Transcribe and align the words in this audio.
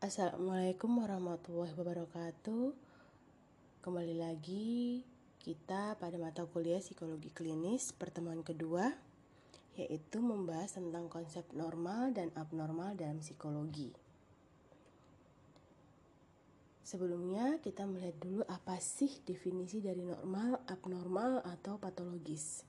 Assalamualaikum 0.00 1.04
warahmatullahi 1.04 1.76
wabarakatuh. 1.76 2.72
Kembali 3.84 4.16
lagi 4.16 5.04
kita 5.44 6.00
pada 6.00 6.16
mata 6.16 6.48
kuliah 6.48 6.80
psikologi 6.80 7.28
klinis 7.28 7.92
pertemuan 7.92 8.40
kedua 8.40 8.96
yaitu 9.76 10.24
membahas 10.24 10.80
tentang 10.80 11.12
konsep 11.12 11.44
normal 11.52 12.16
dan 12.16 12.32
abnormal 12.32 12.96
dalam 12.96 13.20
psikologi. 13.20 13.92
Sebelumnya 16.80 17.60
kita 17.60 17.84
melihat 17.84 18.16
dulu 18.24 18.40
apa 18.48 18.80
sih 18.80 19.20
definisi 19.28 19.84
dari 19.84 20.00
normal, 20.00 20.64
abnormal 20.64 21.44
atau 21.44 21.76
patologis. 21.76 22.64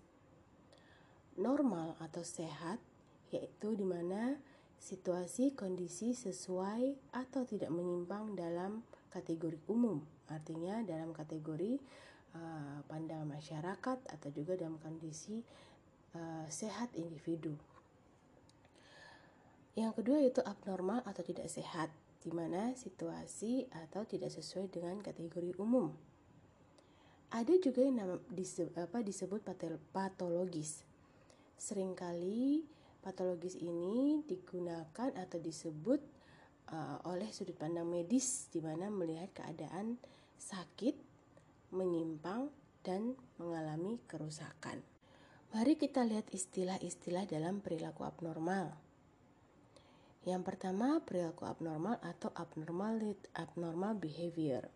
Normal 1.39 1.95
atau 2.03 2.27
sehat 2.27 2.83
yaitu 3.31 3.71
di 3.79 3.87
mana 3.87 4.35
situasi 4.81 5.53
kondisi 5.53 6.17
sesuai 6.17 7.13
atau 7.13 7.45
tidak 7.45 7.69
menyimpang 7.69 8.33
dalam 8.33 8.81
kategori 9.13 9.61
umum, 9.69 10.01
artinya 10.25 10.81
dalam 10.81 11.13
kategori 11.13 11.77
uh, 12.33 12.81
pandangan 12.89 13.29
masyarakat 13.29 13.97
atau 14.09 14.29
juga 14.33 14.57
dalam 14.57 14.81
kondisi 14.81 15.45
uh, 16.17 16.49
sehat 16.49 16.89
individu. 16.97 17.53
Yang 19.77 20.01
kedua 20.01 20.17
yaitu 20.17 20.41
abnormal 20.41 21.05
atau 21.05 21.21
tidak 21.21 21.45
sehat, 21.45 21.93
di 22.25 22.33
mana 22.33 22.73
situasi 22.73 23.69
atau 23.85 24.01
tidak 24.03 24.33
sesuai 24.33 24.67
dengan 24.73 24.97
kategori 24.99 25.55
umum. 25.61 25.93
Ada 27.31 27.55
juga 27.63 27.85
yang 27.85 28.19
disebut, 28.27 28.75
apa, 28.75 28.99
disebut 28.99 29.39
patologis. 29.95 30.83
Seringkali 31.55 32.67
Patologis 33.01 33.57
ini 33.57 34.21
digunakan 34.29 35.09
atau 35.17 35.41
disebut 35.41 36.01
uh, 36.69 37.01
oleh 37.09 37.27
sudut 37.33 37.57
pandang 37.57 37.89
medis 37.89 38.45
di 38.53 38.61
mana 38.61 38.93
melihat 38.93 39.33
keadaan 39.33 39.97
sakit, 40.37 40.93
menyimpang 41.73 42.53
dan 42.85 43.17
mengalami 43.41 43.97
kerusakan. 44.05 44.85
Mari 45.51 45.75
kita 45.75 46.05
lihat 46.07 46.31
istilah-istilah 46.31 47.27
dalam 47.27 47.59
perilaku 47.59 48.07
abnormal. 48.07 48.71
Yang 50.21 50.53
pertama, 50.53 51.01
perilaku 51.01 51.49
abnormal 51.49 51.97
atau 52.05 52.29
abnormal 52.37 53.17
abnormal 53.33 53.97
behavior. 53.97 54.69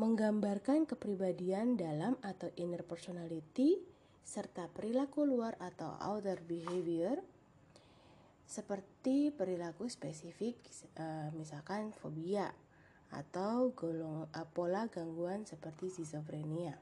Menggambarkan 0.00 0.88
kepribadian 0.88 1.76
dalam 1.76 2.16
atau 2.24 2.48
inner 2.56 2.80
personality 2.80 3.91
serta 4.22 4.70
perilaku 4.70 5.26
luar 5.26 5.58
atau 5.58 5.98
outer 6.00 6.40
behavior 6.46 7.20
seperti 8.46 9.32
perilaku 9.32 9.88
spesifik 9.88 10.56
uh, 11.00 11.32
misalkan 11.36 11.92
fobia 11.96 12.52
atau 13.12 13.72
golong 13.76 14.28
uh, 14.32 14.46
pola 14.52 14.88
gangguan 14.88 15.44
seperti 15.44 15.92
schizophrenia. 15.92 16.76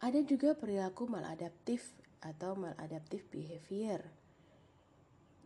Ada 0.00 0.24
juga 0.24 0.56
perilaku 0.56 1.04
maladaptif 1.10 1.92
atau 2.24 2.56
maladaptif 2.56 3.26
behavior 3.28 4.00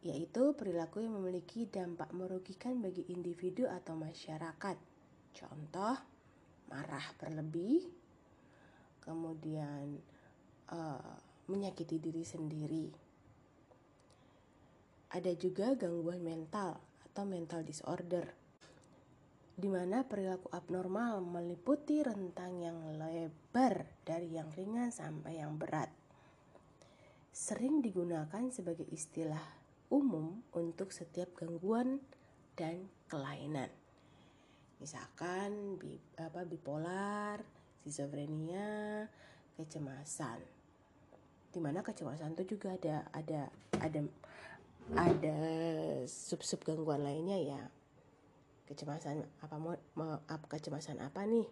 yaitu 0.05 0.53
perilaku 0.53 1.01
yang 1.01 1.17
memiliki 1.17 1.65
dampak 1.65 2.13
merugikan 2.13 2.77
bagi 2.85 3.09
individu 3.09 3.65
atau 3.65 3.97
masyarakat. 3.97 4.77
Contoh, 5.33 5.97
marah 6.69 7.09
berlebih, 7.17 7.89
kemudian 9.05 10.01
uh, 10.73 11.15
menyakiti 11.47 12.01
diri 12.01 12.25
sendiri. 12.25 12.87
Ada 15.15 15.37
juga 15.39 15.77
gangguan 15.79 16.25
mental 16.25 16.81
atau 17.07 17.23
mental 17.23 17.63
disorder, 17.63 18.27
di 19.55 19.71
mana 19.71 20.03
perilaku 20.03 20.51
abnormal 20.51 21.23
meliputi 21.23 22.03
rentang 22.03 22.59
yang 22.59 22.99
lebar 22.99 23.87
dari 24.03 24.35
yang 24.35 24.51
ringan 24.51 24.91
sampai 24.91 25.39
yang 25.39 25.55
berat. 25.55 25.93
Sering 27.31 27.79
digunakan 27.79 28.51
sebagai 28.51 28.89
istilah 28.91 29.43
umum 29.95 30.43
untuk 30.51 30.91
setiap 30.91 31.31
gangguan 31.39 32.03
dan 32.59 32.91
kelainan. 33.07 33.71
Misalkan 34.83 35.79
bipolar, 36.51 37.39
skizofrenia, 37.85 39.05
kecemasan. 39.61 40.41
Di 41.53 41.61
mana 41.61 41.85
kecemasan 41.85 42.33
itu 42.33 42.57
juga 42.57 42.73
ada 42.81 43.05
ada 43.13 43.53
ada 43.77 44.01
ada 44.97 45.37
sub-sub 46.09 46.65
gangguan 46.65 47.05
lainnya 47.05 47.37
ya. 47.37 47.63
Kecemasan 48.65 49.21
apa 49.45 49.61
mau 49.61 49.77
kecemasan 50.49 51.05
apa 51.05 51.29
nih? 51.29 51.45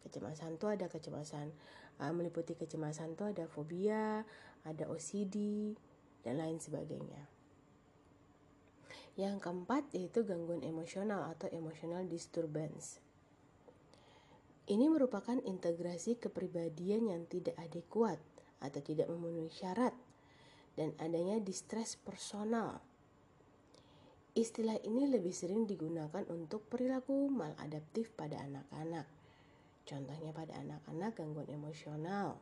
Kecemasan 0.00 0.56
tuh 0.56 0.72
ada 0.72 0.88
kecemasan 0.88 1.52
uh, 2.00 2.12
meliputi 2.16 2.56
kecemasan 2.56 3.12
tuh 3.12 3.36
ada 3.36 3.44
fobia, 3.44 4.24
ada 4.64 4.84
OCD 4.88 5.76
dan 6.24 6.40
lain 6.40 6.56
sebagainya. 6.56 7.28
Yang 9.20 9.44
keempat 9.44 9.92
yaitu 9.92 10.24
gangguan 10.24 10.64
emosional 10.64 11.28
atau 11.28 11.52
emotional 11.52 12.08
disturbance. 12.08 13.04
Ini 14.66 14.90
merupakan 14.90 15.38
integrasi 15.46 16.18
kepribadian 16.18 17.06
yang 17.06 17.22
tidak 17.30 17.54
adekuat 17.54 18.18
atau 18.58 18.82
tidak 18.82 19.06
memenuhi 19.06 19.46
syarat 19.46 19.94
dan 20.74 20.90
adanya 20.98 21.38
distress 21.38 21.94
personal. 21.94 22.82
Istilah 24.34 24.82
ini 24.82 25.06
lebih 25.06 25.30
sering 25.30 25.70
digunakan 25.70 26.26
untuk 26.34 26.66
perilaku 26.66 27.30
maladaptif 27.30 28.10
pada 28.18 28.42
anak-anak. 28.42 29.06
Contohnya 29.86 30.34
pada 30.34 30.58
anak-anak 30.58 31.14
gangguan 31.14 31.46
emosional. 31.46 32.34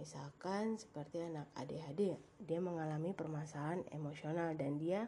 Misalkan 0.00 0.80
seperti 0.80 1.20
anak 1.20 1.52
ADHD, 1.52 2.16
dia 2.40 2.60
mengalami 2.64 3.12
permasalahan 3.12 3.84
emosional 3.92 4.56
dan 4.56 4.80
dia 4.80 5.04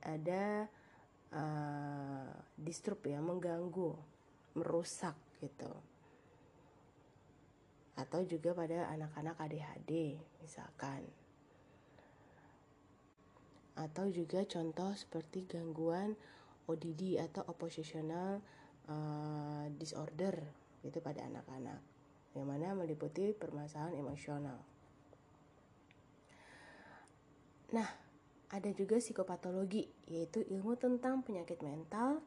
ada 0.00 0.64
uh, 1.28 2.32
disturb 2.56 3.04
ya 3.04 3.20
mengganggu 3.20 4.13
merusak 4.54 5.14
gitu. 5.42 5.70
Atau 7.94 8.26
juga 8.26 8.54
pada 8.54 8.90
anak-anak 8.90 9.38
ADHD 9.38 10.18
misalkan. 10.42 11.06
Atau 13.74 14.10
juga 14.10 14.46
contoh 14.46 14.94
seperti 14.94 15.46
gangguan 15.46 16.14
ODD 16.70 17.20
atau 17.20 17.42
oppositional 17.50 18.40
uh, 18.86 19.66
disorder 19.74 20.38
itu 20.86 20.98
pada 21.02 21.26
anak-anak. 21.26 21.82
Yang 22.34 22.46
mana 22.46 22.74
meliputi 22.74 23.30
permasalahan 23.34 23.94
emosional. 23.98 24.58
Nah, 27.74 27.90
ada 28.54 28.70
juga 28.70 29.02
psikopatologi 29.02 29.90
yaitu 30.06 30.46
ilmu 30.46 30.78
tentang 30.78 31.26
penyakit 31.26 31.58
mental 31.58 32.22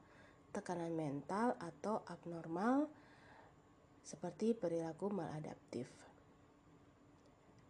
tekanan 0.57 0.97
mental 0.97 1.53
atau 1.61 2.01
abnormal 2.09 2.89
seperti 4.01 4.57
perilaku 4.57 5.13
maladaptif. 5.13 5.85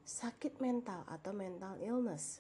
Sakit 0.08 0.64
mental 0.64 1.04
atau 1.12 1.36
mental 1.36 1.76
illness. 1.84 2.40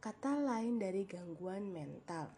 Kata 0.00 0.40
lain 0.40 0.80
dari 0.80 1.04
gangguan 1.04 1.68
mental. 1.68 2.32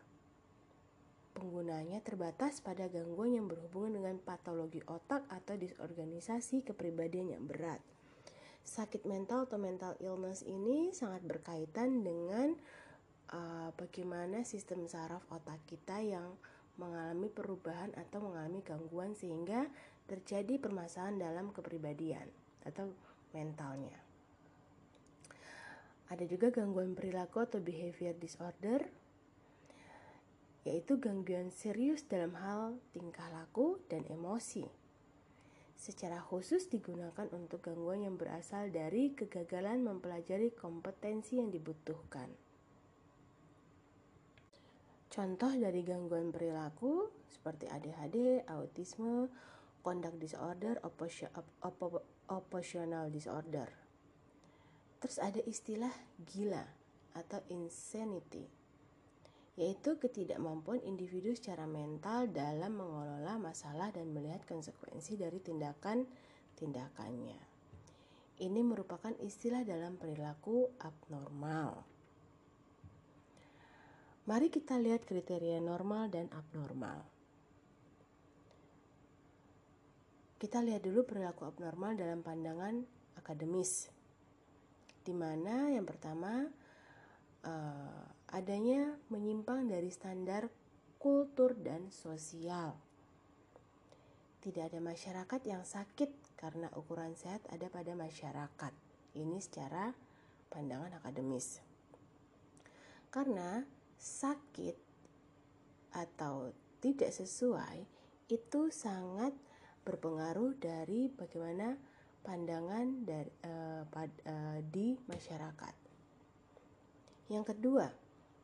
Penggunanya 1.31 2.03
terbatas 2.03 2.59
pada 2.59 2.91
gangguan 2.91 3.39
yang 3.39 3.47
berhubungan 3.47 4.03
dengan 4.03 4.17
patologi 4.19 4.83
otak 4.83 5.31
atau 5.31 5.55
disorganisasi 5.55 6.67
kepribadian 6.67 7.39
yang 7.39 7.47
berat. 7.47 7.79
Sakit 8.67 9.07
mental 9.07 9.47
atau 9.47 9.63
mental 9.63 9.95
illness 10.03 10.43
ini 10.43 10.91
sangat 10.91 11.23
berkaitan 11.23 12.03
dengan 12.03 12.59
uh, 13.31 13.71
bagaimana 13.79 14.43
sistem 14.43 14.91
saraf 14.91 15.23
otak 15.31 15.63
kita 15.71 16.03
yang 16.03 16.35
mengalami 16.77 17.29
perubahan 17.33 17.93
atau 17.97 18.21
mengalami 18.21 18.61
gangguan 18.65 19.17
sehingga 19.17 19.69
terjadi 20.07 20.61
permasalahan 20.61 21.19
dalam 21.19 21.47
kepribadian 21.51 22.29
atau 22.63 22.93
mentalnya. 23.33 23.97
Ada 26.07 26.23
juga 26.31 26.55
gangguan 26.55 26.95
perilaku 26.95 27.43
atau 27.43 27.59
behavior 27.59 28.15
disorder 28.15 28.87
yaitu 30.67 30.99
gangguan 30.99 31.55
serius 31.55 32.03
dalam 32.11 32.35
hal 32.35 32.75
tingkah 32.91 33.31
laku 33.31 33.79
dan 33.87 34.03
emosi. 34.11 34.67
Secara 35.79 36.19
khusus 36.19 36.67
digunakan 36.67 37.31
untuk 37.31 37.63
gangguan 37.63 38.03
yang 38.03 38.19
berasal 38.19 38.67
dari 38.75 39.15
kegagalan 39.15 39.87
mempelajari 39.87 40.51
kompetensi 40.51 41.39
yang 41.39 41.55
dibutuhkan. 41.55 42.46
Contoh 45.17 45.49
dari 45.57 45.81
gangguan 45.81 46.29
perilaku 46.29 47.09
seperti 47.33 47.65
ADHD, 47.73 48.45
autisme, 48.53 49.33
conduct 49.81 50.21
disorder, 50.21 50.77
oppositional 52.29 53.09
disorder. 53.09 53.65
Terus 55.01 55.17
ada 55.17 55.41
istilah 55.41 55.93
gila 56.21 56.61
atau 57.17 57.41
insanity. 57.49 58.45
yaitu 59.57 59.97
ketidakmampuan 59.97 60.85
individu 60.85 61.33
secara 61.33 61.65
mental 61.65 62.29
dalam 62.29 62.77
mengelola 62.77 63.41
masalah 63.41 63.89
dan 63.89 64.13
melihat 64.13 64.45
konsekuensi 64.45 65.17
dari 65.17 65.41
tindakan-tindakannya. 65.41 67.41
Ini 68.37 68.61
merupakan 68.61 69.17
istilah 69.17 69.65
dalam 69.65 69.97
perilaku 69.97 70.77
abnormal. 70.77 71.96
Mari 74.27 74.51
kita 74.51 74.75
lihat 74.75 75.07
kriteria 75.07 75.63
normal 75.63 76.11
dan 76.11 76.27
abnormal. 76.35 76.99
Kita 80.37 80.59
lihat 80.59 80.83
dulu 80.83 81.07
perilaku 81.07 81.47
abnormal 81.47 81.95
dalam 81.95 82.27
pandangan 82.27 82.83
akademis, 83.15 83.87
di 85.07 85.15
mana 85.15 85.71
yang 85.71 85.87
pertama 85.87 86.43
uh, 87.47 88.03
adanya 88.35 88.99
menyimpang 89.15 89.71
dari 89.71 89.95
standar 89.95 90.51
kultur 90.99 91.55
dan 91.55 91.87
sosial. 91.95 92.75
Tidak 94.43 94.63
ada 94.67 94.83
masyarakat 94.83 95.41
yang 95.47 95.63
sakit 95.63 96.35
karena 96.35 96.67
ukuran 96.75 97.15
sehat 97.15 97.47
ada 97.47 97.71
pada 97.71 97.95
masyarakat. 97.95 98.73
Ini 99.15 99.39
secara 99.39 99.95
pandangan 100.51 100.99
akademis. 100.99 101.63
Karena 103.09 103.76
sakit 103.97 104.77
atau 105.97 106.53
tidak 106.81 107.11
sesuai 107.11 107.89
itu 108.29 108.61
sangat 108.71 109.33
berpengaruh 109.87 110.59
dari 110.59 111.07
bagaimana 111.09 111.79
pandangan 112.27 113.07
dari, 113.07 113.31
uh, 113.47 113.87
pad, 113.87 114.11
uh, 114.27 114.59
di 114.67 114.99
masyarakat. 115.07 115.75
Yang 117.31 117.55
kedua, 117.55 117.87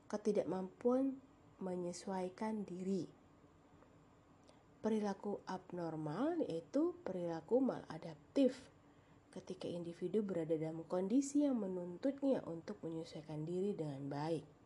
ketidakmampuan 0.07 1.19
menyesuaikan 1.59 2.63
diri. 2.63 3.11
Perilaku 4.83 5.43
abnormal 5.47 6.43
yaitu 6.47 6.95
perilaku 7.07 7.63
maladaptif 7.63 8.59
ketika 9.31 9.71
individu 9.71 10.21
berada 10.27 10.59
dalam 10.59 10.83
kondisi 10.91 11.47
yang 11.47 11.59
menuntutnya 11.59 12.43
untuk 12.45 12.79
menyesuaikan 12.83 13.47
diri 13.47 13.73
dengan 13.75 14.03
baik. 14.11 14.62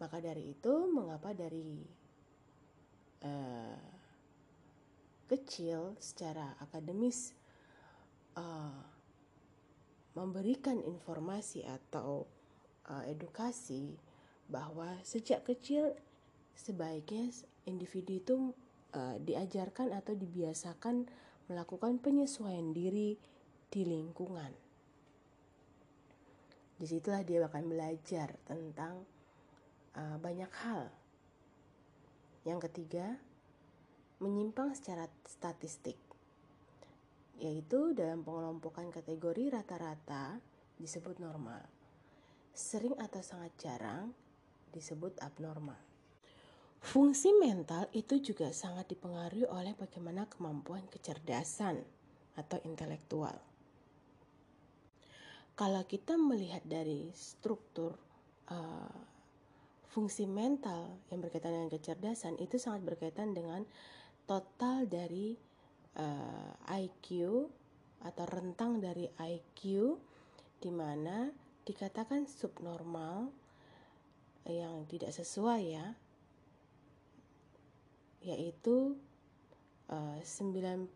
Maka 0.00 0.16
dari 0.18 0.56
itu, 0.56 0.88
mengapa 0.88 1.36
dari 1.36 1.84
uh, 3.20 3.80
kecil 5.28 5.94
secara 6.00 6.56
akademis 6.58 7.36
uh, 8.34 8.80
memberikan 10.16 10.80
informasi 10.82 11.62
atau 11.68 12.26
uh, 12.90 13.04
edukasi 13.06 13.94
bahwa 14.50 14.98
sejak 15.06 15.46
kecil 15.46 15.94
sebaiknya 16.58 17.30
individu 17.68 18.12
itu 18.18 18.36
uh, 18.96 19.16
diajarkan 19.22 19.94
atau 19.94 20.18
dibiasakan 20.18 21.06
melakukan 21.46 22.02
penyesuaian 22.02 22.74
diri 22.74 23.14
di 23.70 23.82
lingkungan. 23.86 24.50
Di 26.80 26.86
situlah 26.88 27.22
dia 27.22 27.44
akan 27.44 27.64
belajar 27.70 28.34
tentang 28.48 29.06
uh, 29.96 30.16
banyak 30.20 30.50
hal. 30.66 30.90
Yang 32.44 32.70
ketiga, 32.70 33.18
menyimpang 34.20 34.74
secara 34.76 35.08
statistik, 35.24 35.96
yaitu 37.40 37.92
dalam 37.96 38.24
pengelompokan 38.26 38.92
kategori 38.92 39.54
rata-rata 39.56 40.40
disebut 40.80 41.20
normal 41.20 41.80
sering 42.60 42.92
atau 42.98 43.22
sangat 43.22 43.52
jarang 43.56 44.12
disebut 44.70 45.18
abnormal. 45.24 45.78
Fungsi 46.80 47.36
mental 47.36 47.88
itu 47.92 48.20
juga 48.20 48.52
sangat 48.56 48.88
dipengaruhi 48.92 49.44
oleh 49.48 49.76
bagaimana 49.76 50.24
kemampuan 50.28 50.84
kecerdasan 50.88 51.84
atau 52.36 52.56
intelektual. 52.64 53.36
Kalau 55.56 55.84
kita 55.84 56.16
melihat 56.16 56.64
dari 56.64 57.12
struktur 57.12 57.92
uh, 58.48 58.96
fungsi 59.90 60.24
mental 60.30 61.02
yang 61.10 61.18
berkaitan 61.18 61.50
dengan 61.50 61.70
kecerdasan 61.70 62.38
itu 62.38 62.62
sangat 62.62 62.86
berkaitan 62.86 63.34
dengan 63.34 63.66
total 64.24 64.86
dari 64.86 65.34
uh, 65.98 66.54
eh, 66.70 66.86
IQ 66.86 67.06
atau 68.06 68.24
rentang 68.30 68.78
dari 68.78 69.10
IQ 69.18 69.98
di 70.62 70.70
mana 70.70 71.28
dikatakan 71.66 72.24
subnormal 72.30 73.34
yang 74.48 74.86
tidak 74.86 75.10
sesuai 75.12 75.62
ya 75.74 75.86
yaitu 78.20 78.94
uh, 79.90 80.18
90 80.22 80.86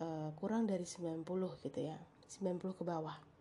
uh, 0.00 0.30
kurang 0.38 0.70
dari 0.70 0.86
90 0.86 1.26
gitu 1.64 1.80
ya 1.82 1.98
90 2.38 2.78
ke 2.78 2.82
bawah 2.86 3.33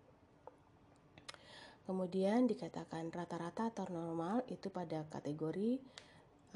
kemudian 1.84 2.48
dikatakan 2.48 3.12
rata-rata 3.12 3.68
atau 3.68 3.86
normal 3.92 4.48
itu 4.48 4.72
pada 4.72 5.04
kategori 5.12 5.84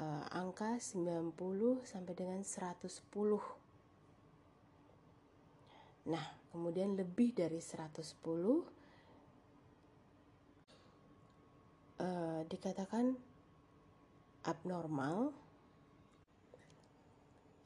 uh, 0.00 0.24
angka 0.32 0.80
90 0.80 1.36
sampai 1.84 2.14
dengan 2.16 2.40
110 2.40 2.88
nah 6.08 6.24
kemudian 6.48 6.96
lebih 6.96 7.36
dari 7.36 7.60
110 7.60 8.00
uh, 8.00 8.64
eh, 12.00 12.40
dikatakan 12.48 13.12
abnormal 14.48 15.36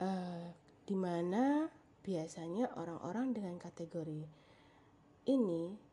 uh, 0.02 0.46
di 0.82 0.96
mana 0.98 1.70
biasanya 2.02 2.74
orang-orang 2.74 3.30
dengan 3.30 3.54
kategori 3.62 4.26
ini 5.30 5.91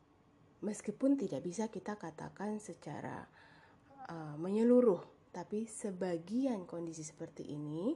meskipun 0.60 1.16
tidak 1.16 1.44
bisa 1.44 1.68
kita 1.68 1.96
katakan 1.96 2.60
secara 2.60 3.24
uh, 4.08 4.36
menyeluruh 4.36 5.00
tapi 5.30 5.64
sebagian 5.70 6.66
kondisi 6.66 7.06
seperti 7.06 7.46
ini 7.46 7.94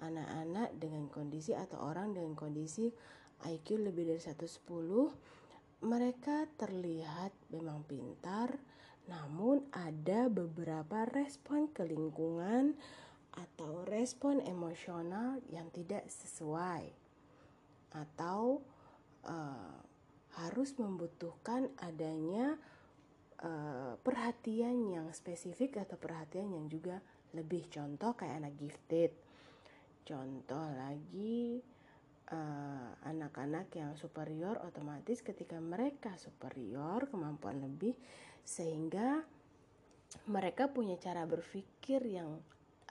anak-anak 0.00 0.80
dengan 0.80 1.06
kondisi 1.12 1.52
atau 1.52 1.84
orang 1.84 2.16
dengan 2.16 2.32
kondisi 2.32 2.88
IQ 3.44 3.84
lebih 3.84 4.08
dari 4.08 4.20
110 4.20 5.84
mereka 5.84 6.48
terlihat 6.56 7.32
memang 7.52 7.84
pintar 7.84 8.56
namun 9.08 9.64
ada 9.72 10.28
beberapa 10.28 11.08
respon 11.08 11.68
ke 11.72 11.84
lingkungan 11.84 12.76
atau 13.34 13.86
respon 13.86 14.42
emosional 14.42 15.40
yang 15.48 15.70
tidak 15.70 16.04
sesuai 16.10 16.90
atau 17.90 18.62
uh, 19.26 19.89
harus 20.38 20.76
membutuhkan 20.78 21.72
adanya 21.82 22.54
uh, 23.42 23.98
perhatian 23.98 24.86
yang 24.86 25.06
spesifik 25.10 25.82
atau 25.82 25.98
perhatian 25.98 26.52
yang 26.52 26.70
juga 26.70 27.02
lebih. 27.34 27.66
Contoh 27.66 28.14
kayak 28.14 28.46
anak 28.46 28.54
gifted. 28.58 29.10
Contoh 30.06 30.66
lagi 30.74 31.62
Eh, 32.30 32.90
anak-anak 33.10 33.74
uh, 33.74 33.76
yang 33.82 33.92
superior 33.98 34.54
otomatis 34.62 35.18
ketika 35.18 35.58
mereka 35.58 36.14
superior 36.14 37.10
kemampuan 37.10 37.58
lebih 37.58 37.98
sehingga 38.46 39.18
mereka 40.30 40.70
punya 40.70 40.94
cara 40.94 41.26
berpikir 41.26 41.98
yang 42.06 42.38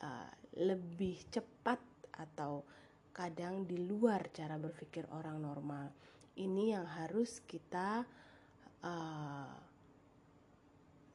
uh, 0.04 0.30
lebih 0.60 1.24
cepat 1.32 1.80
atau 2.20 2.68
kadang 3.16 3.64
di 3.64 3.80
luar 3.80 4.28
cara 4.36 4.60
berpikir 4.60 5.08
orang 5.16 5.40
normal 5.40 5.88
ini 6.40 6.72
yang 6.72 6.88
harus 6.88 7.44
kita 7.44 8.08
uh, 8.82 9.52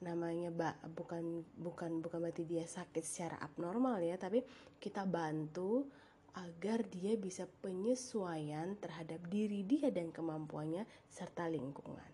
namanya 0.04 0.52
ba, 0.52 0.76
bukan 0.92 1.40
bukan 1.56 2.04
bukan 2.04 2.18
berarti 2.20 2.44
dia 2.44 2.68
sakit 2.68 3.00
secara 3.00 3.40
abnormal 3.40 4.04
ya 4.04 4.20
tapi 4.20 4.44
kita 4.76 5.08
bantu 5.08 5.88
agar 6.34 6.82
dia 6.90 7.14
bisa 7.14 7.46
penyesuaian 7.62 8.74
terhadap 8.82 9.22
diri 9.30 9.62
dia 9.62 9.88
dan 9.94 10.10
kemampuannya 10.10 10.84
serta 11.08 11.46
lingkungan. 11.46 12.10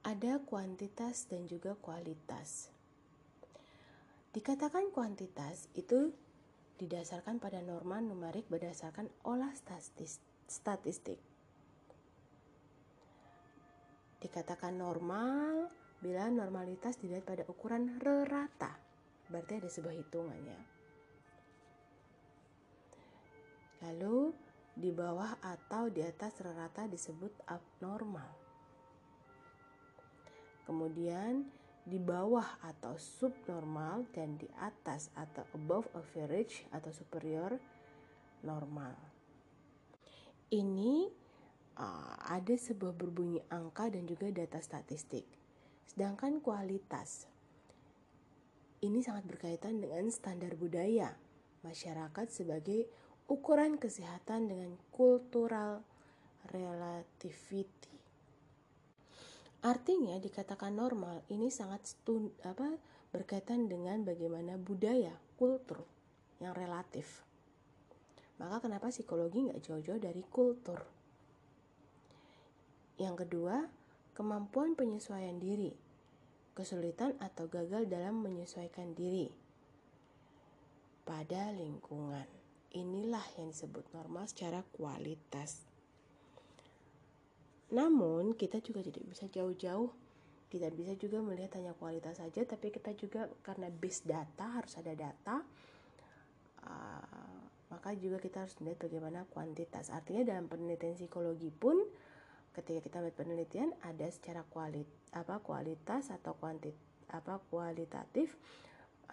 Ada 0.00 0.40
kuantitas 0.48 1.28
dan 1.28 1.44
juga 1.44 1.76
kualitas. 1.76 2.72
Dikatakan 4.32 4.88
kuantitas 4.96 5.68
itu 5.76 6.08
didasarkan 6.80 7.36
pada 7.36 7.60
norma 7.60 8.00
numerik 8.00 8.48
berdasarkan 8.48 9.12
olah 9.28 9.52
statistik. 10.48 11.20
Dikatakan 14.18 14.74
normal 14.74 15.70
bila 15.98 16.30
normalitas 16.30 16.98
dilihat 16.98 17.26
pada 17.26 17.42
ukuran 17.46 17.98
rata, 18.02 18.74
berarti 19.30 19.58
ada 19.58 19.70
sebuah 19.70 19.94
hitungannya. 19.94 20.60
Lalu 23.82 24.34
di 24.78 24.90
bawah 24.94 25.38
atau 25.42 25.90
di 25.90 26.02
atas 26.02 26.38
rata 26.42 26.86
disebut 26.86 27.30
abnormal. 27.46 28.30
Kemudian 30.66 31.46
di 31.88 31.96
bawah 31.96 32.60
atau 32.60 33.00
subnormal 33.00 34.04
dan 34.12 34.36
di 34.36 34.44
atas 34.60 35.08
atau 35.16 35.46
above 35.56 35.88
average 35.96 36.68
atau 36.68 36.92
superior 36.92 37.56
normal. 38.44 38.92
Ini 40.52 41.08
uh, 41.78 42.14
ada 42.28 42.54
sebuah 42.58 42.92
berbunyi 42.92 43.40
angka 43.48 43.88
dan 43.88 44.04
juga 44.04 44.28
data 44.34 44.58
statistik. 44.58 45.24
Sedangkan 45.88 46.42
kualitas 46.42 47.30
ini 48.84 49.02
sangat 49.02 49.26
berkaitan 49.26 49.82
dengan 49.82 50.06
standar 50.10 50.54
budaya 50.54 51.14
masyarakat 51.66 52.26
sebagai 52.30 52.86
ukuran 53.26 53.80
kesehatan 53.80 54.46
dengan 54.46 54.70
cultural 54.94 55.82
relativity. 56.54 57.98
Artinya 59.58 60.14
dikatakan 60.22 60.78
normal 60.78 61.26
ini 61.34 61.50
sangat 61.50 61.82
stun, 61.82 62.30
apa 62.46 62.78
berkaitan 63.10 63.66
dengan 63.66 64.06
bagaimana 64.06 64.54
budaya, 64.54 65.10
kultur 65.34 65.82
yang 66.38 66.54
relatif. 66.54 67.26
Maka 68.38 68.62
kenapa 68.62 68.94
psikologi 68.94 69.50
nggak 69.50 69.58
jauh-jauh 69.66 69.98
dari 69.98 70.22
kultur? 70.30 70.97
Yang 72.98 73.26
kedua, 73.26 73.70
kemampuan 74.12 74.74
penyesuaian 74.74 75.38
diri, 75.38 75.70
kesulitan 76.58 77.14
atau 77.22 77.46
gagal 77.46 77.86
dalam 77.86 78.20
menyesuaikan 78.20 78.92
diri 78.98 79.30
pada 81.06 81.54
lingkungan. 81.54 82.26
Inilah 82.74 83.24
yang 83.40 83.54
disebut 83.54 83.86
normal 83.96 84.28
secara 84.28 84.60
kualitas. 84.76 85.64
Namun 87.72 88.36
kita 88.36 88.60
juga 88.60 88.84
tidak 88.84 89.08
bisa 89.08 89.24
jauh-jauh 89.30 89.88
kita 90.48 90.72
bisa 90.72 90.96
juga 90.96 91.20
melihat 91.20 91.60
hanya 91.60 91.76
kualitas 91.76 92.16
saja 92.16 92.40
tapi 92.48 92.72
kita 92.72 92.96
juga 92.96 93.28
karena 93.44 93.68
base 93.68 94.08
data 94.08 94.48
harus 94.48 94.72
ada 94.80 94.96
data 94.96 95.44
uh, 96.64 97.40
maka 97.68 97.92
juga 98.00 98.16
kita 98.16 98.48
harus 98.48 98.56
melihat 98.64 98.88
bagaimana 98.88 99.28
kuantitas 99.28 99.92
artinya 99.92 100.24
dalam 100.24 100.48
penelitian 100.48 100.96
psikologi 100.96 101.52
pun 101.52 101.76
ketika 102.58 102.80
kita 102.90 102.96
melihat 102.98 103.18
penelitian 103.22 103.70
ada 103.86 104.06
secara 104.10 104.42
kualit 104.50 104.86
apa 105.14 105.38
kualitas 105.40 106.10
atau 106.10 106.34
kuantit 106.34 106.74
apa 107.08 107.40
kualitatif 107.48 108.34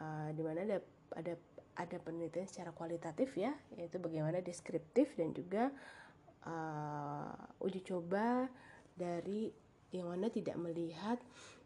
uh, 0.01 0.33
di 0.33 0.41
mana 0.41 0.65
ada 0.65 0.77
ada 1.15 1.33
ada 1.75 1.97
penelitian 2.01 2.49
secara 2.49 2.73
kualitatif 2.73 3.37
ya 3.37 3.53
yaitu 3.77 4.01
bagaimana 4.01 4.41
deskriptif 4.41 5.13
dan 5.15 5.31
juga 5.31 5.69
uh, 6.47 7.63
uji 7.63 7.85
coba 7.85 8.49
dari 8.95 9.51
yang 9.93 10.11
mana 10.11 10.27
tidak 10.27 10.57
melihat 10.59 11.19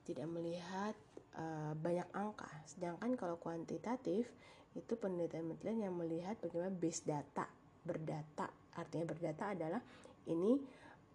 tidak 0.10 0.26
melihat 0.26 0.98
uh, 1.38 1.74
banyak 1.78 2.08
angka. 2.18 2.50
Sedangkan 2.66 3.14
kalau 3.14 3.38
kuantitatif 3.38 4.26
itu 4.74 4.94
penelitian-penelitian 4.98 5.90
yang 5.90 5.94
melihat 5.94 6.38
bagaimana 6.42 6.74
base 6.74 7.06
data, 7.06 7.46
berdata. 7.86 8.50
Artinya 8.74 9.06
berdata 9.06 9.54
adalah 9.54 9.82
ini 10.30 10.62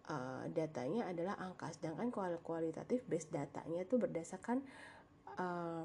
uh, 0.09 0.45
datanya 0.53 1.09
adalah 1.09 1.37
angka. 1.41 1.69
Sedangkan 1.73 2.09
kualitatif 2.41 3.05
base 3.05 3.29
datanya 3.29 3.85
itu 3.85 3.95
berdasarkan 3.97 4.61
uh, 5.37 5.83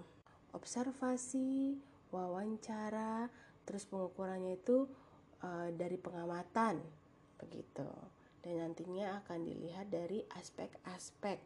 observasi, 0.52 1.78
wawancara, 2.10 3.30
terus 3.64 3.86
pengukurannya 3.86 4.60
itu 4.60 4.88
uh, 5.44 5.68
dari 5.74 5.96
pengamatan. 5.96 6.80
Begitu. 7.40 7.88
Dan 8.40 8.64
nantinya 8.64 9.20
akan 9.20 9.44
dilihat 9.44 9.92
dari 9.92 10.24
aspek-aspek 10.36 11.38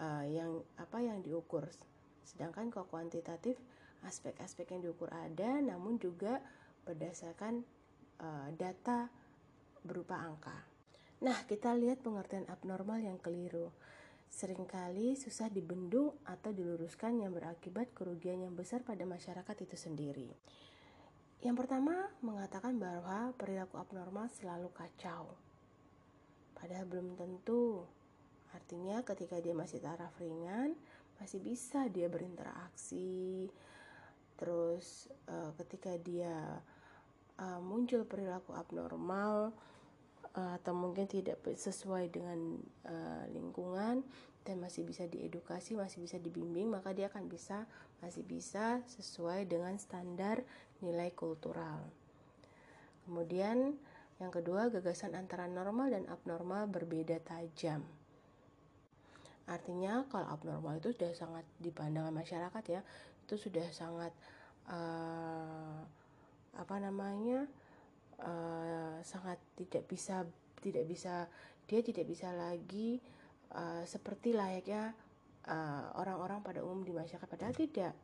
uh, 0.00 0.24
yang 0.24 0.64
apa 0.80 0.98
yang 1.04 1.20
diukur. 1.20 1.68
Sedangkan 2.24 2.72
kalau 2.72 2.88
kuantitatif 2.88 3.60
aspek-aspek 4.00 4.72
yang 4.72 4.80
diukur 4.80 5.12
ada 5.12 5.60
namun 5.60 6.00
juga 6.00 6.40
berdasarkan 6.88 7.60
uh, 8.24 8.48
data 8.56 9.12
berupa 9.84 10.16
angka 10.16 10.69
nah 11.20 11.36
kita 11.44 11.76
lihat 11.76 12.00
pengertian 12.00 12.48
abnormal 12.48 13.00
yang 13.00 13.20
keliru 13.20 13.68
sering 14.30 14.62
kali 14.62 15.18
susah 15.18 15.50
dibendung 15.50 16.14
atau 16.22 16.54
diluruskan 16.54 17.18
yang 17.18 17.34
berakibat 17.34 17.90
kerugian 17.92 18.46
yang 18.46 18.54
besar 18.54 18.86
pada 18.86 19.02
masyarakat 19.02 19.56
itu 19.66 19.74
sendiri. 19.76 20.30
Yang 21.42 21.66
pertama, 21.66 22.08
mengatakan 22.22 22.78
bahwa 22.78 23.34
perilaku 23.34 23.76
abnormal 23.76 24.30
selalu 24.30 24.70
kacau. 24.70 25.34
Padahal 26.54 26.86
belum 26.86 27.18
tentu. 27.18 27.82
Artinya 28.54 29.02
ketika 29.02 29.40
dia 29.42 29.56
masih 29.56 29.82
taraf 29.82 30.14
ringan, 30.20 30.78
masih 31.18 31.42
bisa 31.42 31.88
dia 31.90 32.06
berinteraksi. 32.06 33.48
Terus 34.36 35.08
uh, 35.26 35.52
ketika 35.58 35.96
dia 35.96 36.60
uh, 37.40 37.60
muncul 37.64 38.04
perilaku 38.04 38.52
abnormal 38.52 39.56
atau 40.30 40.70
mungkin 40.70 41.10
tidak 41.10 41.42
sesuai 41.42 42.14
dengan 42.14 42.38
uh, 42.86 43.24
lingkungan 43.34 44.06
dan 44.46 44.56
masih 44.62 44.86
bisa 44.86 45.04
diedukasi, 45.10 45.74
masih 45.74 46.06
bisa 46.06 46.16
dibimbing, 46.22 46.70
maka 46.70 46.94
dia 46.94 47.10
akan 47.10 47.26
bisa 47.26 47.66
masih 48.00 48.24
bisa 48.24 48.80
sesuai 48.88 49.44
dengan 49.50 49.76
standar 49.76 50.40
nilai 50.80 51.12
kultural. 51.12 51.82
Kemudian 53.04 53.74
yang 54.20 54.32
kedua, 54.32 54.68
gagasan 54.68 55.16
antara 55.16 55.48
normal 55.48 55.92
dan 55.92 56.04
abnormal 56.06 56.68
berbeda 56.68 57.18
tajam. 57.24 57.80
Artinya 59.48 60.06
kalau 60.12 60.28
abnormal 60.30 60.78
itu 60.78 60.94
sudah 60.94 61.12
sangat 61.16 61.44
dipandang 61.58 62.12
masyarakat 62.14 62.64
ya, 62.68 62.80
itu 63.26 63.34
sudah 63.34 63.66
sangat 63.72 64.12
uh, 64.68 65.80
apa 66.54 66.76
namanya 66.78 67.48
uh, 68.24 68.96
sangat 69.02 69.40
tidak 69.56 69.84
bisa 69.88 70.24
tidak 70.60 70.84
bisa 70.86 71.26
dia 71.64 71.80
tidak 71.80 72.04
bisa 72.08 72.30
lagi 72.34 73.00
uh, 73.56 73.84
seperti 73.84 74.36
layaknya 74.36 74.92
orang-orang 75.96 76.40
uh, 76.40 76.44
pada 76.44 76.60
umum 76.60 76.84
di 76.84 76.92
masyarakat 76.92 77.26
padahal 77.26 77.56
tidak 77.56 77.96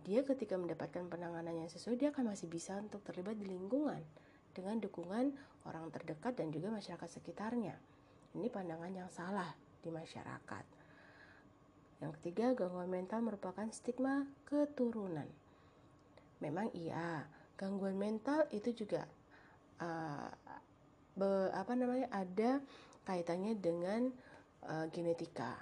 dia 0.00 0.24
ketika 0.24 0.56
mendapatkan 0.56 1.06
penanganan 1.06 1.54
yang 1.60 1.68
sesuai 1.68 2.00
dia 2.00 2.08
akan 2.10 2.32
masih 2.32 2.48
bisa 2.48 2.80
untuk 2.80 3.04
terlibat 3.04 3.36
di 3.36 3.46
lingkungan 3.46 4.00
dengan 4.50 4.80
dukungan 4.82 5.30
orang 5.68 5.92
terdekat 5.94 6.34
dan 6.38 6.50
juga 6.50 6.72
masyarakat 6.74 7.08
sekitarnya. 7.08 7.76
Ini 8.34 8.46
pandangan 8.50 8.90
yang 8.90 9.10
salah 9.10 9.50
di 9.82 9.90
masyarakat. 9.90 10.64
Yang 12.00 12.12
ketiga, 12.20 12.56
gangguan 12.56 12.88
mental 12.88 13.20
merupakan 13.20 13.66
stigma 13.74 14.24
keturunan. 14.48 15.28
Memang 16.40 16.72
iya, 16.72 17.28
gangguan 17.60 18.00
mental 18.00 18.48
itu 18.56 18.72
juga 18.72 19.04
uh, 19.84 20.32
be, 21.12 21.52
apa 21.52 21.76
namanya 21.76 22.08
ada 22.08 22.64
kaitannya 23.04 23.52
dengan 23.60 24.08
uh, 24.64 24.88
genetika. 24.88 25.60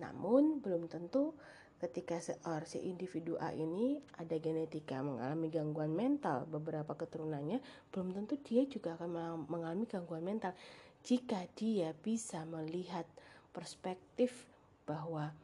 Namun 0.00 0.64
belum 0.64 0.88
tentu 0.88 1.36
ketika 1.82 2.16
seorang 2.22 2.64
si 2.64 2.78
individu 2.86 3.34
A 3.42 3.50
ini 3.52 3.98
ada 4.14 4.38
genetika 4.38 5.02
mengalami 5.02 5.50
gangguan 5.50 5.90
mental 5.90 6.46
beberapa 6.46 6.94
keturunannya 6.94 7.58
belum 7.90 8.14
tentu 8.14 8.38
dia 8.38 8.62
juga 8.70 8.94
akan 8.94 9.42
mengalami 9.50 9.90
gangguan 9.90 10.22
mental 10.22 10.54
jika 11.02 11.42
dia 11.58 11.90
bisa 11.98 12.46
melihat 12.46 13.02
perspektif 13.50 14.46
bahwa 14.86 15.34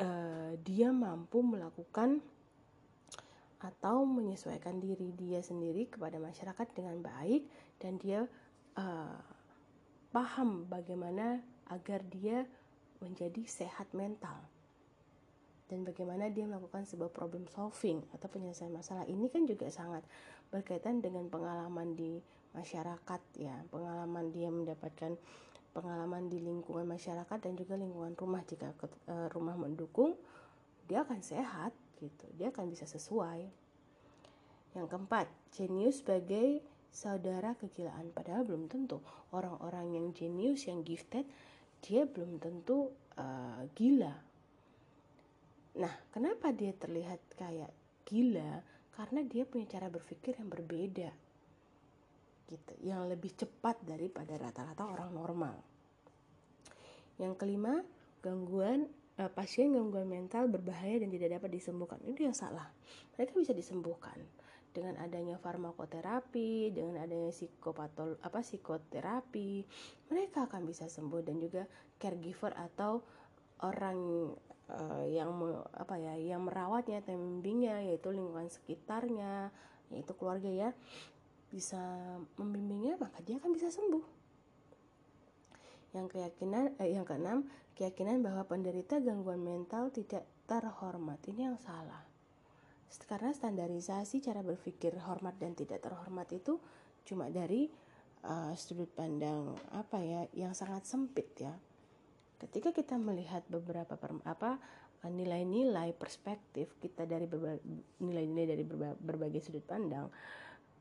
uh, 0.00 0.52
dia 0.64 0.88
mampu 0.88 1.44
melakukan 1.44 2.24
atau 3.62 4.02
menyesuaikan 4.02 4.82
diri 4.82 5.14
dia 5.14 5.38
sendiri 5.38 5.86
kepada 5.86 6.18
masyarakat 6.18 6.66
dengan 6.74 6.98
baik 6.98 7.46
dan 7.78 7.94
dia 8.02 8.26
uh, 8.74 9.18
paham 10.10 10.66
bagaimana 10.66 11.38
agar 11.70 12.02
dia 12.10 12.42
menjadi 12.98 13.46
sehat 13.46 13.86
mental 13.94 14.36
dan 15.70 15.88
bagaimana 15.88 16.28
dia 16.28 16.44
melakukan 16.44 16.84
sebuah 16.84 17.08
problem 17.14 17.48
solving 17.48 18.04
atau 18.12 18.28
penyelesaian 18.28 18.68
masalah. 18.68 19.08
Ini 19.08 19.32
kan 19.32 19.48
juga 19.48 19.72
sangat 19.72 20.04
berkaitan 20.52 21.00
dengan 21.00 21.32
pengalaman 21.32 21.96
di 21.96 22.20
masyarakat 22.52 23.22
ya 23.40 23.56
pengalaman 23.72 24.28
dia 24.28 24.52
mendapatkan 24.52 25.16
pengalaman 25.72 26.28
di 26.28 26.44
lingkungan 26.44 26.84
masyarakat 26.84 27.38
dan 27.40 27.56
juga 27.56 27.80
lingkungan 27.80 28.12
rumah. 28.12 28.44
Jika 28.44 28.76
uh, 29.08 29.32
rumah 29.32 29.56
mendukung 29.56 30.12
dia 30.84 31.08
akan 31.08 31.24
sehat 31.24 31.72
gitu 32.02 32.26
dia 32.34 32.50
akan 32.50 32.66
bisa 32.66 32.82
sesuai 32.90 33.46
yang 34.74 34.90
keempat 34.90 35.30
jenius 35.54 36.02
sebagai 36.02 36.58
saudara 36.90 37.54
kegilaan 37.54 38.10
padahal 38.10 38.42
belum 38.42 38.66
tentu 38.66 38.98
orang-orang 39.30 39.94
yang 39.94 40.06
jenius 40.10 40.66
yang 40.66 40.82
gifted 40.82 41.24
dia 41.86 42.02
belum 42.04 42.42
tentu 42.42 42.90
uh, 43.14 43.62
gila 43.78 44.32
Nah, 45.72 45.92
kenapa 46.12 46.52
dia 46.52 46.76
terlihat 46.76 47.20
kayak 47.32 47.72
gila? 48.04 48.60
Karena 48.92 49.24
dia 49.24 49.48
punya 49.48 49.64
cara 49.64 49.88
berpikir 49.88 50.36
yang 50.36 50.52
berbeda. 50.52 51.08
Gitu, 52.52 52.72
yang 52.84 53.08
lebih 53.08 53.32
cepat 53.32 53.80
daripada 53.80 54.36
rata-rata 54.36 54.84
orang 54.84 55.10
normal. 55.16 55.56
Yang 57.16 57.40
kelima, 57.40 57.80
gangguan 58.20 58.84
uh, 59.18 59.30
pasien 59.32 59.74
gangguan 59.74 60.08
mental 60.08 60.48
berbahaya 60.48 61.02
dan 61.02 61.10
tidak 61.12 61.40
dapat 61.40 61.50
disembuhkan. 61.58 61.98
Itu 62.06 62.24
yang 62.24 62.36
salah. 62.36 62.70
Mereka 63.18 63.36
bisa 63.36 63.52
disembuhkan 63.52 64.16
dengan 64.72 64.96
adanya 65.04 65.36
farmakoterapi, 65.36 66.72
dengan 66.72 67.04
adanya 67.04 67.28
psikopatol 67.28 68.16
apa 68.24 68.40
psikoterapi, 68.40 69.68
mereka 70.08 70.48
akan 70.48 70.64
bisa 70.64 70.88
sembuh 70.88 71.20
dan 71.20 71.36
juga 71.36 71.68
caregiver 72.00 72.56
atau 72.56 73.04
orang 73.60 74.32
uh, 74.72 75.04
yang 75.06 75.30
me, 75.36 75.60
apa 75.76 75.94
ya 76.00 76.16
yang 76.16 76.48
merawatnya 76.48 77.04
atau 77.04 77.14
membimbingnya 77.14 77.84
yaitu 77.84 78.10
lingkungan 78.10 78.48
sekitarnya 78.48 79.52
yaitu 79.92 80.12
keluarga 80.16 80.48
ya 80.48 80.70
bisa 81.52 81.78
membimbingnya 82.40 82.96
maka 82.96 83.20
dia 83.20 83.36
akan 83.36 83.52
bisa 83.52 83.68
sembuh 83.68 84.04
yang 85.92 86.08
keyakinan 86.08 86.72
eh, 86.80 86.96
yang 86.96 87.04
keenam 87.04 87.44
keyakinan 87.72 88.20
bahwa 88.20 88.44
penderita 88.44 89.00
gangguan 89.00 89.40
mental 89.40 89.88
tidak 89.88 90.28
terhormat. 90.44 91.18
Ini 91.28 91.52
yang 91.52 91.58
salah. 91.58 92.04
Karena 93.08 93.32
standarisasi 93.32 94.20
cara 94.20 94.44
berpikir 94.44 94.92
hormat 95.00 95.40
dan 95.40 95.56
tidak 95.56 95.80
terhormat 95.80 96.28
itu 96.28 96.60
cuma 97.08 97.32
dari 97.32 97.72
uh, 98.28 98.52
sudut 98.52 98.92
pandang 98.92 99.56
apa 99.72 99.98
ya 100.04 100.28
yang 100.36 100.52
sangat 100.52 100.84
sempit 100.84 101.32
ya. 101.40 101.56
Ketika 102.36 102.74
kita 102.74 103.00
melihat 103.00 103.46
beberapa 103.48 103.96
per, 103.96 104.12
apa 104.28 104.60
nilai-nilai 105.02 105.96
perspektif 105.96 106.76
kita 106.78 107.08
dari 107.08 107.26
nilai-nilai 107.98 108.46
dari 108.54 108.64
berbagai 109.00 109.40
sudut 109.40 109.64
pandang 109.64 110.12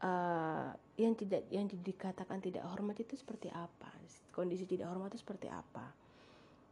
uh, 0.03 0.69
yang 1.00 1.15
tidak 1.15 1.48
yang 1.48 1.65
dikatakan 1.71 2.43
tidak 2.43 2.67
hormat 2.67 3.00
itu 3.00 3.15
seperti 3.15 3.48
apa? 3.55 3.88
Kondisi 4.36 4.67
tidak 4.67 4.91
hormat 4.91 5.15
itu 5.15 5.24
seperti 5.24 5.48
apa 5.48 6.00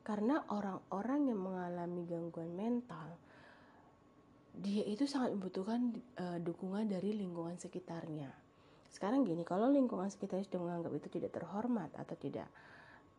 karena 0.09 0.41
orang-orang 0.49 1.29
yang 1.29 1.37
mengalami 1.37 2.01
gangguan 2.09 2.49
mental 2.57 3.13
dia 4.57 4.81
itu 4.89 5.05
sangat 5.05 5.37
membutuhkan 5.37 5.93
uh, 6.17 6.41
dukungan 6.41 6.89
dari 6.89 7.13
lingkungan 7.13 7.61
sekitarnya. 7.61 8.33
Sekarang 8.89 9.21
gini, 9.21 9.45
kalau 9.45 9.69
lingkungan 9.69 10.09
sekitarnya 10.09 10.49
sudah 10.49 10.61
menganggap 10.65 10.91
itu 10.97 11.07
tidak 11.13 11.37
terhormat 11.37 11.93
atau 11.93 12.17
tidak 12.17 12.49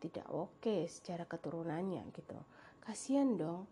tidak 0.03 0.27
oke 0.27 0.59
okay 0.59 0.83
secara 0.91 1.23
keturunannya 1.23 2.03
gitu, 2.11 2.35
kasihan 2.83 3.39
dong 3.39 3.63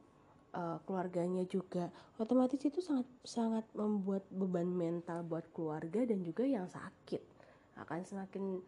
uh, 0.56 0.80
keluarganya 0.88 1.44
juga. 1.44 1.92
Otomatis 2.16 2.64
itu 2.64 2.80
sangat 2.80 3.06
sangat 3.28 3.68
membuat 3.76 4.24
beban 4.32 4.72
mental 4.72 5.28
buat 5.28 5.44
keluarga 5.52 6.08
dan 6.08 6.24
juga 6.24 6.48
yang 6.48 6.72
sakit 6.72 7.22
akan 7.84 8.00
semakin 8.08 8.64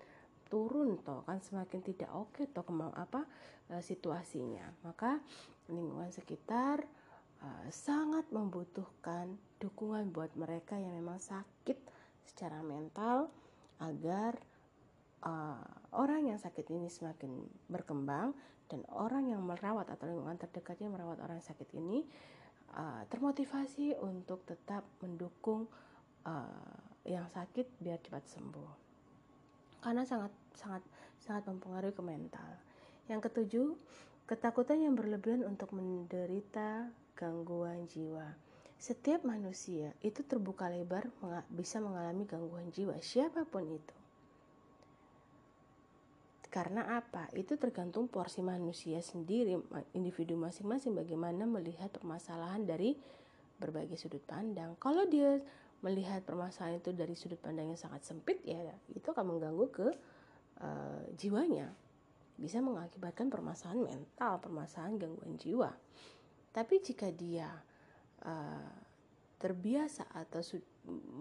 turun 0.51 0.99
toh 0.99 1.23
kan 1.23 1.39
semakin 1.39 1.79
tidak 1.79 2.11
oke 2.11 2.35
okay, 2.35 2.45
toh 2.51 2.67
kemau 2.67 2.91
apa 2.91 3.23
uh, 3.71 3.79
situasinya. 3.79 4.83
Maka 4.83 5.23
lingkungan 5.71 6.11
sekitar 6.11 6.83
uh, 7.39 7.65
sangat 7.71 8.27
membutuhkan 8.35 9.39
dukungan 9.63 10.11
buat 10.11 10.35
mereka 10.35 10.75
yang 10.75 10.91
memang 10.99 11.23
sakit 11.23 11.79
secara 12.27 12.59
mental 12.59 13.31
agar 13.79 14.35
uh, 15.23 15.63
orang 15.95 16.27
yang 16.27 16.37
sakit 16.37 16.67
ini 16.67 16.91
semakin 16.91 17.31
berkembang 17.71 18.35
dan 18.67 18.83
orang 18.91 19.31
yang 19.31 19.41
merawat 19.43 19.87
atau 19.87 20.07
lingkungan 20.07 20.35
terdekatnya 20.35 20.91
merawat 20.91 21.23
orang 21.23 21.39
sakit 21.39 21.71
ini 21.75 22.03
uh, 22.75 23.03
termotivasi 23.07 23.97
untuk 23.99 24.43
tetap 24.47 24.85
mendukung 24.99 25.67
uh, 26.27 26.75
yang 27.07 27.25
sakit 27.33 27.67
biar 27.81 27.97
cepat 27.99 28.23
sembuh 28.29 28.91
karena 29.81 30.05
sangat 30.05 30.29
sangat 30.57 30.83
sangat 31.21 31.45
mempengaruhi 31.47 31.93
ke 31.93 32.03
mental. 32.03 32.51
Yang 33.05 33.29
ketujuh, 33.29 33.67
ketakutan 34.25 34.81
yang 34.81 34.95
berlebihan 34.97 35.43
untuk 35.45 35.71
menderita 35.75 36.89
gangguan 37.13 37.85
jiwa. 37.91 38.33
Setiap 38.81 39.21
manusia 39.21 39.93
itu 40.01 40.25
terbuka 40.25 40.65
lebar 40.65 41.05
bisa 41.53 41.77
mengalami 41.77 42.25
gangguan 42.25 42.73
jiwa, 42.73 42.97
siapa 42.97 43.45
pun 43.45 43.69
itu. 43.69 43.95
Karena 46.51 46.99
apa? 46.99 47.31
Itu 47.31 47.55
tergantung 47.55 48.11
porsi 48.11 48.43
manusia 48.43 48.99
sendiri, 48.99 49.55
individu 49.95 50.35
masing-masing 50.35 50.97
bagaimana 50.97 51.47
melihat 51.47 51.87
permasalahan 51.93 52.65
dari 52.67 52.97
berbagai 53.55 53.95
sudut 53.95 54.19
pandang. 54.27 54.75
Kalau 54.81 55.07
dia 55.07 55.39
melihat 55.79 56.25
permasalahan 56.27 56.81
itu 56.81 56.91
dari 56.91 57.15
sudut 57.15 57.39
pandang 57.39 57.71
yang 57.71 57.79
sangat 57.79 58.03
sempit 58.03 58.41
ya, 58.43 58.57
itu 58.91 59.07
akan 59.07 59.31
mengganggu 59.31 59.65
ke 59.71 59.87
uh, 60.61 61.03
jiwanya. 61.17 61.73
Bisa 62.37 62.57
mengakibatkan 62.63 63.29
permasalahan 63.29 63.85
mental, 63.85 64.41
permasalahan 64.41 64.97
gangguan 64.97 65.37
jiwa. 65.37 65.69
Tapi 66.53 66.81
jika 66.81 67.13
dia 67.13 67.49
uh, 68.25 68.73
terbiasa 69.37 70.09
atau 70.13 70.41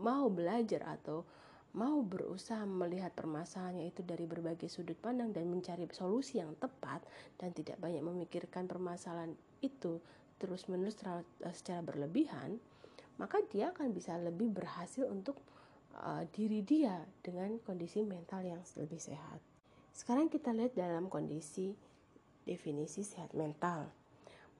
mau 0.00 0.28
belajar 0.28 0.84
atau 0.84 1.24
mau 1.70 2.02
berusaha 2.02 2.66
melihat 2.66 3.14
permasalahannya 3.14 3.94
itu 3.94 4.02
dari 4.02 4.26
berbagai 4.26 4.66
sudut 4.66 4.98
pandang 4.98 5.30
dan 5.30 5.46
mencari 5.46 5.86
solusi 5.94 6.42
yang 6.42 6.58
tepat 6.58 6.98
dan 7.38 7.54
tidak 7.54 7.78
banyak 7.78 8.02
memikirkan 8.02 8.66
permasalahan 8.66 9.38
itu 9.62 10.02
terus-menerus 10.40 10.98
secara 11.52 11.80
berlebihan, 11.84 12.58
maka 13.20 13.38
dia 13.52 13.70
akan 13.70 13.92
bisa 13.92 14.16
lebih 14.16 14.50
berhasil 14.50 15.04
untuk 15.06 15.36
uh, 15.98 16.24
diri 16.30 16.62
dia 16.62 17.02
dengan 17.24 17.58
kondisi 17.62 18.04
mental 18.04 18.46
yang 18.46 18.62
lebih 18.78 19.00
sehat. 19.00 19.40
Sekarang 19.90 20.30
kita 20.30 20.54
lihat 20.54 20.78
dalam 20.78 21.10
kondisi 21.10 21.74
definisi 22.46 23.02
sehat 23.02 23.34
mental. 23.34 23.90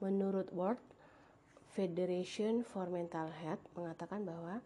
Menurut 0.03 0.49
World 0.51 0.81
Federation 1.71 2.66
for 2.66 2.90
Mental 2.90 3.31
Health 3.31 3.62
mengatakan 3.79 4.27
bahwa 4.27 4.59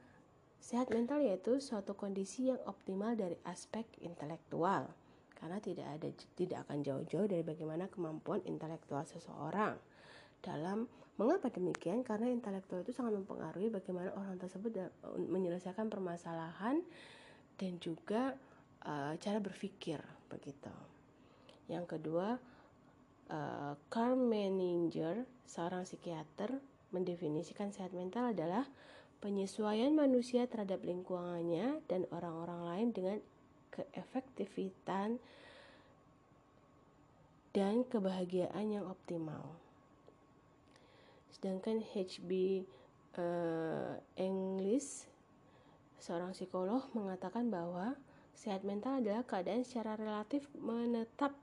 sehat 0.59 0.89
mental 0.89 1.21
yaitu 1.21 1.61
suatu 1.61 1.93
kondisi 1.93 2.49
yang 2.49 2.61
optimal 2.65 3.13
dari 3.13 3.37
aspek 3.45 3.85
intelektual 4.01 4.89
karena 5.37 5.61
tidak 5.61 5.87
ada 6.01 6.09
tidak 6.41 6.59
akan 6.65 6.81
jauh-jauh 6.81 7.29
dari 7.29 7.45
bagaimana 7.45 7.85
kemampuan 7.93 8.41
intelektual 8.49 9.05
seseorang. 9.05 9.77
Dalam 10.41 10.89
mengapa 11.17 11.51
demikian? 11.51 12.03
Karena 12.03 12.31
intelektual 12.31 12.83
itu 12.83 12.91
sangat 12.91 13.15
mempengaruhi 13.19 13.71
bagaimana 13.71 14.11
orang 14.15 14.39
tersebut 14.39 14.91
menyelesaikan 15.17 15.87
permasalahan 15.91 16.83
dan 17.59 17.79
juga 17.79 18.35
uh, 18.83 19.15
cara 19.19 19.39
berpikir 19.39 20.03
begitu. 20.27 20.75
Yang 21.71 21.97
kedua, 21.97 22.37
uh, 23.31 23.73
Carl 23.89 24.19
Menninger, 24.19 25.25
seorang 25.47 25.87
psikiater, 25.87 26.61
mendefinisikan 26.91 27.75
sehat 27.75 27.91
mental 27.91 28.31
adalah 28.31 28.67
penyesuaian 29.19 29.91
manusia 29.97 30.45
terhadap 30.45 30.85
lingkungannya 30.85 31.81
dan 31.89 32.05
orang-orang 32.13 32.61
lain 32.69 32.89
dengan 32.93 33.19
keefektifan 33.73 35.19
dan 37.55 37.87
kebahagiaan 37.89 38.67
yang 38.69 38.85
optimal. 38.87 39.64
Sedangkan 41.45 41.85
HB 41.85 42.65
uh, 43.21 44.01
English, 44.17 45.05
seorang 46.01 46.33
psikolog 46.33 46.89
mengatakan 46.97 47.53
bahwa 47.53 48.01
sehat 48.33 48.65
mental 48.65 49.05
adalah 49.05 49.29
keadaan 49.29 49.61
secara 49.61 50.01
relatif 50.01 50.49
menetap 50.57 51.37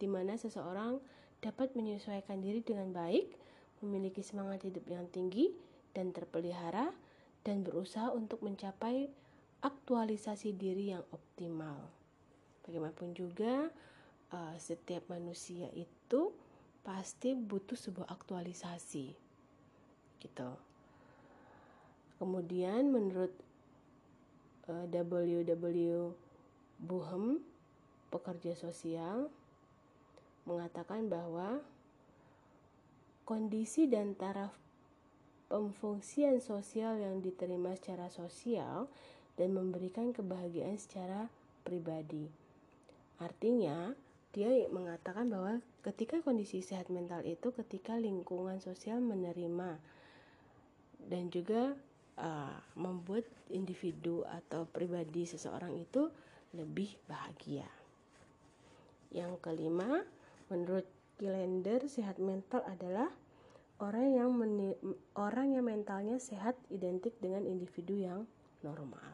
di 0.00 0.08
mana 0.08 0.40
seseorang 0.40 0.96
dapat 1.44 1.76
menyesuaikan 1.76 2.40
diri 2.40 2.64
dengan 2.64 2.88
baik, 2.96 3.36
memiliki 3.84 4.24
semangat 4.24 4.64
hidup 4.64 4.88
yang 4.88 5.04
tinggi 5.12 5.52
dan 5.92 6.16
terpelihara, 6.16 6.96
dan 7.44 7.60
berusaha 7.60 8.16
untuk 8.16 8.40
mencapai 8.40 9.12
aktualisasi 9.60 10.56
diri 10.56 10.96
yang 10.96 11.04
optimal. 11.12 11.92
Bagaimanapun 12.64 13.12
juga, 13.12 13.68
uh, 14.32 14.56
setiap 14.56 15.04
manusia 15.12 15.68
itu 15.76 16.32
pasti 16.80 17.36
butuh 17.36 17.76
sebuah 17.76 18.08
aktualisasi, 18.08 19.23
gitu. 20.24 20.50
Kemudian 22.16 22.88
menurut 22.88 23.32
uh, 24.72 24.88
WW 24.88 26.16
Buhem, 26.80 27.38
pekerja 28.08 28.56
sosial, 28.56 29.28
mengatakan 30.44 31.06
bahwa 31.08 31.62
kondisi 33.24 33.88
dan 33.88 34.12
taraf 34.16 34.52
pemfungsian 35.48 36.42
sosial 36.42 36.98
yang 36.98 37.22
diterima 37.22 37.72
secara 37.78 38.10
sosial 38.10 38.90
dan 39.38 39.54
memberikan 39.54 40.10
kebahagiaan 40.10 40.76
secara 40.76 41.30
pribadi. 41.62 42.28
Artinya, 43.22 43.94
dia 44.34 44.66
mengatakan 44.68 45.30
bahwa 45.30 45.62
ketika 45.86 46.18
kondisi 46.20 46.58
sehat 46.58 46.90
mental 46.90 47.22
itu 47.22 47.54
ketika 47.54 47.94
lingkungan 47.94 48.58
sosial 48.58 48.98
menerima 48.98 49.78
dan 51.08 51.28
juga 51.28 51.76
uh, 52.18 52.56
membuat 52.76 53.24
individu 53.52 54.24
atau 54.26 54.64
pribadi 54.68 55.28
seseorang 55.28 55.76
itu 55.78 56.08
lebih 56.54 56.94
bahagia. 57.08 57.66
Yang 59.14 59.38
kelima, 59.42 60.02
Menurut 60.52 60.84
Gilender, 61.16 61.80
sehat 61.88 62.20
mental 62.20 62.60
adalah 62.68 63.08
orang 63.80 64.12
yang 64.12 64.30
meni- 64.36 64.76
orang 65.16 65.56
yang 65.56 65.64
mentalnya 65.64 66.20
sehat 66.20 66.52
identik 66.68 67.16
dengan 67.18 67.48
individu 67.48 67.96
yang 67.96 68.28
normal. 68.60 69.08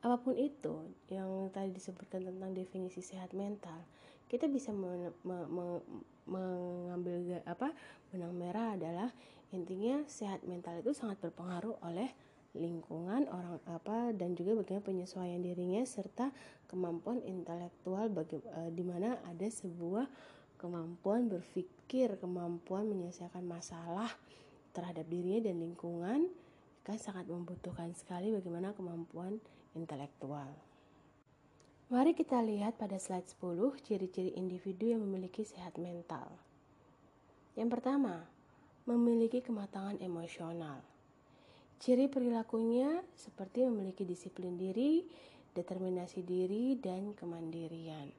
Apa 0.00 0.16
pun 0.16 0.32
itu 0.40 0.96
yang 1.12 1.52
tadi 1.52 1.76
disebutkan 1.76 2.24
tentang 2.24 2.56
definisi 2.56 3.04
sehat 3.04 3.36
mental, 3.36 3.84
kita 4.32 4.48
bisa 4.48 4.72
men- 4.72 5.12
me- 5.28 5.50
me- 5.50 5.84
mengambil 6.24 7.44
apa 7.44 7.76
benang 8.08 8.32
merah 8.32 8.80
adalah 8.80 9.12
intinya 9.50 10.06
sehat 10.06 10.46
mental 10.46 10.78
itu 10.78 10.94
sangat 10.94 11.18
berpengaruh 11.22 11.78
oleh 11.82 12.10
lingkungan 12.54 13.30
orang 13.30 13.62
apa 13.70 14.10
dan 14.10 14.34
juga 14.34 14.58
bagaimana 14.58 14.82
penyesuaian 14.82 15.38
dirinya 15.38 15.86
serta 15.86 16.34
kemampuan 16.66 17.22
intelektual 17.22 18.10
bagi 18.10 18.42
e, 18.42 18.60
di 18.74 18.82
mana 18.82 19.22
ada 19.22 19.46
sebuah 19.46 20.10
kemampuan 20.58 21.30
berpikir, 21.30 22.18
kemampuan 22.18 22.90
menyelesaikan 22.90 23.46
masalah 23.46 24.10
terhadap 24.74 25.06
dirinya 25.06 25.46
dan 25.46 25.62
lingkungan 25.62 26.26
kan 26.82 26.96
sangat 26.98 27.30
membutuhkan 27.30 27.94
sekali 27.94 28.34
bagaimana 28.34 28.74
kemampuan 28.74 29.38
intelektual. 29.78 30.50
Mari 31.90 32.14
kita 32.14 32.38
lihat 32.38 32.78
pada 32.78 32.98
slide 33.02 33.26
10 33.26 33.82
ciri-ciri 33.82 34.30
individu 34.38 34.94
yang 34.94 35.02
memiliki 35.02 35.42
sehat 35.42 35.74
mental. 35.74 36.30
Yang 37.58 37.78
pertama, 37.78 38.30
memiliki 38.88 39.44
kematangan 39.44 40.00
emosional. 40.00 40.80
Ciri 41.80 42.12
perilakunya 42.12 43.00
seperti 43.16 43.64
memiliki 43.64 44.04
disiplin 44.04 44.56
diri, 44.60 45.04
determinasi 45.56 46.20
diri, 46.20 46.76
dan 46.76 47.16
kemandirian. 47.16 48.12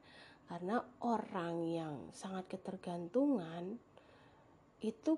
Karena 0.50 0.82
orang 1.06 1.54
yang 1.70 1.94
sangat 2.10 2.58
ketergantungan 2.58 3.78
itu 4.82 5.14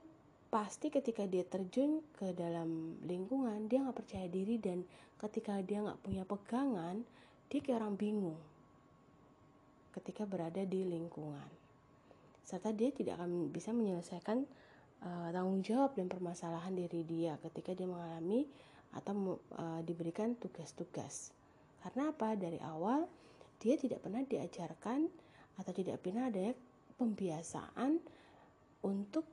pasti 0.54 0.86
ketika 0.86 1.26
dia 1.26 1.42
terjun 1.42 1.98
ke 2.14 2.30
dalam 2.30 2.94
lingkungan 3.02 3.66
dia 3.66 3.82
nggak 3.82 4.06
percaya 4.06 4.30
diri 4.30 4.54
dan 4.62 4.86
ketika 5.18 5.58
dia 5.58 5.82
nggak 5.82 5.98
punya 5.98 6.22
pegangan 6.22 7.02
dia 7.50 7.58
kayak 7.58 7.82
orang 7.82 7.98
bingung 7.98 8.38
ketika 9.98 10.22
berada 10.22 10.62
di 10.62 10.86
lingkungan 10.86 11.50
serta 12.46 12.70
dia 12.70 12.94
tidak 12.94 13.18
akan 13.18 13.50
bisa 13.50 13.74
menyelesaikan 13.74 14.46
uh, 15.04 15.28
tanggung 15.30 15.60
jawab 15.60 15.94
dan 15.94 16.08
permasalahan 16.08 16.72
diri 16.72 17.04
dia 17.04 17.36
ketika 17.44 17.76
dia 17.76 17.86
mengalami 17.86 18.48
atau 18.96 19.38
uh, 19.54 19.80
diberikan 19.84 20.34
tugas-tugas. 20.38 21.34
Karena 21.84 22.10
apa? 22.10 22.32
Dari 22.34 22.58
awal 22.64 23.04
dia 23.60 23.76
tidak 23.76 24.00
pernah 24.00 24.24
diajarkan 24.24 25.06
atau 25.60 25.72
tidak 25.76 26.00
pernah 26.02 26.32
ada 26.32 26.56
pembiasaan 26.96 28.00
untuk 28.82 29.26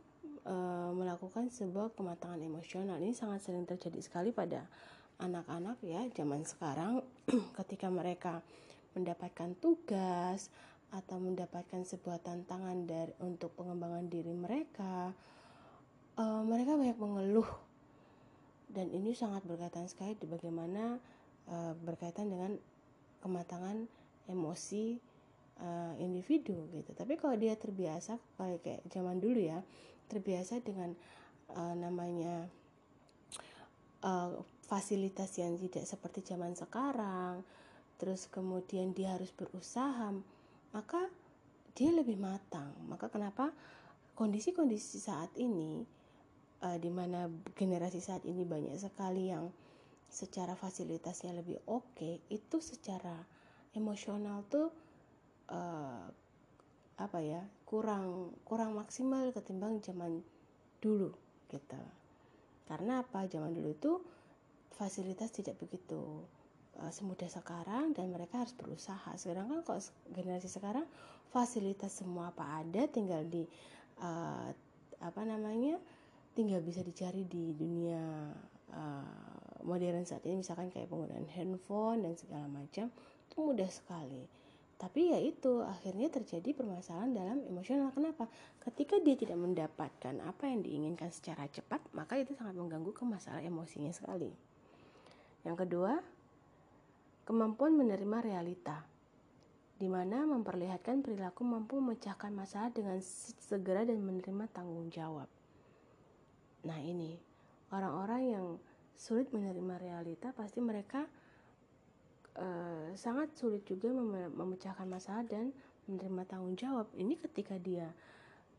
uh, 0.45 0.91
melakukan 0.93 1.49
sebuah 1.49 1.93
kematangan 1.95 2.41
emosional. 2.41 2.97
Ini 2.99 3.13
sangat 3.15 3.45
sering 3.45 3.65
terjadi 3.65 3.99
sekali 4.01 4.29
pada 4.33 4.65
anak-anak 5.21 5.77
ya 5.85 6.01
zaman 6.17 6.41
sekarang 6.43 7.05
ketika 7.61 7.87
mereka 7.93 8.41
mendapatkan 8.97 9.53
tugas 9.61 10.49
atau 10.91 11.17
mendapatkan 11.23 11.87
sebuah 11.87 12.19
tantangan 12.19 12.83
dari 12.83 13.15
untuk 13.23 13.55
pengembangan 13.55 14.11
diri 14.11 14.33
mereka 14.35 15.15
uh, 16.17 16.41
mereka 16.43 16.75
banyak 16.75 16.97
mengeluh 16.97 17.47
dan 18.71 18.87
ini 18.91 19.11
sangat 19.11 19.43
berkaitan 19.43 19.87
sekali 19.91 20.15
di 20.15 20.27
bagaimana 20.27 20.95
uh, 21.51 21.73
berkaitan 21.83 22.31
dengan 22.31 22.55
kematangan 23.19 23.85
emosi 24.31 24.95
uh, 25.59 25.93
individu 25.99 26.71
gitu. 26.71 26.91
Tapi 26.95 27.19
kalau 27.19 27.35
dia 27.35 27.53
terbiasa 27.59 28.17
kayak 28.39 28.59
kayak 28.63 28.81
zaman 28.87 29.19
dulu 29.19 29.39
ya, 29.39 29.59
terbiasa 30.07 30.63
dengan 30.63 30.95
uh, 31.53 31.75
namanya 31.75 32.47
uh, 34.07 34.39
fasilitas 34.65 35.35
yang 35.35 35.59
tidak 35.59 35.83
seperti 35.83 36.23
zaman 36.23 36.55
sekarang, 36.55 37.43
terus 37.99 38.31
kemudian 38.31 38.95
dia 38.95 39.19
harus 39.19 39.35
berusaha, 39.35 40.15
maka 40.71 41.11
dia 41.75 41.91
lebih 41.91 42.15
matang. 42.15 42.71
Maka 42.87 43.11
kenapa 43.11 43.51
kondisi-kondisi 44.15 44.97
saat 45.03 45.31
ini 45.35 45.83
uh, 46.61 46.77
di 46.77 46.89
mana 46.93 47.27
generasi 47.57 47.99
saat 48.01 48.23
ini 48.25 48.45
banyak 48.45 48.77
sekali 48.77 49.29
yang 49.33 49.49
secara 50.11 50.53
fasilitasnya 50.59 51.31
lebih 51.35 51.57
oke 51.71 51.95
okay, 51.95 52.19
itu 52.27 52.59
secara 52.59 53.15
emosional 53.71 54.43
tuh 54.51 54.67
uh, 55.51 56.03
apa 56.99 57.19
ya 57.23 57.41
kurang 57.65 58.35
kurang 58.43 58.75
maksimal 58.75 59.31
ketimbang 59.31 59.79
zaman 59.81 60.21
dulu 60.83 61.15
gitu. 61.49 61.81
Karena 62.67 63.03
apa? 63.03 63.27
Zaman 63.27 63.51
dulu 63.51 63.69
itu 63.71 63.91
fasilitas 64.75 65.31
tidak 65.31 65.59
begitu 65.59 66.23
uh, 66.79 66.91
semudah 66.91 67.27
sekarang 67.27 67.95
dan 67.95 68.11
mereka 68.11 68.43
harus 68.43 68.55
berusaha. 68.55 69.11
Sekarang 69.15 69.49
kan 69.49 69.59
kok 69.63 69.79
generasi 70.11 70.47
sekarang 70.51 70.85
fasilitas 71.31 71.95
semua 71.95 72.35
apa 72.35 72.59
ada 72.59 72.87
tinggal 72.91 73.23
di 73.23 73.47
uh, 74.03 74.51
apa 75.01 75.21
namanya 75.25 75.79
tinggal 76.31 76.63
bisa 76.63 76.81
dicari 76.81 77.27
di 77.27 77.51
dunia 77.51 78.31
uh, 78.71 79.61
modern 79.63 80.03
saat 80.07 80.23
ini. 80.25 80.41
Misalkan 80.41 80.71
kayak 80.71 80.89
penggunaan 80.89 81.27
handphone 81.31 82.03
dan 82.03 82.13
segala 82.17 82.47
macam 82.47 82.87
itu 83.27 83.35
mudah 83.37 83.69
sekali. 83.69 84.23
Tapi 84.81 85.13
ya 85.13 85.19
itu 85.21 85.61
akhirnya 85.61 86.09
terjadi 86.09 86.57
permasalahan 86.57 87.13
dalam 87.13 87.37
emosional. 87.45 87.93
Kenapa? 87.93 88.25
Ketika 88.65 88.97
dia 88.97 89.13
tidak 89.13 89.37
mendapatkan 89.37 90.17
apa 90.25 90.49
yang 90.49 90.65
diinginkan 90.65 91.13
secara 91.13 91.45
cepat 91.45 91.85
maka 91.93 92.17
itu 92.17 92.33
sangat 92.33 92.57
mengganggu 92.57 92.89
ke 92.89 93.05
masalah 93.05 93.45
emosinya 93.45 93.93
sekali. 93.93 94.33
Yang 95.45 95.67
kedua 95.67 96.01
kemampuan 97.29 97.77
menerima 97.77 98.17
realita 98.25 98.81
di 99.77 99.89
mana 99.89 100.25
memperlihatkan 100.29 101.01
perilaku 101.01 101.41
mampu 101.41 101.81
memecahkan 101.81 102.29
masalah 102.33 102.69
dengan 102.69 103.01
segera 103.41 103.81
dan 103.81 103.97
menerima 104.01 104.45
tanggung 104.53 104.93
jawab 104.93 105.25
Nah, 106.67 106.77
ini 106.81 107.17
orang-orang 107.73 108.21
yang 108.27 108.47
sulit 108.93 109.33
menerima 109.33 109.81
realita 109.81 110.29
pasti 110.35 110.61
mereka 110.61 111.07
uh, 112.37 112.93
sangat 112.93 113.33
sulit 113.33 113.65
juga 113.65 113.89
mem 113.89 114.29
memecahkan 114.35 114.85
masalah 114.85 115.25
dan 115.25 115.49
menerima 115.89 116.21
tanggung 116.29 116.53
jawab. 116.53 116.87
Ini 116.93 117.17
ketika 117.17 117.57
dia 117.57 117.89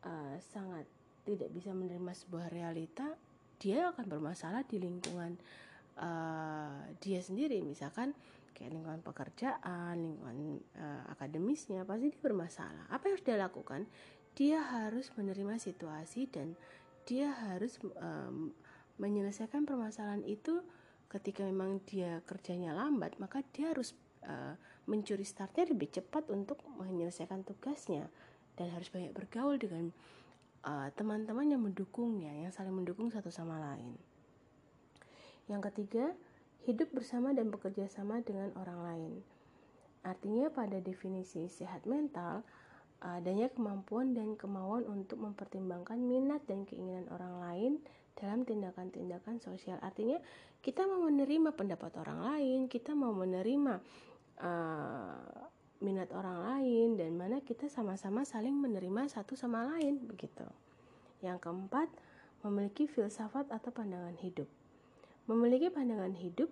uh, 0.02 0.34
sangat 0.42 0.84
tidak 1.22 1.54
bisa 1.54 1.70
menerima 1.70 2.10
sebuah 2.10 2.50
realita, 2.50 3.14
dia 3.62 3.94
akan 3.94 4.06
bermasalah 4.10 4.66
di 4.66 4.82
lingkungan 4.82 5.38
uh, 6.02 6.82
dia 6.98 7.22
sendiri. 7.22 7.62
Misalkan 7.62 8.10
kayak 8.50 8.74
lingkungan 8.74 9.02
pekerjaan, 9.06 9.94
lingkungan 10.02 10.58
uh, 10.74 11.02
akademisnya 11.14 11.86
pasti 11.86 12.10
dia 12.10 12.18
bermasalah. 12.18 12.90
Apa 12.90 13.06
yang 13.06 13.14
harus 13.14 13.26
dia 13.26 13.38
lakukan? 13.38 13.80
Dia 14.32 14.58
harus 14.64 15.12
menerima 15.14 15.60
situasi 15.60 16.26
dan 16.26 16.56
dia 17.08 17.34
harus 17.50 17.78
um, 17.98 18.54
menyelesaikan 19.00 19.66
permasalahan 19.66 20.22
itu 20.22 20.62
ketika 21.10 21.44
memang 21.44 21.82
dia 21.84 22.24
kerjanya 22.24 22.72
lambat 22.72 23.18
maka 23.20 23.44
dia 23.52 23.74
harus 23.74 23.92
uh, 24.24 24.54
mencuri 24.88 25.26
startnya 25.26 25.68
lebih 25.70 25.92
cepat 25.92 26.26
untuk 26.32 26.62
menyelesaikan 26.78 27.44
tugasnya 27.44 28.08
dan 28.56 28.68
harus 28.72 28.88
banyak 28.88 29.12
bergaul 29.12 29.56
dengan 29.58 29.90
uh, 30.66 30.88
teman-teman 30.94 31.46
uh, 31.48 31.52
yang 31.56 31.62
mendukungnya 31.62 32.32
yang 32.46 32.52
saling 32.54 32.74
mendukung 32.74 33.08
satu 33.08 33.28
sama 33.28 33.58
lain. 33.60 33.94
Yang 35.50 35.72
ketiga 35.72 36.06
hidup 36.62 36.94
bersama 36.94 37.34
dan 37.34 37.50
bekerja 37.50 37.90
sama 37.90 38.22
dengan 38.22 38.54
orang 38.54 38.80
lain. 38.82 39.12
Artinya 40.02 40.50
pada 40.50 40.78
definisi 40.82 41.46
sehat 41.46 41.86
mental 41.86 42.42
adanya 43.02 43.50
kemampuan 43.50 44.14
dan 44.14 44.38
kemauan 44.38 44.86
untuk 44.86 45.18
mempertimbangkan 45.18 45.98
minat 45.98 46.46
dan 46.46 46.62
keinginan 46.62 47.10
orang 47.10 47.34
lain 47.42 47.72
dalam 48.14 48.46
tindakan-tindakan 48.46 49.42
sosial. 49.42 49.82
Artinya, 49.82 50.22
kita 50.62 50.86
mau 50.86 51.02
menerima 51.02 51.50
pendapat 51.58 51.92
orang 51.98 52.20
lain, 52.22 52.58
kita 52.70 52.94
mau 52.94 53.10
menerima 53.10 53.82
uh, 54.38 55.18
minat 55.82 56.14
orang 56.14 56.38
lain, 56.46 56.88
dan 56.94 57.10
mana 57.18 57.42
kita 57.42 57.66
sama-sama 57.66 58.22
saling 58.22 58.54
menerima 58.54 59.10
satu 59.10 59.34
sama 59.34 59.66
lain, 59.74 59.98
begitu. 60.06 60.46
Yang 61.18 61.42
keempat, 61.42 61.90
memiliki 62.46 62.86
filsafat 62.86 63.50
atau 63.50 63.74
pandangan 63.74 64.14
hidup. 64.22 64.46
Memiliki 65.26 65.70
pandangan 65.70 66.14
hidup 66.14 66.50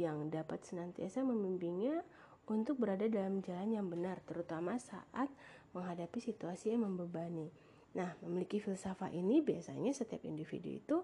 yang 0.00 0.32
dapat 0.32 0.64
senantiasa 0.64 1.20
membimbingnya 1.20 2.04
untuk 2.44 2.76
berada 2.76 3.08
dalam 3.08 3.40
jalan 3.40 3.72
yang 3.72 3.86
benar, 3.88 4.20
terutama 4.28 4.76
saat 4.76 5.32
menghadapi 5.74 6.22
situasi 6.22 6.72
yang 6.72 6.86
membebani. 6.86 7.50
Nah, 7.94 8.14
memiliki 8.22 8.58
filsafat 8.58 9.14
ini 9.14 9.42
biasanya 9.42 9.94
setiap 9.94 10.22
individu 10.26 10.70
itu 10.70 10.96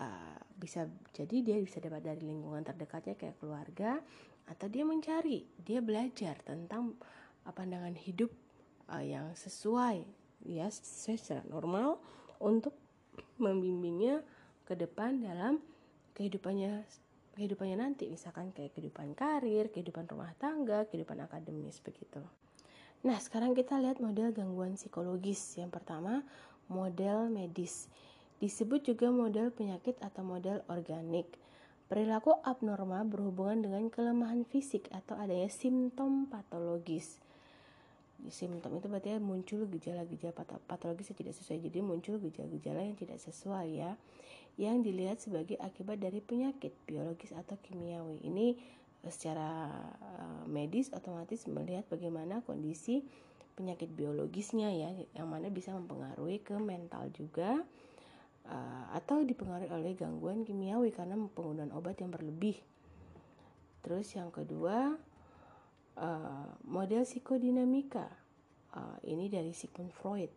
uh, 0.00 0.38
bisa 0.56 0.88
jadi 1.12 1.36
dia 1.40 1.56
bisa 1.60 1.80
dapat 1.80 2.04
dari 2.04 2.24
lingkungan 2.24 2.64
terdekatnya 2.64 3.16
kayak 3.16 3.36
keluarga 3.40 4.00
atau 4.48 4.66
dia 4.66 4.82
mencari, 4.82 5.46
dia 5.62 5.78
belajar 5.84 6.36
tentang 6.42 6.96
uh, 7.44 7.52
pandangan 7.52 7.94
hidup 7.96 8.32
uh, 8.90 9.04
yang 9.04 9.32
sesuai 9.36 10.04
ya 10.44 10.66
secara 10.72 11.44
normal 11.48 12.00
untuk 12.40 12.72
membimbingnya 13.36 14.24
ke 14.64 14.72
depan 14.72 15.20
dalam 15.20 15.60
kehidupannya 16.16 16.84
kehidupannya 17.36 17.76
nanti 17.80 18.08
misalkan 18.12 18.52
kayak 18.52 18.76
kehidupan 18.76 19.16
karir, 19.16 19.72
kehidupan 19.72 20.04
rumah 20.10 20.32
tangga, 20.36 20.84
kehidupan 20.88 21.24
akademis 21.24 21.80
begitu. 21.80 22.20
Nah, 23.00 23.16
sekarang 23.16 23.56
kita 23.56 23.80
lihat 23.80 23.96
model 23.96 24.28
gangguan 24.36 24.76
psikologis. 24.76 25.56
Yang 25.56 25.80
pertama, 25.80 26.20
model 26.68 27.32
medis. 27.32 27.88
Disebut 28.44 28.84
juga 28.84 29.08
model 29.08 29.48
penyakit 29.52 29.96
atau 30.04 30.20
model 30.20 30.60
organik. 30.68 31.28
Perilaku 31.88 32.36
abnormal 32.44 33.08
berhubungan 33.08 33.64
dengan 33.64 33.88
kelemahan 33.88 34.44
fisik 34.44 34.86
atau 34.92 35.16
adanya 35.16 35.48
simptom 35.48 36.28
patologis. 36.28 37.18
Simptom 38.28 38.76
itu 38.76 38.86
berarti 38.86 39.16
muncul 39.16 39.64
gejala-gejala 39.64 40.36
patologis 40.68 41.08
yang 41.08 41.18
tidak 41.24 41.34
sesuai. 41.40 41.58
Jadi 41.66 41.78
muncul 41.80 42.20
gejala-gejala 42.20 42.84
yang 42.84 42.96
tidak 43.00 43.16
sesuai 43.16 43.66
ya. 43.80 43.96
Yang 44.60 44.76
dilihat 44.92 45.18
sebagai 45.24 45.56
akibat 45.56 46.04
dari 46.04 46.20
penyakit 46.20 46.76
biologis 46.84 47.32
atau 47.32 47.56
kimiawi. 47.64 48.20
Ini 48.28 48.46
secara 49.08 49.72
uh, 50.04 50.44
medis 50.44 50.92
otomatis 50.92 51.48
melihat 51.48 51.88
bagaimana 51.88 52.44
kondisi 52.44 53.00
penyakit 53.56 53.88
biologisnya 53.92 54.68
ya 54.72 54.92
yang 55.16 55.28
mana 55.28 55.48
bisa 55.48 55.72
mempengaruhi 55.72 56.44
ke 56.44 56.56
mental 56.60 57.08
juga 57.12 57.64
uh, 58.44 58.84
atau 58.92 59.24
dipengaruhi 59.24 59.72
oleh 59.72 59.92
gangguan 59.96 60.44
kimiawi 60.44 60.92
karena 60.92 61.16
penggunaan 61.32 61.72
obat 61.72 62.00
yang 62.04 62.12
berlebih. 62.12 62.60
Terus 63.80 64.12
yang 64.12 64.28
kedua 64.28 64.96
uh, 65.96 66.48
model 66.68 67.04
psikodinamika 67.08 68.08
ini 69.02 69.26
dari 69.26 69.50
Sigmund 69.50 69.90
Freud. 69.90 70.30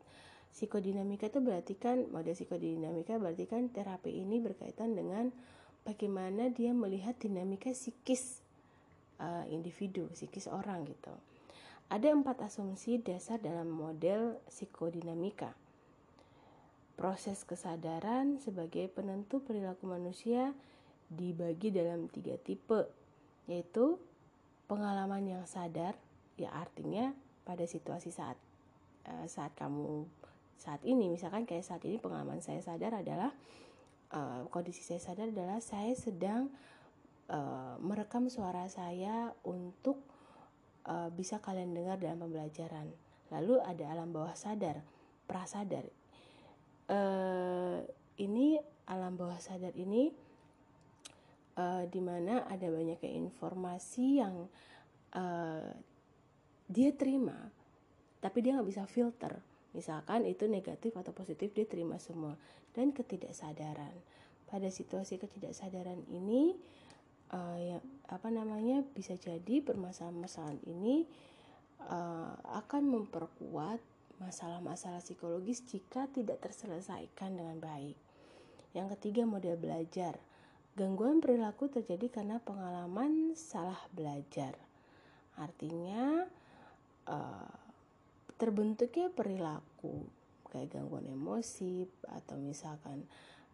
Psikodinamika 0.50 1.30
itu 1.30 1.38
berarti 1.38 1.78
kan 1.78 2.10
model 2.10 2.34
psikodinamika 2.34 3.22
berarti 3.22 3.46
kan 3.46 3.70
terapi 3.70 4.10
ini 4.10 4.42
berkaitan 4.42 4.98
dengan 4.98 5.30
bagaimana 5.82 6.50
dia 6.50 6.72
melihat 6.72 7.14
dinamika 7.20 7.74
psikis 7.74 8.43
uh, 9.20 9.46
individu, 9.50 10.10
psikis 10.14 10.50
orang 10.50 10.86
gitu. 10.88 11.14
Ada 11.92 12.16
empat 12.16 12.42
asumsi 12.48 12.98
dasar 12.98 13.38
dalam 13.38 13.70
model 13.70 14.40
psikodinamika. 14.50 15.54
Proses 16.94 17.42
kesadaran 17.44 18.38
sebagai 18.40 18.88
penentu 18.90 19.42
perilaku 19.42 19.90
manusia 19.90 20.54
dibagi 21.10 21.74
dalam 21.74 22.10
tiga 22.10 22.38
tipe, 22.40 22.88
yaitu 23.50 23.98
pengalaman 24.70 25.26
yang 25.26 25.44
sadar, 25.46 25.98
ya 26.40 26.50
artinya 26.54 27.12
pada 27.44 27.68
situasi 27.68 28.10
saat 28.10 28.40
uh, 29.10 29.28
saat 29.28 29.52
kamu 29.54 30.08
saat 30.58 30.80
ini, 30.88 31.12
misalkan 31.12 31.44
kayak 31.44 31.68
saat 31.68 31.84
ini 31.84 32.00
pengalaman 32.00 32.40
saya 32.40 32.64
sadar 32.64 32.96
adalah 32.96 33.36
uh, 34.16 34.48
kondisi 34.48 34.80
saya 34.80 35.02
sadar 35.02 35.28
adalah 35.34 35.60
saya 35.60 35.92
sedang 35.98 36.48
uh, 37.30 37.76
merekam 37.80 38.28
suara 38.28 38.68
saya 38.68 39.32
untuk 39.46 40.02
uh, 40.88 41.12
bisa 41.14 41.40
kalian 41.40 41.76
dengar 41.76 42.00
dalam 42.00 42.24
pembelajaran. 42.28 42.92
Lalu 43.32 43.64
ada 43.64 43.86
alam 43.92 44.12
bawah 44.12 44.36
sadar, 44.36 44.84
prasadar. 45.26 45.88
Uh, 46.90 47.80
ini 48.20 48.60
alam 48.86 49.16
bawah 49.16 49.40
sadar 49.40 49.72
ini 49.80 50.12
uh, 51.58 51.84
di 51.88 52.02
mana 52.04 52.44
ada 52.46 52.68
banyak 52.68 53.00
informasi 53.02 54.20
yang 54.20 54.52
uh, 55.16 55.72
dia 56.68 56.90
terima, 56.96 57.52
tapi 58.20 58.44
dia 58.44 58.56
nggak 58.60 58.70
bisa 58.70 58.84
filter. 58.86 59.40
Misalkan 59.74 60.30
itu 60.30 60.46
negatif 60.46 60.94
atau 60.94 61.16
positif 61.16 61.50
dia 61.56 61.66
terima 61.66 61.98
semua 61.98 62.38
dan 62.78 62.94
ketidaksadaran. 62.94 63.94
Pada 64.46 64.70
situasi 64.70 65.18
ketidaksadaran 65.18 66.06
ini 66.14 66.54
uh, 67.34 67.58
ya 67.58 67.78
apa 68.14 68.30
namanya 68.30 68.86
bisa 68.94 69.18
jadi 69.18 69.66
permasalahan-permasalahan 69.66 70.62
ini 70.70 71.10
uh, 71.90 72.38
akan 72.62 72.84
memperkuat 72.94 73.82
masalah-masalah 74.22 75.02
psikologis 75.02 75.66
jika 75.66 76.06
tidak 76.14 76.40
terselesaikan 76.46 77.34
dengan 77.34 77.58
baik. 77.58 77.98
Yang 78.78 78.98
ketiga 78.98 79.26
model 79.26 79.58
belajar. 79.58 80.16
Gangguan 80.74 81.22
perilaku 81.22 81.70
terjadi 81.70 82.10
karena 82.10 82.42
pengalaman 82.42 83.38
salah 83.38 83.78
belajar. 83.94 84.58
Artinya 85.38 86.26
uh, 87.10 87.54
terbentuknya 88.38 89.10
perilaku 89.14 90.06
kayak 90.50 90.78
gangguan 90.78 91.10
emosi 91.10 91.86
atau 92.10 92.38
misalkan 92.38 93.06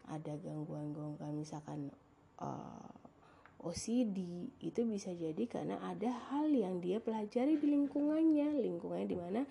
ada 0.07 0.35
gangguan-gangguan 0.39 1.35
misalkan 1.35 1.91
OCD 3.59 4.47
itu 4.63 4.81
bisa 4.87 5.11
jadi 5.11 5.43
karena 5.45 5.83
ada 5.83 6.07
hal 6.31 6.47
yang 6.47 6.79
dia 6.79 7.03
pelajari 7.03 7.59
di 7.59 7.67
lingkungannya. 7.67 8.55
Lingkungannya 8.55 9.07
di 9.07 9.17
mana? 9.19 9.41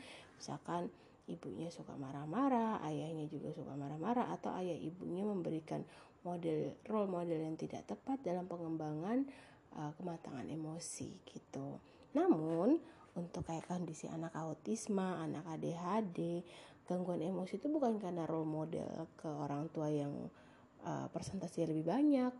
Misalkan 0.40 0.88
ibunya 1.28 1.68
suka 1.68 1.92
marah-marah 2.00 2.80
ayahnya 2.88 3.28
juga 3.28 3.52
suka 3.52 3.76
marah-marah 3.76 4.32
atau 4.32 4.48
ayah 4.56 4.74
ibunya 4.74 5.28
memberikan 5.28 5.84
model 6.24 6.72
role 6.88 7.10
model 7.12 7.36
yang 7.36 7.56
tidak 7.60 7.84
tepat 7.84 8.18
dalam 8.24 8.48
pengembangan 8.48 9.28
uh, 9.76 9.92
kematangan 10.00 10.48
emosi 10.48 11.12
gitu. 11.28 11.76
Namun 12.16 12.80
untuk 13.12 13.44
kayak 13.44 13.68
kondisi 13.68 14.08
anak 14.08 14.32
autisme 14.32 15.04
anak 15.04 15.44
ADHD 15.52 16.40
gangguan 16.88 17.20
emosi 17.20 17.60
itu 17.60 17.68
bukan 17.68 18.00
karena 18.00 18.24
role 18.24 18.48
model 18.48 19.12
ke 19.20 19.28
orang 19.28 19.68
tua 19.68 19.92
yang 19.92 20.32
uh, 20.84 21.06
persentase 21.10 21.64
lebih 21.66 21.88
banyak 21.88 22.34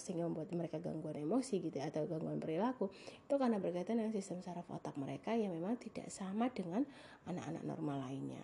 sehingga 0.00 0.26
membuat 0.26 0.50
mereka 0.54 0.82
gangguan 0.82 1.18
emosi 1.18 1.62
gitu 1.62 1.78
ya, 1.78 1.90
atau 1.90 2.06
gangguan 2.08 2.42
perilaku 2.42 2.90
itu 2.94 3.34
karena 3.34 3.60
berkaitan 3.60 4.00
dengan 4.00 4.14
sistem 4.14 4.42
saraf 4.42 4.66
otak 4.70 4.94
mereka 4.98 5.34
yang 5.34 5.54
memang 5.54 5.78
tidak 5.78 6.10
sama 6.10 6.50
dengan 6.50 6.86
anak-anak 7.28 7.62
normal 7.62 8.06
lainnya. 8.08 8.42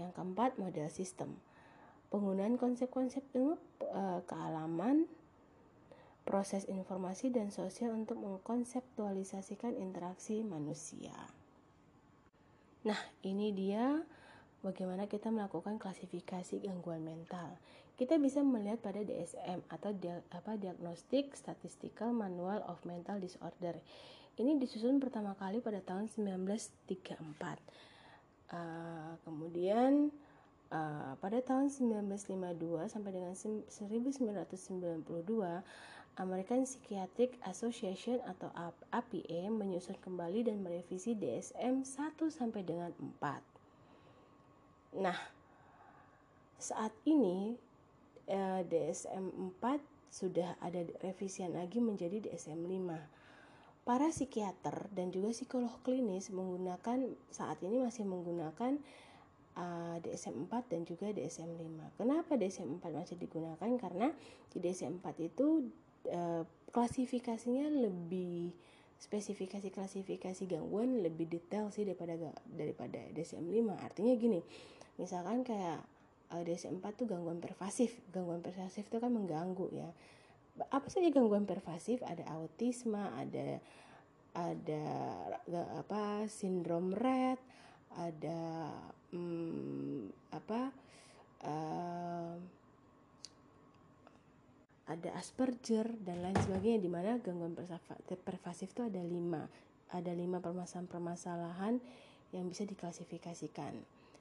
Yang 0.00 0.16
keempat 0.16 0.56
model 0.56 0.88
sistem 0.88 1.36
penggunaan 2.10 2.58
konsep-konsep 2.58 3.22
ilmu 3.36 3.54
uh, 3.94 4.20
kealaman 4.26 5.06
proses 6.26 6.66
informasi 6.68 7.32
dan 7.32 7.50
sosial 7.50 7.96
untuk 7.96 8.20
mengkonseptualisasikan 8.20 9.74
interaksi 9.78 10.46
manusia. 10.46 11.14
Nah, 12.86 12.98
ini 13.26 13.50
dia 13.50 13.98
bagaimana 14.60 15.08
kita 15.08 15.32
melakukan 15.32 15.80
klasifikasi 15.80 16.60
gangguan 16.64 17.04
mental 17.04 17.56
kita 18.00 18.16
bisa 18.16 18.40
melihat 18.40 18.80
pada 18.80 19.04
DSM 19.04 19.60
atau 19.68 19.92
dia, 19.92 20.24
apa 20.32 20.56
Diagnostic 20.56 21.36
Statistical 21.36 22.16
Manual 22.16 22.64
of 22.64 22.80
Mental 22.88 23.20
Disorder. 23.20 23.76
Ini 24.40 24.56
disusun 24.56 25.04
pertama 25.04 25.36
kali 25.36 25.60
pada 25.60 25.84
tahun 25.84 26.08
1934. 26.08 27.12
Uh, 28.48 29.20
kemudian 29.20 30.08
uh, 30.72 31.12
pada 31.20 31.44
tahun 31.44 31.68
1952 31.68 32.88
sampai 32.88 33.12
dengan 33.12 33.36
1992 33.36 35.04
American 36.16 36.64
Psychiatric 36.64 37.36
Association 37.44 38.16
atau 38.24 38.48
APA 38.96 39.40
menyusun 39.52 40.00
kembali 40.00 40.48
dan 40.48 40.64
merevisi 40.64 41.12
DSM 41.12 41.84
1 41.84 42.16
sampai 42.32 42.64
dengan 42.64 42.96
4. 42.96 45.04
Nah, 45.04 45.20
saat 46.56 46.96
ini 47.04 47.68
eh, 48.30 48.62
DSM 48.62 49.58
4 49.58 49.82
sudah 50.10 50.58
ada 50.62 50.82
revisian 51.02 51.54
lagi 51.54 51.82
menjadi 51.82 52.30
DSM 52.30 52.62
5. 52.62 53.86
Para 53.86 54.06
psikiater 54.10 54.86
dan 54.94 55.10
juga 55.10 55.34
psikolog 55.34 55.72
klinis 55.82 56.30
menggunakan 56.30 57.10
saat 57.30 57.58
ini 57.66 57.82
masih 57.82 58.06
menggunakan 58.06 58.78
uh, 59.58 59.96
eh, 59.96 59.96
DSM 60.04 60.46
4 60.46 60.70
dan 60.70 60.82
juga 60.86 61.10
DSM 61.10 61.50
5. 61.50 61.98
Kenapa 61.98 62.38
DSM 62.38 62.78
4 62.78 62.90
masih 62.94 63.16
digunakan? 63.18 63.70
Karena 63.80 64.14
di 64.52 64.58
DSM 64.62 65.02
4 65.02 65.26
itu 65.26 65.70
uh, 66.10 66.42
klasifikasinya 66.70 67.66
lebih 67.66 68.54
spesifikasi 69.00 69.72
klasifikasi 69.72 70.44
gangguan 70.44 71.00
lebih 71.00 71.24
detail 71.24 71.72
sih 71.72 71.88
daripada 71.88 72.14
daripada 72.46 73.00
DSM 73.16 73.48
5. 73.48 73.80
Artinya 73.80 74.12
gini, 74.14 74.40
misalkan 75.00 75.40
kayak 75.40 75.80
uh, 76.30 76.42
DSM-4 76.42 76.86
tuh 76.94 77.06
gangguan 77.10 77.42
pervasif. 77.42 77.94
Gangguan 78.14 78.40
pervasif 78.42 78.86
itu 78.86 78.98
kan 78.98 79.10
mengganggu 79.10 79.68
ya. 79.74 79.90
Apa 80.70 80.86
saja 80.90 81.10
gangguan 81.10 81.46
pervasif? 81.46 82.02
Ada 82.02 82.26
autisme, 82.36 83.00
ada 83.00 83.58
ada 84.30 84.84
apa 85.74 86.30
sindrom 86.30 86.94
Rett, 86.94 87.42
ada 87.98 88.70
hmm, 89.10 90.06
apa 90.30 90.60
uh, 91.42 92.34
ada 94.90 95.10
Asperger 95.14 95.86
dan 96.02 96.18
lain 96.22 96.34
sebagainya 96.34 96.82
di 96.82 96.90
mana 96.90 97.18
gangguan 97.22 97.54
pervasif 98.26 98.74
itu 98.74 98.82
ada 98.82 98.98
lima 98.98 99.46
ada 99.90 100.10
lima 100.14 100.38
permasalahan-permasalahan 100.38 101.78
yang 102.30 102.46
bisa 102.46 102.62
diklasifikasikan. 102.66 103.74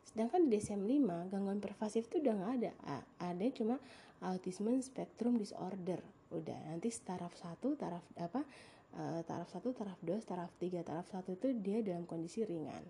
Sedangkan 0.09 0.49
di 0.49 0.57
DSM-5 0.57 1.29
gangguan 1.29 1.61
pervasif 1.61 2.09
itu 2.09 2.17
udah 2.17 2.33
nggak 2.33 2.51
ada. 2.57 2.71
ada 3.21 3.45
cuma 3.53 3.77
autism 4.25 4.73
spectrum 4.81 5.37
disorder. 5.37 6.01
Udah 6.33 6.57
nanti 6.65 6.89
taraf 7.05 7.37
1, 7.37 7.61
taraf 7.77 8.01
apa? 8.17 8.41
Uh, 8.89 9.21
taraf 9.29 9.53
1, 9.53 9.61
taraf 9.77 9.99
2, 10.01 10.17
taraf 10.25 10.49
3. 10.57 10.81
Taraf 10.81 11.05
1 11.13 11.37
itu 11.37 11.47
dia 11.61 11.85
dalam 11.85 12.09
kondisi 12.09 12.41
ringan. 12.41 12.81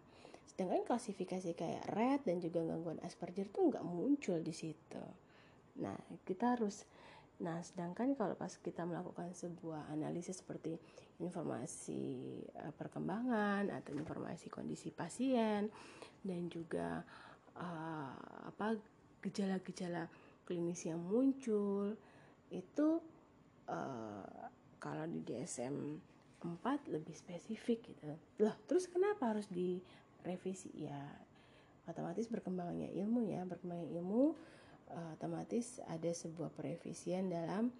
Sedangkan 0.47 0.87
klasifikasi 0.87 1.51
kayak 1.59 1.91
red 1.91 2.23
dan 2.23 2.39
juga 2.39 2.63
gangguan 2.63 3.03
Asperger 3.03 3.51
itu 3.51 3.67
nggak 3.67 3.83
muncul 3.83 4.39
di 4.39 4.55
situ. 4.55 5.03
Nah, 5.79 5.95
kita 6.23 6.55
harus 6.55 6.87
Nah, 7.39 7.63
sedangkan 7.63 8.19
kalau 8.19 8.35
pas 8.35 8.51
kita 8.51 8.83
melakukan 8.83 9.31
sebuah 9.31 9.87
analisis 9.95 10.43
seperti 10.43 10.75
informasi 11.23 12.43
uh, 12.59 12.73
perkembangan 12.75 13.71
atau 13.71 13.95
informasi 13.95 14.51
kondisi 14.51 14.91
pasien 14.91 15.71
dan 16.19 16.41
juga 16.51 16.99
uh, 17.55 18.43
apa 18.43 18.75
gejala-gejala 19.23 20.11
klinis 20.43 20.83
yang 20.83 20.99
muncul 20.99 21.95
itu 22.51 22.87
uh, 23.71 24.49
kalau 24.79 25.07
di 25.07 25.23
DSM 25.23 25.75
4 26.43 26.95
lebih 26.95 27.15
spesifik 27.15 27.95
gitu. 27.95 28.15
Loh, 28.43 28.55
terus 28.67 28.87
kenapa 28.87 29.35
harus 29.35 29.47
direvisi? 29.51 30.71
Ya, 30.75 31.07
otomatis 31.87 32.27
berkembangnya 32.31 32.87
ilmu 32.95 33.27
ya, 33.27 33.43
berkembangnya 33.43 33.91
ilmu 33.99 34.35
uh, 34.93 35.15
otomatis 35.17 35.81
ada 35.87 36.09
sebuah 36.09 36.53
perevisian 36.53 37.29
dalam 37.29 37.73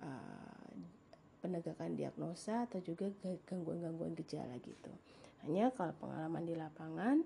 uh, 0.00 0.54
penegakan 1.44 1.92
diagnosa 1.92 2.64
atau 2.64 2.80
juga 2.80 3.12
gangguan-gangguan 3.44 4.16
gejala 4.16 4.56
gitu. 4.64 4.92
Hanya 5.44 5.68
kalau 5.76 5.92
pengalaman 6.00 6.48
di 6.48 6.56
lapangan 6.56 7.20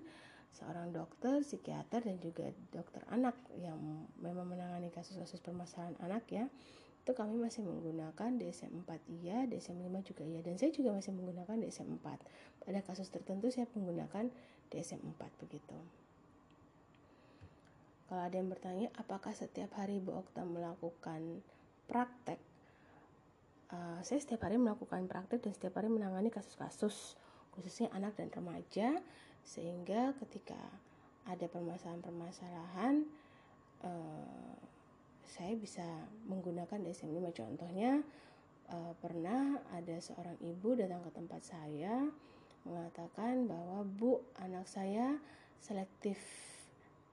seorang 0.51 0.91
dokter, 0.91 1.39
psikiater 1.39 2.03
dan 2.03 2.19
juga 2.19 2.51
dokter 2.75 2.99
anak 3.07 3.37
yang 3.55 3.79
memang 4.19 4.43
menangani 4.43 4.91
kasus-kasus 4.91 5.39
permasalahan 5.39 5.95
anak 6.03 6.27
ya, 6.27 6.51
itu 6.99 7.11
kami 7.15 7.39
masih 7.39 7.63
menggunakan 7.63 8.35
DSM 8.35 8.83
4 8.83 9.23
iya, 9.23 9.47
DSM 9.47 9.79
5 9.79 10.09
juga 10.13 10.23
iya 10.27 10.43
dan 10.43 10.59
saya 10.59 10.75
juga 10.75 10.91
masih 10.91 11.15
menggunakan 11.15 11.55
DSM 11.63 11.87
4. 12.03 12.67
Pada 12.67 12.79
kasus 12.83 13.07
tertentu 13.07 13.47
saya 13.47 13.71
menggunakan 13.71 14.27
DSM 14.67 14.99
4 14.99 15.41
begitu. 15.41 15.79
Kalau 18.09 18.25
ada 18.25 18.35
yang 18.41 18.49
bertanya, 18.49 18.89
apakah 18.97 19.29
setiap 19.37 19.69
hari 19.77 20.01
Bu 20.01 20.17
Okta 20.17 20.41
melakukan 20.41 21.45
praktek? 21.85 22.41
Uh, 23.69 24.01
saya 24.01 24.17
setiap 24.17 24.49
hari 24.49 24.57
melakukan 24.57 25.05
praktek 25.05 25.45
dan 25.45 25.53
setiap 25.53 25.77
hari 25.77 25.93
menangani 25.93 26.33
kasus-kasus 26.33 27.13
khususnya 27.53 27.93
anak 27.93 28.17
dan 28.17 28.33
remaja 28.33 28.97
sehingga 29.45 30.17
ketika 30.25 30.57
ada 31.29 31.45
permasalahan-permasalahan 31.45 33.05
uh, 33.85 34.57
saya 35.29 35.53
bisa 35.53 35.85
menggunakan 36.25 36.81
DSM-5 36.81 37.29
contohnya 37.37 38.01
uh, 38.73 38.93
pernah 38.97 39.61
ada 39.77 40.01
seorang 40.01 40.41
ibu 40.41 40.73
datang 40.73 41.05
ke 41.05 41.11
tempat 41.13 41.41
saya 41.45 42.09
mengatakan 42.65 43.45
bahwa 43.45 43.85
bu 43.85 44.17
anak 44.41 44.65
saya 44.65 45.13
selektif 45.61 46.17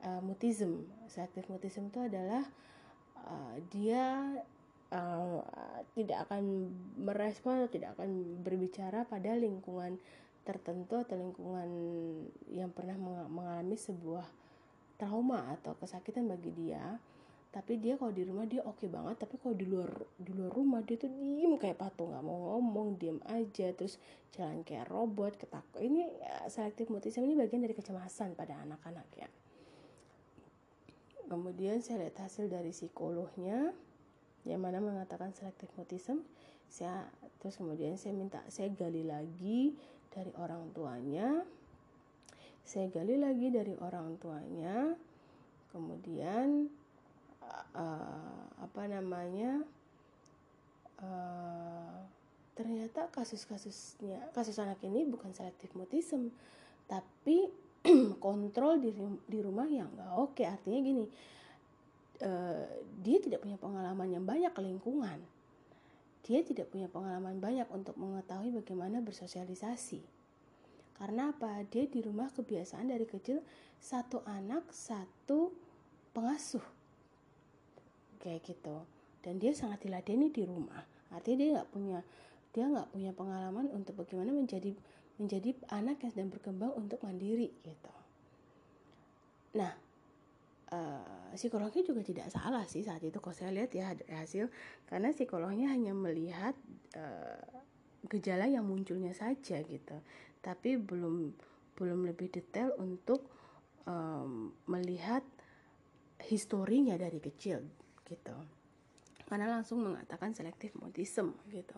uh, 0.04 0.20
mutism. 0.20 0.84
Selective 1.08 1.48
mutism 1.48 1.88
itu 1.88 2.02
adalah 2.02 2.44
uh, 3.24 3.56
dia 3.72 4.36
uh, 4.92 5.40
tidak 5.96 6.28
akan 6.28 6.72
merespon 7.00 7.64
atau 7.64 7.70
tidak 7.72 7.96
akan 7.96 8.42
berbicara 8.44 9.08
pada 9.08 9.32
lingkungan 9.38 9.96
tertentu 10.46 10.94
atau 11.02 11.18
lingkungan 11.18 11.68
yang 12.54 12.70
pernah 12.70 12.94
mengalami 13.26 13.74
sebuah 13.74 14.22
trauma 14.94 15.58
atau 15.58 15.74
kesakitan 15.74 16.30
bagi 16.30 16.54
dia 16.54 16.96
tapi 17.56 17.80
dia 17.80 17.96
kalau 17.96 18.12
di 18.12 18.20
rumah 18.20 18.44
dia 18.44 18.60
oke 18.68 18.84
okay 18.84 18.88
banget 18.92 19.16
tapi 19.16 19.40
kalau 19.40 19.56
di 19.56 19.64
luar 19.64 19.88
di 20.20 20.28
luar 20.36 20.52
rumah 20.52 20.84
dia 20.84 21.00
tuh 21.00 21.08
diem 21.08 21.56
kayak 21.56 21.80
patung 21.80 22.12
nggak 22.12 22.20
mau 22.20 22.60
ngomong 22.60 23.00
diem 23.00 23.16
aja 23.32 23.72
terus 23.72 23.96
jalan 24.36 24.60
kayak 24.60 24.84
robot 24.92 25.40
ketakut 25.40 25.80
ini 25.80 26.04
ya, 26.20 26.52
selektif 26.52 26.92
mutism 26.92 27.24
ini 27.24 27.32
bagian 27.32 27.64
dari 27.64 27.72
kecemasan 27.72 28.36
pada 28.36 28.60
anak-anak 28.60 29.08
ya 29.16 29.28
kemudian 31.26 31.82
saya 31.82 32.06
lihat 32.06 32.18
hasil 32.22 32.50
dari 32.50 32.70
psikolognya 32.70 33.74
yang 34.46 34.62
mana 34.62 34.78
mengatakan 34.78 35.34
selective 35.34 35.70
mutism. 35.74 36.22
Saya 36.66 37.06
terus 37.38 37.58
kemudian 37.58 37.94
saya 37.98 38.14
minta 38.14 38.42
saya 38.50 38.70
gali 38.74 39.06
lagi 39.06 39.74
dari 40.10 40.32
orang 40.38 40.70
tuanya. 40.74 41.42
Saya 42.66 42.90
gali 42.90 43.18
lagi 43.18 43.50
dari 43.50 43.74
orang 43.78 44.18
tuanya. 44.18 44.94
Kemudian 45.70 46.70
uh, 47.74 48.42
apa 48.58 48.82
namanya 48.88 49.62
uh, 51.02 51.98
ternyata 52.56 53.12
kasus-kasusnya 53.12 54.32
kasus 54.32 54.56
anak 54.56 54.80
ini 54.80 55.04
bukan 55.04 55.28
selective 55.36 55.76
mutism 55.76 56.32
tapi 56.88 57.52
kontrol 58.24 58.82
di, 58.82 58.90
di 59.26 59.38
rumah 59.40 59.66
yang 59.70 59.90
nggak 59.94 60.12
oke. 60.18 60.42
Artinya 60.42 60.78
gini 60.82 61.04
uh, 62.22 62.66
dia 63.02 63.18
tidak 63.20 63.44
punya 63.44 63.56
pengalaman 63.60 64.08
yang 64.08 64.24
banyak 64.24 64.52
ke 64.52 64.60
lingkungan. 64.62 65.18
Dia 66.26 66.42
tidak 66.42 66.74
punya 66.74 66.90
pengalaman 66.90 67.38
banyak 67.38 67.70
untuk 67.70 67.94
mengetahui 67.94 68.50
bagaimana 68.50 68.98
bersosialisasi. 68.98 70.02
Karena 70.96 71.30
apa? 71.30 71.62
Dia 71.68 71.86
di 71.86 72.02
rumah 72.02 72.32
kebiasaan 72.32 72.88
dari 72.88 73.06
kecil 73.06 73.44
satu 73.78 74.24
anak 74.26 74.66
satu 74.72 75.52
pengasuh. 76.10 76.64
Kayak 78.18 78.42
gitu. 78.48 78.82
Dan 79.22 79.38
dia 79.38 79.54
sangat 79.54 79.86
diladeni 79.86 80.32
di 80.32 80.42
rumah. 80.42 80.82
Artinya 81.14 81.36
dia 81.38 81.48
nggak 81.60 81.70
punya 81.70 81.98
dia 82.56 82.64
nggak 82.72 82.88
punya 82.88 83.12
pengalaman 83.12 83.68
untuk 83.68 84.00
bagaimana 84.00 84.32
menjadi 84.32 84.72
menjadi 85.16 85.56
anak 85.72 86.04
yang 86.04 86.12
sedang 86.12 86.30
berkembang 86.32 86.72
untuk 86.76 87.00
mandiri 87.00 87.48
gitu. 87.64 87.94
Nah, 89.56 89.72
uh, 90.72 91.32
psikolognya 91.32 91.82
juga 91.84 92.04
tidak 92.04 92.28
salah 92.28 92.68
sih 92.68 92.84
saat 92.84 93.00
itu 93.00 93.16
kalau 93.16 93.32
saya 93.32 93.52
lihat 93.52 93.72
ya 93.72 93.96
hasil 94.12 94.52
karena 94.88 95.12
psikolognya 95.16 95.72
hanya 95.72 95.96
melihat 95.96 96.52
uh, 96.96 97.40
gejala 98.06 98.46
yang 98.46 98.68
munculnya 98.68 99.16
saja 99.16 99.64
gitu, 99.64 99.96
tapi 100.44 100.76
belum 100.76 101.32
belum 101.76 102.08
lebih 102.08 102.32
detail 102.32 102.72
untuk 102.76 103.24
um, 103.88 104.52
melihat 104.68 105.24
historinya 106.24 106.96
dari 106.96 107.20
kecil 107.20 107.64
gitu. 108.08 108.36
Karena 109.26 109.50
langsung 109.58 109.82
mengatakan 109.82 110.32
selektif 110.36 110.76
mutism 110.78 111.34
gitu. 111.50 111.76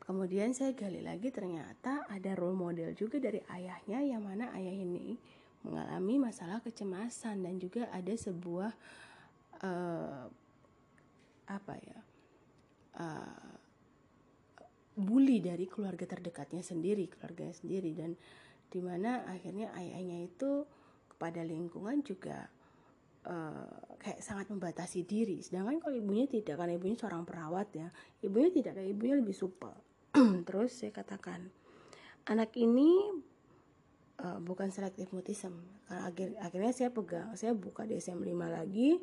Kemudian 0.00 0.56
saya 0.56 0.72
gali 0.72 1.04
lagi 1.04 1.28
ternyata 1.28 2.08
ada 2.08 2.32
role 2.32 2.56
model 2.56 2.96
juga 2.96 3.20
dari 3.20 3.38
ayahnya 3.52 4.00
yang 4.00 4.24
mana 4.24 4.48
ayah 4.56 4.72
ini 4.72 5.14
mengalami 5.60 6.16
masalah 6.16 6.64
kecemasan 6.64 7.44
dan 7.44 7.60
juga 7.60 7.92
ada 7.92 8.16
sebuah 8.16 8.72
uh, 9.60 10.24
apa 11.50 11.74
ya 11.84 11.98
uh, 12.96 13.52
bully 14.96 15.44
dari 15.44 15.68
keluarga 15.68 16.08
terdekatnya 16.08 16.64
sendiri 16.64 17.04
keluarganya 17.12 17.52
sendiri. 17.52 17.92
Dan 17.92 18.16
di 18.72 18.80
mana 18.80 19.28
akhirnya 19.28 19.68
ayahnya 19.76 20.24
itu 20.24 20.64
kepada 21.12 21.44
lingkungan 21.44 22.00
juga 22.00 22.48
uh, 23.28 23.68
kayak 24.00 24.24
sangat 24.24 24.48
membatasi 24.48 25.04
diri. 25.04 25.44
Sedangkan 25.44 25.76
kalau 25.76 25.92
ibunya 25.92 26.24
tidak 26.24 26.56
karena 26.56 26.80
ibunya 26.80 26.96
seorang 26.96 27.28
perawat 27.28 27.68
ya 27.76 27.88
ibunya 28.24 28.48
tidak 28.48 28.80
kayak 28.80 28.96
ibunya 28.96 29.20
lebih 29.20 29.36
supel 29.36 29.76
terus 30.48 30.74
saya 30.74 30.90
katakan 30.90 31.50
anak 32.26 32.54
ini 32.58 33.10
uh, 34.22 34.38
bukan 34.42 34.68
selektif 34.70 35.10
mutism. 35.14 35.62
Akhir, 35.90 36.38
akhirnya 36.38 36.70
saya 36.70 36.90
pegang 36.94 37.34
saya 37.34 37.54
buka 37.56 37.82
DSM 37.86 38.22
5 38.22 38.30
lagi 38.46 38.98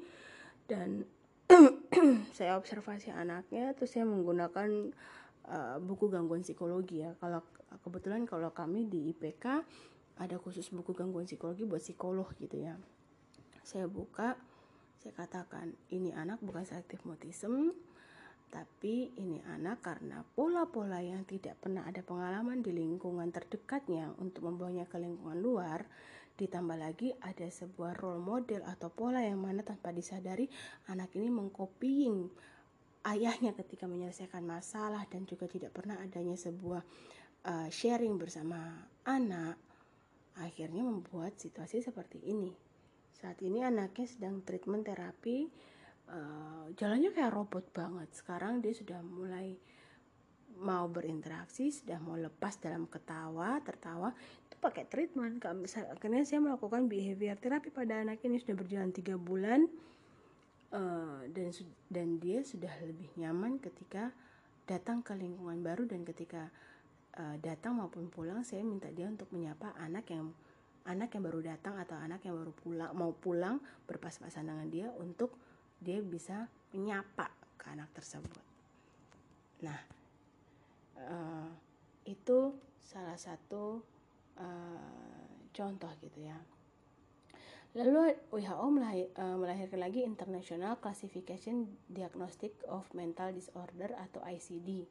dan 0.67 1.03
saya 2.37 2.59
observasi 2.59 3.11
anaknya 3.11 3.71
terus 3.75 3.95
saya 3.95 4.03
menggunakan 4.03 4.91
uh, 5.47 5.77
buku 5.83 6.11
gangguan 6.11 6.43
psikologi 6.43 7.03
ya. 7.03 7.15
Kalau 7.19 7.43
kebetulan 7.83 8.23
kalau 8.23 8.51
kami 8.51 8.87
di 8.87 9.11
IPK 9.11 9.45
ada 10.17 10.35
khusus 10.41 10.67
buku 10.73 10.95
gangguan 10.95 11.27
psikologi 11.27 11.63
buat 11.63 11.83
psikolog 11.83 12.27
gitu 12.39 12.63
ya. 12.63 12.75
Saya 13.63 13.87
buka 13.87 14.39
saya 14.97 15.13
katakan 15.13 15.77
ini 15.93 16.11
anak 16.11 16.41
bukan 16.41 16.65
selektif 16.65 17.03
mutism 17.05 17.71
tapi 18.47 19.11
ini 19.19 19.43
anak 19.51 19.83
karena 19.83 20.23
pola-pola 20.23 21.03
yang 21.03 21.27
tidak 21.27 21.59
pernah 21.59 21.83
ada 21.83 21.99
pengalaman 21.99 22.63
di 22.63 22.71
lingkungan 22.71 23.27
terdekatnya 23.29 24.15
untuk 24.23 24.47
membawanya 24.47 24.87
ke 24.87 24.95
lingkungan 24.95 25.35
luar, 25.35 25.83
ditambah 26.37 26.77
lagi 26.79 27.11
ada 27.19 27.49
sebuah 27.49 27.97
role 27.99 28.21
model 28.21 28.63
atau 28.63 28.87
pola 28.93 29.19
yang 29.19 29.41
mana 29.41 29.65
tanpa 29.65 29.89
disadari 29.91 30.47
anak 30.87 31.11
ini 31.17 31.27
mengcopying 31.33 32.29
ayahnya 33.09 33.57
ketika 33.57 33.89
menyelesaikan 33.89 34.45
masalah 34.45 35.03
dan 35.09 35.25
juga 35.25 35.49
tidak 35.49 35.73
pernah 35.73 35.97
adanya 35.99 36.37
sebuah 36.37 36.81
uh, 37.47 37.67
sharing 37.73 38.15
bersama 38.15 38.85
anak 39.03 39.57
akhirnya 40.37 40.85
membuat 40.85 41.35
situasi 41.41 41.81
seperti 41.81 42.21
ini. 42.29 42.53
Saat 43.17 43.41
ini 43.41 43.65
anaknya 43.65 44.05
sedang 44.05 44.45
treatment 44.45 44.85
terapi 44.85 45.49
uh, 46.11 46.65
jalannya 46.75 47.11
kayak 47.11 47.33
robot 47.33 47.65
banget. 47.71 48.09
Sekarang 48.15 48.59
dia 48.59 48.73
sudah 48.75 48.99
mulai 49.03 49.55
mau 50.57 50.89
berinteraksi 50.89 51.69
sudah 51.69 52.01
mau 52.01 52.17
lepas 52.17 52.57
dalam 52.57 52.89
ketawa 52.89 53.61
tertawa. 53.61 54.09
Itu 54.49 54.57
pakai 54.57 54.89
treatment 54.89 55.45
akhirnya 55.45 56.25
saya 56.25 56.41
melakukan 56.41 56.89
behavior 56.89 57.37
terapi 57.37 57.69
pada 57.69 58.01
anak 58.01 58.23
ini 58.25 58.41
sudah 58.41 58.55
berjalan 58.57 58.89
tiga 58.89 59.15
bulan 59.21 59.69
uh, 60.73 61.21
dan 61.29 61.53
dan 61.87 62.17
dia 62.17 62.41
sudah 62.41 62.73
lebih 62.83 63.13
nyaman 63.21 63.61
ketika 63.61 64.09
datang 64.67 65.05
ke 65.05 65.15
lingkungan 65.15 65.61
baru 65.63 65.87
dan 65.87 66.03
ketika 66.03 66.49
uh, 67.15 67.35
datang 67.39 67.79
maupun 67.79 68.11
pulang 68.11 68.43
saya 68.43 68.65
minta 68.65 68.91
dia 68.91 69.07
untuk 69.07 69.31
menyapa 69.31 69.77
anak 69.79 70.09
yang 70.11 70.33
anak 70.87 71.11
yang 71.11 71.23
baru 71.23 71.39
datang 71.43 71.75
atau 71.79 71.99
anak 71.99 72.23
yang 72.23 72.35
baru 72.35 72.51
pulang 72.55 72.91
mau 72.95 73.11
pulang 73.11 73.59
berpas-pasan 73.87 74.47
dengan 74.47 74.67
dia 74.71 74.87
untuk 74.95 75.35
dia 75.81 76.01
bisa 76.01 76.49
menyapa 76.73 77.29
ke 77.57 77.65
anak 77.69 77.89
tersebut. 77.93 78.43
Nah, 79.63 79.79
uh, 81.01 81.49
itu 82.05 82.53
salah 82.81 83.17
satu 83.17 83.81
uh, 84.39 85.25
contoh 85.53 85.91
gitu 86.01 86.21
ya. 86.21 86.37
Lalu 87.77 88.17
WHO 88.33 88.67
eh, 88.89 89.37
melahirkan 89.37 89.77
lagi 89.77 90.01
International 90.01 90.81
Classification 90.81 91.69
Diagnostic 91.85 92.57
of 92.65 92.89
Mental 92.97 93.29
Disorder 93.29 93.93
atau 93.93 94.17
ICD. 94.25 94.81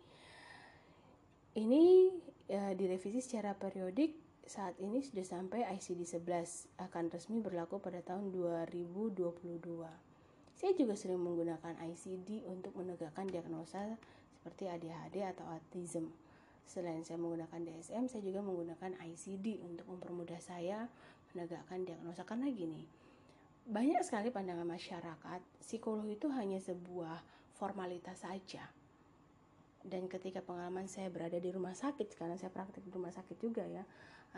Ini 1.56 1.84
ya, 2.46 2.78
direvisi 2.78 3.18
secara 3.18 3.58
periodik 3.58 4.14
saat 4.46 4.78
ini 4.78 5.02
sudah 5.02 5.26
sampai 5.26 5.66
ICD 5.66 6.06
11 6.22 6.70
akan 6.78 7.04
resmi 7.10 7.42
berlaku 7.42 7.82
pada 7.82 7.98
tahun 8.06 8.30
2022. 8.30 10.05
Saya 10.56 10.72
juga 10.72 10.96
sering 10.96 11.20
menggunakan 11.20 11.76
ICD 11.76 12.48
untuk 12.48 12.72
menegakkan 12.80 13.28
diagnosa 13.28 14.00
seperti 14.32 14.72
ADHD 14.72 15.20
atau 15.22 15.44
autism. 15.52 16.08
Selain 16.64 17.04
saya 17.04 17.20
menggunakan 17.20 17.60
DSM, 17.62 18.08
saya 18.08 18.24
juga 18.24 18.40
menggunakan 18.42 18.96
ICD 18.98 19.60
untuk 19.62 19.86
mempermudah 19.86 20.40
saya 20.40 20.88
menegakkan 21.36 21.84
diagnosa 21.84 22.24
karena 22.24 22.48
gini 22.48 22.88
banyak 23.66 23.98
sekali 24.06 24.30
pandangan 24.30 24.62
masyarakat 24.62 25.40
psikolog 25.58 26.06
itu 26.06 26.30
hanya 26.30 26.62
sebuah 26.62 27.18
formalitas 27.58 28.22
saja 28.22 28.62
dan 29.82 30.06
ketika 30.06 30.38
pengalaman 30.38 30.86
saya 30.86 31.10
berada 31.10 31.34
di 31.42 31.50
rumah 31.50 31.74
sakit 31.74 32.14
karena 32.14 32.38
saya 32.38 32.54
praktik 32.54 32.86
di 32.86 32.94
rumah 32.94 33.10
sakit 33.10 33.34
juga 33.36 33.66
ya 33.66 33.82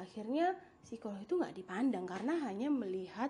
akhirnya 0.01 0.57
psikolog 0.81 1.21
itu 1.21 1.37
nggak 1.37 1.61
dipandang 1.61 2.09
karena 2.09 2.41
hanya 2.49 2.73
melihat 2.73 3.29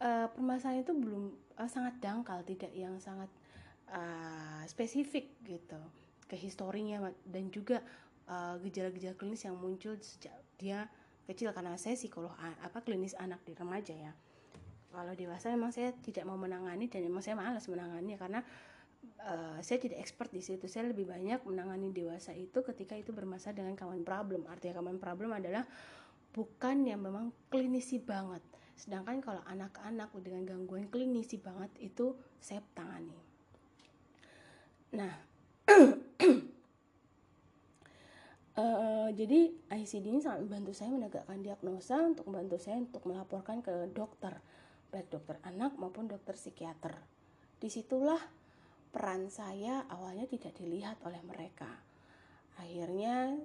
uh, 0.00 0.28
permasalahan 0.32 0.84
itu 0.84 0.92
belum 0.92 1.32
uh, 1.56 1.70
sangat 1.70 1.96
dangkal 2.00 2.40
tidak 2.44 2.72
yang 2.72 2.96
sangat 3.00 3.30
uh, 3.92 4.62
spesifik 4.68 5.32
gitu 5.44 5.78
ke 6.26 6.34
historinya 6.34 7.06
dan 7.22 7.54
juga 7.54 7.78
gejala-gejala 8.66 9.14
uh, 9.14 9.18
klinis 9.22 9.46
yang 9.46 9.54
muncul 9.54 9.94
sejak 10.02 10.34
dia 10.58 10.90
kecil. 11.30 11.54
Karena 11.54 11.78
saya 11.78 11.94
psikolog 11.94 12.34
apa 12.36 12.82
klinis 12.82 13.14
anak 13.14 13.38
di 13.46 13.54
remaja 13.54 13.94
ya. 13.94 14.12
Kalau 14.90 15.12
dewasa 15.14 15.52
memang 15.54 15.70
saya 15.70 15.94
tidak 16.02 16.26
mau 16.26 16.34
menangani 16.34 16.90
dan 16.90 17.06
memang 17.06 17.22
saya 17.22 17.38
malas 17.38 17.70
menangani 17.70 18.18
karena 18.18 18.40
uh, 19.22 19.58
saya 19.62 19.78
tidak 19.78 20.02
expert 20.02 20.34
di 20.34 20.42
situ. 20.42 20.66
Saya 20.66 20.90
lebih 20.90 21.06
banyak 21.06 21.46
menangani 21.46 21.94
dewasa 21.94 22.34
itu 22.34 22.66
ketika 22.66 22.98
itu 22.98 23.14
bermasalah 23.14 23.54
dengan 23.54 23.78
common 23.78 24.02
problem. 24.02 24.42
Artinya 24.50 24.82
common 24.82 24.98
problem 24.98 25.30
adalah 25.30 25.62
bukan 26.34 26.82
yang 26.82 26.98
memang 26.98 27.30
klinisi 27.46 28.02
banget 28.02 28.42
sedangkan 28.76 29.24
kalau 29.24 29.42
anak-anak 29.48 30.12
dengan 30.20 30.44
gangguan 30.44 30.86
klinisi 30.92 31.40
banget 31.40 31.72
itu 31.80 32.14
saya 32.38 32.60
tangani 32.76 33.16
nah 34.94 35.12
Uh, 38.56 39.12
jadi 39.18 39.52
ICD 39.68 40.06
ini 40.08 40.20
sangat 40.22 40.46
membantu 40.46 40.72
saya 40.72 40.94
menegakkan 40.94 41.42
diagnosa 41.42 42.00
untuk 42.00 42.24
membantu 42.30 42.56
saya 42.56 42.80
untuk 42.80 43.02
melaporkan 43.04 43.60
ke 43.60 43.90
dokter 43.92 44.40
baik 44.90 45.12
dokter 45.12 45.36
anak 45.44 45.76
maupun 45.76 46.08
dokter 46.08 46.38
psikiater. 46.38 46.96
Di 47.60 47.68
situlah 47.68 48.20
peran 48.88 49.28
saya 49.28 49.84
awalnya 49.92 50.24
tidak 50.24 50.56
dilihat 50.56 50.96
oleh 51.04 51.20
mereka. 51.20 51.68
Akhirnya 52.56 53.36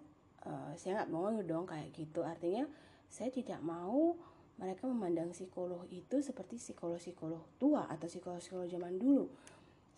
uh, 0.47 0.71
saya 0.79 1.03
nggak 1.03 1.11
mau 1.11 1.27
dong 1.43 1.67
kayak 1.67 1.91
gitu. 1.91 2.23
Artinya 2.23 2.63
saya 3.11 3.27
tidak 3.33 3.59
mau 3.59 4.15
mereka 4.61 4.85
memandang 4.85 5.33
psikolog 5.33 5.89
itu 5.89 6.21
seperti 6.21 6.61
psikolog-psikolog 6.61 7.41
tua 7.57 7.89
atau 7.89 8.05
psikolog-psikolog 8.05 8.69
zaman 8.69 8.93
dulu. 9.01 9.25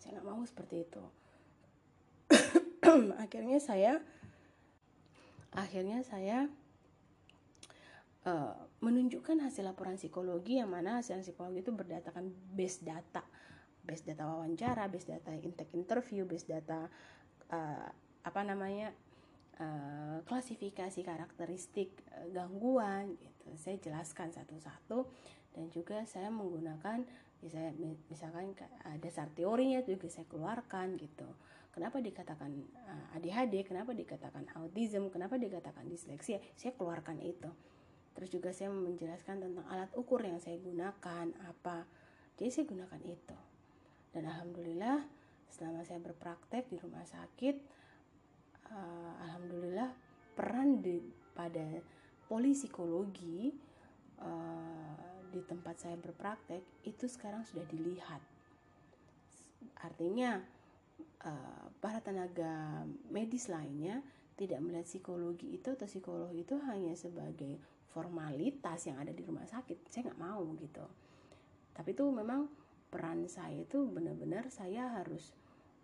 Saya 0.00 0.16
nggak 0.16 0.26
mau 0.26 0.40
seperti 0.42 0.88
itu. 0.88 1.04
Akhirnya 3.24 3.60
saya 3.60 4.00
akhirnya 5.54 6.02
saya 6.02 6.50
uh, 8.26 8.54
menunjukkan 8.82 9.38
hasil 9.38 9.62
laporan 9.62 9.94
psikologi 9.94 10.58
yang 10.58 10.66
mana 10.66 10.98
hasil 10.98 11.22
psikologi 11.22 11.62
itu 11.62 11.70
berdasarkan 11.70 12.26
base 12.52 12.82
data 12.82 13.22
base 13.86 14.02
data 14.02 14.26
wawancara 14.26 14.90
base 14.90 15.14
data 15.14 15.30
intake 15.30 15.70
interview 15.78 16.26
base 16.26 16.50
data 16.50 16.90
uh, 17.54 17.88
apa 18.24 18.40
namanya 18.42 18.90
uh, 19.60 20.18
klasifikasi 20.24 21.00
karakteristik 21.04 21.92
uh, 22.14 22.28
gangguan 22.32 23.14
gitu 23.20 23.48
saya 23.54 23.76
jelaskan 23.78 24.32
satu-satu 24.32 25.06
dan 25.54 25.70
juga 25.70 26.02
saya 26.08 26.32
menggunakan 26.32 27.06
misalkan 28.08 28.56
ada 28.88 28.96
dasar 28.96 29.28
teorinya 29.36 29.84
juga 29.84 30.08
saya 30.08 30.24
keluarkan 30.24 30.96
gitu 30.96 31.28
kenapa 31.74 31.98
dikatakan 31.98 32.54
eh, 32.54 33.16
ADHD, 33.18 33.66
kenapa 33.66 33.90
dikatakan 33.90 34.46
autism, 34.54 35.10
kenapa 35.10 35.34
dikatakan 35.34 35.90
disleksia, 35.90 36.38
saya 36.54 36.70
keluarkan 36.78 37.18
itu. 37.18 37.50
Terus 38.14 38.30
juga 38.30 38.54
saya 38.54 38.70
menjelaskan 38.70 39.42
tentang 39.42 39.66
alat 39.66 39.90
ukur 39.98 40.22
yang 40.22 40.38
saya 40.38 40.54
gunakan, 40.62 41.34
apa. 41.50 41.82
Jadi 42.38 42.50
saya 42.54 42.64
gunakan 42.70 43.00
itu. 43.02 43.38
Dan 44.14 44.30
alhamdulillah 44.30 45.02
selama 45.50 45.82
saya 45.82 45.98
berpraktek 45.98 46.70
di 46.70 46.78
rumah 46.78 47.02
sakit, 47.02 47.58
uh, 48.70 49.12
alhamdulillah 49.24 49.90
peran 50.34 50.80
di 50.80 51.00
pada 51.34 51.82
polisipsikologi 52.28 53.52
uh, 54.22 54.96
di 55.28 55.40
tempat 55.42 55.82
saya 55.82 55.96
berpraktek 55.98 56.86
itu 56.86 57.04
sekarang 57.10 57.42
sudah 57.42 57.66
dilihat. 57.66 58.22
Artinya 59.82 60.38
uh, 61.26 61.64
para 61.82 61.98
tenaga 62.00 62.86
medis 63.10 63.50
lainnya 63.50 64.00
tidak 64.34 64.58
melihat 64.62 64.86
psikologi 64.86 65.54
itu 65.54 65.68
atau 65.74 65.86
psikolog 65.86 66.30
itu 66.34 66.58
hanya 66.66 66.94
sebagai 66.98 67.58
formalitas 67.94 68.90
yang 68.90 68.98
ada 68.98 69.14
di 69.14 69.22
rumah 69.22 69.46
sakit 69.46 69.86
saya 69.86 70.10
nggak 70.10 70.22
mau 70.22 70.42
gitu 70.58 70.82
tapi 71.74 71.94
itu 71.94 72.04
memang 72.10 72.50
peran 72.90 73.26
saya 73.30 73.62
itu 73.62 73.86
benar-benar 73.86 74.50
saya 74.50 74.98
harus 74.98 75.34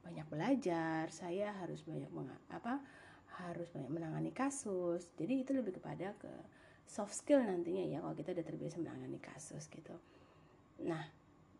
banyak 0.01 0.27
belajar 0.29 1.09
saya 1.13 1.53
harus 1.61 1.85
banyak 1.85 2.11
apa 2.53 2.81
harus 3.41 3.69
banyak 3.73 3.91
menangani 3.93 4.33
kasus 4.35 5.13
jadi 5.17 5.45
itu 5.45 5.53
lebih 5.55 5.81
kepada 5.81 6.17
ke 6.19 6.33
soft 6.85 7.15
skill 7.15 7.41
nantinya 7.41 7.85
ya 7.87 7.99
kalau 8.03 8.15
kita 8.17 8.35
udah 8.35 8.47
terbiasa 8.47 8.77
menangani 8.81 9.19
kasus 9.23 9.69
gitu 9.71 9.95
nah 10.81 11.05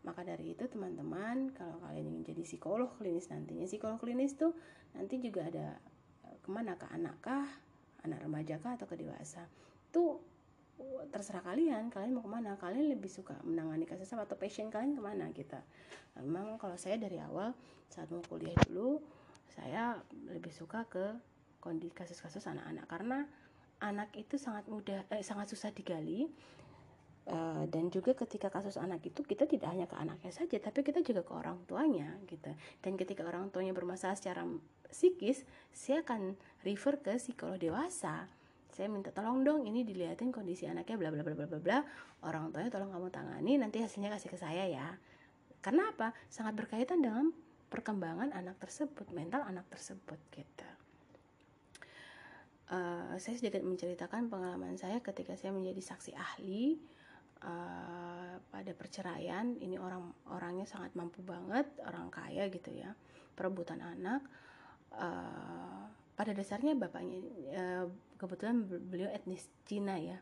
maka 0.01 0.25
dari 0.25 0.57
itu 0.57 0.65
teman-teman 0.65 1.53
kalau 1.53 1.77
kalian 1.85 2.09
ingin 2.09 2.33
jadi 2.33 2.41
psikolog 2.41 2.89
klinis 2.97 3.29
nantinya 3.29 3.69
psikolog 3.69 4.01
klinis 4.01 4.33
tuh 4.33 4.57
nanti 4.97 5.21
juga 5.21 5.45
ada 5.45 5.77
eh, 6.25 6.37
ke 6.41 6.49
mana 6.49 6.73
ke 6.73 6.89
anak 6.89 7.21
kah, 7.21 7.47
anak 8.01 8.25
remaja 8.25 8.57
kah 8.57 8.73
atau 8.73 8.89
ke 8.89 8.97
dewasa. 8.97 9.45
Tuh 9.93 10.17
terserah 11.11 11.43
kalian, 11.45 11.89
kalian 11.89 12.11
mau 12.15 12.23
ke 12.25 12.31
mana, 12.31 12.57
kalian 12.57 12.91
lebih 12.93 13.09
suka 13.11 13.37
menangani 13.45 13.85
kasus 13.85 14.09
apa 14.13 14.25
atau 14.25 14.37
passion 14.37 14.69
kalian 14.69 14.97
ke 14.97 15.01
mana 15.03 15.29
kita. 15.33 15.59
Nah, 16.17 16.21
memang 16.21 16.57
kalau 16.57 16.75
saya 16.77 16.97
dari 16.97 17.17
awal 17.21 17.53
saat 17.91 18.07
mau 18.09 18.23
kuliah 18.25 18.55
dulu 18.67 19.01
saya 19.51 19.99
lebih 20.31 20.51
suka 20.51 20.87
ke 20.87 21.15
kondisi 21.59 21.93
kasus-kasus 21.93 22.47
anak-anak. 22.47 22.85
Karena 22.87 23.19
anak 23.83 24.13
itu 24.15 24.39
sangat 24.39 24.65
mudah 24.69 25.05
eh, 25.11 25.25
sangat 25.25 25.51
susah 25.51 25.73
digali 25.73 26.29
Uh, 27.21 27.69
dan 27.69 27.93
juga 27.93 28.17
ketika 28.17 28.49
kasus 28.49 28.81
anak 28.81 29.05
itu 29.05 29.21
kita 29.21 29.45
tidak 29.45 29.69
hanya 29.69 29.85
ke 29.85 29.93
anaknya 29.93 30.33
saja 30.33 30.57
tapi 30.57 30.81
kita 30.81 31.05
juga 31.05 31.21
ke 31.21 31.29
orang 31.37 31.61
tuanya 31.69 32.17
gitu. 32.25 32.49
Dan 32.81 32.97
ketika 32.97 33.21
orang 33.21 33.53
tuanya 33.53 33.77
bermasalah 33.77 34.17
secara 34.17 34.41
psikis 34.89 35.45
saya 35.69 36.01
akan 36.01 36.33
refer 36.65 36.97
ke 36.97 37.21
psikolog 37.21 37.61
dewasa 37.61 38.25
saya 38.71 38.87
minta 38.87 39.11
tolong 39.11 39.43
dong 39.43 39.67
ini 39.67 39.83
dilihatin 39.83 40.31
kondisi 40.31 40.65
anaknya 40.65 40.95
bla 40.95 41.09
bla 41.11 41.21
bla 41.23 41.35
bla 41.35 41.47
bla 41.47 41.59
bla. 41.59 41.79
Orang 42.23 42.55
tuanya 42.55 42.71
tolong 42.71 42.91
kamu 42.91 43.07
tangani 43.11 43.53
nanti 43.59 43.83
hasilnya 43.83 44.09
kasih 44.15 44.29
ke 44.31 44.37
saya 44.39 44.63
ya. 44.67 44.87
Karena 45.61 45.93
apa? 45.93 46.15
Sangat 46.31 46.57
berkaitan 46.57 47.03
dengan 47.03 47.29
perkembangan 47.71 48.35
anak 48.35 48.59
tersebut 48.59 49.07
mental 49.15 49.47
anak 49.47 49.63
tersebut 49.71 50.19
gitu. 50.35 50.69
Uh, 52.71 53.19
saya 53.19 53.35
sedikit 53.35 53.63
menceritakan 53.67 54.31
pengalaman 54.31 54.79
saya 54.79 55.03
ketika 55.03 55.35
saya 55.35 55.51
menjadi 55.51 55.83
saksi 55.83 56.15
ahli 56.15 56.79
uh, 57.43 58.39
pada 58.51 58.71
perceraian. 58.75 59.55
Ini 59.59 59.75
orang 59.79 60.07
orangnya 60.31 60.63
sangat 60.67 60.95
mampu 60.95 61.19
banget 61.23 61.67
orang 61.83 62.07
kaya 62.07 62.47
gitu 62.47 62.71
ya 62.71 62.95
perebutan 63.35 63.79
anak. 63.79 64.23
Uh, 64.91 65.87
pada 66.15 66.35
dasarnya 66.35 66.75
bapaknya 66.75 67.17
uh, 67.55 67.87
kebetulan 68.21 68.61
beliau 68.69 69.09
etnis 69.09 69.49
Cina 69.65 69.97
ya. 69.97 70.21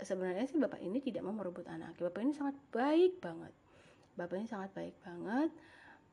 Sebenarnya 0.00 0.48
sih 0.48 0.56
bapak 0.56 0.80
ini 0.80 1.04
tidak 1.04 1.24
mau 1.28 1.36
merebut 1.36 1.68
anak 1.68 1.96
bapak 2.00 2.24
ini 2.24 2.32
sangat 2.32 2.56
baik 2.72 3.20
banget. 3.20 3.52
Bapak 4.16 4.36
ini 4.40 4.48
sangat 4.48 4.72
baik 4.72 4.96
banget. 5.04 5.52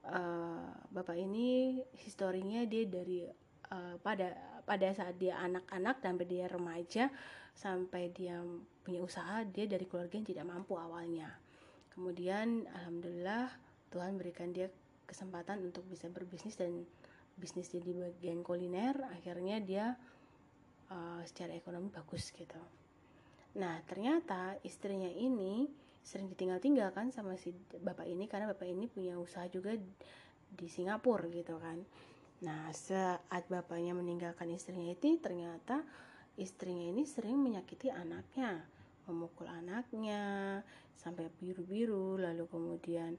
Uh, 0.05 0.69
bapak 0.93 1.17
ini 1.17 1.81
historinya 1.97 2.61
dia 2.67 2.85
dari 2.85 3.25
uh, 3.71 3.95
pada 4.03 4.35
pada 4.61 4.93
saat 4.93 5.17
dia 5.17 5.39
anak-anak 5.41 5.97
sampai 5.97 6.25
dia 6.29 6.45
remaja 6.45 7.09
sampai 7.55 8.11
dia 8.11 8.37
punya 8.83 9.01
usaha 9.01 9.41
dia 9.47 9.65
dari 9.65 9.87
keluarga 9.87 10.19
yang 10.19 10.27
tidak 10.27 10.45
mampu 10.45 10.75
awalnya. 10.75 11.31
Kemudian 11.95 12.67
alhamdulillah 12.67 13.47
Tuhan 13.89 14.19
berikan 14.19 14.51
dia 14.51 14.67
kesempatan 15.07 15.63
untuk 15.63 15.87
bisa 15.87 16.11
berbisnis 16.11 16.59
dan 16.59 16.83
bisnis 17.39 17.71
di 17.71 17.79
bagian 17.81 18.43
kuliner. 18.43 18.99
Akhirnya 19.15 19.63
dia 19.63 19.95
uh, 20.91 21.21
secara 21.25 21.53
ekonomi 21.55 21.89
bagus 21.89 22.29
gitu. 22.33 22.59
Nah 23.55 23.79
ternyata 23.87 24.59
istrinya 24.67 25.07
ini 25.07 25.69
sering 26.05 26.29
ditinggal-tinggal 26.29 26.93
kan 26.93 27.09
sama 27.09 27.33
si 27.33 27.49
bapak 27.81 28.05
ini 28.05 28.29
karena 28.29 28.51
bapak 28.53 28.69
ini 28.69 28.85
punya 28.85 29.17
usaha 29.17 29.49
juga 29.49 29.73
di 30.51 30.67
Singapura 30.69 31.25
gitu 31.33 31.57
kan. 31.57 31.81
Nah 32.45 32.69
saat 32.75 33.43
bapaknya 33.49 33.97
meninggalkan 33.97 34.51
istrinya 34.53 34.93
itu 34.93 35.17
ternyata 35.17 35.81
istrinya 36.35 36.85
ini 36.91 37.07
sering 37.07 37.39
menyakiti 37.39 37.89
anaknya 37.89 38.67
memukul 39.05 39.45
anaknya 39.47 40.59
sampai 40.97 41.29
biru-biru 41.37 42.17
lalu 42.17 42.49
kemudian 42.49 43.13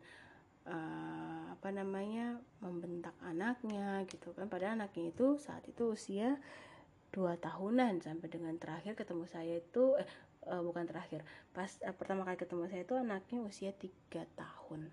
uh, 0.67 1.55
apa 1.55 1.69
namanya 1.71 2.39
membentak 2.61 3.15
anaknya 3.23 4.03
gitu 4.11 4.35
kan. 4.35 4.51
Pada 4.51 4.75
anaknya 4.75 5.15
itu 5.15 5.39
saat 5.39 5.63
itu 5.67 5.95
usia 5.95 6.37
dua 7.17 7.41
tahunan 7.41 8.05
sampai 8.05 8.29
dengan 8.29 8.53
terakhir 8.61 8.93
ketemu 8.93 9.25
saya 9.25 9.57
itu 9.57 9.97
eh, 9.97 10.05
uh, 10.53 10.61
bukan 10.61 10.85
terakhir. 10.85 11.25
Pas 11.57 11.73
uh, 11.81 11.97
pertama 11.97 12.29
kali 12.29 12.37
ketemu 12.37 12.69
saya 12.69 12.85
itu 12.85 12.93
anaknya 12.93 13.41
usia 13.41 13.73
tiga 13.73 14.29
tahun. 14.37 14.93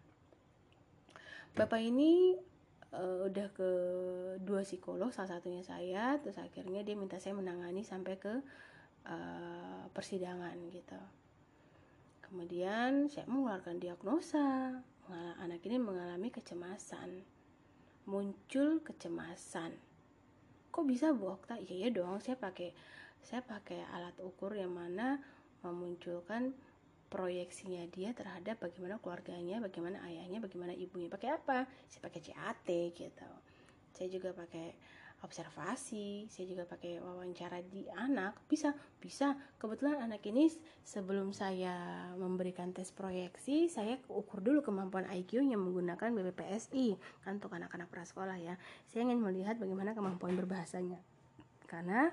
Bapak 1.51 1.83
ini 1.83 2.39
uh, 2.95 3.27
udah 3.27 3.47
ke 3.51 3.69
dua 4.39 4.63
psikolog 4.63 5.11
salah 5.11 5.35
satunya 5.35 5.67
saya 5.67 6.15
terus 6.23 6.39
akhirnya 6.39 6.79
dia 6.87 6.95
minta 6.95 7.19
saya 7.19 7.35
menangani 7.35 7.83
sampai 7.83 8.15
ke 8.15 8.39
uh, 9.03 9.83
persidangan 9.91 10.55
gitu. 10.71 11.01
Kemudian 12.23 13.11
saya 13.11 13.27
mengeluarkan 13.27 13.83
diagnosa 13.83 14.79
anak 15.43 15.59
ini 15.67 15.77
mengalami 15.77 16.31
kecemasan. 16.31 17.21
Muncul 18.07 18.81
kecemasan 18.81 19.92
kok 20.73 20.89
bisa 20.89 21.13
Bu 21.13 21.37
Okta 21.37 21.61
iya, 21.61 21.85
iya 21.85 21.89
dong 21.93 22.17
saya 22.17 22.33
pakai 22.33 22.73
saya 23.21 23.45
pakai 23.45 23.85
alat 23.93 24.17
ukur 24.19 24.57
yang 24.57 24.73
mana 24.73 25.21
memunculkan 25.63 26.51
proyeksinya 27.13 27.85
dia 27.93 28.09
terhadap 28.17 28.57
bagaimana 28.57 28.97
keluarganya, 28.97 29.61
bagaimana 29.61 30.01
ayahnya, 30.09 30.41
bagaimana 30.41 30.73
ibunya. 30.73 31.13
Pakai 31.13 31.29
apa? 31.37 31.69
Saya 31.85 32.01
pakai 32.09 32.21
CAT 32.25 32.67
gitu. 32.97 33.29
Saya 33.93 34.07
juga 34.09 34.33
pakai 34.33 34.73
observasi, 35.23 36.27
saya 36.27 36.45
juga 36.45 36.67
pakai 36.67 36.99
wawancara 36.99 37.63
di 37.63 37.87
anak. 37.95 38.35
Bisa, 38.45 38.75
bisa. 38.99 39.39
Kebetulan 39.55 40.03
anak 40.03 40.19
ini 40.27 40.51
sebelum 40.83 41.31
saya 41.31 41.73
memberikan 42.19 42.75
tes 42.75 42.91
proyeksi, 42.91 43.71
saya 43.71 43.95
ukur 44.11 44.43
dulu 44.43 44.59
kemampuan 44.59 45.07
IQ-nya 45.07 45.55
menggunakan 45.55 46.11
BPPSI 46.11 46.99
kan 47.23 47.39
untuk 47.39 47.55
anak-anak 47.55 47.87
prasekolah 47.87 48.35
ya. 48.35 48.59
Saya 48.91 49.07
ingin 49.07 49.23
melihat 49.23 49.55
bagaimana 49.55 49.95
kemampuan 49.95 50.35
berbahasanya. 50.35 50.99
Karena 51.65 52.11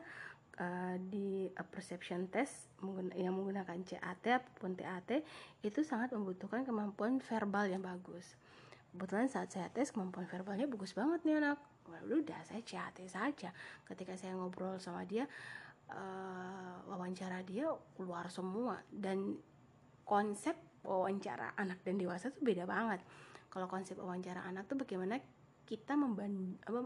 uh, 0.62 0.96
di 1.00 1.50
uh, 1.50 1.66
perception 1.66 2.30
test 2.30 2.70
yang 3.18 3.34
menggunakan 3.34 3.82
CAT 3.82 4.24
ataupun 4.24 4.78
TAT 4.78 5.26
itu 5.66 5.80
sangat 5.82 6.14
membutuhkan 6.14 6.62
kemampuan 6.62 7.18
verbal 7.18 7.66
yang 7.66 7.82
bagus. 7.82 8.38
Kebetulan 8.90 9.30
saat 9.30 9.54
saya 9.54 9.70
tes 9.70 9.94
kemampuan 9.94 10.26
verbalnya 10.26 10.66
bagus 10.66 10.94
banget 10.94 11.22
nih 11.22 11.38
anak. 11.38 11.58
Lalu 11.90 12.22
udah 12.22 12.40
saya 12.46 12.62
CAT 12.62 13.02
saja. 13.10 13.50
Ketika 13.86 14.14
saya 14.14 14.38
ngobrol 14.38 14.78
sama 14.78 15.02
dia, 15.02 15.26
uh, 15.90 16.76
wawancara 16.86 17.42
dia 17.42 17.66
keluar 17.98 18.30
semua 18.30 18.78
dan 18.94 19.34
konsep 20.06 20.54
wawancara 20.86 21.54
anak 21.58 21.82
dan 21.82 21.98
dewasa 21.98 22.30
tuh 22.30 22.42
beda 22.42 22.64
banget. 22.64 23.02
Kalau 23.50 23.66
konsep 23.66 23.98
wawancara 23.98 24.46
anak 24.46 24.70
tuh 24.70 24.78
bagaimana 24.78 25.18
kita 25.70 25.94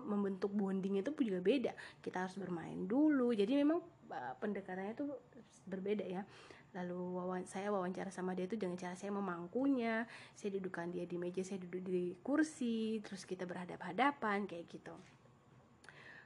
membentuk 0.05 0.52
bonding 0.52 1.00
itu 1.00 1.09
juga 1.24 1.40
beda 1.40 1.72
kita 2.05 2.28
harus 2.28 2.36
bermain 2.36 2.84
dulu 2.84 3.32
jadi 3.32 3.64
memang 3.64 3.80
uh, 4.12 4.36
pendekatannya 4.36 4.92
itu 4.92 5.09
berbeda 5.64 6.05
ya 6.05 6.20
lalu 6.75 6.99
wawan 7.14 7.47
saya 7.47 7.70
wawancara 7.70 8.11
sama 8.11 8.35
dia 8.35 8.51
itu 8.51 8.59
dengan 8.59 8.75
cara 8.75 8.99
saya 8.99 9.14
memangkunya. 9.14 10.11
Saya 10.35 10.59
dudukkan 10.59 10.91
dia 10.91 11.07
di 11.07 11.16
meja 11.16 11.41
saya 11.47 11.62
duduk 11.62 11.87
di 11.87 12.18
kursi 12.20 12.99
terus 13.01 13.22
kita 13.22 13.47
berhadap 13.47 13.79
hadapan 13.87 14.45
kayak 14.51 14.66
gitu. 14.66 14.95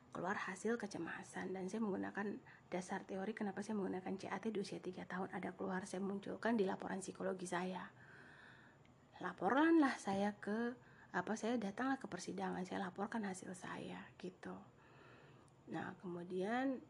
Keluar 0.08 0.40
hasil 0.48 0.80
kecemasan 0.80 1.52
dan 1.52 1.68
saya 1.68 1.84
menggunakan 1.84 2.40
dasar 2.72 3.04
teori 3.04 3.36
kenapa 3.36 3.60
saya 3.60 3.76
menggunakan 3.76 4.16
CAT 4.16 4.48
di 4.48 4.58
usia 4.58 4.80
3 4.80 5.04
tahun. 5.04 5.28
Ada 5.36 5.52
keluar 5.52 5.84
saya 5.84 6.00
munculkan 6.00 6.56
di 6.56 6.64
laporan 6.64 7.04
psikologi 7.04 7.44
saya. 7.44 7.84
Laporanlah 9.20 10.00
saya 10.00 10.32
ke 10.40 10.72
apa 11.12 11.32
saya 11.36 11.56
datanglah 11.56 11.96
ke 11.96 12.08
persidangan 12.08 12.64
saya 12.64 12.88
laporkan 12.88 13.24
hasil 13.24 13.52
saya 13.52 14.00
gitu. 14.20 14.56
Nah 15.72 15.92
kemudian 16.00 16.80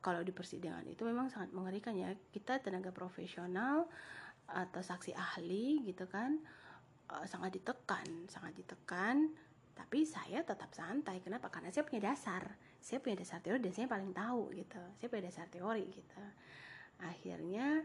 kalau 0.00 0.24
di 0.24 0.32
persidangan 0.32 0.84
itu 0.88 1.04
memang 1.04 1.28
sangat 1.28 1.52
mengerikan 1.52 1.96
ya. 1.96 2.12
Kita 2.32 2.60
tenaga 2.60 2.92
profesional 2.92 3.88
atau 4.50 4.82
saksi 4.82 5.14
ahli 5.14 5.86
gitu 5.86 6.10
kan 6.10 6.34
uh, 7.14 7.22
sangat 7.28 7.60
ditekan 7.60 8.26
sangat 8.26 8.56
ditekan. 8.56 9.30
Tapi 9.76 10.04
saya 10.04 10.44
tetap 10.44 10.72
santai. 10.76 11.24
Kenapa? 11.24 11.48
Karena 11.48 11.72
saya 11.72 11.88
punya 11.88 12.12
dasar. 12.12 12.44
Saya 12.80 13.00
punya 13.00 13.20
dasar 13.20 13.40
teori 13.40 13.60
dan 13.60 13.72
saya 13.72 13.88
paling 13.88 14.12
tahu 14.12 14.52
gitu. 14.56 14.80
Saya 15.00 15.08
punya 15.08 15.24
dasar 15.32 15.46
teori 15.48 15.84
gitu. 15.88 16.22
Akhirnya 17.00 17.84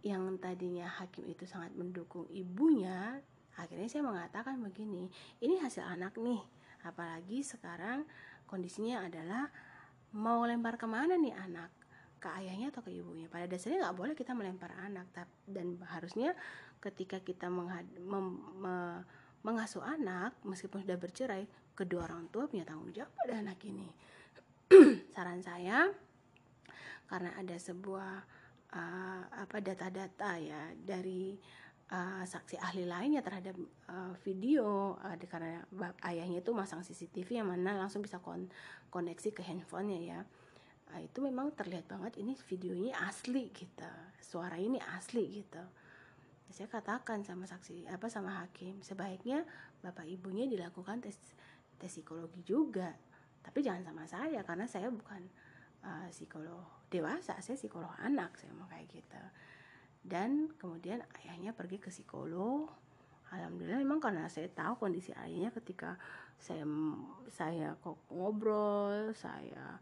yang 0.00 0.38
tadinya 0.40 0.88
hakim 0.88 1.26
itu 1.26 1.42
sangat 1.42 1.74
mendukung 1.74 2.30
ibunya 2.30 3.18
akhirnya 3.58 3.90
saya 3.90 4.06
mengatakan 4.06 4.62
begini 4.62 5.10
ini 5.42 5.58
hasil 5.58 5.82
anak 5.82 6.14
nih. 6.16 6.38
Apalagi 6.86 7.42
sekarang 7.42 8.06
kondisinya 8.46 9.02
adalah 9.02 9.50
mau 10.14 10.44
lempar 10.44 10.80
ke 10.80 10.86
mana 10.88 11.16
nih 11.18 11.34
anak? 11.34 11.70
Ke 12.18 12.32
ayahnya 12.42 12.74
atau 12.74 12.82
ke 12.82 12.90
ibunya? 12.90 13.30
Pada 13.30 13.46
dasarnya 13.46 13.88
nggak 13.88 13.98
boleh 13.98 14.14
kita 14.18 14.34
melempar 14.34 14.74
anak 14.82 15.10
dan 15.46 15.78
harusnya 15.86 16.34
ketika 16.78 17.22
kita 17.22 17.46
mem, 17.50 17.68
me, 18.58 19.02
mengasuh 19.42 19.82
anak 19.82 20.34
meskipun 20.42 20.82
sudah 20.82 20.98
bercerai 20.98 21.44
kedua 21.78 22.10
orang 22.10 22.26
tua 22.34 22.50
punya 22.50 22.66
tanggung 22.66 22.90
jawab 22.90 23.14
pada 23.14 23.38
anak 23.38 23.58
ini. 23.66 23.86
Saran 25.14 25.40
saya 25.42 25.86
karena 27.08 27.32
ada 27.38 27.56
sebuah 27.56 28.12
uh, 28.74 29.22
apa 29.32 29.56
data-data 29.62 30.36
ya 30.36 30.74
dari 30.76 31.38
uh, 31.92 32.24
saksi 32.24 32.60
ahli 32.60 32.84
lainnya 32.84 33.24
terhadap 33.24 33.56
uh, 33.88 34.12
video 34.24 34.96
uh, 35.00 35.16
karena 35.28 35.64
ayahnya 36.04 36.40
itu 36.44 36.52
masang 36.52 36.84
CCTV 36.84 37.40
yang 37.42 37.48
mana 37.48 37.76
langsung 37.76 38.04
bisa 38.04 38.20
kon 38.20 38.48
koneksi 38.92 39.32
ke 39.32 39.42
handphonenya 39.44 40.00
ya. 40.00 40.20
Uh, 40.92 41.00
itu 41.04 41.18
memang 41.20 41.52
terlihat 41.52 41.84
banget 41.88 42.16
ini 42.20 42.32
videonya 42.48 42.96
asli 43.08 43.52
gitu 43.52 43.92
suara 44.20 44.56
ini 44.56 44.80
asli 44.96 45.44
gitu. 45.44 45.62
Saya 46.48 46.68
katakan 46.68 47.24
sama 47.28 47.44
saksi 47.44 47.92
apa 47.92 48.08
sama 48.08 48.40
hakim 48.40 48.80
sebaiknya 48.80 49.44
bapak 49.84 50.08
ibunya 50.08 50.48
dilakukan 50.48 51.04
tes 51.04 51.16
tes 51.76 51.92
psikologi 51.92 52.40
juga. 52.44 52.96
Tapi 53.44 53.64
jangan 53.64 53.84
sama 53.84 54.04
saya 54.08 54.40
karena 54.44 54.64
saya 54.68 54.88
bukan 54.92 55.24
uh, 55.84 56.08
psikolog 56.12 56.64
dewasa 56.88 57.36
saya 57.44 57.56
psikolog 57.56 57.92
anak 58.00 58.36
saya 58.40 58.52
mau 58.56 58.64
kayak 58.68 58.88
gitu 58.88 59.22
dan 60.08 60.48
kemudian 60.56 61.04
ayahnya 61.22 61.52
pergi 61.52 61.76
ke 61.76 61.92
psikolog. 61.92 62.72
Alhamdulillah 63.28 63.84
memang 63.84 64.00
karena 64.00 64.24
saya 64.32 64.48
tahu 64.48 64.88
kondisi 64.88 65.12
ayahnya 65.12 65.52
ketika 65.52 66.00
saya 66.40 66.64
saya 67.28 67.76
kok 67.84 68.00
ngobrol 68.08 69.12
saya 69.12 69.76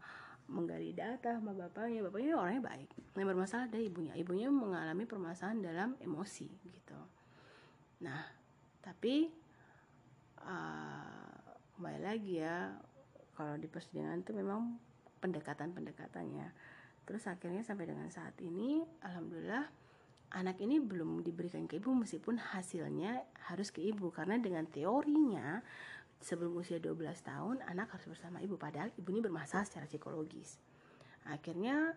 menggali 0.51 0.91
data 0.91 1.39
sama 1.39 1.55
bapaknya 1.55 2.03
bapaknya 2.03 2.35
orangnya 2.35 2.63
baik. 2.67 2.89
Yang 3.15 3.27
bermasalah 3.31 3.71
ada 3.71 3.79
ibunya. 3.79 4.13
Ibunya 4.19 4.51
mengalami 4.51 5.07
permasalahan 5.07 5.63
dalam 5.63 5.89
emosi 6.03 6.47
gitu. 6.67 6.99
Nah 8.03 8.19
tapi 8.83 9.31
uh, 10.43 11.39
kembali 11.79 11.99
lagi 12.03 12.43
ya 12.43 12.75
kalau 13.31 13.55
di 13.55 13.71
persidangan 13.71 14.19
itu 14.27 14.35
memang 14.35 14.75
pendekatan-pendekatannya. 15.23 16.47
Terus 17.07 17.23
akhirnya 17.31 17.63
sampai 17.63 17.87
dengan 17.87 18.11
saat 18.11 18.35
ini 18.43 18.83
alhamdulillah 19.07 19.86
anak 20.33 20.59
ini 20.59 20.83
belum 20.83 21.23
diberikan 21.23 21.69
ke 21.69 21.79
ibu 21.79 21.95
meskipun 21.95 22.39
hasilnya 22.39 23.23
harus 23.51 23.71
ke 23.71 23.79
ibu. 23.79 24.11
Karena 24.11 24.35
dengan 24.39 24.67
teorinya 24.67 25.61
sebelum 26.19 26.57
usia 26.59 26.81
12 26.81 26.97
tahun 27.23 27.55
anak 27.63 27.95
harus 27.95 28.07
bersama 28.11 28.43
ibu. 28.43 28.59
Padahal 28.59 28.91
ibu 28.97 29.07
ini 29.13 29.21
bermasalah 29.23 29.63
secara 29.63 29.85
psikologis. 29.87 30.59
Akhirnya 31.27 31.95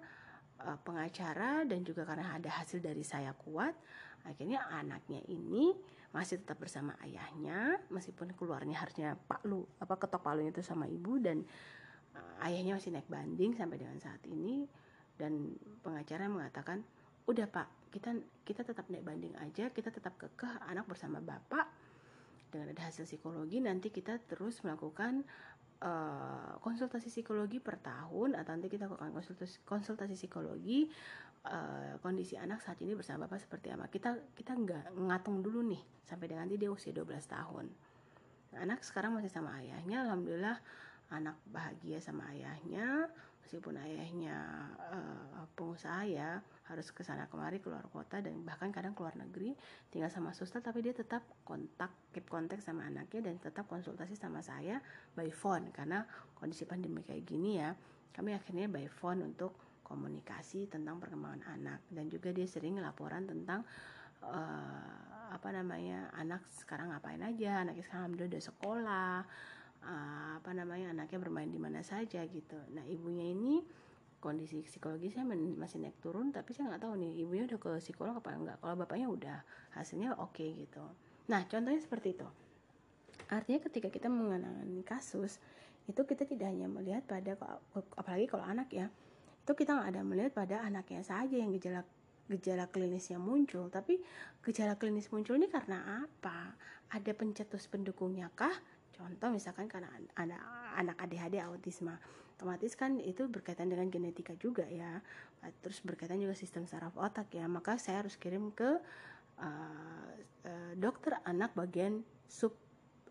eh, 0.62 0.78
pengacara 0.84 1.66
dan 1.66 1.82
juga 1.82 2.06
karena 2.06 2.36
ada 2.36 2.50
hasil 2.62 2.78
dari 2.78 3.02
saya 3.02 3.34
kuat 3.34 3.74
akhirnya 4.20 4.60
anaknya 4.68 5.24
ini 5.32 5.72
masih 6.10 6.42
tetap 6.42 6.58
bersama 6.58 6.92
ayahnya 7.06 7.78
meskipun 7.88 8.34
keluarnya 8.34 8.82
harusnya 8.82 9.14
pak 9.14 9.46
lu 9.46 9.62
apa 9.78 9.94
ketok 9.96 10.20
palunya 10.20 10.50
itu 10.50 10.60
sama 10.60 10.90
ibu. 10.90 11.16
Dan 11.22 11.46
uh, 12.12 12.44
ayahnya 12.46 12.76
masih 12.76 12.90
naik 12.92 13.06
banding 13.06 13.54
sampai 13.54 13.78
dengan 13.78 13.96
saat 14.02 14.20
ini. 14.26 14.66
Dan 15.14 15.54
pengacara 15.84 16.26
mengatakan 16.26 16.82
udah 17.28 17.46
pak 17.46 17.79
kita 17.90 18.14
kita 18.46 18.62
tetap 18.62 18.86
naik 18.88 19.02
banding 19.02 19.34
aja 19.42 19.68
kita 19.74 19.90
tetap 19.90 20.14
kekeh 20.16 20.62
anak 20.70 20.86
bersama 20.86 21.18
bapak. 21.18 21.66
Dengan 22.50 22.74
ada 22.74 22.90
hasil 22.90 23.06
psikologi 23.06 23.62
nanti 23.62 23.94
kita 23.94 24.18
terus 24.26 24.58
melakukan 24.66 25.22
uh, 25.82 26.58
konsultasi 26.58 27.06
psikologi 27.06 27.62
per 27.62 27.78
tahun 27.78 28.34
atau 28.34 28.50
nanti 28.54 28.66
kita 28.66 28.90
lakukan 28.90 29.14
konsultasi 29.14 29.62
konsultasi 29.62 30.14
psikologi 30.18 30.90
uh, 31.46 31.96
kondisi 32.02 32.34
anak 32.34 32.58
saat 32.60 32.82
ini 32.82 32.98
bersama 32.98 33.26
bapak 33.26 33.46
seperti 33.46 33.70
apa. 33.70 33.86
Kita 33.86 34.34
kita 34.34 34.52
nggak 34.54 34.98
ngatung 34.98 35.40
dulu 35.40 35.62
nih 35.62 35.82
sampai 36.04 36.26
dengan 36.30 36.46
nanti 36.46 36.58
dia 36.58 36.70
usia 36.70 36.90
12 36.90 37.06
tahun. 37.26 37.66
Anak 38.58 38.82
sekarang 38.82 39.14
masih 39.14 39.30
sama 39.30 39.54
ayahnya 39.62 40.02
alhamdulillah 40.10 40.58
anak 41.10 41.38
bahagia 41.46 42.02
sama 42.02 42.26
ayahnya. 42.34 43.06
Meskipun 43.46 43.78
ayahnya 43.82 44.36
uh, 44.90 45.46
pengusaha 45.54 46.02
ya 46.06 46.38
harus 46.70 46.94
ke 46.94 47.02
sana 47.02 47.26
kemari 47.26 47.58
keluar 47.58 47.82
kota 47.90 48.22
dan 48.22 48.46
bahkan 48.46 48.70
kadang 48.70 48.94
keluar 48.94 49.18
negeri 49.18 49.58
tinggal 49.90 50.06
sama 50.06 50.30
suster 50.30 50.62
tapi 50.62 50.86
dia 50.86 50.94
tetap 50.94 51.26
kontak 51.42 51.90
keep 52.14 52.30
kontak 52.30 52.62
sama 52.62 52.86
anaknya 52.86 53.26
dan 53.26 53.42
tetap 53.42 53.66
konsultasi 53.66 54.14
sama 54.14 54.38
saya 54.40 54.78
by 55.18 55.28
phone. 55.34 55.74
Karena 55.74 56.06
kondisi 56.38 56.62
pandemi 56.64 57.02
kayak 57.02 57.26
gini 57.26 57.58
ya 57.58 57.74
kami 58.14 58.38
akhirnya 58.38 58.70
by 58.70 58.86
phone 58.86 59.26
untuk 59.26 59.82
komunikasi 59.82 60.70
tentang 60.70 61.02
perkembangan 61.02 61.42
anak. 61.58 61.82
Dan 61.90 62.06
juga 62.06 62.30
dia 62.30 62.46
sering 62.46 62.78
laporan 62.78 63.26
tentang 63.26 63.66
uh, 64.22 65.10
apa 65.30 65.48
namanya 65.50 66.10
anak 66.14 66.46
sekarang 66.62 66.90
ngapain 66.90 67.22
aja 67.22 67.62
anaknya 67.62 67.84
sekarang 67.86 68.18
udah 68.18 68.42
sekolah 68.42 69.16
uh, 69.82 70.30
apa 70.38 70.50
namanya 70.54 70.94
anaknya 70.94 71.18
bermain 71.18 71.50
di 71.50 71.58
mana 71.58 71.82
saja 71.82 72.22
gitu. 72.26 72.58
Nah 72.74 72.86
ibunya 72.86 73.26
ini 73.26 73.62
kondisi 74.20 74.60
psikologisnya 74.62 75.24
masih 75.26 75.80
naik 75.80 75.96
turun 76.04 76.30
tapi 76.30 76.52
saya 76.52 76.70
nggak 76.70 76.84
tahu 76.84 76.94
nih 77.00 77.24
ibunya 77.24 77.48
udah 77.48 77.58
ke 77.58 77.70
psikolog 77.80 78.14
apa 78.20 78.30
enggak 78.36 78.56
kalau 78.60 78.74
bapaknya 78.76 79.08
udah 79.08 79.38
hasilnya 79.74 80.14
oke 80.20 80.36
okay, 80.36 80.52
gitu. 80.54 80.84
Nah 81.32 81.48
contohnya 81.48 81.80
seperti 81.80 82.14
itu. 82.14 82.28
Artinya 83.32 83.60
ketika 83.64 83.88
kita 83.88 84.12
mengenangani 84.12 84.84
kasus 84.84 85.40
itu 85.88 86.00
kita 86.04 86.28
tidak 86.28 86.52
hanya 86.52 86.68
melihat 86.68 87.02
pada 87.08 87.34
apalagi 87.96 88.28
kalau 88.28 88.44
anak 88.44 88.68
ya 88.70 88.92
itu 89.40 89.52
kita 89.56 89.74
nggak 89.74 89.88
ada 89.96 90.02
melihat 90.04 90.32
pada 90.36 90.56
anaknya 90.62 91.02
saja 91.02 91.34
yang 91.34 91.50
gejala 91.56 91.82
gejala 92.30 92.70
klinisnya 92.70 93.18
muncul. 93.18 93.66
Tapi 93.72 93.98
gejala 94.46 94.78
klinis 94.78 95.10
muncul 95.10 95.34
ini 95.34 95.50
karena 95.50 96.06
apa? 96.06 96.54
Ada 96.94 97.10
pencetus 97.16 97.66
pendukungnya 97.66 98.30
kah? 98.36 98.54
Contoh 98.94 99.32
misalkan 99.32 99.66
karena 99.66 99.90
anak 100.14 100.38
anak 100.76 100.96
ADHD 101.02 101.42
autisme 101.42 101.96
otomatis 102.40 102.72
kan 102.72 102.96
itu 103.04 103.28
berkaitan 103.28 103.68
dengan 103.68 103.92
genetika 103.92 104.32
juga 104.40 104.64
ya. 104.64 105.04
Terus 105.60 105.84
berkaitan 105.84 106.16
juga 106.16 106.32
sistem 106.32 106.64
saraf 106.64 106.96
otak 106.96 107.28
ya. 107.36 107.44
Maka 107.44 107.76
saya 107.76 108.00
harus 108.00 108.16
kirim 108.16 108.48
ke 108.56 108.80
uh, 109.44 110.10
dokter 110.80 111.20
anak 111.28 111.52
bagian 111.52 112.00
sub 112.24 112.56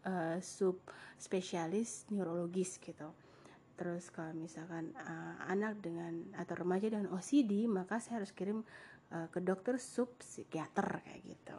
uh, 0.10 0.42
sub 0.42 0.82
spesialis 1.22 2.10
neurologis 2.10 2.82
gitu. 2.82 3.14
Terus 3.78 4.10
kalau 4.10 4.34
misalkan 4.34 4.92
uh, 4.98 5.38
anak 5.46 5.78
dengan 5.78 6.26
atau 6.34 6.66
remaja 6.66 6.90
dengan 6.90 7.14
OCD 7.14 7.70
maka 7.70 8.02
saya 8.02 8.26
harus 8.26 8.34
kirim 8.34 8.66
uh, 9.14 9.28
ke 9.30 9.40
dokter 9.46 9.78
sub 9.78 10.18
psikiater 10.18 11.06
kayak 11.06 11.22
gitu. 11.22 11.58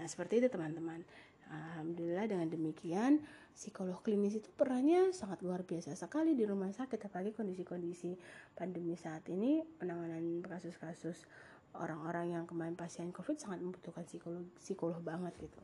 Nah 0.00 0.08
seperti 0.08 0.40
itu 0.40 0.48
teman-teman 0.48 1.04
Alhamdulillah 1.50 2.30
dengan 2.30 2.46
demikian 2.46 3.18
psikolog 3.50 3.98
klinis 4.06 4.38
itu 4.38 4.48
perannya 4.54 5.10
sangat 5.10 5.42
luar 5.42 5.66
biasa 5.66 5.98
sekali 5.98 6.38
di 6.38 6.46
rumah 6.46 6.70
sakit 6.70 7.10
apalagi 7.10 7.34
kondisi-kondisi 7.34 8.14
pandemi 8.54 8.94
saat 8.94 9.26
ini 9.26 9.66
penanganan 9.82 10.46
kasus-kasus 10.46 11.26
orang-orang 11.74 12.38
yang 12.38 12.44
kemarin 12.46 12.78
pasien 12.78 13.10
covid 13.10 13.38
sangat 13.38 13.58
membutuhkan 13.62 14.06
psikolog 14.06 14.46
psikolog 14.62 15.02
banget 15.02 15.34
gitu. 15.42 15.62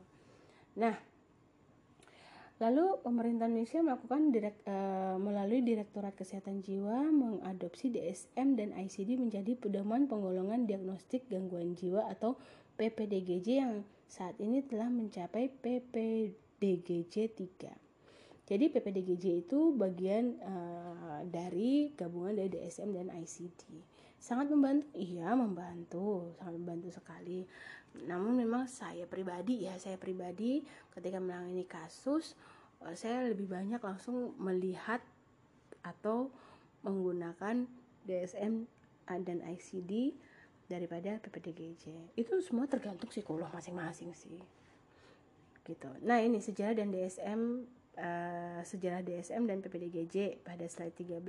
Nah, 0.77 0.95
Lalu 2.57 3.05
pemerintah 3.05 3.45
Indonesia 3.45 3.85
melakukan 3.85 4.33
direk, 4.33 4.65
e, 4.65 4.75
melalui 5.21 5.61
Direktorat 5.61 6.17
Kesehatan 6.17 6.65
Jiwa 6.65 7.05
mengadopsi 7.05 7.93
DSM 7.93 8.57
dan 8.57 8.73
ICD 8.73 9.13
menjadi 9.13 9.53
pedoman 9.53 10.09
penggolongan 10.09 10.65
diagnostik 10.65 11.29
gangguan 11.29 11.77
jiwa 11.77 12.09
atau 12.09 12.33
PPDGJ 12.81 13.47
yang 13.61 13.85
saat 14.07 14.39
ini 14.39 14.63
telah 14.63 14.87
mencapai 14.87 15.51
PPDGJ 15.51 17.15
3. 17.35 17.87
Jadi 18.47 18.65
PPDGJ 18.71 19.43
itu 19.43 19.75
bagian 19.75 20.39
uh, 20.39 21.19
dari 21.27 21.91
gabungan 21.99 22.31
dari 22.31 22.47
DSM 22.47 22.95
dan 22.95 23.11
ICD. 23.11 23.83
Sangat 24.15 24.47
membantu? 24.47 24.87
Iya, 24.95 25.35
membantu, 25.35 26.31
sangat 26.39 26.55
membantu 26.55 26.89
sekali. 26.95 27.43
Namun 28.07 28.39
memang 28.39 28.63
saya 28.71 29.03
pribadi 29.03 29.67
ya, 29.67 29.75
saya 29.75 29.99
pribadi 29.99 30.63
ketika 30.95 31.19
menangani 31.19 31.67
kasus, 31.67 32.39
uh, 32.79 32.95
saya 32.95 33.27
lebih 33.27 33.51
banyak 33.51 33.83
langsung 33.83 34.31
melihat 34.39 35.03
atau 35.83 36.31
menggunakan 36.87 37.67
DSM 38.07 38.63
dan 39.27 39.43
ICD 39.43 40.15
daripada 40.67 41.15
PPDGJ 41.23 42.15
itu 42.19 42.33
semua 42.43 42.67
tergantung 42.67 43.07
psikolog 43.07 43.47
masing-masing 43.55 44.11
sih. 44.11 44.39
Gitu. 45.63 45.89
Nah 46.03 46.19
ini 46.23 46.39
sejarah 46.39 46.75
dan 46.75 46.91
DSM 46.91 47.41
uh, 47.97 48.03
eh, 48.03 48.61
sejarah 48.63 49.01
DSM 49.03 49.47
dan 49.47 49.59
PPDGJ 49.63 50.43
pada 50.43 50.63
slide 50.67 50.95
13 50.95 51.23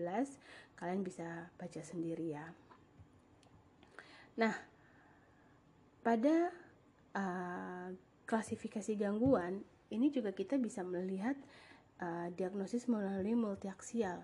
kalian 0.79 1.03
bisa 1.03 1.51
baca 1.55 1.81
sendiri 1.83 2.35
ya. 2.35 2.47
Nah 4.39 4.55
pada 6.03 6.51
uh, 7.15 7.89
klasifikasi 8.27 8.95
gangguan 8.95 9.63
ini 9.89 10.13
juga 10.13 10.31
kita 10.35 10.61
bisa 10.61 10.85
melihat 10.85 11.35
uh, 12.03 12.29
diagnosis 12.35 12.87
melalui 12.87 13.35
multiaksial. 13.35 14.21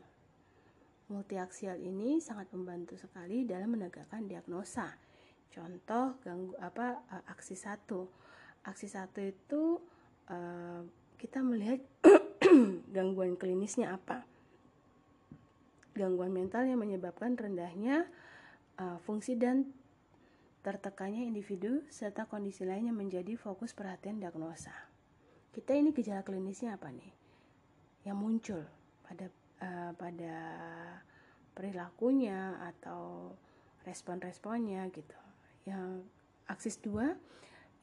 Multiaksial 1.11 1.83
ini 1.83 2.23
sangat 2.23 2.49
membantu 2.55 2.97
sekali 2.97 3.45
dalam 3.45 3.77
menegakkan 3.77 4.25
diagnosa 4.25 5.04
Contoh 5.55 6.19
ganggu 6.27 6.59
apa 6.59 6.99
uh, 7.15 7.25
aksi 7.31 7.55
satu. 7.55 8.11
Aksi 8.67 8.91
satu 8.91 9.23
itu 9.23 9.79
uh, 10.27 10.83
kita 11.15 11.39
melihat 11.47 11.79
gangguan 12.95 13.39
klinisnya 13.39 13.95
apa. 13.95 14.27
Gangguan 15.95 16.35
mental 16.35 16.67
yang 16.67 16.83
menyebabkan 16.83 17.39
rendahnya 17.39 18.11
uh, 18.83 18.99
fungsi 19.07 19.39
dan 19.39 19.71
tertekannya 20.67 21.23
individu 21.23 21.87
serta 21.87 22.27
kondisi 22.27 22.67
lainnya 22.67 22.91
menjadi 22.91 23.39
fokus 23.39 23.71
perhatian 23.79 24.19
diagnosa. 24.19 24.75
Kita 25.55 25.71
ini 25.71 25.95
gejala 25.95 26.27
klinisnya 26.27 26.75
apa 26.75 26.91
nih? 26.91 27.15
Yang 28.11 28.19
muncul 28.19 28.63
pada 29.07 29.31
pada 29.97 30.37
perilakunya 31.57 32.59
atau 32.61 33.33
respon-responnya 33.87 34.85
gitu. 34.93 35.24
Yang 35.65 36.05
aksis 36.49 36.77
dua 36.81 37.17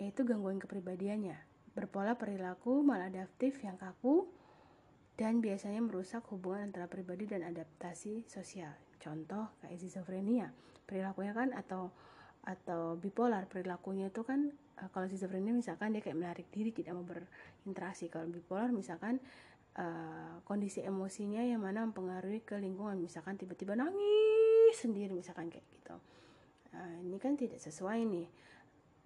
yaitu 0.02 0.26
gangguan 0.26 0.58
kepribadiannya, 0.58 1.38
berpola 1.78 2.18
perilaku 2.18 2.82
maladaptif 2.82 3.62
yang 3.62 3.78
kaku 3.78 4.26
dan 5.14 5.46
biasanya 5.46 5.78
merusak 5.78 6.26
hubungan 6.34 6.74
antara 6.74 6.90
pribadi 6.90 7.30
dan 7.30 7.46
adaptasi 7.46 8.26
sosial. 8.26 8.74
Contoh 8.98 9.54
kayak 9.62 9.78
schizophrenia, 9.78 10.50
perilakunya 10.90 11.38
kan 11.38 11.54
atau 11.54 11.94
atau 12.42 12.98
bipolar 12.98 13.46
perilakunya 13.46 14.10
itu 14.10 14.26
kan 14.26 14.50
eh, 14.82 14.90
kalau 14.90 15.06
schizophrenia 15.06 15.54
misalkan 15.54 15.94
dia 15.94 16.02
kayak 16.02 16.18
menarik 16.18 16.48
diri 16.50 16.74
tidak 16.74 16.98
mau 16.98 17.06
berinteraksi. 17.06 18.10
Kalau 18.10 18.26
bipolar 18.26 18.74
misalkan 18.74 19.22
uh, 19.78 20.42
kondisi 20.44 20.82
emosinya 20.82 21.46
yang 21.46 21.62
mana 21.62 21.86
mempengaruhi 21.86 22.42
ke 22.42 22.58
lingkungan. 22.58 22.98
Misalkan 22.98 23.38
tiba-tiba 23.38 23.78
nangis 23.78 24.82
sendiri 24.82 25.14
misalkan 25.14 25.54
kayak 25.54 25.68
gitu 25.70 25.96
Nah, 26.72 26.92
ini 27.04 27.18
kan 27.20 27.36
tidak 27.36 27.60
sesuai 27.60 28.08
nih. 28.08 28.28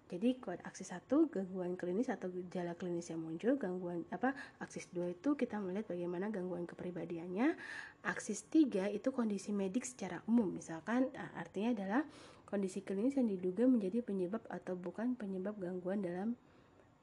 Jadi 0.06 0.38
kuat 0.38 0.62
aksis 0.62 0.94
1 0.94 1.10
gangguan 1.34 1.74
klinis 1.74 2.06
atau 2.06 2.30
gejala 2.30 2.78
klinis 2.78 3.10
yang 3.10 3.26
muncul, 3.26 3.58
gangguan 3.58 4.06
apa 4.14 4.38
aksis 4.62 4.86
2 4.94 5.18
itu 5.18 5.34
kita 5.34 5.58
melihat 5.58 5.90
bagaimana 5.90 6.30
gangguan 6.30 6.62
kepribadiannya. 6.62 7.58
Aksis 8.06 8.46
3 8.46 8.86
itu 8.94 9.10
kondisi 9.10 9.50
medik 9.50 9.82
secara 9.82 10.22
umum. 10.30 10.54
Misalkan 10.54 11.10
artinya 11.34 11.74
adalah 11.74 12.02
kondisi 12.46 12.86
klinis 12.86 13.18
yang 13.18 13.26
diduga 13.26 13.66
menjadi 13.66 13.98
penyebab 14.06 14.46
atau 14.46 14.78
bukan 14.78 15.18
penyebab 15.18 15.58
gangguan 15.58 15.98
dalam 15.98 16.38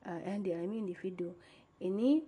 uh, 0.07 0.22
yang 0.24 0.39
dialami 0.39 0.80
individu. 0.80 1.36
Ini 1.84 2.24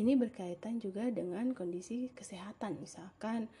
ini 0.00 0.12
berkaitan 0.16 0.80
juga 0.80 1.12
dengan 1.12 1.52
kondisi 1.52 2.08
kesehatan. 2.16 2.80
Misalkan 2.80 3.52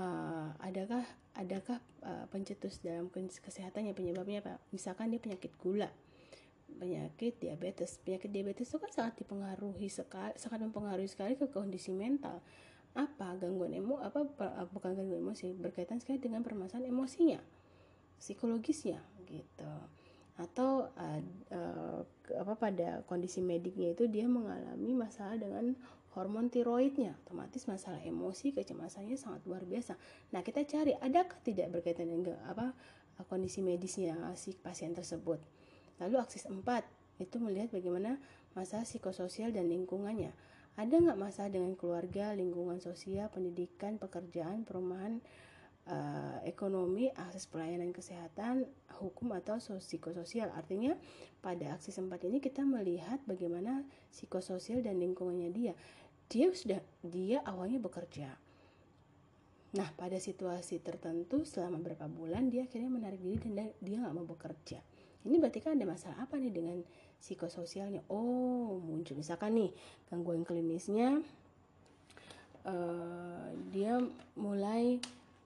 uh, 0.00 0.48
adakah 0.64 1.04
adakah 1.34 1.82
uh, 2.06 2.24
pencetus 2.30 2.78
dalam 2.80 3.10
kesehatan 3.12 3.90
yang 3.90 3.96
penyebabnya 3.96 4.38
apa? 4.42 4.54
Misalkan 4.70 5.10
dia 5.10 5.18
penyakit 5.18 5.54
gula, 5.58 5.90
penyakit 6.78 7.38
diabetes. 7.42 7.98
Penyakit 8.02 8.30
diabetes 8.30 8.70
itu 8.70 8.78
kan 8.78 8.90
sangat 8.90 9.14
dipengaruhi 9.22 9.90
sekali, 9.90 10.34
sangat 10.38 10.62
mempengaruhi 10.62 11.10
sekali 11.10 11.34
ke 11.34 11.50
kondisi 11.50 11.90
mental. 11.90 12.38
Apa 12.94 13.34
gangguan 13.42 13.74
emo 13.74 13.98
apa 13.98 14.22
uh, 14.22 14.66
bukan 14.70 14.94
gangguan 14.94 15.18
emosi 15.26 15.50
berkaitan 15.58 15.98
sekali 15.98 16.22
dengan 16.22 16.46
permasalahan 16.46 16.94
emosinya, 16.94 17.42
psikologisnya 18.22 19.02
gitu. 19.26 19.72
Atau 20.38 20.90
uh, 20.94 21.20
uh, 21.50 22.00
apa 22.38 22.54
pada 22.54 23.02
kondisi 23.10 23.42
mediknya 23.42 23.94
itu 23.94 24.06
dia 24.06 24.30
mengalami 24.30 24.94
masalah 24.94 25.34
dengan 25.38 25.74
hormon 26.14 26.46
tiroidnya, 26.48 27.18
otomatis 27.26 27.66
masalah 27.66 27.98
emosi, 28.06 28.54
kecemasannya 28.54 29.18
sangat 29.18 29.42
luar 29.46 29.66
biasa. 29.66 29.98
Nah, 30.30 30.46
kita 30.46 30.62
cari 30.62 30.94
adakah 30.94 31.38
tidak 31.42 31.74
berkaitan 31.74 32.10
dengan 32.10 32.38
apa 32.46 32.70
kondisi 33.26 33.62
medisnya 33.62 34.18
si 34.34 34.54
pasien 34.58 34.94
tersebut. 34.94 35.38
Lalu 36.02 36.18
aksis 36.18 36.50
4 36.50 36.62
itu 37.22 37.38
melihat 37.38 37.70
bagaimana 37.70 38.18
masalah 38.58 38.82
psikososial 38.82 39.54
dan 39.54 39.70
lingkungannya. 39.70 40.34
Ada 40.74 40.98
nggak 40.98 41.18
masalah 41.18 41.50
dengan 41.54 41.78
keluarga, 41.78 42.34
lingkungan 42.34 42.82
sosial, 42.82 43.30
pendidikan, 43.30 43.94
pekerjaan, 44.02 44.66
perumahan, 44.66 45.22
uh, 45.86 46.42
ekonomi, 46.42 47.14
akses 47.14 47.46
pelayanan 47.46 47.94
kesehatan, 47.94 48.66
hukum 48.98 49.30
atau 49.38 49.62
psikososial. 49.78 50.50
Artinya 50.50 50.98
pada 51.38 51.78
aksis 51.78 52.02
4 52.02 52.10
ini 52.26 52.42
kita 52.42 52.66
melihat 52.66 53.22
bagaimana 53.22 53.86
psikososial 54.10 54.82
dan 54.82 54.98
lingkungannya 54.98 55.50
dia 55.54 55.74
dia 56.34 56.50
sudah 56.50 56.82
dia 57.06 57.38
awalnya 57.46 57.78
bekerja. 57.78 58.34
Nah 59.78 59.88
pada 59.94 60.18
situasi 60.18 60.82
tertentu 60.82 61.46
selama 61.46 61.78
beberapa 61.78 62.10
bulan 62.10 62.50
dia 62.50 62.66
akhirnya 62.66 62.90
menarik 62.90 63.22
diri 63.22 63.54
dan 63.54 63.70
dia 63.78 64.02
nggak 64.02 64.14
mau 64.18 64.26
bekerja. 64.26 64.82
Ini 65.22 65.38
berarti 65.38 65.62
kan 65.62 65.78
ada 65.78 65.86
masalah 65.86 66.18
apa 66.26 66.34
nih 66.42 66.50
dengan 66.50 66.82
psikososialnya? 67.22 68.02
Oh 68.10 68.82
muncul. 68.82 69.14
Misalkan 69.14 69.54
nih 69.54 69.70
gangguan 70.10 70.42
klinisnya 70.42 71.22
uh, 72.66 73.46
dia 73.70 74.02
mulai 74.34 74.98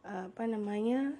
uh, 0.09 0.32
apa 0.32 0.45
namanya 0.49 1.12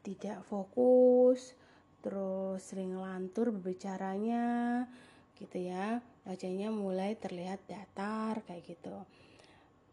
tidak 0.00 0.40
fokus 0.48 1.52
terus 2.00 2.64
sering 2.64 2.96
lantur 2.96 3.52
berbicaranya 3.52 4.88
gitu 5.40 5.58
ya. 5.58 6.04
Wajahnya 6.28 6.68
mulai 6.68 7.16
terlihat 7.16 7.64
datar 7.64 8.44
kayak 8.44 8.76
gitu. 8.76 8.96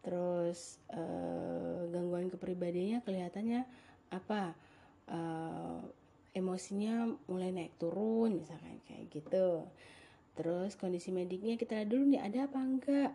Terus 0.03 0.79
uh, 0.91 1.87
gangguan 1.89 2.27
kepribadiannya 2.27 2.99
kelihatannya 3.07 3.61
apa? 4.11 4.53
Uh, 5.07 5.79
emosinya 6.35 7.09
mulai 7.31 7.49
naik 7.49 7.79
turun 7.81 8.43
misalkan 8.43 8.77
kayak 8.85 9.09
gitu. 9.09 9.65
Terus 10.37 10.77
kondisi 10.77 11.09
mediknya 11.09 11.57
kita 11.57 11.81
lihat 11.81 11.89
dulu 11.89 12.03
nih 12.13 12.21
ada 12.21 12.45
apa 12.45 12.59
enggak? 12.61 13.11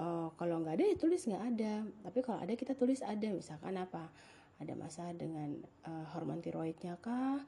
Uh, 0.00 0.32
kalau 0.40 0.58
nggak 0.64 0.80
ada 0.80 0.84
ya 0.90 0.96
tulis 0.98 1.22
nggak 1.22 1.44
ada. 1.54 1.74
Tapi 1.86 2.18
kalau 2.24 2.38
ada 2.42 2.54
kita 2.58 2.74
tulis 2.74 3.04
ada 3.04 3.28
misalkan 3.30 3.78
apa? 3.78 4.10
Ada 4.58 4.74
masalah 4.74 5.14
dengan 5.14 5.54
uh, 5.86 6.06
hormon 6.16 6.42
tiroidnya 6.42 6.98
kah 6.98 7.38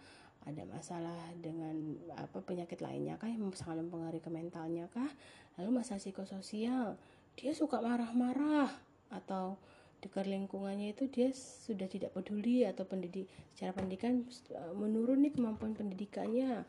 ada 0.44 0.62
masalah 0.68 1.16
dengan 1.40 1.96
apa 2.20 2.44
penyakit 2.44 2.84
lainnya 2.84 3.16
kah 3.16 3.28
yang 3.28 3.48
sangat 3.56 3.84
mempengaruhi 3.84 4.20
ke 4.20 4.28
mentalnya 4.28 4.86
kah? 4.92 5.08
Lalu 5.56 5.80
masalah 5.80 6.00
psikososial 6.00 7.00
dia 7.34 7.52
suka 7.56 7.82
marah-marah 7.82 8.70
atau 9.10 9.58
di 10.04 10.12
lingkungannya 10.12 10.92
itu 10.92 11.08
dia 11.08 11.32
sudah 11.32 11.88
tidak 11.88 12.12
peduli 12.12 12.68
atau 12.68 12.84
pendidik 12.84 13.24
secara 13.56 13.72
pendidikan 13.72 14.20
eh, 14.52 14.74
menurun 14.76 15.24
nih 15.24 15.32
kemampuan 15.32 15.72
pendidikannya 15.72 16.60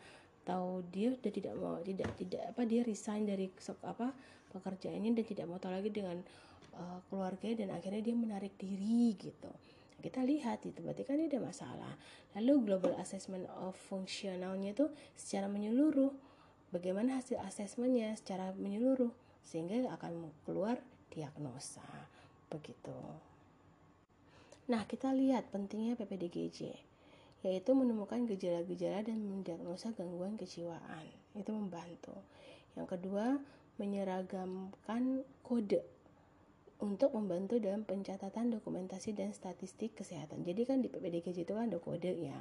atau 0.45 0.79
dia 0.87 1.11
sudah 1.11 1.33
tidak 1.33 1.53
mau 1.59 1.75
tidak 1.83 2.15
tidak 2.15 2.53
apa 2.53 2.61
dia 2.63 2.85
resign 2.87 3.27
dari 3.27 3.51
apa 3.83 4.15
pekerjaannya 4.55 5.11
dan 5.19 5.25
tidak 5.25 5.45
mau 5.51 5.59
tahu 5.59 5.73
lagi 5.73 5.89
dengan 5.91 6.21
uh, 6.77 7.01
keluarga 7.09 7.49
dan 7.57 7.73
akhirnya 7.73 8.05
dia 8.05 8.15
menarik 8.15 8.53
diri 8.55 9.17
gitu 9.19 9.51
kita 10.03 10.21
lihat 10.23 10.63
itu 10.67 10.79
berarti 10.83 11.03
kan 11.07 11.19
ada 11.19 11.39
masalah. 11.39 11.93
Lalu 12.35 12.67
global 12.67 12.93
assessment 12.99 13.47
of 13.61 13.75
functionalnya 13.87 14.75
itu 14.75 14.87
secara 15.15 15.47
menyeluruh. 15.47 16.11
Bagaimana 16.73 17.21
hasil 17.21 17.39
asesmennya 17.39 18.17
secara 18.19 18.51
menyeluruh 18.57 19.13
sehingga 19.45 19.87
akan 19.95 20.33
keluar 20.43 20.81
diagnosa. 21.13 21.85
Begitu. 22.51 22.97
Nah 24.67 24.83
kita 24.89 25.13
lihat 25.13 25.53
pentingnya 25.53 25.95
PPDGJ 25.95 26.75
yaitu 27.45 27.77
menemukan 27.77 28.25
gejala-gejala 28.25 29.05
dan 29.05 29.21
mendiagnosa 29.21 29.93
gangguan 29.93 30.33
kejiwaan. 30.33 31.05
Itu 31.37 31.53
membantu. 31.53 32.17
Yang 32.73 32.97
kedua 32.97 33.37
menyeragamkan 33.77 35.21
kode 35.45 35.94
untuk 36.83 37.15
membantu 37.15 37.55
dalam 37.61 37.87
pencatatan 37.87 38.51
dokumentasi 38.51 39.15
dan 39.15 39.31
statistik 39.31 39.95
kesehatan. 39.95 40.43
Jadi 40.43 40.61
kan 40.67 40.83
di 40.83 40.91
PPDKJ 40.91 41.47
itu 41.47 41.53
kan 41.55 41.71
ada 41.71 41.79
kode 41.79 42.11
ya. 42.11 42.39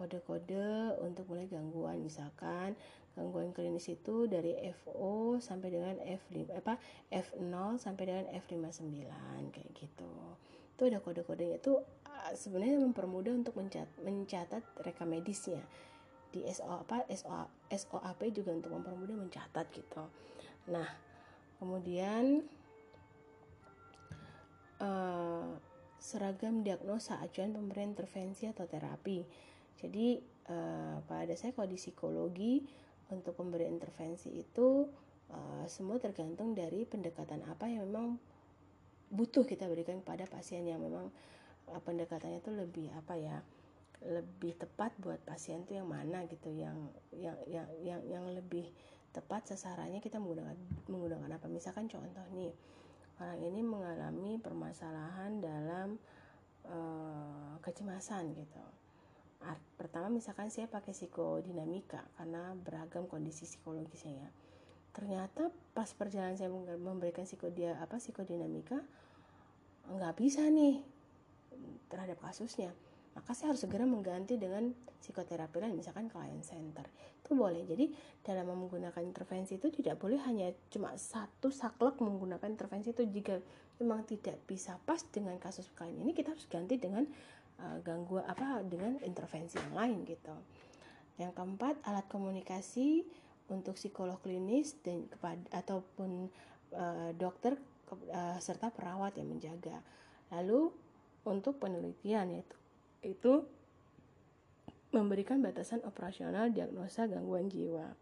Kode-kode 0.00 0.96
untuk 1.04 1.28
mulai 1.28 1.44
gangguan 1.44 2.00
misalkan 2.00 2.72
gangguan 3.12 3.52
klinis 3.52 3.84
itu 3.92 4.24
dari 4.24 4.56
FO 4.80 5.36
sampai 5.42 5.68
dengan 5.68 5.96
F5 6.00 6.56
apa 6.56 6.80
F0 7.12 7.76
sampai 7.76 8.04
dengan 8.08 8.24
F59 8.32 8.96
kayak 9.52 9.70
gitu. 9.76 10.12
Itu 10.72 10.82
ada 10.88 11.04
kode-kodenya 11.04 11.60
itu 11.60 11.76
ah, 12.08 12.32
sebenarnya 12.32 12.80
mempermudah 12.80 13.36
untuk 13.36 13.60
mencatat, 13.60 14.00
mencatat 14.00 14.62
rekam 14.88 15.12
medisnya 15.12 15.60
di 16.30 16.46
SO 16.48 16.86
apa 16.86 17.04
SO 17.10 17.28
SOAP 17.68 18.30
juga 18.30 18.54
untuk 18.54 18.72
mempermudah 18.72 19.18
mencatat 19.18 19.66
gitu. 19.74 20.06
Nah, 20.70 20.86
kemudian 21.58 22.46
uh, 24.80 25.54
seragam 26.00 26.64
diagnosa 26.64 27.20
acuan 27.20 27.52
pemberian 27.52 27.92
intervensi 27.92 28.48
atau 28.48 28.64
terapi. 28.64 29.22
Jadi 29.76 30.20
uh, 30.48 30.98
pada 31.04 31.32
saya 31.36 31.52
kalau 31.52 31.68
di 31.68 31.78
psikologi 31.78 32.64
untuk 33.12 33.36
pemberian 33.36 33.76
intervensi 33.76 34.32
itu 34.32 34.88
uh, 35.30 35.64
semua 35.68 36.00
tergantung 36.00 36.56
dari 36.56 36.88
pendekatan 36.88 37.44
apa 37.46 37.68
yang 37.68 37.86
memang 37.86 38.16
butuh 39.10 39.42
kita 39.42 39.66
berikan 39.66 40.00
kepada 40.00 40.24
pasien 40.30 40.62
yang 40.64 40.80
memang 40.80 41.10
uh, 41.68 41.80
pendekatannya 41.82 42.40
itu 42.40 42.52
lebih 42.54 42.88
apa 42.94 43.14
ya 43.18 43.38
lebih 44.00 44.56
tepat 44.56 44.96
buat 44.96 45.20
pasien 45.28 45.60
itu 45.68 45.76
yang 45.76 45.84
mana 45.84 46.24
gitu 46.24 46.48
yang 46.48 46.88
yang 47.12 47.36
yang 47.44 47.68
yang 47.84 48.00
yang 48.08 48.24
lebih 48.32 48.64
tepat 49.12 49.52
sasarannya 49.52 50.00
kita 50.00 50.16
menggunakan 50.16 50.56
menggunakan 50.88 51.30
apa 51.36 51.46
misalkan 51.52 51.90
contoh 51.90 52.24
nih 52.32 52.54
orang 53.20 53.40
ini 53.44 53.60
mengalami 53.60 54.40
permasalahan 54.40 55.44
dalam 55.44 56.00
uh, 56.64 57.54
kecemasan 57.60 58.32
gitu. 58.32 58.64
Art, 59.44 59.60
pertama 59.76 60.08
misalkan 60.08 60.48
saya 60.48 60.68
pakai 60.68 60.92
psikodinamika 60.92 62.04
karena 62.16 62.56
beragam 62.56 63.04
kondisi 63.04 63.44
psikologisnya 63.44 64.24
ya. 64.24 64.30
Ternyata 64.96 65.52
pas 65.76 65.92
perjalanan 65.94 66.36
saya 66.36 66.50
memberikan 66.76 67.28
psikodia 67.28 67.78
apa 67.78 68.00
psikodinamika 68.00 68.80
nggak 69.86 70.14
bisa 70.18 70.44
nih 70.48 70.82
terhadap 71.88 72.20
kasusnya 72.20 72.72
maka 73.10 73.34
saya 73.34 73.54
harus 73.54 73.62
segera 73.66 73.82
mengganti 73.82 74.38
dengan 74.38 74.70
psikoterapi 75.02 75.58
lain 75.58 75.74
misalkan 75.74 76.06
client 76.06 76.46
center. 76.46 76.86
Itu 77.18 77.34
boleh. 77.34 77.66
Jadi 77.66 77.90
dalam 78.22 78.46
menggunakan 78.54 79.02
intervensi 79.02 79.58
itu 79.58 79.66
tidak 79.74 79.98
boleh 79.98 80.22
hanya 80.22 80.54
cuma 80.70 80.94
satu 80.94 81.50
saklek 81.50 81.98
menggunakan 81.98 82.46
intervensi 82.46 82.94
itu. 82.94 83.02
Jika 83.02 83.34
memang 83.82 84.06
tidak 84.06 84.38
bisa 84.46 84.78
pas 84.86 85.02
dengan 85.10 85.34
kasus 85.42 85.66
klien 85.74 85.96
ini 85.98 86.14
kita 86.14 86.36
harus 86.36 86.46
ganti 86.46 86.78
dengan 86.78 87.02
uh, 87.58 87.78
gangguan 87.82 88.28
apa 88.28 88.62
dengan 88.62 89.00
intervensi 89.02 89.58
yang 89.58 89.74
lain 89.74 89.98
gitu. 90.06 90.34
Yang 91.18 91.32
keempat 91.34 91.82
alat 91.90 92.06
komunikasi 92.06 93.02
untuk 93.50 93.74
psikolog 93.74 94.22
klinis 94.22 94.78
dan 94.86 95.10
kepada 95.10 95.42
ataupun 95.50 96.30
uh, 96.78 97.10
dokter 97.18 97.58
uh, 98.14 98.38
serta 98.38 98.70
perawat 98.70 99.18
yang 99.18 99.26
menjaga. 99.26 99.82
Lalu 100.30 100.70
untuk 101.26 101.58
penelitian 101.58 102.30
yaitu 102.32 102.59
itu 103.00 103.46
memberikan 104.90 105.38
batasan 105.38 105.80
operasional 105.86 106.50
diagnosa 106.50 107.06
gangguan 107.06 107.46
jiwa. 107.46 107.94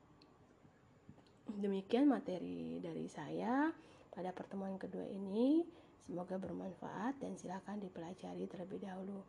Demikian 1.49 2.09
materi 2.09 2.81
dari 2.81 3.09
saya 3.09 3.73
pada 4.13 4.33
pertemuan 4.33 4.77
kedua 4.81 5.05
ini. 5.09 5.65
Semoga 6.09 6.41
bermanfaat 6.41 7.21
dan 7.21 7.37
silakan 7.37 7.85
dipelajari 7.85 8.49
terlebih 8.49 8.81
dahulu. 8.81 9.21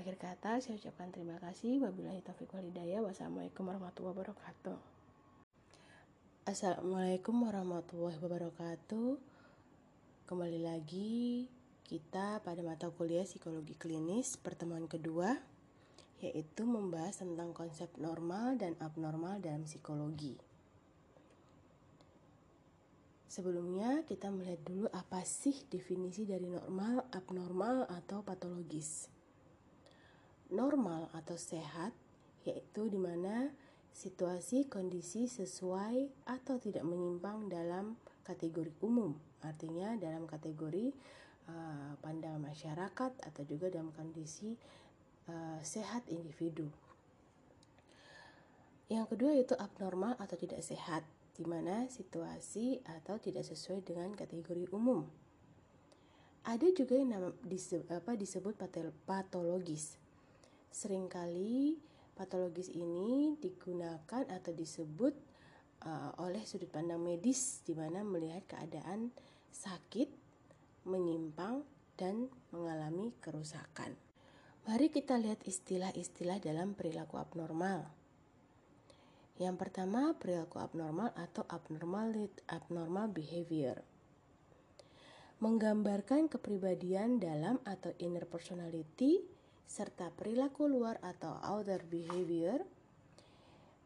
Akhir 0.00 0.16
kata, 0.16 0.58
saya 0.58 0.80
ucapkan 0.80 1.12
terima 1.12 1.36
kasih. 1.36 1.84
Wabillahi 1.84 2.24
taufiq 2.24 2.48
walhidayah. 2.50 3.04
Wassalamualaikum 3.04 3.68
warahmatullahi 3.68 4.16
wabarakatuh. 4.16 4.78
Assalamualaikum 6.48 7.44
warahmatullahi 7.44 8.16
wabarakatuh. 8.20 9.20
Kembali 10.24 10.60
lagi 10.64 11.44
kita 11.84 12.40
pada 12.40 12.60
mata 12.64 12.88
kuliah 12.88 13.28
psikologi 13.28 13.76
klinis 13.76 14.40
pertemuan 14.40 14.88
kedua 14.88 15.36
yaitu 16.24 16.64
membahas 16.64 17.20
tentang 17.20 17.52
konsep 17.52 17.92
normal 18.00 18.56
dan 18.56 18.72
abnormal 18.80 19.44
dalam 19.44 19.68
psikologi. 19.68 20.40
Sebelumnya 23.28 24.06
kita 24.08 24.30
melihat 24.32 24.62
dulu 24.64 24.86
apa 24.94 25.20
sih 25.26 25.66
definisi 25.68 26.24
dari 26.24 26.48
normal, 26.48 27.04
abnormal 27.12 27.84
atau 27.90 28.22
patologis 28.22 29.12
normal 30.54 31.10
atau 31.12 31.34
sehat, 31.34 31.90
yaitu 32.46 32.86
di 32.86 33.00
mana 33.00 33.50
situasi 33.90 34.70
kondisi 34.70 35.26
sesuai 35.26 36.26
atau 36.30 36.62
tidak 36.62 36.86
menyimpang 36.86 37.50
dalam 37.50 37.98
kategori 38.22 38.70
umum, 38.80 39.18
artinya 39.42 39.98
dalam 39.98 40.30
kategori 40.30 40.94
uh, 41.48 41.92
pandangan 42.00 42.40
masyarakat 42.40 43.12
atau 43.20 43.42
juga 43.46 43.72
dalam 43.72 43.90
kondisi 43.92 44.56
uh, 45.28 45.60
sehat 45.60 46.06
individu. 46.08 46.68
Yang 48.88 49.16
kedua 49.16 49.30
yaitu 49.32 49.56
abnormal 49.56 50.14
atau 50.20 50.36
tidak 50.36 50.60
sehat, 50.60 51.02
di 51.34 51.42
mana 51.48 51.88
situasi 51.88 52.84
atau 52.84 53.16
tidak 53.18 53.42
sesuai 53.42 53.82
dengan 53.82 54.12
kategori 54.12 54.70
umum. 54.70 55.08
Ada 56.44 56.68
juga 56.76 57.00
yang 57.00 57.16
nama, 57.16 57.28
disebut, 57.48 57.88
apa, 57.88 58.12
disebut 58.20 58.54
patologis, 59.08 59.96
Seringkali 60.74 61.78
patologis 62.18 62.68
ini 62.70 63.38
digunakan 63.38 64.26
atau 64.26 64.52
disebut 64.52 65.14
uh, 65.86 66.10
oleh 66.18 66.42
sudut 66.42 66.66
pandang 66.68 66.98
medis 66.98 67.62
di 67.62 67.72
mana 67.78 68.02
melihat 68.02 68.42
keadaan 68.50 69.14
sakit, 69.54 70.10
menyimpang 70.84 71.64
dan 72.00 72.28
mengalami 72.52 73.12
kerusakan. 73.20 73.96
Mari 74.64 74.88
kita 74.88 75.20
lihat 75.20 75.44
istilah-istilah 75.44 76.40
dalam 76.40 76.72
perilaku 76.72 77.20
abnormal. 77.20 77.84
Yang 79.36 79.56
pertama, 79.60 80.14
perilaku 80.16 80.62
abnormal 80.62 81.12
atau 81.18 81.44
abnormal 81.50 82.30
abnormal 82.48 83.10
behavior. 83.10 83.82
Menggambarkan 85.42 86.30
kepribadian 86.30 87.20
dalam 87.20 87.60
atau 87.66 87.92
inner 88.00 88.24
personality 88.24 89.20
serta 89.66 90.14
perilaku 90.14 90.70
luar 90.70 91.02
atau 91.02 91.34
outer 91.42 91.82
behavior 91.84 92.62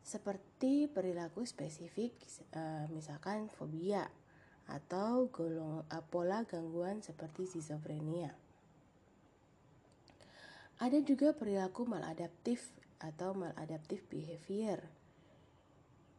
seperti 0.05 0.89
perilaku 0.89 1.45
spesifik 1.45 2.13
uh, 2.57 2.89
misalkan 2.93 3.49
fobia 3.53 4.09
atau 4.69 5.33
golong 5.33 5.83
uh, 5.89 6.05
pola 6.13 6.45
gangguan 6.45 7.01
seperti 7.01 7.49
schizophrenia. 7.49 8.37
Ada 10.79 11.03
juga 11.03 11.35
perilaku 11.35 11.89
maladaptif 11.89 12.71
atau 13.03 13.35
maladaptif 13.35 14.05
behavior 14.13 14.79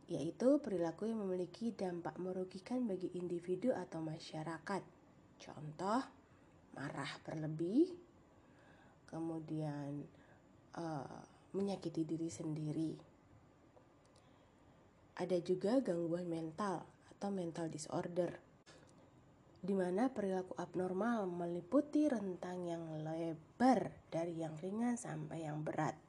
yaitu 0.10 0.58
perilaku 0.66 1.06
yang 1.06 1.22
memiliki 1.22 1.70
dampak 1.70 2.18
merugikan 2.18 2.90
bagi 2.90 3.14
individu 3.14 3.70
atau 3.78 4.02
masyarakat. 4.02 4.82
Contoh, 5.38 6.02
marah 6.74 7.14
berlebih, 7.22 7.94
kemudian 9.06 10.02
uh, 10.74 11.22
menyakiti 11.54 12.02
diri 12.10 12.26
sendiri. 12.26 12.98
Ada 15.22 15.38
juga 15.46 15.78
gangguan 15.78 16.26
mental 16.26 16.82
atau 17.20 17.36
mental 17.36 17.68
disorder, 17.68 18.32
di 19.60 19.76
mana 19.76 20.08
perilaku 20.08 20.56
abnormal 20.56 21.28
meliputi 21.28 22.08
rentang 22.08 22.64
yang 22.64 23.04
lebar 23.04 23.92
dari 24.08 24.40
yang 24.40 24.56
ringan 24.56 24.96
sampai 24.96 25.44
yang 25.44 25.60
berat. 25.60 26.00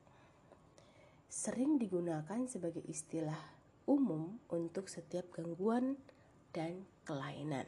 Sering 1.27 1.83
digunakan 1.83 2.47
sebagai 2.47 2.87
istilah 2.87 3.43
umum 3.91 4.39
untuk 4.55 4.87
setiap 4.87 5.35
gangguan 5.35 5.99
dan 6.55 6.87
kelainan. 7.03 7.67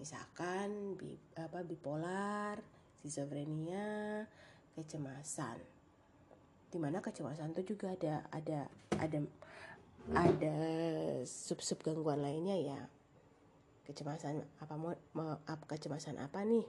Misalkan 0.00 0.96
apa 1.36 1.60
bipolar, 1.60 2.64
skizofrenia, 3.04 4.24
kecemasan. 4.72 5.60
Di 6.72 6.80
mana 6.80 7.04
kecemasan 7.04 7.52
itu 7.52 7.76
juga 7.76 7.92
ada 7.92 8.24
ada 8.32 8.72
ada 8.96 9.20
ada 10.10 10.56
sub-sub 11.22 11.78
gangguan 11.86 12.18
lainnya 12.18 12.58
ya. 12.58 12.80
Kecemasan 13.86 14.42
apa 14.58 14.74
mau, 14.74 15.38
kecemasan 15.70 16.18
apa 16.18 16.42
nih? 16.42 16.66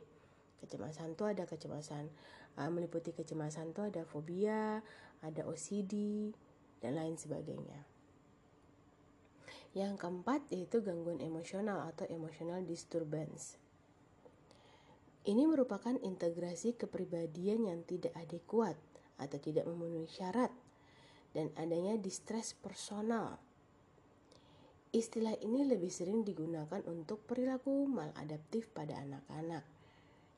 Kecemasan 0.62 1.18
tuh 1.18 1.34
ada 1.34 1.50
kecemasan 1.50 2.14
uh, 2.62 2.70
meliputi 2.70 3.12
kecemasan 3.12 3.74
tuh 3.74 3.90
ada 3.90 4.06
fobia, 4.06 4.86
ada 5.26 5.42
OCD 5.50 6.30
dan 6.80 6.94
lain 6.94 7.18
sebagainya. 7.18 7.82
Yang 9.74 9.98
keempat 9.98 10.46
yaitu 10.54 10.86
gangguan 10.86 11.18
emosional 11.18 11.82
atau 11.90 12.06
emotional 12.14 12.62
disturbance. 12.62 13.58
Ini 15.24 15.48
merupakan 15.48 15.96
integrasi 16.04 16.76
kepribadian 16.76 17.66
yang 17.66 17.82
tidak 17.88 18.14
adekuat 18.14 18.76
atau 19.18 19.40
tidak 19.40 19.64
memenuhi 19.66 20.06
syarat 20.06 20.52
dan 21.34 21.50
adanya 21.58 21.98
distress 21.98 22.54
personal. 22.54 23.42
Istilah 24.94 25.34
ini 25.42 25.66
lebih 25.66 25.90
sering 25.90 26.22
digunakan 26.22 26.80
untuk 26.86 27.26
perilaku 27.26 27.90
maladaptif 27.90 28.70
pada 28.70 29.02
anak-anak. 29.02 29.66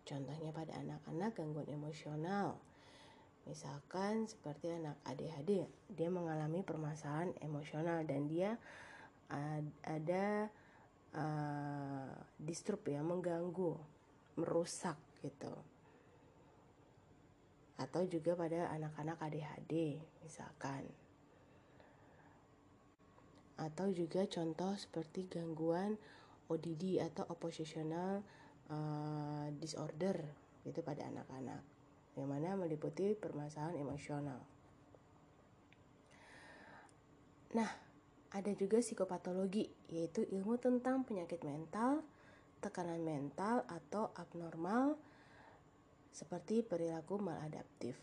Contohnya 0.07 0.55
pada 0.55 0.79
anak-anak 0.79 1.35
gangguan 1.35 1.67
emosional. 1.67 2.55
Misalkan 3.45 4.25
seperti 4.25 4.71
anak 4.71 4.95
ADHD, 5.03 5.67
dia 5.91 6.09
mengalami 6.09 6.63
permasalahan 6.63 7.35
emosional 7.43 8.07
dan 8.07 8.31
dia 8.31 8.57
ada 9.83 10.47
uh, 11.13 12.09
disturb 12.39 12.81
ya 12.85 13.01
mengganggu 13.01 13.73
merusak 14.37 14.97
gitu 15.25 15.74
atau 17.75 18.07
juga 18.07 18.39
pada 18.39 18.71
anak-anak 18.71 19.19
ADHD 19.19 19.99
misalkan 20.23 20.87
atau 23.55 23.87
juga 23.91 24.27
contoh 24.27 24.75
seperti 24.75 25.31
gangguan 25.31 25.95
ODD 26.51 26.99
atau 27.01 27.23
oppositional 27.31 28.19
uh, 28.67 29.47
disorder 29.59 30.19
itu 30.67 30.79
pada 30.83 31.07
anak-anak 31.07 31.63
yang 32.15 32.31
mana 32.31 32.55
meliputi 32.55 33.11
permasalahan 33.15 33.75
emosional. 33.75 34.39
Nah, 37.55 37.71
ada 38.35 38.51
juga 38.55 38.83
psikopatologi 38.83 39.67
yaitu 39.87 40.27
ilmu 40.27 40.59
tentang 40.59 41.07
penyakit 41.07 41.43
mental 41.43 42.03
tekanan 42.59 43.03
mental 43.03 43.63
atau 43.69 44.11
abnormal 44.15 44.99
seperti 46.15 46.63
perilaku 46.63 47.19
maladaptif. 47.19 47.99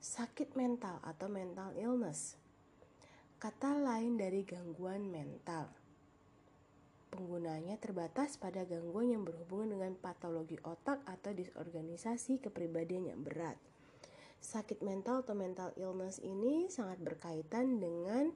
Sakit 0.00 0.56
mental 0.56 0.96
atau 1.04 1.28
mental 1.28 1.76
illness. 1.76 2.40
Kata 3.36 3.76
lain 3.76 4.16
dari 4.16 4.40
gangguan 4.48 5.12
mental. 5.12 5.68
Penggunanya 7.12 7.76
terbatas 7.76 8.40
pada 8.40 8.64
gangguan 8.64 9.12
yang 9.12 9.28
berhubungan 9.28 9.76
dengan 9.76 9.92
patologi 10.00 10.56
otak 10.64 11.04
atau 11.04 11.36
disorganisasi 11.36 12.40
kepribadian 12.40 13.12
yang 13.12 13.20
berat. 13.20 13.60
Sakit 14.40 14.80
mental 14.80 15.20
atau 15.20 15.36
mental 15.36 15.76
illness 15.76 16.16
ini 16.24 16.72
sangat 16.72 16.96
berkaitan 17.04 17.76
dengan 17.76 18.32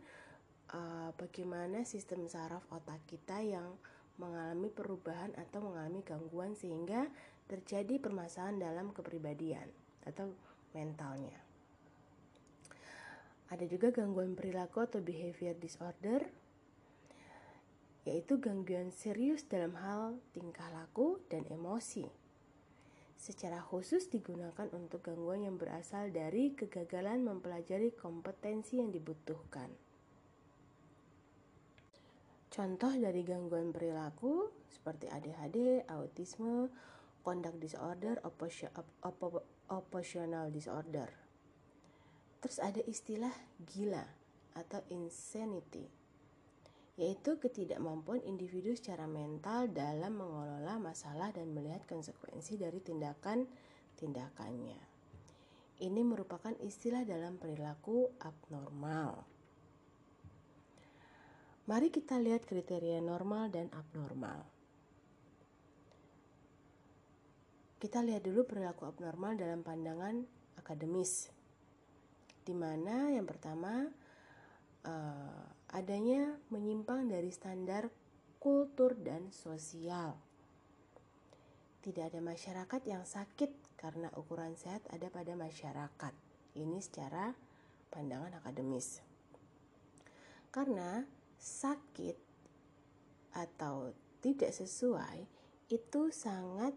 uh, 0.77 1.11
bagaimana 1.17 1.89
sistem 1.89 2.29
saraf 2.29 2.63
otak 2.69 3.01
kita 3.09 3.41
yang 3.41 3.75
mengalami 4.21 4.69
perubahan 4.69 5.33
atau 5.37 5.65
mengalami 5.65 6.05
gangguan 6.05 6.53
sehingga 6.53 7.09
terjadi 7.47 8.03
permasalahan 8.03 8.59
dalam 8.59 8.91
kepribadian 8.91 9.67
atau 10.07 10.35
mentalnya. 10.75 11.39
Ada 13.47 13.63
juga 13.71 13.95
gangguan 13.95 14.35
perilaku 14.35 14.83
atau 14.83 14.99
behavior 14.99 15.55
disorder, 15.55 16.27
yaitu 18.03 18.43
gangguan 18.43 18.91
serius 18.91 19.47
dalam 19.47 19.79
hal 19.79 20.19
tingkah 20.35 20.67
laku 20.75 21.23
dan 21.31 21.47
emosi. 21.47 22.27
secara 23.17 23.65
khusus 23.65 24.13
digunakan 24.13 24.69
untuk 24.77 25.01
gangguan 25.01 25.49
yang 25.49 25.57
berasal 25.57 26.13
dari 26.13 26.53
kegagalan 26.53 27.25
mempelajari 27.25 27.97
kompetensi 27.97 28.77
yang 28.77 28.93
dibutuhkan. 28.93 29.73
Contoh 32.53 32.93
dari 32.93 33.21
gangguan 33.25 33.73
perilaku 33.73 34.49
seperti 34.69 35.09
ADHD, 35.13 35.89
autisme, 35.89 36.69
conduct 37.27 37.59
disorder, 37.59 38.23
oppositional 39.67 40.47
disorder. 40.55 41.11
Terus 42.39 42.63
ada 42.63 42.79
istilah 42.87 43.35
gila 43.67 44.07
atau 44.55 44.79
insanity, 44.95 45.91
yaitu 46.95 47.35
ketidakmampuan 47.43 48.23
individu 48.23 48.71
secara 48.79 49.11
mental 49.11 49.67
dalam 49.75 50.15
mengelola 50.15 50.79
masalah 50.79 51.35
dan 51.35 51.51
melihat 51.51 51.83
konsekuensi 51.91 52.55
dari 52.55 52.79
tindakan-tindakannya. 52.79 54.79
Ini 55.83 56.01
merupakan 56.07 56.55
istilah 56.63 57.03
dalam 57.03 57.37
perilaku 57.37 58.15
abnormal. 58.23 59.27
Mari 61.67 61.91
kita 61.91 62.23
lihat 62.23 62.47
kriteria 62.47 63.03
normal 63.03 63.51
dan 63.51 63.67
abnormal. 63.75 64.56
Kita 67.77 68.01
lihat 68.01 68.25
dulu 68.25 68.49
perilaku 68.49 68.89
abnormal 68.89 69.37
dalam 69.37 69.61
pandangan 69.61 70.25
akademis, 70.57 71.29
di 72.41 72.57
mana 72.57 73.13
yang 73.13 73.29
pertama 73.29 73.85
uh, 74.89 75.45
adanya 75.77 76.41
menyimpang 76.49 77.05
dari 77.05 77.29
standar 77.29 77.93
kultur 78.41 78.97
dan 78.97 79.29
sosial. 79.29 80.17
Tidak 81.85 82.01
ada 82.01 82.19
masyarakat 82.25 82.83
yang 82.89 83.05
sakit 83.05 83.77
karena 83.77 84.09
ukuran 84.17 84.57
sehat 84.57 84.81
ada 84.89 85.13
pada 85.13 85.37
masyarakat. 85.37 86.15
Ini 86.57 86.81
secara 86.81 87.37
pandangan 87.93 88.41
akademis. 88.41 89.05
Karena 90.49 91.05
sakit 91.37 92.17
atau 93.37 93.93
tidak 94.25 94.57
sesuai 94.57 95.29
itu 95.69 96.09
sangat 96.09 96.73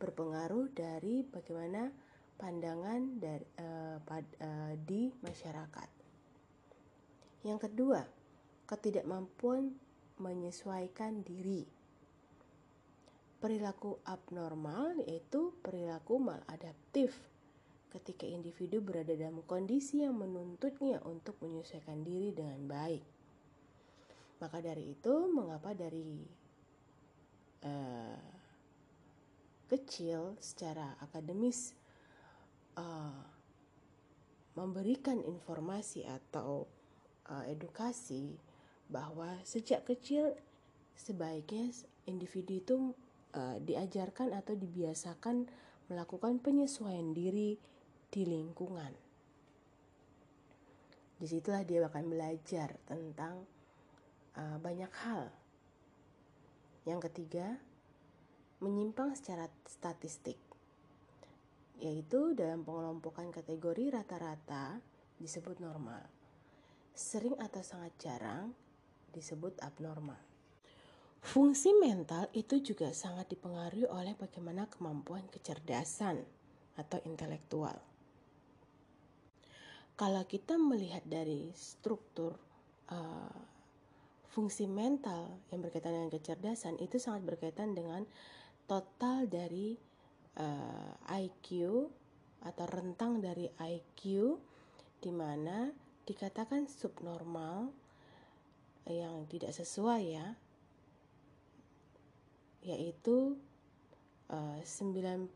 berpengaruh 0.00 0.72
dari 0.72 1.20
bagaimana 1.28 1.92
pandangan 2.40 3.20
dari, 3.20 3.44
uh, 3.60 4.00
pad, 4.00 4.24
uh, 4.40 4.72
di 4.80 5.12
masyarakat. 5.20 5.88
Yang 7.44 7.68
kedua, 7.68 8.00
ketidakmampuan 8.64 9.76
menyesuaikan 10.16 11.20
diri. 11.20 11.68
Perilaku 13.40 14.00
abnormal 14.04 15.00
yaitu 15.04 15.52
perilaku 15.64 16.20
maladaptif 16.20 17.16
ketika 17.92 18.24
individu 18.28 18.84
berada 18.84 19.12
dalam 19.16 19.40
kondisi 19.44 20.04
yang 20.04 20.16
menuntutnya 20.16 21.00
untuk 21.04 21.36
menyesuaikan 21.44 22.04
diri 22.04 22.32
dengan 22.32 22.60
baik. 22.68 23.04
Maka 24.40 24.64
dari 24.64 24.96
itu, 24.96 25.28
mengapa 25.28 25.76
dari 25.76 26.24
uh, 27.64 28.39
kecil 29.70 30.34
secara 30.42 30.98
akademis 30.98 31.78
uh, 32.74 33.22
memberikan 34.58 35.22
informasi 35.22 36.02
atau 36.04 36.66
uh, 37.30 37.44
edukasi 37.46 38.34
bahwa 38.90 39.38
sejak 39.46 39.86
kecil 39.86 40.34
sebaiknya 40.98 41.70
individu 42.10 42.52
itu 42.58 42.76
uh, 43.38 43.56
diajarkan 43.62 44.34
atau 44.34 44.58
dibiasakan 44.58 45.46
melakukan 45.86 46.42
penyesuaian 46.42 47.14
diri 47.14 47.54
di 48.10 48.22
lingkungan. 48.26 48.90
Di 51.20 51.26
situlah 51.28 51.62
dia 51.62 51.86
akan 51.86 52.04
belajar 52.10 52.74
tentang 52.88 53.46
uh, 54.34 54.58
banyak 54.58 54.92
hal. 55.06 55.30
Yang 56.88 57.00
ketiga, 57.10 57.60
menyimpang 58.60 59.16
secara 59.16 59.48
statistik, 59.64 60.36
yaitu 61.80 62.36
dalam 62.36 62.60
pengelompokan 62.60 63.32
kategori 63.32 63.96
rata-rata 63.96 64.78
disebut 65.16 65.60
normal, 65.64 66.04
sering 66.92 67.36
atau 67.40 67.64
sangat 67.64 67.92
jarang 67.96 68.52
disebut 69.16 69.56
abnormal. 69.64 70.20
Fungsi 71.20 71.76
mental 71.76 72.32
itu 72.32 72.60
juga 72.64 72.96
sangat 72.96 73.28
dipengaruhi 73.28 73.84
oleh 73.84 74.16
bagaimana 74.16 74.64
kemampuan 74.72 75.28
kecerdasan 75.28 76.24
atau 76.80 76.96
intelektual. 77.04 77.76
Kalau 80.00 80.24
kita 80.24 80.56
melihat 80.56 81.04
dari 81.04 81.52
struktur 81.52 82.32
uh, 82.88 83.36
fungsi 84.32 84.64
mental 84.64 85.28
yang 85.52 85.60
berkaitan 85.60 85.92
dengan 85.92 86.08
kecerdasan 86.08 86.80
itu 86.80 86.96
sangat 86.96 87.28
berkaitan 87.28 87.76
dengan 87.76 88.08
total 88.70 89.26
dari 89.26 89.74
uh, 90.38 90.94
eh, 91.10 91.26
IQ 91.26 91.50
atau 92.46 92.66
rentang 92.70 93.18
dari 93.18 93.50
IQ 93.58 94.38
di 95.02 95.10
mana 95.10 95.74
dikatakan 96.06 96.70
subnormal 96.70 97.74
yang 98.86 99.26
tidak 99.26 99.50
sesuai 99.50 100.02
ya 100.06 100.38
yaitu 102.62 103.34
uh, 104.30 104.62
90 104.62 105.34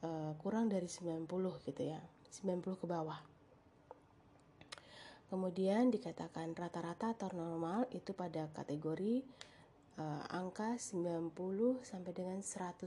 uh, 0.00 0.32
kurang 0.40 0.72
dari 0.72 0.88
90 0.88 1.28
gitu 1.68 1.82
ya 1.84 2.00
90 2.40 2.80
ke 2.80 2.86
bawah. 2.88 3.20
Kemudian 5.26 5.90
dikatakan 5.90 6.54
rata-rata 6.54 7.10
atau 7.12 7.28
normal 7.34 7.90
itu 7.90 8.14
pada 8.14 8.46
kategori 8.54 9.26
uh, 9.96 10.22
angka 10.32 10.76
90 10.76 11.32
sampai 11.84 12.12
dengan 12.12 12.40
110. 12.40 12.86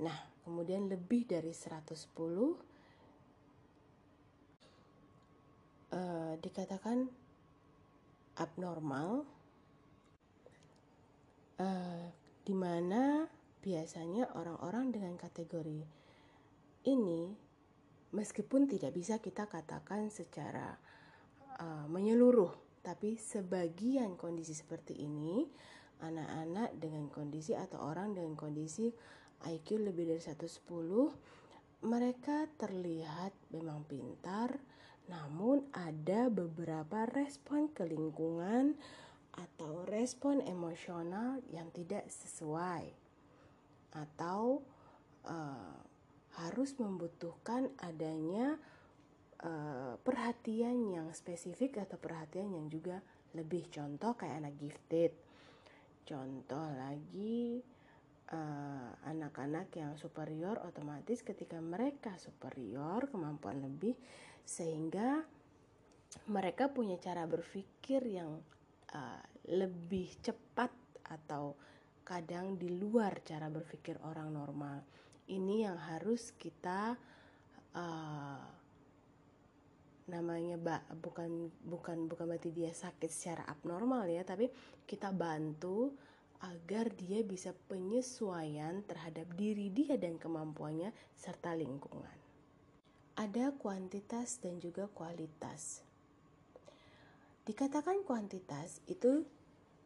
Nah, 0.00 0.18
kemudian 0.46 0.88
lebih 0.88 1.28
dari 1.28 1.52
110 1.52 1.92
uh, 1.92 2.54
eh, 5.90 6.34
dikatakan 6.40 7.04
abnormal 8.40 9.28
uh, 11.60 12.04
di 12.40 12.54
mana 12.56 13.28
biasanya 13.60 14.32
orang-orang 14.32 14.88
dengan 14.88 15.14
kategori 15.20 15.84
ini 16.88 17.36
meskipun 18.16 18.64
tidak 18.64 18.96
bisa 18.96 19.20
kita 19.20 19.44
katakan 19.44 20.08
secara 20.08 20.80
uh, 21.60 21.86
menyeluruh, 21.92 22.69
tapi 22.80 23.20
sebagian 23.20 24.16
kondisi 24.16 24.56
seperti 24.56 24.96
ini, 24.96 25.44
anak-anak 26.00 26.80
dengan 26.80 27.12
kondisi 27.12 27.52
atau 27.52 27.80
orang 27.80 28.16
dengan 28.16 28.32
kondisi 28.36 28.88
IQ 29.44 29.92
lebih 29.92 30.08
dari 30.12 30.20
110, 30.20 30.48
mereka 31.84 32.48
terlihat 32.60 33.32
memang 33.52 33.84
pintar, 33.88 34.60
namun 35.08 35.64
ada 35.72 36.28
beberapa 36.28 37.08
respon 37.08 37.72
ke 37.72 37.88
lingkungan 37.88 38.76
atau 39.32 39.88
respon 39.88 40.44
emosional 40.44 41.40
yang 41.48 41.72
tidak 41.72 42.04
sesuai 42.10 42.92
atau 43.90 44.62
uh, 45.26 45.78
harus 46.38 46.76
membutuhkan 46.78 47.72
adanya 47.82 48.60
uh, 49.44 49.94
perhatian 50.00 50.90
yang 50.92 51.08
spesifik 51.16 51.80
atau 51.84 51.96
perhatian 51.96 52.52
yang 52.52 52.66
juga 52.68 53.00
lebih 53.36 53.70
contoh 53.70 54.14
kayak 54.18 54.42
anak 54.42 54.54
gifted. 54.58 55.12
Contoh 56.02 56.66
lagi 56.74 57.62
eh, 58.26 58.90
anak-anak 59.06 59.70
yang 59.78 59.94
superior 59.94 60.58
otomatis 60.66 61.22
ketika 61.22 61.62
mereka 61.62 62.18
superior 62.18 63.06
kemampuan 63.06 63.62
lebih 63.62 63.94
sehingga 64.42 65.22
mereka 66.26 66.66
punya 66.74 66.98
cara 66.98 67.22
berpikir 67.22 68.02
yang 68.02 68.42
uh, 68.90 69.22
lebih 69.46 70.10
cepat 70.18 70.74
atau 71.06 71.54
kadang 72.02 72.58
di 72.58 72.66
luar 72.66 73.22
cara 73.22 73.46
berpikir 73.46 73.94
orang 74.02 74.34
normal. 74.34 74.82
Ini 75.30 75.70
yang 75.70 75.78
harus 75.78 76.34
kita 76.34 76.98
uh, 77.78 78.59
namanya 80.10 80.58
ba, 80.58 80.82
bukan 80.98 81.54
bukan 81.62 82.10
bukan 82.10 82.26
berarti 82.26 82.50
dia 82.50 82.74
sakit 82.74 83.08
secara 83.08 83.46
abnormal 83.46 84.10
ya 84.10 84.26
tapi 84.26 84.50
kita 84.84 85.14
bantu 85.14 85.94
agar 86.40 86.88
dia 86.96 87.20
bisa 87.20 87.52
penyesuaian 87.68 88.80
terhadap 88.88 89.28
diri 89.36 89.68
dia 89.68 90.00
dan 90.00 90.16
kemampuannya 90.16 90.90
serta 91.12 91.52
lingkungan. 91.52 92.16
Ada 93.20 93.52
kuantitas 93.60 94.40
dan 94.40 94.56
juga 94.56 94.88
kualitas. 94.88 95.84
Dikatakan 97.44 98.08
kuantitas 98.08 98.80
itu 98.88 99.28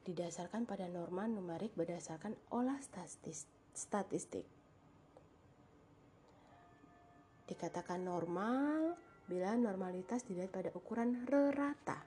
didasarkan 0.07 0.63
pada 0.69 0.87
norma 0.87 1.27
numerik 1.27 1.75
berdasarkan 1.75 2.39
olah 2.55 2.79
statistik. 3.75 4.47
Dikatakan 7.51 8.07
normal 8.07 8.95
bila 9.25 9.57
normalitas 9.57 10.25
dilihat 10.29 10.53
pada 10.53 10.69
ukuran 10.77 11.25
rata, 11.29 12.05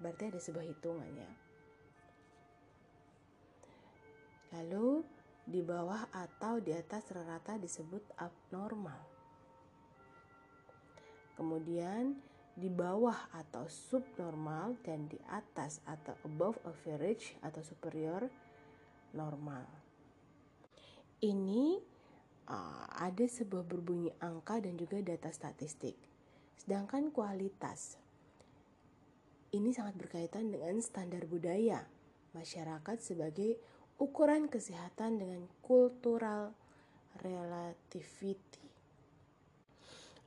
berarti 0.00 0.28
ada 0.28 0.40
sebuah 0.40 0.66
hitungannya. 0.68 1.30
Lalu 4.52 5.04
di 5.48 5.64
bawah 5.64 6.12
atau 6.12 6.60
di 6.60 6.76
atas 6.76 7.08
rata 7.12 7.56
disebut 7.56 8.04
abnormal. 8.20 9.00
Kemudian 11.36 12.16
di 12.58 12.66
bawah 12.66 13.30
atau 13.30 13.70
subnormal 13.70 14.74
dan 14.82 15.06
di 15.06 15.16
atas 15.30 15.78
atau 15.86 16.18
above 16.26 16.58
average 16.66 17.38
atau 17.38 17.62
superior 17.62 18.26
normal. 19.14 19.62
Ini 21.22 21.78
uh, 22.50 22.84
ada 22.98 23.24
sebuah 23.24 23.62
berbunyi 23.62 24.10
angka 24.18 24.58
dan 24.58 24.74
juga 24.74 24.98
data 24.98 25.30
statistik. 25.30 26.07
Sedangkan 26.58 27.14
kualitas 27.14 27.94
ini 29.54 29.70
sangat 29.72 29.96
berkaitan 29.96 30.52
dengan 30.52 30.76
standar 30.82 31.24
budaya 31.24 31.86
masyarakat 32.36 32.98
sebagai 33.00 33.56
ukuran 33.96 34.50
kesehatan 34.50 35.16
dengan 35.22 35.46
cultural 35.64 36.52
relativity. 37.24 38.68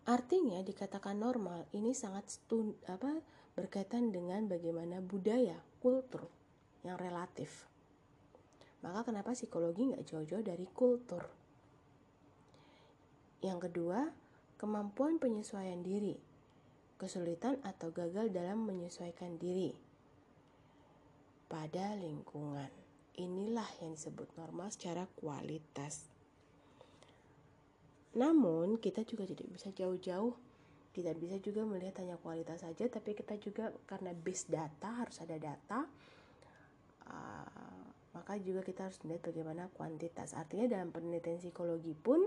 Artinya 0.10 0.60
dikatakan 0.66 1.22
normal 1.22 1.70
ini 1.78 1.94
sangat 1.94 2.26
stun, 2.32 2.74
apa 2.90 3.22
berkaitan 3.54 4.10
dengan 4.10 4.50
bagaimana 4.50 4.98
budaya, 4.98 5.62
kultur 5.78 6.26
yang 6.82 6.98
relatif. 6.98 7.70
Maka 8.82 9.06
kenapa 9.06 9.38
psikologi 9.38 9.94
nggak 9.94 10.04
jauh-jauh 10.10 10.42
dari 10.42 10.66
kultur? 10.74 11.22
Yang 13.46 13.70
kedua, 13.70 14.10
kemampuan 14.62 15.18
penyesuaian 15.18 15.82
diri, 15.82 16.14
kesulitan 17.02 17.58
atau 17.66 17.90
gagal 17.90 18.30
dalam 18.30 18.62
menyesuaikan 18.70 19.42
diri 19.42 19.74
pada 21.50 21.98
lingkungan. 21.98 22.70
Inilah 23.18 23.68
yang 23.82 23.98
disebut 23.98 24.30
normal 24.38 24.70
secara 24.70 25.10
kualitas. 25.18 26.06
Namun, 28.14 28.78
kita 28.78 29.02
juga 29.02 29.26
tidak 29.26 29.50
bisa 29.50 29.74
jauh-jauh 29.74 30.38
kita 30.92 31.16
bisa 31.16 31.40
juga 31.40 31.64
melihat 31.64 32.04
hanya 32.04 32.20
kualitas 32.20 32.68
saja 32.68 32.84
tapi 32.92 33.16
kita 33.16 33.40
juga 33.40 33.72
karena 33.88 34.12
base 34.12 34.52
data 34.52 34.92
harus 34.92 35.24
ada 35.24 35.40
data 35.40 35.88
uh, 37.08 37.88
maka 38.12 38.36
juga 38.44 38.60
kita 38.60 38.92
harus 38.92 39.00
melihat 39.08 39.32
bagaimana 39.32 39.72
kuantitas 39.72 40.36
artinya 40.36 40.68
dalam 40.68 40.92
penelitian 40.92 41.40
psikologi 41.40 41.96
pun 41.96 42.20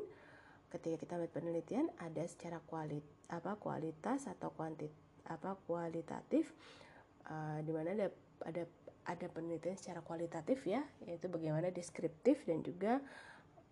ketika 0.74 0.96
kita 1.06 1.14
lihat 1.22 1.32
penelitian 1.32 1.86
ada 2.02 2.26
secara 2.26 2.58
kualit 2.66 3.06
apa 3.30 3.54
kualitas 3.62 4.26
atau 4.26 4.50
kuantit 4.50 4.90
apa 5.30 5.54
kualitatif 5.70 6.50
uh, 7.30 7.62
di 7.62 7.70
mana 7.70 7.94
ada 7.94 8.08
ada 8.42 8.62
ada 9.04 9.26
penelitian 9.30 9.78
secara 9.78 10.02
kualitatif 10.02 10.66
ya 10.66 10.82
yaitu 11.06 11.30
bagaimana 11.30 11.70
deskriptif 11.70 12.42
dan 12.42 12.66
juga 12.66 12.98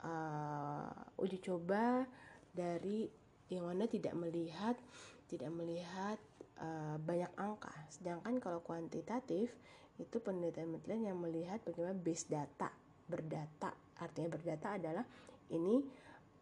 uh, 0.06 1.18
uji 1.18 1.42
coba 1.42 2.06
dari 2.54 3.10
yang 3.50 3.66
mana 3.66 3.90
tidak 3.90 4.14
melihat 4.14 4.78
tidak 5.26 5.48
melihat 5.48 6.20
uh, 6.60 6.96
banyak 7.00 7.32
angka. 7.40 7.72
Sedangkan 7.88 8.36
kalau 8.38 8.60
kuantitatif 8.60 9.48
itu 9.96 10.16
penelitian-penelitian 10.20 11.12
yang 11.12 11.18
melihat 11.20 11.58
bagaimana 11.64 11.96
base 11.96 12.28
data 12.28 12.68
berdata. 13.08 13.72
Artinya 13.96 14.28
berdata 14.28 14.76
adalah 14.76 15.04
ini 15.52 15.84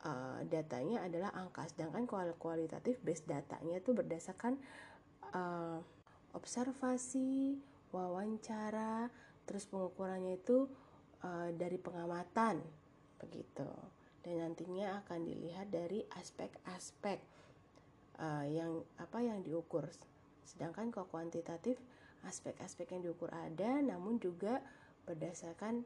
uh, 0.04 0.40
datanya 0.48 1.04
adalah 1.04 1.32
angka. 1.36 1.66
Sedangkan 1.68 2.08
kualitatif 2.36 3.00
base 3.04 3.24
datanya 3.26 3.80
itu 3.80 3.92
berdasarkan 3.92 4.56
uh, 5.32 5.78
observasi 6.32 7.58
wawancara 7.90 9.10
terus 9.44 9.66
pengukurannya 9.66 10.38
itu 10.38 10.70
uh, 11.26 11.50
dari 11.54 11.76
pengamatan. 11.76 12.62
Begitu. 13.20 13.68
Dan 14.20 14.44
nantinya 14.44 15.00
akan 15.04 15.24
dilihat 15.24 15.72
dari 15.72 16.04
aspek-aspek 16.20 17.18
uh, 18.20 18.44
yang 18.44 18.84
apa 19.00 19.18
yang 19.24 19.40
diukur. 19.40 19.88
Sedangkan 20.44 20.92
kalau 20.92 21.08
kuantitatif 21.08 21.80
aspek-aspek 22.28 22.92
yang 22.92 23.08
diukur 23.08 23.32
ada 23.32 23.80
namun 23.80 24.20
juga 24.20 24.60
berdasarkan 25.08 25.80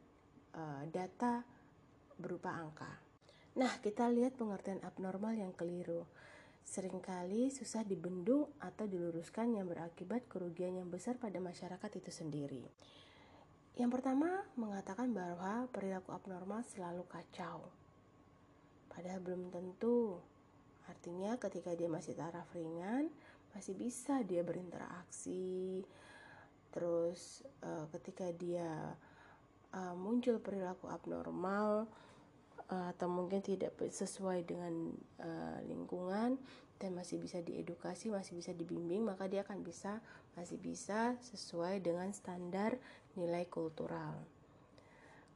uh, 0.59 0.83
data 0.91 1.47
berupa 2.19 2.51
angka 2.51 3.04
Nah, 3.55 3.71
kita 3.79 4.11
lihat 4.11 4.35
pengertian 4.35 4.83
abnormal 4.83 5.39
yang 5.39 5.55
keliru. 5.55 6.03
Seringkali 6.67 7.55
susah 7.55 7.87
dibendung 7.87 8.51
atau 8.59 8.91
diluruskan 8.91 9.55
yang 9.55 9.71
berakibat 9.71 10.27
kerugian 10.27 10.75
yang 10.75 10.91
besar 10.91 11.23
pada 11.23 11.39
masyarakat 11.39 11.91
itu 11.95 12.11
sendiri. 12.11 12.67
Yang 13.79 13.91
pertama, 13.95 14.43
mengatakan 14.59 15.15
bahwa 15.15 15.71
perilaku 15.71 16.11
abnormal 16.11 16.67
selalu 16.67 17.07
kacau. 17.07 17.71
Padahal 18.91 19.23
belum 19.23 19.55
tentu. 19.55 20.19
Artinya 20.91 21.39
ketika 21.39 21.79
dia 21.79 21.87
masih 21.87 22.19
taraf 22.19 22.51
ringan, 22.59 23.07
masih 23.55 23.79
bisa 23.79 24.19
dia 24.27 24.43
berinteraksi. 24.43 25.87
Terus 26.75 27.47
uh, 27.63 27.87
ketika 27.95 28.35
dia 28.35 28.99
uh, 29.71 29.95
muncul 29.95 30.43
perilaku 30.43 30.91
abnormal, 30.91 31.87
atau 32.69 33.09
mungkin 33.13 33.45
tidak 33.45 33.77
sesuai 33.77 34.49
dengan 34.49 34.93
uh, 35.21 35.59
lingkungan 35.69 36.41
dan 36.81 36.91
masih 36.97 37.21
bisa 37.21 37.39
diedukasi, 37.45 38.11
masih 38.11 38.35
bisa 38.41 38.51
dibimbing, 38.57 39.05
maka 39.05 39.29
dia 39.29 39.45
akan 39.47 39.63
bisa 39.63 40.01
masih 40.35 40.59
bisa 40.59 41.15
sesuai 41.23 41.85
dengan 41.85 42.11
standar 42.11 42.77
nilai 43.15 43.47
kultural. 43.47 44.19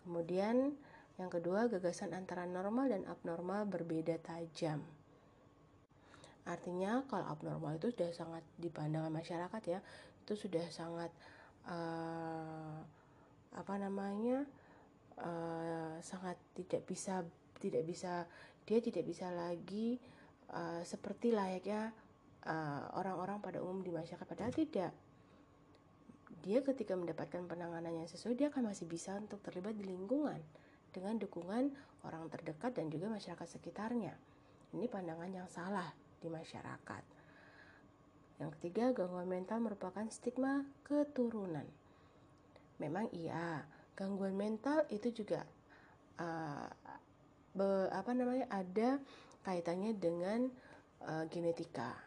Kemudian 0.02 0.74
yang 1.18 1.30
kedua, 1.34 1.66
gagasan 1.66 2.14
antara 2.14 2.46
normal 2.46 2.90
dan 2.90 3.02
abnormal 3.10 3.66
berbeda 3.66 4.22
tajam. 4.22 4.82
Artinya 6.46 7.04
kalau 7.10 7.26
abnormal 7.28 7.76
itu 7.76 7.92
sudah 7.92 8.10
sangat 8.14 8.44
dipandang 8.56 9.10
masyarakat 9.10 9.62
ya, 9.68 9.80
itu 10.24 10.32
sudah 10.38 10.64
sangat 10.70 11.10
uh, 11.66 12.80
apa 13.52 13.74
namanya? 13.76 14.46
Uh, 15.22 15.96
sangat 16.00 16.38
tidak 16.54 16.86
bisa 16.86 17.26
tidak 17.58 17.82
bisa 17.84 18.24
dia 18.68 18.78
tidak 18.78 19.04
bisa 19.08 19.32
lagi 19.32 19.98
uh, 20.52 20.84
seperti 20.84 21.32
layaknya 21.32 21.90
eh, 22.44 22.82
orang-orang 22.96 23.40
pada 23.40 23.64
umum 23.64 23.80
di 23.80 23.92
masyarakat. 23.92 24.24
Padahal 24.28 24.52
tidak. 24.52 24.92
Dia 26.44 26.60
ketika 26.62 26.94
mendapatkan 26.94 27.44
penanganan 27.48 28.04
yang 28.04 28.08
sesuai 28.08 28.38
dia 28.38 28.48
akan 28.52 28.70
masih 28.72 28.86
bisa 28.86 29.16
untuk 29.16 29.42
terlibat 29.42 29.74
di 29.74 29.84
lingkungan 29.84 30.38
dengan 30.94 31.18
dukungan 31.18 31.72
orang 32.06 32.30
terdekat 32.30 32.78
dan 32.78 32.88
juga 32.88 33.10
masyarakat 33.10 33.48
sekitarnya. 33.58 34.14
Ini 34.76 34.86
pandangan 34.86 35.28
yang 35.32 35.48
salah 35.48 35.88
di 36.20 36.28
masyarakat. 36.28 37.02
Yang 38.38 38.50
ketiga 38.60 38.94
gangguan 38.94 39.26
mental 39.26 39.58
merupakan 39.64 40.06
stigma 40.12 40.62
keturunan. 40.86 41.66
Memang 42.78 43.10
iya 43.10 43.66
gangguan 43.98 44.38
mental 44.38 44.86
itu 44.94 45.10
juga 45.10 45.42
uh, 46.22 46.70
be, 47.50 47.90
apa 47.90 48.14
namanya 48.14 48.46
ada 48.46 49.02
kaitannya 49.42 49.98
dengan 49.98 50.46
uh, 51.02 51.26
genetika. 51.26 51.98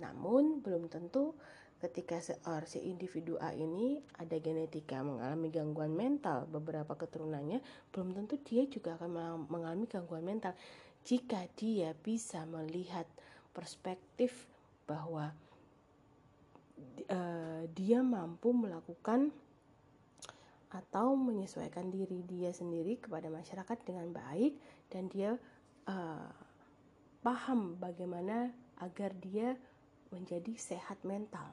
Namun 0.00 0.64
belum 0.64 0.88
tentu 0.88 1.36
ketika 1.82 2.22
seorang 2.22 2.70
si 2.70 2.78
individu 2.86 3.36
A 3.42 3.52
ini 3.52 3.98
ada 4.14 4.38
genetika 4.38 5.02
mengalami 5.02 5.50
gangguan 5.50 5.90
mental 5.92 6.46
beberapa 6.46 6.94
keturunannya 6.94 7.58
belum 7.90 8.14
tentu 8.14 8.38
dia 8.46 8.62
juga 8.70 8.94
akan 8.94 9.42
mengalami 9.50 9.90
gangguan 9.90 10.22
mental 10.22 10.54
jika 11.02 11.42
dia 11.58 11.90
bisa 11.98 12.46
melihat 12.46 13.02
perspektif 13.50 14.46
bahwa 14.86 15.34
uh, 17.10 17.62
dia 17.74 17.98
mampu 18.06 18.54
melakukan 18.54 19.34
atau 20.72 21.12
menyesuaikan 21.12 21.92
diri 21.92 22.24
dia 22.24 22.48
sendiri 22.48 22.96
kepada 22.96 23.28
masyarakat 23.28 23.78
dengan 23.84 24.08
baik 24.08 24.56
dan 24.88 25.12
dia 25.12 25.36
uh, 25.84 26.32
paham 27.20 27.76
bagaimana 27.76 28.48
agar 28.80 29.12
dia 29.20 29.52
menjadi 30.08 30.56
sehat 30.56 30.96
mental 31.04 31.52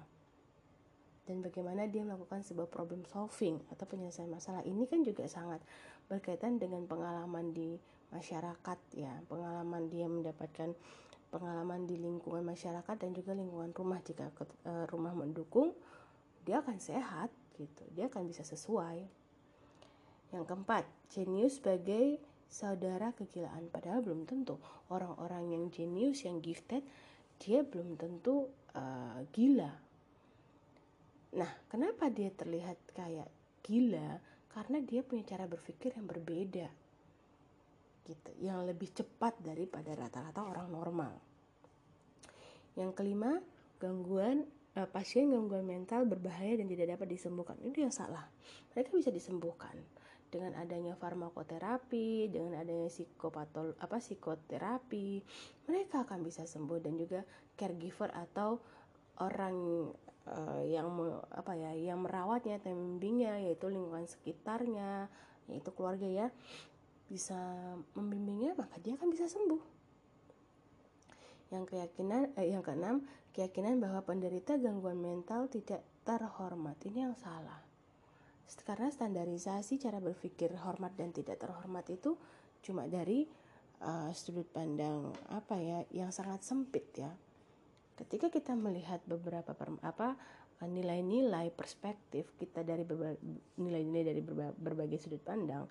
dan 1.28 1.46
bagaimana 1.46 1.86
dia 1.86 2.02
melakukan 2.02 2.42
sebuah 2.42 2.72
problem 2.72 3.06
solving 3.06 3.62
atau 3.70 3.86
penyelesaian 3.86 4.34
masalah. 4.34 4.66
Ini 4.66 4.90
kan 4.90 5.06
juga 5.06 5.30
sangat 5.30 5.62
berkaitan 6.10 6.58
dengan 6.58 6.90
pengalaman 6.90 7.54
di 7.54 7.78
masyarakat 8.10 8.80
ya 8.98 9.14
pengalaman 9.30 9.86
dia 9.94 10.10
mendapatkan 10.10 10.74
pengalaman 11.30 11.86
di 11.86 12.02
lingkungan 12.02 12.42
masyarakat 12.42 12.96
dan 12.98 13.14
juga 13.14 13.38
lingkungan 13.38 13.70
rumah. 13.78 14.02
Jika 14.02 14.34
uh, 14.66 14.90
rumah 14.90 15.14
mendukung 15.14 15.78
dia 16.50 16.66
akan 16.66 16.82
sehat 16.82 17.30
begitu 17.60 17.84
dia 17.92 18.08
akan 18.08 18.24
bisa 18.24 18.48
sesuai. 18.48 19.04
Yang 20.32 20.44
keempat 20.48 20.88
jenius 21.12 21.60
sebagai 21.60 22.24
saudara 22.48 23.12
kegilaan. 23.12 23.68
Padahal 23.68 24.00
belum 24.00 24.24
tentu 24.24 24.56
orang-orang 24.88 25.52
yang 25.52 25.64
jenius 25.68 26.24
yang 26.24 26.40
gifted 26.40 26.88
dia 27.36 27.68
belum 27.68 28.00
tentu 28.00 28.48
uh, 28.80 29.20
gila. 29.36 29.72
Nah 31.36 31.52
kenapa 31.68 32.08
dia 32.08 32.32
terlihat 32.32 32.80
kayak 32.96 33.28
gila? 33.68 34.24
Karena 34.56 34.80
dia 34.80 35.04
punya 35.04 35.28
cara 35.28 35.44
berpikir 35.44 36.00
yang 36.00 36.08
berbeda. 36.08 36.68
Gitu. 38.08 38.32
Yang 38.40 38.60
lebih 38.72 38.90
cepat 38.96 39.36
daripada 39.44 39.92
rata-rata 39.94 40.42
orang 40.48 40.68
normal. 40.72 41.14
Yang 42.80 42.92
kelima 42.96 43.44
gangguan 43.78 44.48
uh, 44.78 44.88
pasien 44.90 45.32
gangguan 45.32 45.66
mental 45.66 46.06
berbahaya 46.06 46.60
dan 46.60 46.68
tidak 46.70 46.98
dapat 46.98 47.08
disembuhkan. 47.16 47.58
Itu 47.64 47.82
yang 47.82 47.94
salah. 47.94 48.28
Mereka 48.76 48.94
bisa 48.94 49.10
disembuhkan 49.10 49.74
dengan 50.30 50.54
adanya 50.62 50.94
farmakoterapi, 50.94 52.30
dengan 52.30 52.62
adanya 52.62 52.86
psikopatol 52.86 53.74
apa 53.82 53.98
psikoterapi, 53.98 55.26
mereka 55.66 56.06
akan 56.06 56.22
bisa 56.22 56.46
sembuh 56.46 56.78
dan 56.78 56.94
juga 57.02 57.26
caregiver 57.58 58.14
atau 58.14 58.62
orang 59.20 59.90
uh, 60.30 60.64
yang 60.64 60.88
apa 61.34 61.54
ya 61.58 61.74
yang 61.74 62.06
merawatnya 62.06 62.62
membimbingnya 62.62 63.42
yaitu 63.50 63.68
lingkungan 63.68 64.06
sekitarnya 64.06 65.10
yaitu 65.50 65.74
keluarga 65.74 66.06
ya 66.06 66.28
bisa 67.10 67.36
membimbingnya 67.98 68.54
maka 68.54 68.78
dia 68.80 68.94
akan 68.96 69.10
bisa 69.10 69.26
sembuh 69.26 69.79
yang 71.50 71.66
keyakinan 71.66 72.34
eh, 72.38 72.54
yang 72.54 72.62
keenam 72.62 73.06
keyakinan 73.34 73.78
bahwa 73.82 74.02
penderita 74.06 74.58
gangguan 74.58 75.02
mental 75.02 75.50
tidak 75.50 75.82
terhormat. 76.06 76.78
Ini 76.86 77.10
yang 77.10 77.16
salah. 77.18 77.62
Karena 78.66 78.90
standarisasi 78.90 79.78
cara 79.78 80.02
berpikir 80.02 80.50
hormat 80.58 80.98
dan 80.98 81.14
tidak 81.14 81.38
terhormat 81.38 81.86
itu 81.94 82.18
cuma 82.66 82.90
dari 82.90 83.30
uh, 83.86 84.10
sudut 84.12 84.50
pandang 84.50 85.14
apa 85.30 85.56
ya 85.62 85.80
yang 85.94 86.10
sangat 86.10 86.42
sempit 86.42 86.90
ya. 86.98 87.14
Ketika 87.94 88.34
kita 88.34 88.58
melihat 88.58 89.04
beberapa 89.06 89.54
per, 89.54 89.70
apa 89.84 90.18
nilai-nilai 90.66 91.56
perspektif 91.56 92.36
kita 92.36 92.68
dari 92.68 92.84
nilai-nilai 93.56 94.04
dari 94.04 94.22
berbagai 94.60 95.00
sudut 95.00 95.24
pandang 95.24 95.64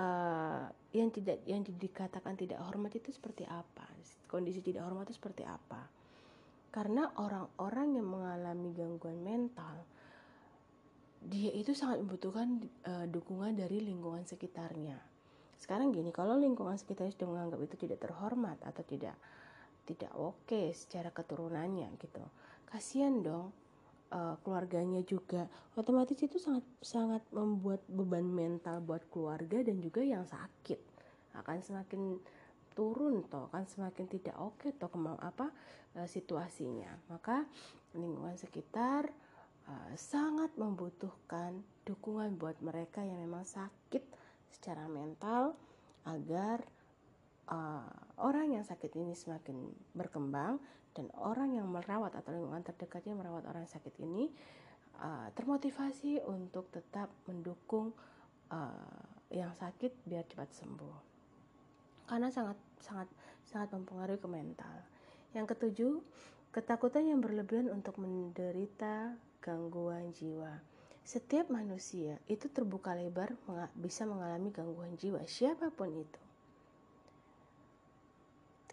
uh, 0.00 0.64
yang 0.96 1.12
tidak 1.12 1.44
yang 1.44 1.60
dikatakan 1.60 2.32
tidak 2.32 2.64
hormat 2.64 2.96
itu 2.96 3.12
seperti 3.12 3.44
apa 3.44 3.84
kondisi 4.26 4.60
tidak 4.62 4.86
hormat 4.86 5.08
itu 5.08 5.18
seperti 5.18 5.42
apa? 5.46 5.88
Karena 6.70 7.08
orang-orang 7.16 7.96
yang 7.96 8.06
mengalami 8.06 8.70
gangguan 8.76 9.18
mental 9.24 9.86
dia 11.26 11.50
itu 11.50 11.74
sangat 11.74 12.06
membutuhkan 12.06 12.62
uh, 12.86 13.06
dukungan 13.10 13.56
dari 13.56 13.82
lingkungan 13.82 14.22
sekitarnya. 14.22 14.94
Sekarang 15.58 15.90
gini 15.90 16.14
kalau 16.14 16.38
lingkungan 16.38 16.76
sekitarnya 16.78 17.16
sudah 17.16 17.28
menganggap 17.32 17.58
itu 17.66 17.74
tidak 17.88 17.98
terhormat 18.04 18.60
atau 18.62 18.84
tidak 18.86 19.16
tidak 19.86 20.12
oke 20.14 20.44
okay 20.46 20.74
secara 20.74 21.14
keturunannya 21.14 21.88
gitu 22.02 22.22
kasihan 22.66 23.22
dong 23.22 23.54
uh, 24.10 24.34
keluarganya 24.42 25.00
juga. 25.06 25.46
Otomatis 25.78 26.18
itu 26.18 26.36
sangat 26.36 26.66
sangat 26.82 27.22
membuat 27.30 27.80
beban 27.86 28.26
mental 28.26 28.82
buat 28.82 29.06
keluarga 29.08 29.62
dan 29.62 29.78
juga 29.78 30.02
yang 30.02 30.26
sakit 30.26 30.76
akan 31.36 31.58
semakin 31.62 32.18
turun 32.76 33.24
toh 33.24 33.48
kan 33.48 33.64
semakin 33.64 34.04
tidak 34.04 34.36
oke 34.36 34.60
okay, 34.60 34.70
toh 34.76 34.92
kemau 34.92 35.16
apa 35.16 35.48
uh, 35.96 36.04
situasinya. 36.04 37.08
Maka 37.08 37.48
lingkungan 37.96 38.36
sekitar 38.36 39.08
uh, 39.66 39.92
sangat 39.96 40.52
membutuhkan 40.60 41.64
dukungan 41.88 42.36
buat 42.36 42.60
mereka 42.60 43.00
yang 43.00 43.16
memang 43.16 43.48
sakit 43.48 44.04
secara 44.52 44.84
mental 44.86 45.56
agar 46.04 46.60
uh, 47.48 47.88
orang 48.20 48.60
yang 48.60 48.64
sakit 48.66 48.92
ini 48.94 49.16
semakin 49.16 49.56
berkembang 49.96 50.60
dan 50.92 51.08
orang 51.20 51.52
yang 51.56 51.68
merawat 51.68 52.12
atau 52.16 52.32
lingkungan 52.32 52.64
terdekatnya 52.64 53.12
merawat 53.12 53.44
orang 53.48 53.68
sakit 53.68 53.92
ini 54.00 54.32
uh, 55.00 55.28
termotivasi 55.36 56.24
untuk 56.24 56.72
tetap 56.72 57.12
mendukung 57.28 57.92
uh, 58.52 59.00
yang 59.28 59.52
sakit 59.58 59.92
biar 60.06 60.24
cepat 60.24 60.48
sembuh. 60.54 60.96
Karena 62.06 62.30
sangat 62.30 62.56
sangat 62.82 63.08
sangat 63.46 63.72
mempengaruhi 63.72 64.20
ke 64.20 64.28
mental 64.28 64.76
yang 65.32 65.44
ketujuh 65.44 66.00
ketakutan 66.50 67.06
yang 67.08 67.20
berlebihan 67.20 67.68
untuk 67.72 67.96
menderita 68.00 69.14
gangguan 69.44 70.10
jiwa 70.16 70.60
setiap 71.06 71.52
manusia 71.52 72.18
itu 72.26 72.50
terbuka 72.50 72.96
lebar 72.96 73.36
bisa 73.78 74.02
mengalami 74.08 74.50
gangguan 74.50 74.96
jiwa 74.98 75.22
siapa 75.28 75.70
pun 75.70 75.92
itu 75.92 76.20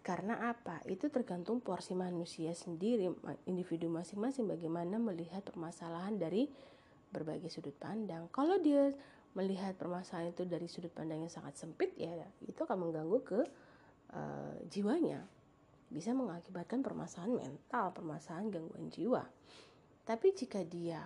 karena 0.04 0.52
apa? 0.52 0.84
Itu 0.84 1.08
tergantung 1.08 1.64
porsi 1.64 1.96
manusia 1.96 2.52
sendiri, 2.52 3.08
individu 3.48 3.88
masing-masing 3.88 4.52
bagaimana 4.52 5.00
melihat 5.00 5.48
permasalahan 5.48 6.20
dari 6.20 6.52
berbagai 7.08 7.48
sudut 7.48 7.72
pandang. 7.80 8.28
Kalau 8.36 8.60
dia 8.60 8.92
melihat 9.34 9.74
permasalahan 9.80 10.36
itu 10.36 10.44
dari 10.46 10.68
sudut 10.70 10.94
pandang 10.94 11.26
yang 11.26 11.34
sangat 11.34 11.58
sempit 11.58 11.94
ya 11.98 12.14
itu 12.46 12.60
akan 12.62 12.86
mengganggu 12.90 13.20
ke 13.26 13.42
uh, 14.14 14.56
jiwanya. 14.70 15.26
Bisa 15.94 16.14
mengakibatkan 16.14 16.82
permasalahan 16.82 17.38
mental, 17.38 17.94
permasalahan 17.94 18.50
gangguan 18.50 18.90
jiwa. 18.90 19.24
Tapi 20.04 20.34
jika 20.34 20.66
dia 20.66 21.02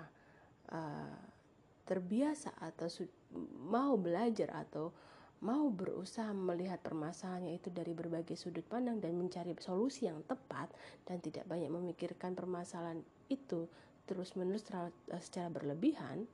uh, 0.72 1.20
terbiasa 1.88 2.56
atau 2.60 2.88
mau 3.68 3.96
belajar 4.00 4.52
atau 4.52 4.92
mau 5.46 5.70
berusaha 5.70 6.34
melihat 6.34 6.82
permasalahannya 6.82 7.62
itu 7.62 7.70
dari 7.70 7.94
berbagai 7.94 8.34
sudut 8.34 8.66
pandang 8.66 8.98
dan 8.98 9.14
mencari 9.14 9.54
solusi 9.62 10.10
yang 10.10 10.26
tepat 10.26 10.74
dan 11.06 11.22
tidak 11.22 11.46
banyak 11.46 11.70
memikirkan 11.70 12.34
permasalahan 12.34 13.06
itu 13.30 13.70
terus-menerus 14.10 14.66
secara 15.20 15.52
berlebihan, 15.52 16.26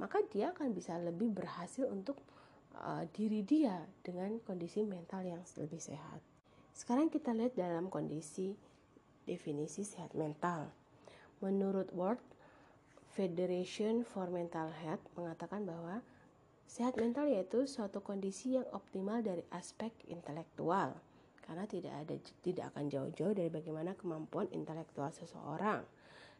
maka 0.00 0.24
dia 0.32 0.50
akan 0.50 0.72
bisa 0.72 0.96
lebih 0.98 1.30
berhasil 1.30 1.86
untuk 1.86 2.16
uh, 2.78 3.04
diri 3.10 3.42
dia 3.42 3.82
dengan 4.04 4.38
kondisi 4.44 4.86
mental 4.86 5.26
yang 5.26 5.42
lebih 5.58 5.82
sehat. 5.82 6.22
Sekarang 6.70 7.10
kita 7.10 7.34
lihat 7.34 7.58
dalam 7.58 7.90
kondisi 7.90 8.54
definisi 9.26 9.82
sehat 9.82 10.14
mental. 10.14 10.70
Menurut 11.42 11.90
World 11.96 12.22
Federation 13.16 14.06
for 14.06 14.30
Mental 14.30 14.70
Health 14.70 15.02
mengatakan 15.18 15.66
bahwa 15.66 16.04
Sehat 16.70 16.94
mental 17.02 17.26
yaitu 17.26 17.66
suatu 17.66 17.98
kondisi 17.98 18.54
yang 18.54 18.62
optimal 18.70 19.26
dari 19.26 19.42
aspek 19.50 19.90
intelektual 20.06 20.94
karena 21.42 21.66
tidak 21.66 21.90
ada 21.98 22.14
tidak 22.46 22.70
akan 22.70 22.86
jauh-jauh 22.86 23.34
dari 23.34 23.50
bagaimana 23.50 23.98
kemampuan 23.98 24.46
intelektual 24.54 25.10
seseorang. 25.10 25.82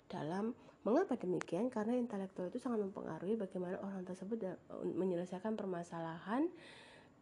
Dalam 0.06 0.54
mengapa 0.82 1.16
demikian? 1.16 1.68
Karena 1.68 1.96
intelektual 1.96 2.48
itu 2.48 2.58
sangat 2.60 2.80
mempengaruhi 2.84 3.36
bagaimana 3.36 3.76
orang 3.80 4.04
tersebut 4.04 4.56
menyelesaikan 4.82 5.54
permasalahan 5.56 6.48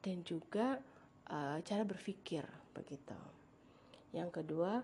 dan 0.03 0.23
juga 0.23 0.79
uh, 1.31 1.59
cara 1.63 1.83
berpikir 1.83 2.47
begitu. 2.73 3.19
Yang 4.15 4.43
kedua, 4.43 4.81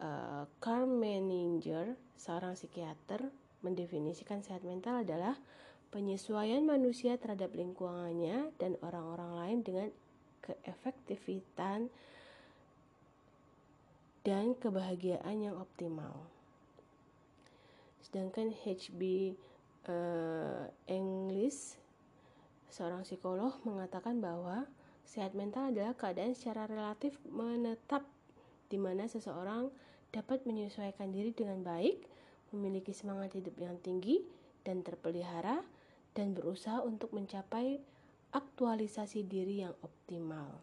uh, 0.00 0.44
Carl 0.58 0.88
Menninger, 0.88 1.94
seorang 2.16 2.56
psikiater, 2.58 3.30
mendefinisikan 3.64 4.44
sehat 4.44 4.60
mental 4.64 5.00
adalah 5.00 5.36
penyesuaian 5.94 6.66
manusia 6.66 7.14
terhadap 7.16 7.54
lingkungannya 7.54 8.50
dan 8.58 8.74
orang-orang 8.82 9.32
lain 9.38 9.58
dengan 9.62 9.88
keefektifan 10.42 11.88
dan 14.26 14.56
kebahagiaan 14.58 15.36
yang 15.40 15.56
optimal. 15.56 16.33
Sedangkan 18.14 18.54
HB 18.54 19.34
uh, 19.90 20.70
English, 20.86 21.74
seorang 22.70 23.02
psikolog 23.02 23.58
mengatakan 23.66 24.22
bahwa 24.22 24.70
sehat 25.02 25.34
mental 25.34 25.74
adalah 25.74 25.98
keadaan 25.98 26.30
secara 26.30 26.70
relatif 26.70 27.18
menetap 27.26 28.06
di 28.70 28.78
mana 28.78 29.10
seseorang 29.10 29.66
dapat 30.14 30.46
menyesuaikan 30.46 31.10
diri 31.10 31.34
dengan 31.34 31.66
baik, 31.66 32.06
memiliki 32.54 32.94
semangat 32.94 33.34
hidup 33.34 33.58
yang 33.58 33.82
tinggi 33.82 34.22
dan 34.62 34.86
terpelihara, 34.86 35.66
dan 36.14 36.38
berusaha 36.38 36.86
untuk 36.86 37.10
mencapai 37.10 37.82
aktualisasi 38.30 39.26
diri 39.26 39.66
yang 39.66 39.74
optimal. 39.82 40.62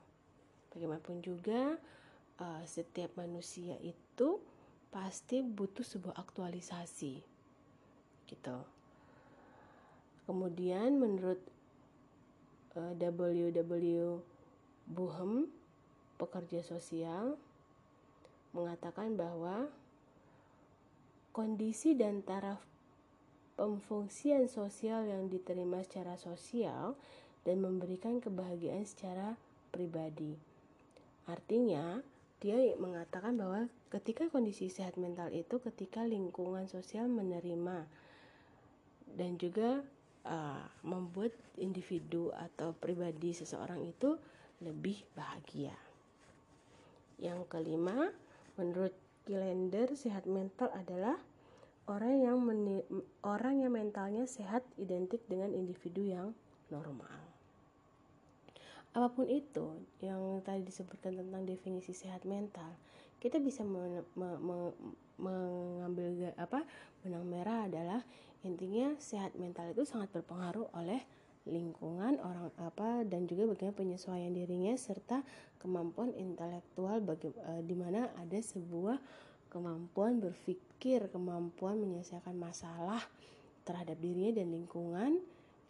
Bagaimanapun 0.72 1.20
juga, 1.20 1.76
uh, 2.40 2.64
setiap 2.64 3.12
manusia 3.20 3.76
itu 3.84 4.40
pasti 4.88 5.44
butuh 5.44 5.84
sebuah 5.84 6.16
aktualisasi, 6.16 7.31
gitu. 8.32 8.58
Kemudian 10.26 10.96
menurut 10.96 11.44
uh, 12.80 12.96
WW 12.96 14.24
Buhem, 14.88 15.48
pekerja 16.16 16.64
sosial, 16.64 17.36
mengatakan 18.52 19.16
bahwa 19.16 19.72
kondisi 21.32 21.96
dan 21.96 22.20
taraf 22.24 22.60
pemfungsian 23.56 24.52
sosial 24.52 25.08
yang 25.08 25.32
diterima 25.32 25.80
secara 25.86 26.20
sosial 26.20 27.00
dan 27.48 27.64
memberikan 27.64 28.20
kebahagiaan 28.20 28.84
secara 28.84 29.40
pribadi. 29.72 30.36
Artinya, 31.30 32.04
dia 32.42 32.74
mengatakan 32.76 33.38
bahwa 33.38 33.70
ketika 33.94 34.26
kondisi 34.28 34.68
sehat 34.68 34.98
mental 34.98 35.30
itu 35.30 35.62
ketika 35.62 36.02
lingkungan 36.02 36.66
sosial 36.66 37.06
menerima 37.06 37.86
dan 39.16 39.36
juga 39.40 39.82
uh, 40.26 40.66
membuat 40.86 41.34
individu 41.58 42.30
atau 42.34 42.74
pribadi 42.76 43.34
seseorang 43.36 43.82
itu 43.86 44.18
lebih 44.62 45.02
bahagia. 45.18 45.74
Yang 47.22 47.46
kelima, 47.50 48.10
menurut 48.58 48.94
Kilender, 49.22 49.94
sehat 49.94 50.26
mental 50.26 50.74
adalah 50.74 51.14
orang 51.86 52.26
yang 52.26 52.38
orang 53.22 53.62
yang 53.62 53.74
mentalnya 53.74 54.26
sehat 54.26 54.66
identik 54.82 55.22
dengan 55.30 55.54
individu 55.54 56.02
yang 56.02 56.34
normal. 56.74 57.22
Apa 58.92 59.08
pun 59.14 59.30
itu 59.30 59.78
yang 60.04 60.42
tadi 60.44 60.66
disebutkan 60.68 61.16
tentang 61.16 61.46
definisi 61.48 61.96
sehat 61.96 62.26
mental, 62.28 62.74
kita 63.22 63.38
bisa 63.40 63.62
me 63.62 64.04
me 64.18 64.30
me 64.42 64.58
mengambil 65.22 66.34
apa 66.36 66.66
benang 67.06 67.30
merah 67.30 67.70
adalah 67.70 68.02
intinya 68.42 68.98
sehat 68.98 69.38
mental 69.38 69.70
itu 69.74 69.86
sangat 69.86 70.10
berpengaruh 70.14 70.74
oleh 70.74 71.02
lingkungan 71.50 72.22
orang 72.22 72.54
apa 72.62 73.02
dan 73.02 73.26
juga 73.26 73.50
bagaimana 73.50 73.74
penyesuaian 73.74 74.30
dirinya 74.30 74.78
serta 74.78 75.26
kemampuan 75.58 76.14
intelektual 76.14 77.02
bagi 77.02 77.34
e, 77.34 77.66
di 77.66 77.74
mana 77.74 78.14
ada 78.14 78.38
sebuah 78.38 79.02
kemampuan 79.50 80.22
berpikir, 80.22 81.10
kemampuan 81.10 81.82
menyelesaikan 81.82 82.38
masalah 82.38 83.02
terhadap 83.66 83.98
dirinya 83.98 84.42
dan 84.42 84.54
lingkungan 84.54 85.18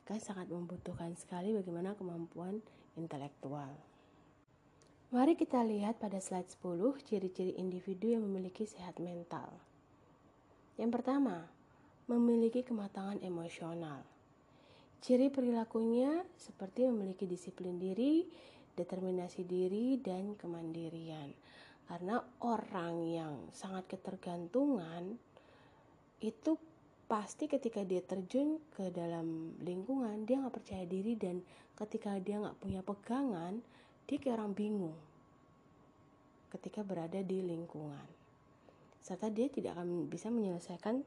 kan 0.04 0.20
sangat 0.20 0.52
membutuhkan 0.52 1.16
sekali 1.16 1.56
bagaimana 1.56 1.96
kemampuan 1.96 2.60
intelektual. 3.00 3.72
Mari 5.12 5.36
kita 5.36 5.60
lihat 5.64 6.00
pada 6.00 6.24
slide 6.24 6.48
10 6.48 7.04
ciri-ciri 7.04 7.56
individu 7.60 8.16
yang 8.16 8.24
memiliki 8.24 8.64
sehat 8.64 8.96
mental. 9.00 9.52
Yang 10.80 10.92
pertama, 11.00 11.52
memiliki 12.18 12.66
kematangan 12.66 13.22
emosional. 13.24 14.04
Ciri 15.02 15.32
perilakunya 15.34 16.22
seperti 16.38 16.86
memiliki 16.86 17.26
disiplin 17.26 17.78
diri, 17.78 18.28
determinasi 18.76 19.46
diri, 19.46 19.98
dan 19.98 20.38
kemandirian. 20.38 21.32
Karena 21.90 22.22
orang 22.46 22.96
yang 23.08 23.34
sangat 23.52 23.98
ketergantungan 23.98 25.18
itu 26.22 26.56
pasti 27.12 27.52
ketika 27.52 27.84
dia 27.84 28.00
terjun 28.00 28.56
ke 28.72 28.88
dalam 28.88 29.52
lingkungan 29.60 30.24
dia 30.24 30.40
nggak 30.40 30.64
percaya 30.64 30.88
diri 30.88 31.20
dan 31.20 31.44
ketika 31.76 32.16
dia 32.24 32.40
nggak 32.40 32.56
punya 32.64 32.80
pegangan 32.80 33.60
dia 34.08 34.16
kayak 34.16 34.40
orang 34.40 34.56
bingung 34.56 34.96
ketika 36.56 36.88
berada 36.88 37.20
di 37.20 37.44
lingkungan 37.44 38.08
serta 39.04 39.28
dia 39.28 39.52
tidak 39.52 39.76
akan 39.76 40.08
bisa 40.08 40.32
menyelesaikan 40.32 41.04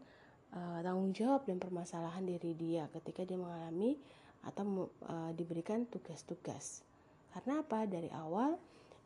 uh, 0.55 0.79
tanggung 0.81 1.11
jawab 1.11 1.45
dan 1.45 1.59
permasalahan 1.59 2.25
diri 2.25 2.55
dia 2.55 2.87
ketika 2.95 3.27
dia 3.27 3.37
mengalami 3.37 3.99
atau 4.47 4.89
uh, 5.09 5.31
diberikan 5.35 5.85
tugas-tugas. 5.91 6.85
Karena 7.35 7.61
apa? 7.65 7.85
Dari 7.91 8.09
awal 8.15 8.57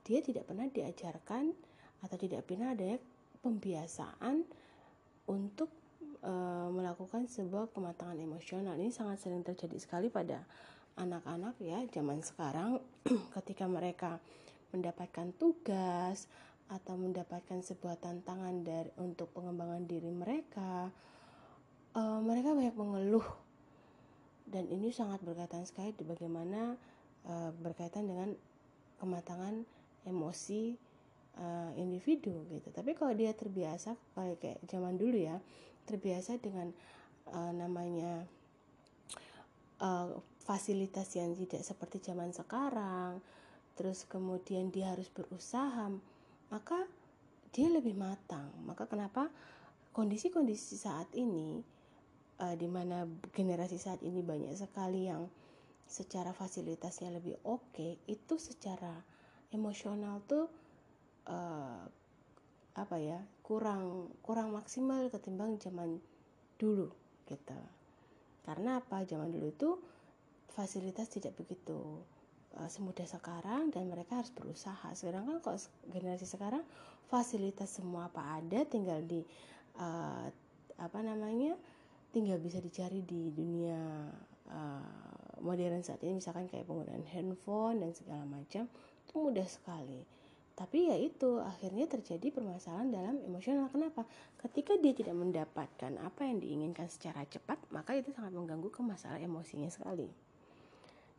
dia 0.05 0.21
tidak 0.21 0.49
pernah 0.49 0.69
diajarkan 0.69 1.53
atau 2.05 2.17
tidak 2.21 2.45
pernah 2.47 2.77
ada 2.77 3.01
pembiasaan 3.41 4.45
untuk 5.29 5.71
uh, 6.23 6.69
melakukan 6.71 7.27
sebuah 7.31 7.73
kematangan 7.73 8.19
emosional. 8.19 8.77
Ini 8.77 8.93
sangat 8.93 9.23
sering 9.23 9.45
terjadi 9.47 9.79
sekali 9.79 10.09
pada 10.13 10.43
anak-anak 10.99 11.55
ya 11.63 11.79
zaman 11.95 12.21
sekarang 12.21 12.83
ketika 13.39 13.71
mereka 13.71 14.19
mendapatkan 14.75 15.31
tugas 15.39 16.27
atau 16.69 17.01
mendapatkan 17.01 17.65
sebuah 17.65 17.97
tantangan 18.03 18.61
dari 18.61 18.93
untuk 19.01 19.33
pengembangan 19.33 19.89
diri 19.89 20.13
mereka 20.13 20.93
uh, 21.99 22.19
mereka 22.23 22.55
banyak 22.55 22.77
mengeluh 22.79 23.27
dan 24.49 24.65
ini 24.71 24.95
sangat 24.95 25.21
berkaitan 25.27 25.67
sekali 25.67 25.93
di 25.93 26.07
bagaimana 26.07 26.79
uh, 27.27 27.51
berkaitan 27.59 28.07
dengan 28.07 28.33
kematangan 29.03 29.67
emosi 30.09 30.79
uh, 31.37 31.71
individu 31.77 32.47
gitu. 32.49 32.71
Tapi 32.73 32.97
kalau 32.97 33.13
dia 33.13 33.35
terbiasa 33.35 33.99
kayak 34.15 34.39
kayak 34.41 34.59
zaman 34.71 34.97
dulu 34.97 35.19
ya, 35.19 35.37
terbiasa 35.85 36.41
dengan 36.41 36.73
uh, 37.29 37.53
namanya 37.53 38.25
uh, 39.85 40.17
fasilitas 40.41 41.13
yang 41.13 41.37
tidak 41.37 41.61
seperti 41.61 42.01
zaman 42.01 42.33
sekarang, 42.33 43.21
terus 43.77 44.09
kemudian 44.09 44.73
dia 44.73 44.97
harus 44.97 45.13
berusaha, 45.13 45.93
maka 46.49 46.89
dia 47.53 47.69
lebih 47.69 47.93
matang. 47.93 48.49
Maka 48.65 48.89
kenapa 48.89 49.29
kondisi-kondisi 49.93 50.81
saat 50.81 51.13
ini 51.13 51.78
uh, 52.43 52.55
di 52.55 52.69
mana 52.71 53.07
generasi 53.35 53.79
saat 53.79 54.01
ini 54.03 54.23
banyak 54.23 54.55
sekali 54.55 55.11
yang 55.11 55.27
secara 55.89 56.37
fasilitasnya 56.37 57.15
lebih 57.15 57.41
oke 57.49 57.73
okay, 57.73 57.97
itu 58.07 58.37
secara 58.37 58.93
emosional 59.55 60.21
tuh 60.29 60.47
uh, 61.29 61.81
apa 62.77 62.97
ya 63.01 63.19
kurang 63.43 64.13
kurang 64.21 64.53
maksimal 64.53 65.09
ketimbang 65.09 65.57
zaman 65.59 65.99
dulu 66.61 66.93
gitu. 67.27 67.59
Karena 68.45 68.81
apa? 68.81 69.05
Zaman 69.05 69.29
dulu 69.29 69.47
itu 69.49 69.71
fasilitas 70.53 71.09
tidak 71.13 71.37
begitu 71.37 71.77
uh, 72.57 72.69
semudah 72.69 73.05
sekarang 73.05 73.73
dan 73.73 73.89
mereka 73.89 74.21
harus 74.21 74.33
berusaha. 74.33 74.93
Sekarang 74.93 75.27
kan 75.27 75.37
kok 75.41 75.57
generasi 75.89 76.25
sekarang 76.29 76.63
fasilitas 77.09 77.73
semua 77.73 78.13
apa 78.13 78.41
ada 78.41 78.65
tinggal 78.69 79.01
di 79.05 79.25
uh, 79.81 80.29
apa 80.79 80.99
namanya 81.03 81.57
tinggal 82.19 82.43
bisa 82.43 82.59
dicari 82.59 83.07
di 83.07 83.31
dunia 83.31 84.11
uh, 84.51 85.39
modern 85.39 85.79
saat 85.87 86.03
ini. 86.03 86.19
Misalkan 86.19 86.51
kayak 86.51 86.67
penggunaan 86.67 87.07
handphone 87.15 87.79
dan 87.79 87.95
segala 87.95 88.27
macam 88.27 88.67
itu 89.07 89.15
mudah 89.15 89.47
sekali. 89.47 90.03
Tapi 90.59 90.91
ya 90.91 90.99
itu 90.99 91.39
akhirnya 91.39 91.87
terjadi 91.87 92.35
permasalahan 92.35 92.91
dalam 92.91 93.17
emosional. 93.23 93.71
Kenapa? 93.71 94.03
Ketika 94.43 94.75
dia 94.83 94.91
tidak 94.91 95.15
mendapatkan 95.15 95.95
apa 96.03 96.27
yang 96.27 96.43
diinginkan 96.43 96.91
secara 96.91 97.23
cepat 97.31 97.63
maka 97.71 97.95
itu 97.95 98.11
sangat 98.11 98.35
mengganggu 98.35 98.67
ke 98.67 98.83
masalah 98.83 99.23
emosinya 99.23 99.71
sekali. 99.71 100.11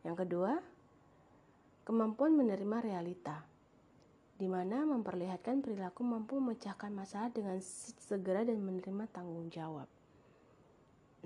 Yang 0.04 0.28
kedua 0.28 0.60
kemampuan 1.88 2.36
menerima 2.36 2.76
realita 2.84 3.40
di 4.36 4.48
mana 4.48 4.84
memperlihatkan 4.84 5.64
perilaku 5.64 6.04
mampu 6.04 6.36
memecahkan 6.40 6.92
masalah 6.92 7.32
dengan 7.32 7.60
segera 8.00 8.44
dan 8.44 8.60
menerima 8.60 9.04
tanggung 9.12 9.52
jawab 9.52 9.84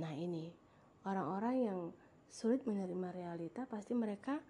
Nah, 0.00 0.12
ini 0.14 0.50
orang-orang 1.06 1.56
yang 1.60 1.80
sulit 2.26 2.66
menerima 2.66 3.14
realita 3.14 3.62
pasti 3.70 3.94
mereka 3.94 4.42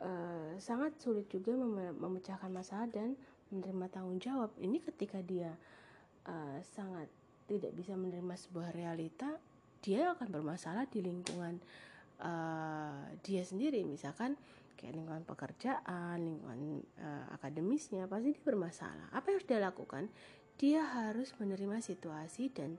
uh, 0.00 0.56
sangat 0.56 0.96
sulit 0.96 1.28
juga 1.28 1.52
mem 1.52 1.92
memecahkan 1.98 2.48
masalah 2.48 2.88
dan 2.88 3.18
menerima 3.52 3.86
tanggung 3.92 4.16
jawab. 4.16 4.50
Ini 4.56 4.80
ketika 4.80 5.20
dia 5.20 5.52
uh, 6.24 6.58
sangat 6.64 7.06
tidak 7.44 7.76
bisa 7.76 7.92
menerima 7.92 8.34
sebuah 8.40 8.72
realita, 8.72 9.36
dia 9.84 10.16
akan 10.16 10.28
bermasalah 10.32 10.88
di 10.88 11.04
lingkungan 11.04 11.60
uh, 12.24 13.04
dia 13.20 13.44
sendiri. 13.44 13.84
Misalkan 13.84 14.40
kayak 14.80 14.96
lingkungan 14.96 15.24
pekerjaan, 15.28 16.16
lingkungan 16.24 16.80
uh, 17.00 17.36
akademisnya 17.36 18.08
pasti 18.08 18.32
dia 18.32 18.44
bermasalah. 18.44 19.12
Apa 19.12 19.28
yang 19.28 19.36
harus 19.36 19.48
dia 19.48 19.60
lakukan? 19.60 20.04
Dia 20.56 20.80
harus 20.86 21.34
menerima 21.36 21.82
situasi 21.82 22.48
dan 22.54 22.78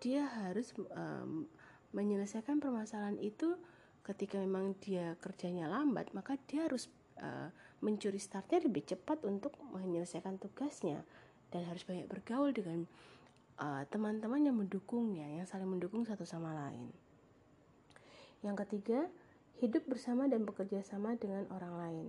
dia 0.00 0.28
harus 0.44 0.74
um, 0.92 1.48
menyelesaikan 1.96 2.60
permasalahan 2.60 3.16
itu 3.20 3.56
ketika 4.06 4.38
memang 4.38 4.78
dia 4.78 5.18
kerjanya 5.18 5.66
lambat 5.66 6.12
maka 6.14 6.38
dia 6.46 6.68
harus 6.68 6.86
uh, 7.18 7.50
mencuri 7.82 8.20
startnya 8.20 8.64
lebih 8.64 8.86
cepat 8.86 9.24
untuk 9.26 9.56
menyelesaikan 9.72 10.38
tugasnya 10.38 11.02
dan 11.50 11.62
harus 11.66 11.82
banyak 11.86 12.06
bergaul 12.06 12.50
dengan 12.52 12.84
uh, 13.60 13.82
teman-teman 13.88 14.40
uh, 14.42 14.46
yang 14.50 14.56
mendukungnya 14.56 15.26
yang 15.40 15.46
saling 15.48 15.68
mendukung 15.68 16.04
satu 16.04 16.24
sama 16.24 16.52
lain. 16.54 16.90
Yang 18.44 18.56
ketiga 18.66 19.00
hidup 19.58 19.88
bersama 19.88 20.28
dan 20.28 20.44
bekerja 20.44 20.84
sama 20.84 21.16
dengan 21.16 21.48
orang 21.48 21.74
lain. 21.80 22.06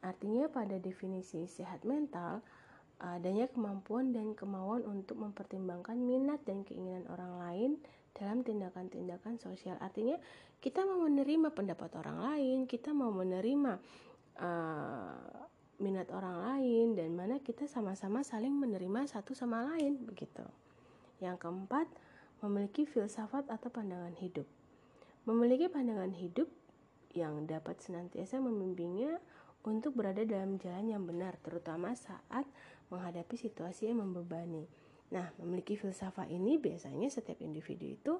Artinya 0.00 0.48
pada 0.48 0.80
definisi 0.80 1.44
sehat 1.48 1.84
mental 1.84 2.44
adanya 3.00 3.48
kemampuan 3.48 4.12
dan 4.12 4.36
kemauan 4.36 4.84
untuk 4.84 5.16
mempertimbangkan 5.16 5.96
minat 5.96 6.44
dan 6.44 6.62
keinginan 6.68 7.08
orang 7.08 7.32
lain 7.40 7.70
dalam 8.12 8.44
tindakan-tindakan 8.44 9.40
sosial. 9.40 9.80
Artinya, 9.80 10.20
kita 10.60 10.84
mau 10.84 11.00
menerima 11.08 11.56
pendapat 11.56 11.90
orang 11.96 12.18
lain, 12.20 12.58
kita 12.68 12.92
mau 12.92 13.08
menerima 13.08 13.80
uh, 14.36 15.16
minat 15.80 16.12
orang 16.12 16.36
lain, 16.44 16.86
dan 16.92 17.16
mana 17.16 17.40
kita 17.40 17.64
sama-sama 17.64 18.20
saling 18.20 18.52
menerima 18.52 19.08
satu 19.08 19.32
sama 19.32 19.64
lain, 19.72 19.96
begitu. 20.04 20.44
Yang 21.24 21.48
keempat, 21.48 21.88
memiliki 22.44 22.84
filsafat 22.84 23.48
atau 23.48 23.72
pandangan 23.72 24.12
hidup. 24.20 24.44
Memiliki 25.24 25.72
pandangan 25.72 26.12
hidup 26.12 26.48
yang 27.16 27.48
dapat 27.48 27.80
senantiasa 27.80 28.40
membimbingnya 28.40 29.20
untuk 29.60 29.92
berada 29.92 30.24
dalam 30.24 30.56
jalan 30.56 30.86
yang 30.88 31.04
benar, 31.04 31.36
terutama 31.44 31.92
saat 31.92 32.48
menghadapi 32.90 33.38
situasi 33.38 33.88
yang 33.90 34.02
membebani. 34.02 34.66
Nah, 35.10 35.30
memiliki 35.42 35.74
filsafat 35.74 36.30
ini 36.30 36.58
biasanya 36.58 37.10
setiap 37.10 37.38
individu 37.42 37.86
itu 37.86 38.12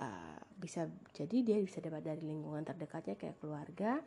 uh, 0.00 0.40
bisa 0.56 0.88
jadi 1.16 1.36
dia 1.40 1.58
bisa 1.60 1.80
dapat 1.80 2.04
dari 2.04 2.24
lingkungan 2.24 2.64
terdekatnya 2.64 3.16
kayak 3.16 3.40
keluarga 3.40 4.00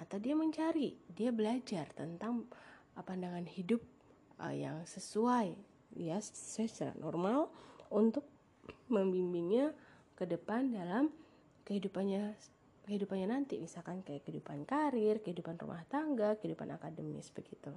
atau 0.00 0.16
dia 0.16 0.34
mencari, 0.34 0.96
dia 1.12 1.30
belajar 1.30 1.86
tentang 1.94 2.48
uh, 2.98 3.04
pandangan 3.04 3.46
hidup 3.46 3.82
uh, 4.42 4.54
yang 4.54 4.82
sesuai 4.86 5.54
ya 5.98 6.18
secara 6.22 6.94
normal 6.98 7.50
untuk 7.90 8.22
membimbingnya 8.86 9.74
ke 10.14 10.26
depan 10.26 10.70
dalam 10.70 11.10
kehidupannya 11.66 12.34
kehidupannya 12.86 13.28
nanti 13.30 13.58
misalkan 13.62 14.02
kayak 14.02 14.26
kehidupan 14.26 14.66
karir, 14.66 15.22
kehidupan 15.22 15.54
rumah 15.62 15.86
tangga, 15.86 16.34
kehidupan 16.42 16.74
akademis 16.74 17.30
begitu. 17.30 17.70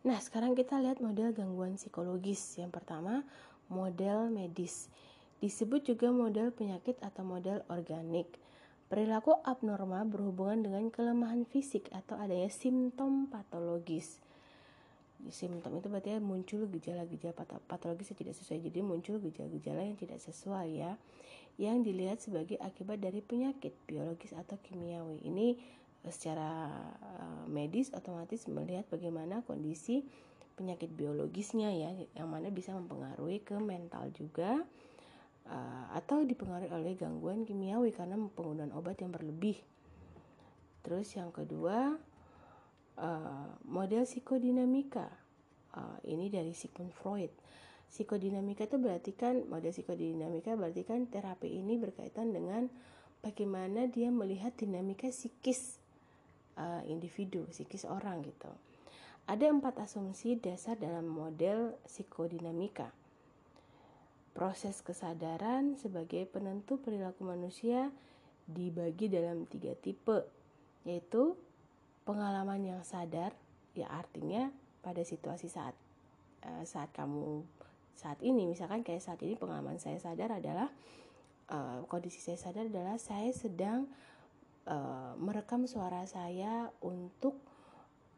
Nah, 0.00 0.16
sekarang 0.16 0.56
kita 0.56 0.80
lihat 0.80 1.04
model 1.04 1.36
gangguan 1.36 1.76
psikologis. 1.76 2.56
Yang 2.56 2.80
pertama, 2.80 3.20
model 3.68 4.32
medis. 4.32 4.88
Disebut 5.44 5.84
juga 5.92 6.08
model 6.08 6.52
penyakit 6.56 6.96
atau 7.04 7.20
model 7.20 7.60
organik. 7.68 8.40
Perilaku 8.88 9.36
abnormal 9.44 10.08
berhubungan 10.08 10.64
dengan 10.64 10.88
kelemahan 10.88 11.44
fisik 11.44 11.92
atau 11.92 12.16
adanya 12.16 12.48
simptom 12.48 13.28
patologis. 13.28 14.18
Simptom 15.28 15.84
itu 15.84 15.92
berarti 15.92 16.16
muncul 16.16 16.64
gejala-gejala 16.64 17.36
patologis 17.68 18.08
yang 18.10 18.18
tidak 18.24 18.34
sesuai. 18.40 18.58
Jadi 18.72 18.80
muncul 18.80 19.20
gejala-gejala 19.20 19.84
yang 19.84 20.00
tidak 20.00 20.18
sesuai 20.18 20.68
ya. 20.80 20.96
Yang 21.60 21.76
dilihat 21.92 22.18
sebagai 22.24 22.56
akibat 22.56 23.04
dari 23.04 23.20
penyakit 23.20 23.76
biologis 23.84 24.32
atau 24.32 24.56
kimiawi. 24.64 25.20
Ini 25.28 25.60
secara 26.08 26.72
uh, 27.04 27.44
medis 27.44 27.92
otomatis 27.92 28.48
melihat 28.48 28.88
bagaimana 28.88 29.44
kondisi 29.44 30.08
penyakit 30.56 30.88
biologisnya 30.92 31.68
ya 31.72 31.92
yang 32.16 32.28
mana 32.32 32.48
bisa 32.48 32.72
mempengaruhi 32.72 33.44
ke 33.44 33.60
mental 33.60 34.08
juga 34.16 34.64
uh, 35.44 35.86
atau 35.92 36.24
dipengaruhi 36.24 36.72
oleh 36.72 36.96
gangguan 36.96 37.44
kimiawi 37.44 37.92
karena 37.92 38.16
penggunaan 38.32 38.72
obat 38.72 39.04
yang 39.04 39.12
berlebih. 39.12 39.60
Terus 40.80 41.12
yang 41.12 41.28
kedua 41.28 42.00
uh, 42.96 43.48
model 43.68 44.08
psikodinamika 44.08 45.08
ini 46.02 46.26
dari 46.26 46.50
Sigmund 46.50 46.90
Freud. 46.90 47.30
Psikodinamika 47.86 48.66
itu 48.66 48.74
berarti 48.74 49.14
kan 49.14 49.46
model 49.46 49.70
psikodinamika 49.70 50.58
berarti 50.58 50.82
kan 50.82 51.06
terapi 51.06 51.46
ini 51.46 51.78
berkaitan 51.78 52.34
dengan 52.34 52.66
bagaimana 53.22 53.86
dia 53.86 54.10
melihat 54.10 54.50
dinamika 54.56 55.14
psikis 55.14 55.79
uh, 56.60 56.82
individu, 56.84 57.48
psikis 57.48 57.88
orang 57.88 58.20
gitu. 58.20 58.52
Ada 59.24 59.48
empat 59.48 59.80
asumsi 59.80 60.36
dasar 60.36 60.76
dalam 60.76 61.08
model 61.08 61.80
psikodinamika. 61.88 62.92
Proses 64.36 64.84
kesadaran 64.84 65.74
sebagai 65.80 66.28
penentu 66.28 66.78
perilaku 66.78 67.24
manusia 67.24 67.88
dibagi 68.44 69.08
dalam 69.08 69.48
tiga 69.48 69.72
tipe, 69.78 70.26
yaitu 70.84 71.34
pengalaman 72.04 72.62
yang 72.62 72.82
sadar, 72.84 73.32
ya 73.72 73.86
artinya 73.88 74.50
pada 74.82 75.00
situasi 75.00 75.48
saat 75.48 75.74
uh, 76.44 76.64
saat 76.66 76.90
kamu 76.92 77.44
saat 77.94 78.18
ini, 78.24 78.48
misalkan 78.48 78.80
kayak 78.80 79.04
saat 79.04 79.20
ini 79.20 79.36
pengalaman 79.36 79.76
saya 79.76 80.00
sadar 80.00 80.32
adalah 80.40 80.72
uh, 81.52 81.84
kondisi 81.86 82.18
saya 82.22 82.40
sadar 82.40 82.66
adalah 82.66 82.96
saya 82.96 83.28
sedang 83.34 83.84
uh, 84.70 85.12
merekam 85.18 85.66
suara 85.66 86.06
saya 86.06 86.70
untuk 86.80 87.42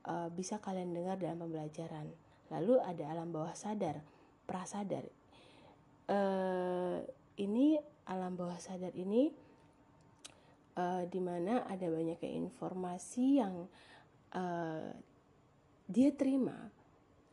uh, 0.05 0.29
bisa 0.29 0.61
kalian 0.61 0.93
dengar 0.93 1.17
dalam 1.17 1.41
pembelajaran. 1.41 2.07
Lalu 2.53 2.79
ada 2.85 3.05
alam 3.09 3.33
bawah 3.33 3.57
sadar, 3.57 4.05
prasadar. 4.45 5.09
Uh, 6.05 7.01
ini 7.41 7.81
alam 8.05 8.37
bawah 8.37 8.61
sadar 8.61 8.93
ini 8.93 9.33
uh, 10.77 11.09
di 11.09 11.21
mana 11.23 11.65
ada 11.65 11.89
banyak 11.89 12.21
informasi 12.21 13.41
yang 13.41 13.65
uh, 14.37 14.93
dia 15.89 16.11
terima, 16.13 16.69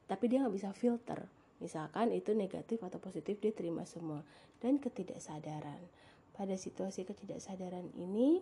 tapi 0.07 0.31
dia 0.31 0.41
nggak 0.41 0.55
bisa 0.55 0.71
filter. 0.71 1.27
Misalkan 1.59 2.15
itu 2.15 2.31
negatif 2.31 2.79
atau 2.79 3.03
positif 3.03 3.35
dia 3.43 3.51
terima 3.51 3.83
semua 3.83 4.23
dan 4.63 4.79
ketidaksadaran. 4.79 5.83
Pada 6.31 6.55
situasi 6.55 7.03
ketidaksadaran 7.03 7.91
ini 7.99 8.39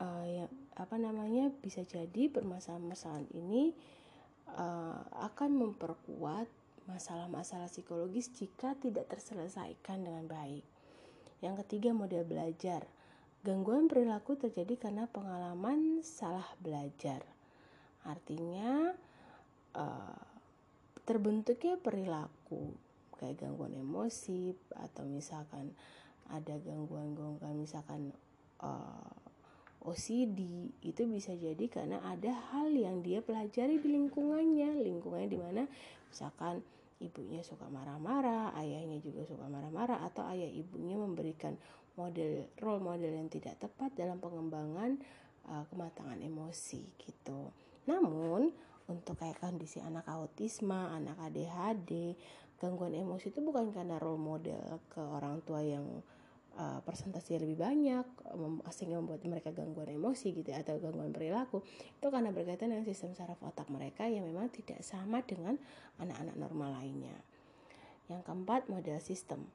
uh, 0.00 0.24
ya 0.26 0.46
apa 0.80 0.96
namanya 0.96 1.52
bisa 1.60 1.84
jadi 1.84 2.32
permasalahan-permasalahan 2.32 3.28
ini 3.36 3.76
uh, 4.56 5.04
akan 5.28 5.50
memperkuat 5.60 6.48
masalah-masalah 6.88 7.70
psikologis 7.70 8.32
jika 8.34 8.74
tidak 8.80 9.06
terselesaikan 9.12 10.02
dengan 10.02 10.26
baik. 10.26 10.64
Yang 11.44 11.64
ketiga 11.64 11.94
model 11.94 12.26
belajar. 12.26 12.88
Gangguan 13.40 13.88
perilaku 13.88 14.36
terjadi 14.36 14.76
karena 14.76 15.08
pengalaman 15.08 16.04
salah 16.04 16.44
belajar. 16.60 17.24
Artinya 18.04 18.92
uh, 19.76 20.20
terbentuknya 21.08 21.80
perilaku 21.80 22.76
kayak 23.16 23.40
gangguan 23.44 23.76
emosi 23.76 24.56
atau 24.76 25.04
misalkan 25.04 25.72
ada 26.32 26.56
gangguan-gangguan 26.60 27.56
misalkan 27.60 28.12
uh, 28.64 29.29
OCD 29.80 30.68
itu 30.84 31.02
bisa 31.08 31.32
jadi 31.32 31.64
karena 31.72 32.04
ada 32.04 32.36
hal 32.52 32.68
yang 32.68 33.00
dia 33.00 33.24
pelajari 33.24 33.80
di 33.80 33.88
lingkungannya. 33.88 34.76
Lingkungannya 34.84 35.30
di 35.30 35.40
mana? 35.40 35.62
Misalkan 36.12 36.60
ibunya 37.00 37.40
suka 37.40 37.64
marah-marah 37.72 38.52
ayahnya 38.60 39.00
juga 39.00 39.24
suka 39.24 39.48
marah-marah 39.48 40.04
atau 40.04 40.28
ayah 40.36 40.48
ibunya 40.52 41.00
memberikan 41.00 41.56
model 41.96 42.44
role 42.60 42.84
model 42.84 43.12
yang 43.12 43.32
tidak 43.32 43.56
tepat 43.56 43.96
dalam 43.96 44.20
pengembangan 44.20 45.00
uh, 45.48 45.64
kematangan 45.72 46.20
emosi 46.20 46.84
gitu. 47.00 47.48
Namun 47.88 48.52
untuk 48.84 49.16
kayak 49.16 49.40
kondisi 49.40 49.80
anak 49.80 50.04
autisme 50.12 50.76
anak 50.76 51.16
ADHD 51.30 52.18
gangguan 52.60 52.92
emosi 52.92 53.32
itu 53.32 53.40
bukan 53.40 53.72
karena 53.72 53.96
role 53.96 54.20
model 54.20 54.84
ke 54.92 55.00
orang 55.00 55.40
tua 55.48 55.64
yang 55.64 56.04
uh, 56.56 56.80
persentase 56.82 57.38
lebih 57.38 57.60
banyak 57.60 58.06
sehingga 58.74 58.98
membuat 58.98 59.22
mereka 59.26 59.50
gangguan 59.54 59.90
emosi 59.90 60.34
gitu 60.34 60.50
ya, 60.50 60.62
atau 60.64 60.78
gangguan 60.82 61.14
perilaku 61.14 61.62
itu 61.66 62.06
karena 62.08 62.30
berkaitan 62.34 62.72
dengan 62.74 62.86
sistem 62.86 63.14
saraf 63.14 63.38
otak 63.42 63.68
mereka 63.68 64.08
yang 64.08 64.26
memang 64.26 64.50
tidak 64.50 64.82
sama 64.82 65.22
dengan 65.22 65.58
anak-anak 66.02 66.36
normal 66.38 66.80
lainnya. 66.80 67.14
Yang 68.10 68.26
keempat 68.26 68.66
model 68.66 68.98
sistem 68.98 69.46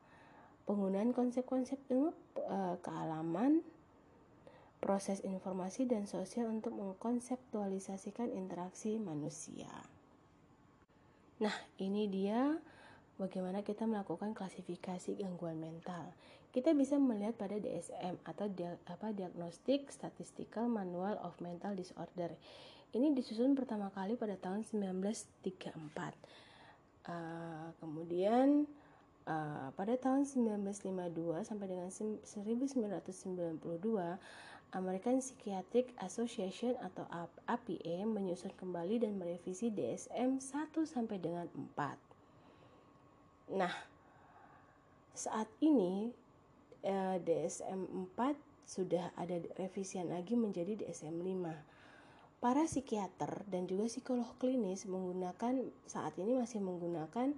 penggunaan 0.66 1.14
konsep-konsep 1.14 1.78
ilmu 1.94 2.14
uh, 2.50 2.76
kealaman 2.82 3.62
proses 4.82 5.22
informasi 5.26 5.90
dan 5.90 6.06
sosial 6.06 6.50
untuk 6.50 6.78
mengkonseptualisasikan 6.78 8.30
interaksi 8.30 9.02
manusia. 9.02 9.70
Nah, 11.42 11.56
ini 11.82 12.06
dia 12.06 12.54
bagaimana 13.18 13.66
kita 13.66 13.90
melakukan 13.90 14.38
klasifikasi 14.38 15.18
gangguan 15.18 15.58
mental. 15.58 16.14
Kita 16.56 16.72
bisa 16.72 16.96
melihat 16.96 17.36
pada 17.36 17.60
DSM 17.60 18.16
atau 18.24 18.48
dia, 18.48 18.80
apa 18.88 19.12
Diagnostic 19.12 19.92
Statistical 19.92 20.72
Manual 20.72 21.20
of 21.20 21.36
Mental 21.44 21.76
Disorder. 21.76 22.32
Ini 22.96 23.12
disusun 23.12 23.60
pertama 23.60 23.92
kali 23.92 24.16
pada 24.16 24.40
tahun 24.40 24.64
1934. 24.64 25.76
Uh, 27.12 27.76
kemudian 27.84 28.64
uh, 29.28 29.68
pada 29.76 30.00
tahun 30.00 30.24
1952 30.24 31.44
sampai 31.44 31.68
dengan 31.68 31.92
1992 31.92 33.60
American 34.72 35.20
Psychiatric 35.20 35.92
Association 36.00 36.80
atau 36.80 37.04
APA 37.52 38.08
menyusun 38.08 38.56
kembali 38.56 39.04
dan 39.04 39.20
merevisi 39.20 39.76
DSM 39.76 40.40
1 40.40 40.72
sampai 40.88 41.20
dengan 41.20 41.52
4. 41.52 43.60
Nah, 43.60 43.76
saat 45.12 45.52
ini 45.60 46.24
eh, 46.86 47.18
DSM 47.20 48.14
4 48.14 48.38
sudah 48.66 49.14
ada 49.18 49.42
revisian 49.58 50.10
lagi 50.10 50.38
menjadi 50.38 50.86
DSM 50.86 51.18
5. 51.22 52.42
Para 52.42 52.64
psikiater 52.70 53.46
dan 53.50 53.66
juga 53.66 53.90
psikolog 53.90 54.30
klinis 54.38 54.86
menggunakan 54.86 55.66
saat 55.90 56.14
ini 56.22 56.38
masih 56.38 56.62
menggunakan 56.62 57.34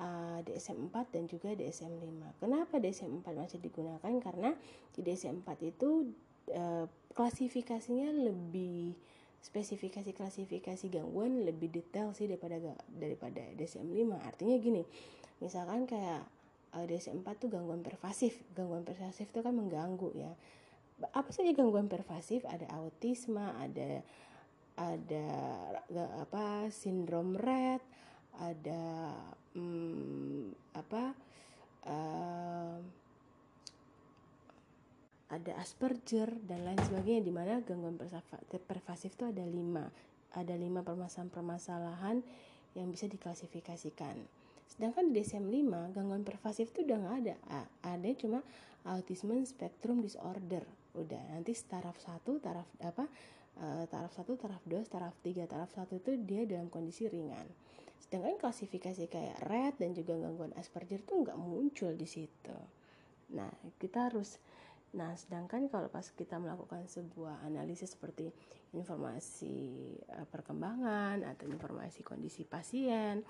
uh, 0.00 0.40
eh, 0.40 0.48
DSM 0.48 0.88
4 0.88 1.14
dan 1.14 1.24
juga 1.28 1.52
DSM 1.52 1.92
5. 1.92 2.40
Kenapa 2.40 2.80
DSM 2.80 3.20
4 3.20 3.28
masih 3.36 3.58
digunakan? 3.60 4.12
Karena 4.20 4.56
di 4.96 5.00
DSM 5.04 5.44
4 5.44 5.70
itu 5.72 6.12
uh, 6.52 6.86
klasifikasinya 7.12 8.08
lebih 8.32 8.96
spesifikasi 9.42 10.14
klasifikasi 10.14 10.86
gangguan 10.86 11.42
lebih 11.42 11.66
detail 11.66 12.14
sih 12.14 12.30
daripada 12.30 12.56
daripada 12.88 13.42
DSM 13.58 13.90
5. 13.90 14.16
Artinya 14.22 14.56
gini, 14.62 14.82
misalkan 15.42 15.84
kayak 15.84 16.22
uh, 16.76 16.84
DSM 16.84 17.20
4 17.20 17.42
tuh 17.42 17.48
gangguan 17.52 17.84
pervasif. 17.84 18.40
Gangguan 18.56 18.84
pervasif 18.84 19.28
itu 19.28 19.40
kan 19.44 19.54
mengganggu 19.54 20.10
ya. 20.16 20.32
Apa 21.12 21.30
saja 21.34 21.52
gangguan 21.52 21.90
pervasif? 21.90 22.44
Ada 22.48 22.68
autisme 22.78 23.42
ada 23.42 24.00
ada 24.72 25.26
apa 26.16 26.72
sindrom 26.72 27.36
Rett 27.36 27.84
ada 28.40 29.12
hmm, 29.52 30.48
apa 30.72 31.12
uh, 31.84 32.76
ada 35.32 35.52
Asperger 35.60 36.28
dan 36.44 36.64
lain 36.68 36.80
sebagainya 36.80 37.24
di 37.24 37.32
mana 37.32 37.64
gangguan 37.64 37.96
pervasif 38.68 39.16
itu 39.16 39.24
ada 39.24 39.44
lima. 39.44 39.88
Ada 40.32 40.56
lima 40.56 40.80
permasalahan-permasalahan 40.80 42.24
yang 42.72 42.88
bisa 42.88 43.04
diklasifikasikan 43.04 44.41
sedangkan 44.70 45.10
di 45.10 45.20
DSM-5 45.20 45.94
gangguan 45.94 46.24
pervasif 46.26 46.70
itu 46.74 46.86
udah 46.86 46.98
nggak 46.98 47.16
ada. 47.24 47.34
Ada 47.84 48.08
cuma 48.18 48.40
autism 48.86 49.38
spectrum 49.46 50.02
disorder. 50.02 50.64
Udah 50.92 51.20
nanti 51.32 51.56
taraf 51.64 51.96
satu 52.02 52.42
taraf 52.42 52.68
apa 52.82 53.08
uh, 53.62 53.84
taraf 53.88 54.12
satu 54.12 54.36
taraf 54.36 54.60
dua 54.68 54.84
taraf 54.84 55.16
tiga 55.24 55.48
taraf 55.48 55.72
satu 55.72 56.00
itu 56.00 56.18
dia 56.20 56.44
dalam 56.44 56.68
kondisi 56.68 57.08
ringan. 57.08 57.46
Sedangkan 58.02 58.36
klasifikasi 58.36 59.08
kayak 59.08 59.38
red 59.48 59.74
dan 59.80 59.96
juga 59.96 60.18
gangguan 60.18 60.52
Asperger 60.58 61.00
itu 61.00 61.14
nggak 61.16 61.38
muncul 61.38 61.96
di 61.96 62.04
situ. 62.04 62.56
Nah 63.32 63.48
kita 63.80 64.12
harus 64.12 64.36
nah 64.92 65.16
sedangkan 65.16 65.72
kalau 65.72 65.88
pas 65.88 66.04
kita 66.04 66.36
melakukan 66.36 66.84
sebuah 66.84 67.48
analisis 67.48 67.96
seperti 67.96 68.28
informasi 68.76 69.96
uh, 70.12 70.28
perkembangan 70.28 71.24
atau 71.24 71.48
informasi 71.48 72.04
kondisi 72.04 72.44
pasien 72.44 73.24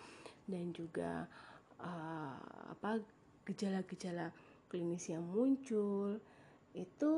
dan 0.46 0.64
juga 0.74 1.30
uh, 1.78 2.38
apa 2.74 2.98
gejala-gejala 3.46 4.34
klinis 4.66 5.06
yang 5.10 5.22
muncul 5.22 6.18
itu 6.74 7.12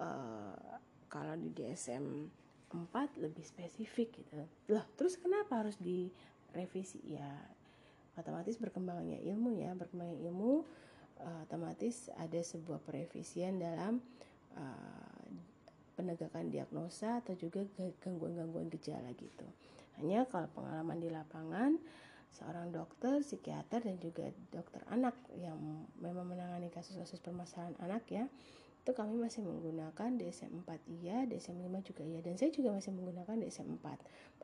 uh, 0.00 0.78
kalau 1.08 1.34
di 1.36 1.52
DSM 1.52 2.04
4 2.68 3.24
lebih 3.24 3.44
spesifik 3.48 4.22
gitu. 4.22 4.44
Loh 4.72 4.84
terus 4.96 5.16
kenapa 5.16 5.64
harus 5.64 5.80
di 5.80 6.12
revisi 6.52 7.00
ya 7.04 7.28
otomatis 8.18 8.58
berkembangnya 8.58 9.20
ilmu 9.24 9.56
ya 9.56 9.72
berkembangnya 9.72 10.18
ilmu 10.28 10.66
uh, 11.20 11.44
otomatis 11.46 12.10
ada 12.16 12.40
sebuah 12.40 12.82
perevisian 12.82 13.58
dalam 13.58 14.00
uh, 14.56 15.26
penegakan 15.98 16.50
diagnosa 16.50 17.18
atau 17.18 17.34
juga 17.34 17.66
gangguan-gangguan 18.02 18.70
gejala 18.70 19.10
gitu. 19.18 19.46
Hanya 19.98 20.26
kalau 20.30 20.46
pengalaman 20.54 21.02
di 21.02 21.10
lapangan 21.10 21.74
seorang 22.30 22.70
dokter, 22.70 23.18
psikiater 23.24 23.82
dan 23.82 23.98
juga 23.98 24.30
dokter 24.54 24.78
anak 24.94 25.18
yang 25.34 25.58
memang 25.98 26.28
menangani 26.28 26.70
kasus-kasus 26.70 27.18
permasalahan 27.18 27.74
anak 27.82 28.06
ya 28.06 28.30
itu 28.88 28.96
kami 28.96 29.20
masih 29.20 29.44
menggunakan 29.44 30.16
DSM 30.16 30.64
4 30.64 31.04
iya, 31.04 31.28
DSM 31.28 31.60
5 31.60 31.88
juga 31.92 32.08
iya. 32.08 32.24
Dan 32.24 32.40
saya 32.40 32.48
juga 32.48 32.72
masih 32.72 32.96
menggunakan 32.96 33.36
DSM 33.36 33.68
4 33.84 33.84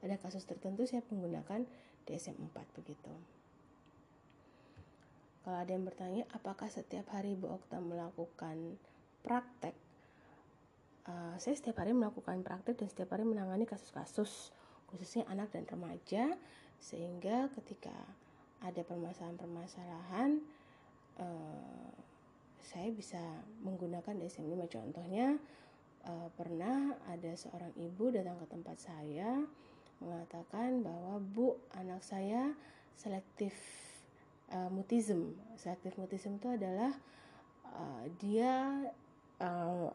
pada 0.05 0.15
kasus 0.21 0.45
tertentu 0.45 0.85
saya 0.85 1.01
menggunakan 1.09 1.65
DSM 2.05 2.37
4 2.53 2.77
begitu. 2.77 3.09
Kalau 5.45 5.61
ada 5.61 5.71
yang 5.77 5.85
bertanya, 5.85 6.25
apakah 6.33 6.73
setiap 6.73 7.13
hari 7.13 7.37
Bu 7.37 7.53
Okta 7.53 7.77
melakukan 7.85 8.81
praktek? 9.21 9.77
Uh, 11.05 11.37
saya 11.37 11.53
setiap 11.53 11.85
hari 11.85 11.93
melakukan 11.93 12.41
praktek 12.41 12.81
dan 12.81 12.89
setiap 12.89 13.13
hari 13.13 13.29
menangani 13.29 13.69
kasus-kasus 13.69 14.57
khususnya 14.89 15.29
anak 15.29 15.53
dan 15.53 15.69
remaja 15.69 16.33
sehingga 16.81 17.53
ketika 17.61 17.93
ada 18.65 18.81
permasalahan-permasalahan 18.89 20.41
uh, 21.21 21.93
saya 22.65 22.89
bisa 22.89 23.21
menggunakan 23.61 24.17
DSM-5 24.17 24.65
contohnya 24.73 25.37
uh, 26.09 26.29
pernah 26.33 26.97
ada 27.13 27.37
seorang 27.37 27.77
ibu 27.77 28.09
datang 28.09 28.41
ke 28.41 28.47
tempat 28.49 28.77
saya 28.81 29.45
mengatakan 30.01 30.81
bahwa 30.81 31.21
bu 31.21 31.61
anak 31.77 32.01
saya 32.01 32.57
selektif 32.97 33.53
uh, 34.55 34.71
mutism. 34.71 35.35
Selektif 35.59 35.99
mutism 35.99 36.39
itu 36.39 36.49
adalah 36.49 36.95
uh, 37.75 38.05
dia 38.23 38.87
uh, 39.43 39.91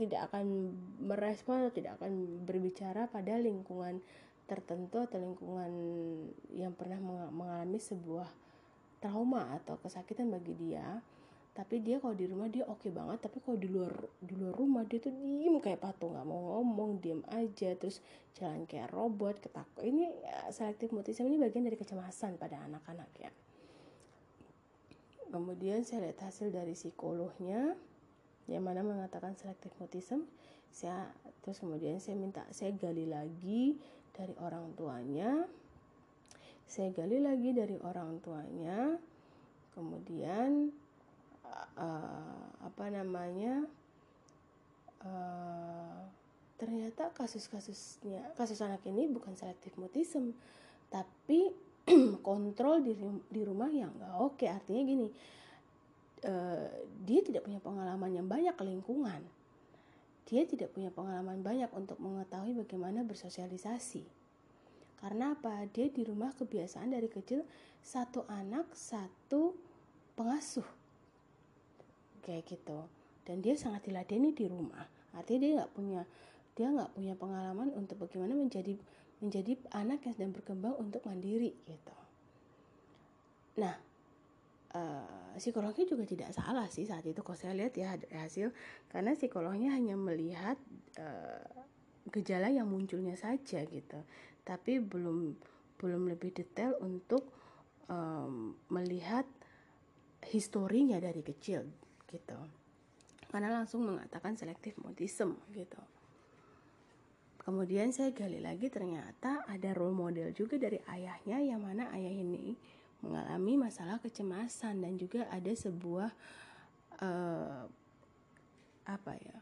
tidak 0.00 0.32
akan 0.32 0.72
merespon 1.04 1.68
atau 1.68 1.72
tidak 1.76 2.00
akan 2.00 2.42
berbicara 2.48 3.06
pada 3.06 3.36
lingkungan 3.36 4.00
tertentu 4.48 5.04
atau 5.04 5.20
lingkungan 5.20 5.72
yang 6.56 6.72
pernah 6.72 6.96
mengalami 7.28 7.76
sebuah 7.76 8.32
trauma 9.04 9.60
atau 9.60 9.76
kesakitan 9.76 10.32
bagi 10.32 10.56
dia. 10.56 11.04
Tapi 11.52 11.82
dia 11.82 11.98
kalau 11.98 12.14
di 12.14 12.22
rumah 12.30 12.46
dia 12.46 12.62
oke 12.70 12.86
okay 12.86 12.90
banget 12.94 13.18
tapi 13.18 13.42
kalau 13.42 13.58
di 13.58 13.66
luar 13.66 13.90
di 14.22 14.38
luar 14.38 14.54
rumah 14.54 14.86
dia 14.86 15.02
tuh 15.02 15.10
diem 15.10 15.58
kayak 15.58 15.82
patung 15.82 16.14
nggak 16.14 16.22
mau 16.22 16.62
ngomong 16.62 17.02
diem 17.02 17.18
aja 17.34 17.74
terus 17.74 17.98
jalan 18.38 18.62
kayak 18.62 18.94
robot 18.94 19.42
ketakut 19.42 19.82
ini 19.82 20.06
ya, 20.22 20.54
selektif 20.54 20.94
mutisme 20.94 21.26
ini 21.26 21.34
bagian 21.34 21.66
dari 21.66 21.74
kecemasan 21.74 22.38
pada 22.38 22.62
anak-anak 22.62 23.10
ya 23.18 23.34
kemudian 25.28 25.84
saya 25.84 26.08
lihat 26.08 26.20
hasil 26.24 26.52
dari 26.52 26.72
psikolognya 26.72 27.76
yang 28.48 28.64
mana 28.64 28.80
mengatakan 28.80 29.36
selektif 29.36 29.72
mutisme 29.76 30.24
saya 30.72 31.08
terus 31.44 31.60
kemudian 31.60 32.00
saya 32.00 32.16
minta 32.16 32.44
saya 32.52 32.72
gali 32.76 33.08
lagi 33.08 33.76
dari 34.12 34.34
orang 34.40 34.72
tuanya 34.76 35.44
saya 36.68 36.92
gali 36.92 37.20
lagi 37.20 37.56
dari 37.56 37.76
orang 37.80 38.20
tuanya 38.20 38.96
kemudian 39.72 40.72
uh, 41.76 42.44
apa 42.60 42.84
namanya 42.92 43.64
uh, 45.04 46.02
ternyata 46.58 47.14
kasus-kasusnya 47.14 48.34
kasus 48.34 48.58
anak 48.60 48.82
ini 48.84 49.06
bukan 49.06 49.32
selektif 49.38 49.72
mutism 49.78 50.34
tapi 50.90 51.54
kontrol 52.26 52.84
di 52.84 52.92
di 53.28 53.42
rumah 53.42 53.70
yang 53.72 53.92
nggak 53.96 54.14
oke. 54.20 54.44
Artinya 54.44 54.82
gini 54.84 55.06
uh, 56.24 56.68
dia 57.04 57.20
tidak 57.22 57.46
punya 57.46 57.60
pengalaman 57.62 58.10
yang 58.12 58.26
banyak 58.26 58.54
ke 58.54 58.64
lingkungan. 58.64 59.20
Dia 60.28 60.44
tidak 60.44 60.76
punya 60.76 60.92
pengalaman 60.92 61.40
banyak 61.40 61.72
untuk 61.72 61.96
mengetahui 62.00 62.52
bagaimana 62.52 63.00
bersosialisasi. 63.00 64.04
Karena 64.98 65.32
apa? 65.32 65.64
Dia 65.70 65.88
di 65.88 66.02
rumah 66.04 66.34
kebiasaan 66.34 66.92
dari 66.92 67.08
kecil 67.08 67.46
satu 67.80 68.26
anak 68.28 68.68
satu 68.74 69.54
pengasuh. 70.18 70.66
Kayak 72.20 72.44
gitu. 72.50 72.84
Dan 73.24 73.40
dia 73.40 73.56
sangat 73.56 73.88
diladeni 73.88 74.34
di 74.36 74.44
rumah. 74.50 74.84
Artinya 75.16 75.40
dia 75.40 75.52
nggak 75.62 75.72
punya 75.72 76.02
dia 76.58 76.74
nggak 76.74 76.90
punya 76.98 77.14
pengalaman 77.14 77.70
untuk 77.78 78.02
bagaimana 78.02 78.34
menjadi 78.34 78.74
menjadi 79.18 79.58
anak 79.74 80.06
yang 80.06 80.14
sedang 80.14 80.32
berkembang 80.34 80.74
untuk 80.78 81.02
mandiri 81.06 81.54
gitu. 81.66 81.96
Nah 83.58 83.74
uh, 84.74 85.34
psikolognya 85.34 85.86
juga 85.86 86.06
tidak 86.06 86.30
salah 86.30 86.70
sih 86.70 86.86
saat 86.86 87.02
itu 87.02 87.18
kalau 87.22 87.38
saya 87.38 87.54
lihat 87.58 87.74
ya 87.74 87.98
hasil 88.14 88.54
karena 88.90 89.18
psikolognya 89.18 89.74
hanya 89.74 89.98
melihat 89.98 90.58
uh, 91.02 91.46
gejala 92.14 92.48
yang 92.48 92.70
munculnya 92.70 93.18
saja 93.18 93.66
gitu. 93.66 94.00
Tapi 94.46 94.78
belum 94.78 95.34
belum 95.78 96.10
lebih 96.10 96.34
detail 96.34 96.78
untuk 96.82 97.26
um, 97.90 98.54
melihat 98.70 99.26
historinya 100.26 100.98
dari 100.98 101.22
kecil 101.26 101.66
gitu. 102.10 102.38
Karena 103.28 103.52
langsung 103.52 103.84
mengatakan 103.84 104.40
selektif 104.40 104.78
mutism 104.80 105.36
gitu 105.52 105.97
kemudian 107.48 107.96
saya 107.96 108.12
gali 108.12 108.44
lagi 108.44 108.68
ternyata 108.68 109.40
ada 109.48 109.72
role 109.72 109.96
model 109.96 110.36
juga 110.36 110.60
dari 110.60 110.76
ayahnya 110.84 111.40
yang 111.40 111.64
mana 111.64 111.88
ayah 111.96 112.12
ini 112.12 112.52
mengalami 113.00 113.56
masalah 113.56 113.96
kecemasan 114.04 114.84
dan 114.84 115.00
juga 115.00 115.24
ada 115.32 115.48
sebuah 115.48 116.12
uh, 117.00 117.64
apa 118.84 119.12
ya 119.16 119.36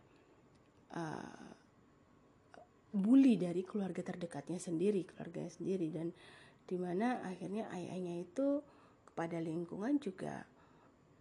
uh, 0.95 1.51
bully 2.95 3.35
dari 3.35 3.67
keluarga 3.67 4.07
terdekatnya 4.07 4.63
sendiri 4.63 5.03
keluarganya 5.03 5.51
sendiri. 5.51 5.91
Dan 5.91 6.15
di 6.63 6.79
mana 6.79 7.27
akhirnya 7.27 7.67
ayahnya 7.75 8.23
itu 8.23 8.63
kepada 9.03 9.43
lingkungan 9.43 9.99
juga 9.99 10.47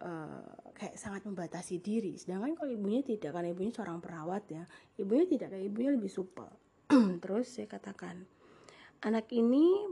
uh, 0.05 0.69
kayak 0.77 1.01
sangat 1.01 1.25
membatasi 1.25 1.81
diri. 1.81 2.13
Sedangkan 2.13 2.53
kalau 2.53 2.69
ibunya 2.69 3.01
tidak 3.01 3.33
karena 3.33 3.57
ibunya 3.57 3.73
seorang 3.73 3.97
perawat 4.05 4.45
ya 4.53 4.69
ibunya 5.01 5.25
tidak 5.25 5.49
kayak 5.49 5.65
ibunya 5.65 5.97
lebih 5.97 6.13
supel 6.13 6.53
terus 7.23 7.49
saya 7.49 7.65
katakan 7.65 8.25
anak 9.01 9.29
ini 9.33 9.85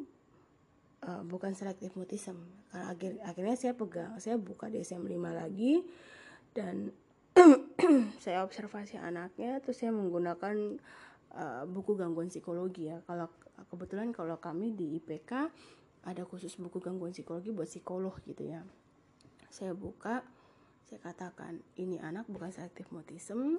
uh, 1.05 1.23
bukan 1.25 1.53
selektif 1.53 1.93
mutism. 1.93 2.39
Karena 2.71 2.93
akhir, 2.93 3.11
akhirnya 3.21 3.55
saya 3.59 3.73
pegang 3.77 4.17
saya 4.17 4.35
buka 4.39 4.71
DSM 4.71 5.05
5 5.05 5.13
lagi 5.33 5.83
dan 6.53 6.93
saya 8.23 8.45
observasi 8.45 8.97
anaknya 9.01 9.57
terus 9.61 9.81
saya 9.81 9.89
menggunakan 9.93 10.77
uh, 11.33 11.63
buku 11.69 11.97
gangguan 11.97 12.29
psikologi 12.29 12.89
ya. 12.89 13.01
Kalau 13.05 13.29
kebetulan 13.69 14.09
kalau 14.13 14.37
kami 14.41 14.73
di 14.73 14.97
IPK 15.01 15.31
ada 16.03 16.23
khusus 16.27 16.57
buku 16.59 16.83
gangguan 16.83 17.13
psikologi 17.15 17.49
buat 17.53 17.69
psikolog 17.69 18.15
gitu 18.25 18.49
ya. 18.49 18.61
Saya 19.53 19.77
buka 19.77 20.25
saya 20.83 20.99
katakan 21.09 21.63
ini 21.79 21.97
anak 21.97 22.27
bukan 22.29 22.53
selektif 22.53 22.89
mutism 22.93 23.57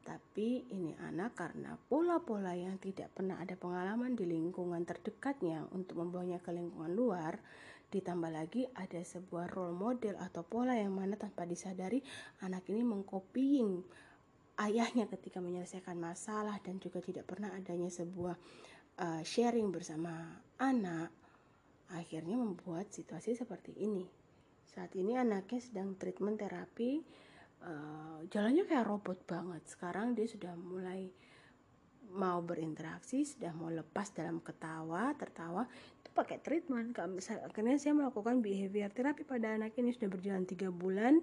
tapi 0.00 0.64
ini 0.72 0.96
anak 0.96 1.36
karena 1.36 1.76
pola-pola 1.76 2.56
yang 2.56 2.80
tidak 2.80 3.12
pernah 3.12 3.36
ada 3.36 3.54
pengalaman 3.54 4.16
di 4.16 4.24
lingkungan 4.24 4.82
terdekatnya 4.88 5.68
untuk 5.76 6.00
membawanya 6.00 6.40
ke 6.40 6.50
lingkungan 6.50 6.92
luar 6.92 7.36
ditambah 7.90 8.30
lagi 8.30 8.70
ada 8.78 9.02
sebuah 9.02 9.50
role 9.50 9.74
model 9.74 10.14
atau 10.22 10.46
pola 10.46 10.78
yang 10.78 10.94
mana 10.94 11.18
tanpa 11.18 11.42
disadari 11.42 11.98
anak 12.40 12.64
ini 12.70 12.86
mengcopying 12.86 13.82
ayahnya 14.62 15.10
ketika 15.10 15.42
menyelesaikan 15.42 15.98
masalah 15.98 16.56
dan 16.62 16.78
juga 16.78 17.02
tidak 17.02 17.26
pernah 17.26 17.50
adanya 17.50 17.90
sebuah 17.90 18.38
uh, 19.02 19.22
sharing 19.26 19.74
bersama 19.74 20.38
anak 20.62 21.10
akhirnya 21.90 22.38
membuat 22.38 22.94
situasi 22.94 23.34
seperti 23.34 23.74
ini. 23.82 24.06
Saat 24.70 24.94
ini 24.94 25.18
anaknya 25.18 25.58
sedang 25.58 25.98
treatment 25.98 26.38
terapi 26.38 27.02
uh, 27.64 28.20
jalannya 28.28 28.64
kayak 28.64 28.86
robot 28.88 29.18
banget. 29.24 29.62
Sekarang 29.68 30.12
dia 30.12 30.26
sudah 30.28 30.52
mulai 30.56 31.10
mau 32.10 32.42
berinteraksi 32.42 33.22
sudah 33.22 33.54
mau 33.54 33.70
lepas 33.70 34.10
dalam 34.10 34.42
ketawa 34.42 35.14
tertawa. 35.14 35.66
Itu 36.02 36.10
pakai 36.10 36.42
treatment 36.42 36.98
akhirnya 36.98 37.78
saya 37.78 37.94
melakukan 37.94 38.42
behavior 38.42 38.90
terapi 38.90 39.22
pada 39.22 39.54
anak 39.54 39.78
ini 39.78 39.94
sudah 39.94 40.10
berjalan 40.10 40.42
tiga 40.42 40.74
bulan 40.74 41.22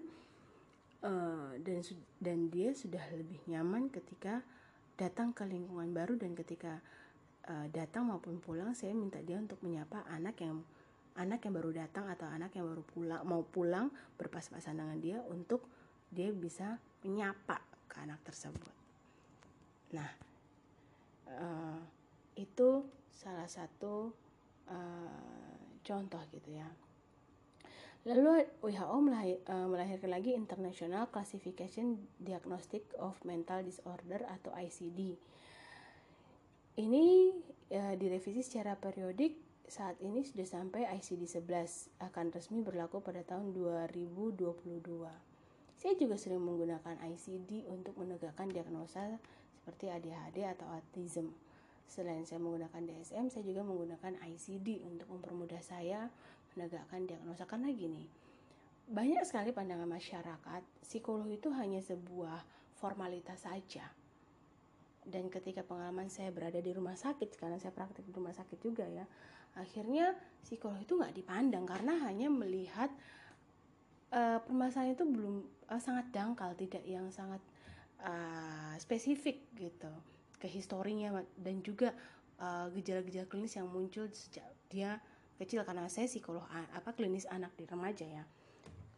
uh, 1.03 1.51
dan 1.59 1.83
dan 2.23 2.47
dia 2.47 2.71
sudah 2.71 3.03
lebih 3.11 3.43
nyaman 3.51 3.91
ketika 3.91 4.41
datang 4.97 5.35
ke 5.35 5.45
lingkungan 5.45 5.91
baru 5.93 6.17
dan 6.17 6.33
ketika 6.33 6.79
uh, 7.51 7.67
datang 7.69 8.09
maupun 8.09 8.41
pulang 8.41 8.73
saya 8.73 8.95
minta 8.95 9.21
dia 9.21 9.37
untuk 9.37 9.61
menyapa 9.61 10.07
anak 10.09 10.39
yang 10.41 10.63
anak 11.17 11.43
yang 11.45 11.53
baru 11.57 11.71
datang 11.73 12.05
atau 12.09 12.29
anak 12.29 12.53
yang 12.53 12.65
baru 12.69 12.83
pulang 12.85 13.21
mau 13.25 13.41
pulang 13.41 13.89
berpas-pasan 14.21 14.77
dengan 14.77 14.97
dia 15.01 15.17
untuk 15.25 15.65
dia 16.11 16.31
bisa 16.31 16.79
menyapa 17.03 17.59
ke 17.87 17.95
anak 18.01 18.19
tersebut. 18.23 18.73
Nah, 19.95 20.09
uh, 21.31 21.79
itu 22.35 22.83
salah 23.11 23.47
satu 23.47 24.11
uh, 24.69 25.55
contoh 25.83 26.21
gitu 26.31 26.51
ya. 26.51 26.67
Lalu 28.07 28.47
WHO 28.63 28.87
uh, 28.87 29.67
melahirkan 29.67 30.11
lagi 30.15 30.31
International 30.31 31.11
Classification 31.11 31.99
Diagnostic 32.15 32.87
of 33.03 33.19
Mental 33.27 33.67
Disorder 33.67 34.23
atau 34.31 34.55
ICD. 34.55 35.19
Ini 36.77 37.05
uh, 37.75 37.95
direvisi 37.99 38.39
secara 38.39 38.79
periodik 38.79 39.35
saat 39.67 39.99
ini 39.99 40.23
sudah 40.23 40.47
sampai 40.47 40.87
ICD 40.87 41.27
11 41.27 41.91
akan 41.99 42.25
resmi 42.31 42.63
berlaku 42.63 43.03
pada 43.03 43.19
tahun 43.27 43.51
2022. 43.51 45.35
Saya 45.77 45.93
juga 45.93 46.17
sering 46.17 46.41
menggunakan 46.41 46.97
ICD 47.05 47.69
untuk 47.69 47.93
menegakkan 48.01 48.49
diagnosa 48.49 49.21
seperti 49.53 49.93
ADHD 49.93 50.41
atau 50.49 50.65
autism. 50.73 51.29
Selain 51.85 52.25
saya 52.25 52.41
menggunakan 52.41 52.81
DSM, 52.81 53.29
saya 53.29 53.45
juga 53.45 53.61
menggunakan 53.61 54.17
ICD 54.25 54.81
untuk 54.81 55.05
mempermudah 55.13 55.61
saya 55.61 56.09
menegakkan 56.57 57.05
diagnosa 57.05 57.45
karena 57.45 57.69
gini. 57.69 58.09
Banyak 58.89 59.21
sekali 59.21 59.53
pandangan 59.53 59.85
masyarakat, 59.85 60.61
psikolog 60.81 61.29
itu 61.29 61.53
hanya 61.53 61.77
sebuah 61.85 62.41
formalitas 62.81 63.45
saja. 63.45 63.85
Dan 65.05 65.29
ketika 65.29 65.61
pengalaman 65.61 66.09
saya 66.09 66.33
berada 66.33 66.57
di 66.57 66.73
rumah 66.73 66.97
sakit, 66.97 67.37
karena 67.37 67.61
saya 67.61 67.71
praktik 67.71 68.01
di 68.01 68.11
rumah 68.17 68.33
sakit 68.33 68.57
juga 68.59 68.83
ya, 68.89 69.05
akhirnya 69.55 70.17
psikolog 70.41 70.81
itu 70.81 70.97
nggak 70.97 71.13
dipandang 71.13 71.69
karena 71.69 72.01
hanya 72.01 72.33
melihat 72.33 72.89
uh, 74.13 74.39
permasalahan 74.43 74.93
itu 74.95 75.05
belum 75.07 75.35
uh, 75.71 75.81
sangat 75.81 76.11
dangkal 76.13 76.53
tidak 76.55 76.83
yang 76.83 77.07
sangat 77.09 77.41
uh, 78.03 78.73
spesifik 78.79 79.47
gitu 79.57 79.91
ke 80.37 80.45
historinya 80.45 81.25
dan 81.41 81.65
juga 81.65 81.97
gejala-gejala 82.77 83.25
uh, 83.25 83.29
klinis 83.33 83.57
yang 83.57 83.65
muncul 83.65 84.05
sejak 84.13 84.45
dia 84.69 85.01
kecil 85.41 85.65
karena 85.65 85.89
saya 85.89 86.05
psikolog 86.05 86.45
apa 86.73 86.93
klinis 86.93 87.25
anak 87.25 87.49
di 87.57 87.65
remaja 87.65 88.05
ya 88.05 88.21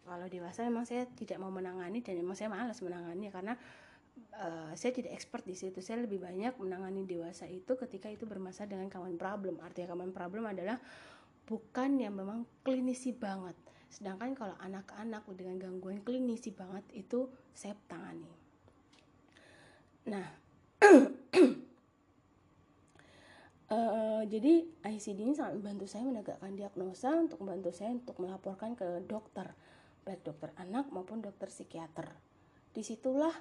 kalau 0.04 0.26
dewasa 0.26 0.66
memang 0.66 0.90
saya 0.90 1.06
tidak 1.16 1.38
mau 1.38 1.54
menangani 1.54 2.02
dan 2.02 2.18
memang 2.18 2.34
saya 2.34 2.50
malas 2.50 2.82
menangani 2.82 3.30
karena 3.30 3.54
uh, 4.42 4.74
saya 4.74 4.90
tidak 4.90 5.14
expert 5.14 5.46
di 5.46 5.54
situ. 5.54 5.86
Saya 5.86 6.02
lebih 6.02 6.18
banyak 6.18 6.58
menangani 6.58 7.06
dewasa 7.06 7.46
itu 7.46 7.78
ketika 7.78 8.10
itu 8.10 8.26
bermasalah 8.26 8.74
dengan 8.74 8.90
common 8.90 9.22
problem. 9.22 9.62
Artinya 9.62 9.94
common 9.94 10.10
problem 10.10 10.50
adalah 10.50 10.82
bukan 11.46 12.02
yang 12.02 12.18
memang 12.18 12.42
klinisi 12.66 13.14
banget. 13.14 13.54
Sedangkan 13.90 14.38
kalau 14.38 14.54
anak-anak 14.62 15.26
dengan 15.34 15.58
gangguan 15.58 16.00
klinisi 16.06 16.54
banget 16.54 16.86
itu 16.94 17.26
saya 17.52 17.74
tangani. 17.90 18.30
Nah, 20.08 20.26
uh, 23.74 24.22
jadi 24.34 24.54
ICD 24.86 25.20
ini 25.26 25.34
sangat 25.34 25.58
membantu 25.58 25.86
saya 25.90 26.06
menegakkan 26.06 26.54
diagnosa 26.54 27.10
untuk 27.18 27.42
membantu 27.42 27.74
saya 27.74 27.92
untuk 27.98 28.16
melaporkan 28.22 28.78
ke 28.78 29.04
dokter, 29.10 29.52
baik 30.06 30.22
dokter 30.22 30.54
anak 30.62 30.88
maupun 30.94 31.26
dokter 31.26 31.50
psikiater. 31.50 32.14
Di 32.70 32.86
situlah 32.86 33.34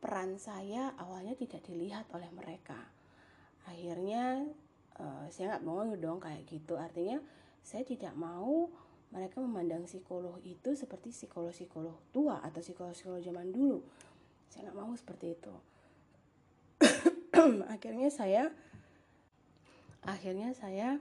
peran 0.00 0.40
saya 0.40 0.96
awalnya 0.96 1.36
tidak 1.36 1.64
dilihat 1.64 2.08
oleh 2.12 2.28
mereka. 2.32 2.76
Akhirnya 3.68 4.44
uh, 5.00 5.24
saya 5.28 5.56
nggak 5.56 5.64
mau 5.64 5.84
dong 5.96 6.20
kayak 6.20 6.44
gitu. 6.48 6.76
Artinya 6.76 7.20
saya 7.64 7.84
tidak 7.84 8.12
mau 8.12 8.68
mereka 9.14 9.38
memandang 9.38 9.86
psikolog 9.86 10.42
itu 10.42 10.74
seperti 10.74 11.14
psikolog-psikolog 11.14 11.94
tua 12.10 12.42
atau 12.42 12.58
psikolog-psikolog 12.58 13.22
zaman 13.22 13.54
dulu. 13.54 13.78
Saya 14.50 14.68
nggak 14.68 14.78
mau 14.78 14.90
seperti 14.98 15.38
itu. 15.38 15.54
akhirnya 17.74 18.10
saya 18.10 18.50
akhirnya 20.04 20.52
saya 20.52 20.98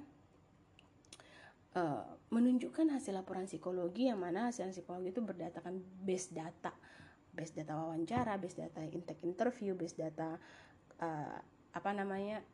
uh, 1.76 2.06
menunjukkan 2.30 2.94
hasil 2.94 3.18
laporan 3.18 3.50
psikologi 3.50 4.08
yang 4.08 4.22
mana 4.22 4.54
hasil 4.54 4.70
psikologi 4.70 5.12
itu 5.12 5.22
berdasarkan 5.26 5.82
base 6.06 6.32
data 6.32 6.72
base 7.34 7.58
data 7.58 7.74
wawancara, 7.74 8.38
base 8.38 8.62
data 8.62 8.86
intake 8.86 9.26
interview, 9.26 9.74
base 9.74 9.98
data 9.98 10.38
uh, 11.02 11.38
apa 11.74 11.90
namanya 11.92 12.46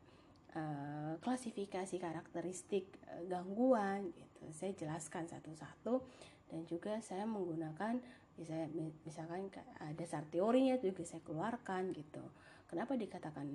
uh, 0.55 1.17
klasifikasi 1.21 1.95
karakteristik 1.99 2.87
uh, 3.09 3.23
gangguan 3.27 4.09
gitu. 4.13 4.43
Saya 4.53 4.71
jelaskan 4.77 5.27
satu-satu 5.27 6.01
dan 6.49 6.65
juga 6.65 6.97
saya 7.05 7.25
menggunakan 7.29 8.01
misalnya 8.39 8.71
misalkan 9.03 9.51
uh, 9.51 9.93
dasar 9.97 10.23
teorinya 10.29 10.77
juga 10.79 11.03
saya 11.05 11.21
keluarkan 11.25 11.91
gitu. 11.93 12.23
Kenapa 12.69 12.93
dikatakan 12.93 13.49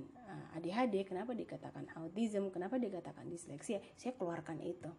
ADHD, 0.58 1.06
kenapa 1.06 1.38
dikatakan 1.38 1.86
autism, 2.02 2.50
kenapa 2.50 2.82
dikatakan 2.82 3.30
disleksia, 3.30 3.78
saya 3.94 4.10
keluarkan 4.18 4.58
itu. 4.58 4.90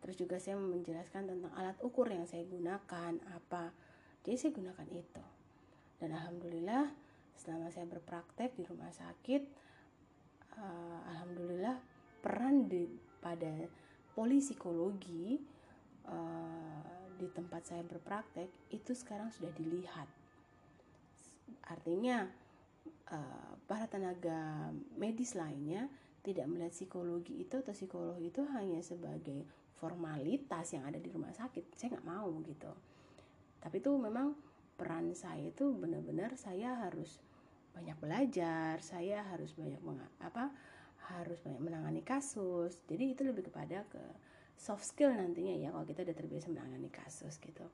Terus 0.00 0.16
juga 0.16 0.40
saya 0.40 0.56
menjelaskan 0.56 1.28
tentang 1.28 1.52
alat 1.52 1.76
ukur 1.84 2.08
yang 2.08 2.24
saya 2.24 2.40
gunakan 2.48 3.20
apa. 3.36 3.68
Jadi 4.24 4.36
saya 4.40 4.52
gunakan 4.56 4.88
itu 4.96 5.24
dan 6.00 6.16
alhamdulillah 6.16 6.88
selama 7.36 7.68
saya 7.68 7.84
berpraktek 7.84 8.56
di 8.56 8.64
rumah 8.64 8.88
sakit 8.90 9.44
uh, 10.56 11.00
alhamdulillah 11.14 11.76
peran 12.20 12.66
di 12.66 12.88
pada 13.20 13.68
polipsikologi 14.16 15.38
uh, 16.08 17.00
di 17.20 17.28
tempat 17.28 17.68
saya 17.68 17.82
berpraktek 17.84 18.48
itu 18.72 18.96
sekarang 18.96 19.28
sudah 19.28 19.52
dilihat. 19.52 20.08
Artinya 21.68 22.24
uh, 23.12 23.52
para 23.68 23.86
tenaga 23.86 24.72
medis 24.96 25.36
lainnya 25.36 25.86
tidak 26.20 26.48
melihat 26.48 26.72
psikologi 26.72 27.44
itu 27.44 27.60
atau 27.60 27.72
psikolog 27.72 28.16
itu 28.20 28.44
hanya 28.52 28.80
sebagai 28.84 29.44
formalitas 29.80 30.76
yang 30.76 30.84
ada 30.88 31.00
di 31.00 31.08
rumah 31.08 31.32
sakit. 31.32 31.72
Saya 31.76 31.96
nggak 31.96 32.08
mau 32.08 32.28
gitu. 32.44 32.72
Tapi 33.60 33.80
itu 33.80 33.92
memang 33.96 34.36
peran 34.76 35.12
saya 35.12 35.52
itu 35.52 35.72
benar-benar 35.76 36.36
saya 36.40 36.88
harus 36.88 37.20
banyak 37.74 37.96
belajar 37.98 38.82
saya 38.82 39.22
harus 39.30 39.54
banyak 39.54 39.80
apa 40.22 40.50
harus 41.10 41.42
banyak 41.42 41.62
menangani 41.62 42.02
kasus. 42.06 42.82
Jadi 42.86 43.18
itu 43.18 43.22
lebih 43.26 43.50
kepada 43.50 43.82
ke 43.90 44.02
soft 44.54 44.84
skill 44.84 45.10
nantinya 45.10 45.56
ya 45.56 45.72
kalau 45.72 45.86
kita 45.88 46.04
udah 46.04 46.16
terbiasa 46.16 46.46
menangani 46.52 46.92
kasus 46.92 47.40
gitu. 47.40 47.66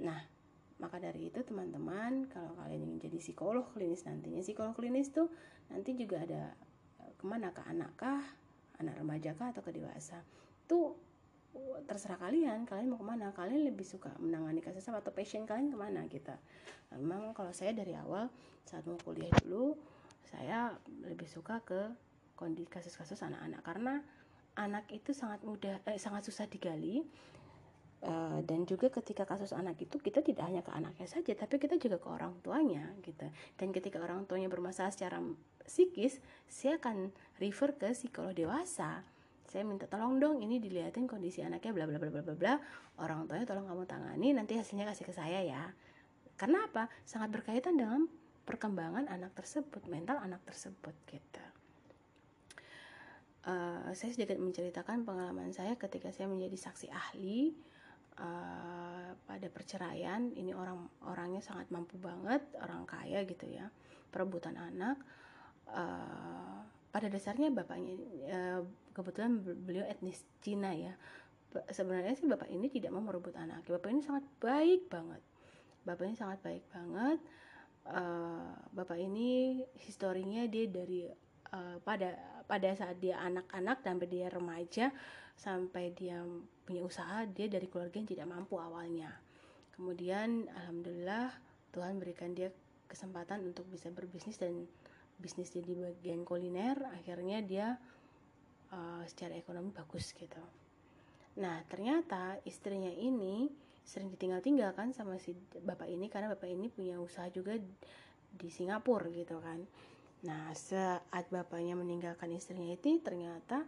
Nah 0.00 0.36
maka 0.76 1.00
dari 1.00 1.32
itu 1.32 1.40
teman-teman 1.40 2.28
kalau 2.28 2.52
kalian 2.60 2.84
ingin 2.84 3.08
jadi 3.08 3.16
psikolog 3.16 3.64
klinis 3.72 4.04
nantinya 4.04 4.44
psikolog 4.44 4.76
klinis 4.76 5.08
tuh 5.08 5.32
nanti 5.72 5.96
juga 5.96 6.20
ada 6.20 6.52
eh, 7.00 7.12
ke 7.16 7.24
mana 7.24 7.48
ke 7.56 7.64
anak 7.64 7.96
kah 7.96 8.20
anak 8.76 9.00
remaja 9.00 9.32
kah 9.32 9.56
atau 9.56 9.64
ke 9.64 9.72
dewasa 9.72 10.20
tuh 10.68 10.92
terserah 11.88 12.18
kalian 12.20 12.64
kalian 12.68 12.92
mau 12.92 12.98
ke 13.00 13.06
mana 13.06 13.32
kalian 13.32 13.66
lebih 13.66 13.86
suka 13.86 14.12
menangani 14.20 14.60
kasus 14.60 14.86
apa 14.90 15.00
atau 15.00 15.12
passion 15.14 15.44
kalian 15.44 15.72
ke 15.72 15.78
mana 15.78 16.04
kita 16.10 16.36
nah, 16.92 16.98
memang 16.98 17.32
kalau 17.32 17.50
saya 17.50 17.72
dari 17.72 17.96
awal 17.96 18.28
saat 18.66 18.84
mau 18.84 18.98
kuliah 19.00 19.30
dulu 19.42 19.78
saya 20.26 20.74
lebih 21.06 21.30
suka 21.30 21.62
ke 21.62 22.06
kondisi 22.36 22.68
kasus-kasus 22.68 23.24
anak-anak. 23.24 23.64
Karena 23.64 23.94
anak 24.60 24.86
itu 24.92 25.16
sangat 25.16 25.42
mudah 25.42 25.80
eh, 25.88 25.98
sangat 25.98 26.28
susah 26.28 26.46
digali 26.46 27.02
Uh, 27.96 28.44
dan 28.44 28.68
juga 28.68 28.92
ketika 28.92 29.24
kasus 29.24 29.56
anak 29.56 29.80
itu 29.80 29.96
kita 29.96 30.20
tidak 30.20 30.44
hanya 30.44 30.60
ke 30.60 30.68
anaknya 30.68 31.08
saja 31.08 31.32
tapi 31.32 31.56
kita 31.56 31.80
juga 31.80 31.96
ke 31.96 32.06
orang 32.12 32.36
tuanya 32.44 32.92
gitu. 33.00 33.24
Dan 33.56 33.72
ketika 33.72 34.04
orang 34.04 34.28
tuanya 34.28 34.52
bermasalah 34.52 34.92
secara 34.92 35.16
psikis 35.64 36.20
saya 36.44 36.76
akan 36.76 37.08
refer 37.40 37.72
ke 37.72 37.96
psikolog 37.96 38.36
dewasa 38.36 39.00
saya 39.46 39.62
minta 39.62 39.86
tolong 39.86 40.18
dong 40.18 40.42
ini 40.42 40.58
dilihatin 40.58 41.06
kondisi 41.06 41.40
anaknya 41.40 41.72
bla 41.72 41.84
bla 41.86 41.98
bla 42.02 42.10
bla 42.10 42.34
bla 42.34 42.54
orang 42.98 43.30
tuanya 43.30 43.46
tolong 43.46 43.66
kamu 43.66 43.82
tangani 43.86 44.28
nanti 44.34 44.58
hasilnya 44.58 44.86
kasih 44.90 45.04
ke 45.06 45.14
saya 45.14 45.40
ya. 45.42 45.62
Karena 46.36 46.68
apa? 46.68 46.92
Sangat 47.08 47.32
berkaitan 47.32 47.80
dengan 47.80 48.04
perkembangan 48.46 49.10
anak 49.10 49.34
tersebut 49.34 49.82
mental 49.90 50.20
anak 50.22 50.44
tersebut 50.46 50.94
gitu. 51.08 51.44
Uh, 53.46 53.94
saya 53.94 54.10
sedikit 54.10 54.38
menceritakan 54.42 55.06
pengalaman 55.06 55.54
saya 55.54 55.78
ketika 55.78 56.10
saya 56.10 56.26
menjadi 56.26 56.58
saksi 56.58 56.90
ahli 56.90 57.54
uh, 58.18 59.14
pada 59.24 59.48
perceraian. 59.48 60.34
Ini 60.34 60.52
orang 60.52 60.82
orangnya 61.06 61.40
sangat 61.40 61.70
mampu 61.70 61.96
banget 61.96 62.42
orang 62.58 62.84
kaya 62.84 63.22
gitu 63.24 63.46
ya 63.48 63.70
perebutan 64.10 64.58
anak. 64.58 64.98
Uh, 65.66 66.62
pada 66.96 67.12
dasarnya 67.12 67.52
bapaknya 67.52 67.92
uh, 68.32 68.64
kebetulan 68.96 69.36
beliau 69.44 69.84
etnis 69.84 70.24
Cina 70.40 70.72
ya. 70.72 70.96
Sebenarnya 71.68 72.16
sih 72.16 72.24
bapak 72.24 72.48
ini 72.48 72.72
tidak 72.72 72.88
mau 72.96 73.04
merebut 73.04 73.36
anak 73.36 73.68
bapak 73.68 73.92
ini 73.92 74.00
sangat 74.00 74.24
baik 74.40 74.88
banget. 74.88 75.20
Bapak 75.84 76.08
ini 76.08 76.16
sangat 76.16 76.40
baik 76.40 76.64
banget. 76.72 77.20
Uh, 77.84 78.48
bapak 78.72 78.96
ini 78.96 79.60
historinya 79.76 80.48
dia 80.48 80.64
dari 80.72 81.04
uh, 81.52 81.76
pada 81.84 82.16
pada 82.48 82.72
saat 82.72 82.96
dia 82.96 83.20
anak-anak 83.20 83.84
sampai 83.84 84.06
dia 84.08 84.26
remaja 84.32 84.88
sampai 85.36 85.92
dia 85.92 86.24
punya 86.64 86.80
usaha 86.80 87.28
dia 87.28 87.52
dari 87.52 87.68
keluarga 87.68 88.00
yang 88.00 88.08
tidak 88.08 88.24
mampu 88.24 88.56
awalnya. 88.56 89.12
Kemudian 89.76 90.48
alhamdulillah 90.48 91.28
Tuhan 91.76 92.00
berikan 92.00 92.32
dia 92.32 92.48
kesempatan 92.88 93.44
untuk 93.44 93.68
bisa 93.68 93.92
berbisnis 93.92 94.40
dan 94.40 94.64
bisnis 95.16 95.52
di 95.52 95.62
bagian 95.64 96.22
kuliner 96.22 96.76
akhirnya 96.92 97.40
dia 97.40 97.68
uh, 98.72 99.02
secara 99.08 99.36
ekonomi 99.36 99.72
bagus 99.72 100.12
gitu. 100.12 100.42
Nah 101.40 101.60
ternyata 101.68 102.40
istrinya 102.44 102.90
ini 102.92 103.48
sering 103.86 104.10
ditinggal-tinggal 104.10 104.74
kan 104.74 104.90
sama 104.90 105.16
si 105.16 105.32
bapak 105.62 105.86
ini 105.86 106.10
karena 106.10 106.32
bapak 106.34 106.50
ini 106.50 106.66
punya 106.66 106.98
usaha 106.98 107.30
juga 107.30 107.54
di 108.36 108.48
Singapura 108.50 109.08
gitu 109.12 109.38
kan. 109.38 109.62
Nah 110.26 110.50
saat 110.56 111.30
bapaknya 111.30 111.78
meninggalkan 111.78 112.32
istrinya 112.34 112.74
itu 112.74 112.98
ternyata 113.00 113.62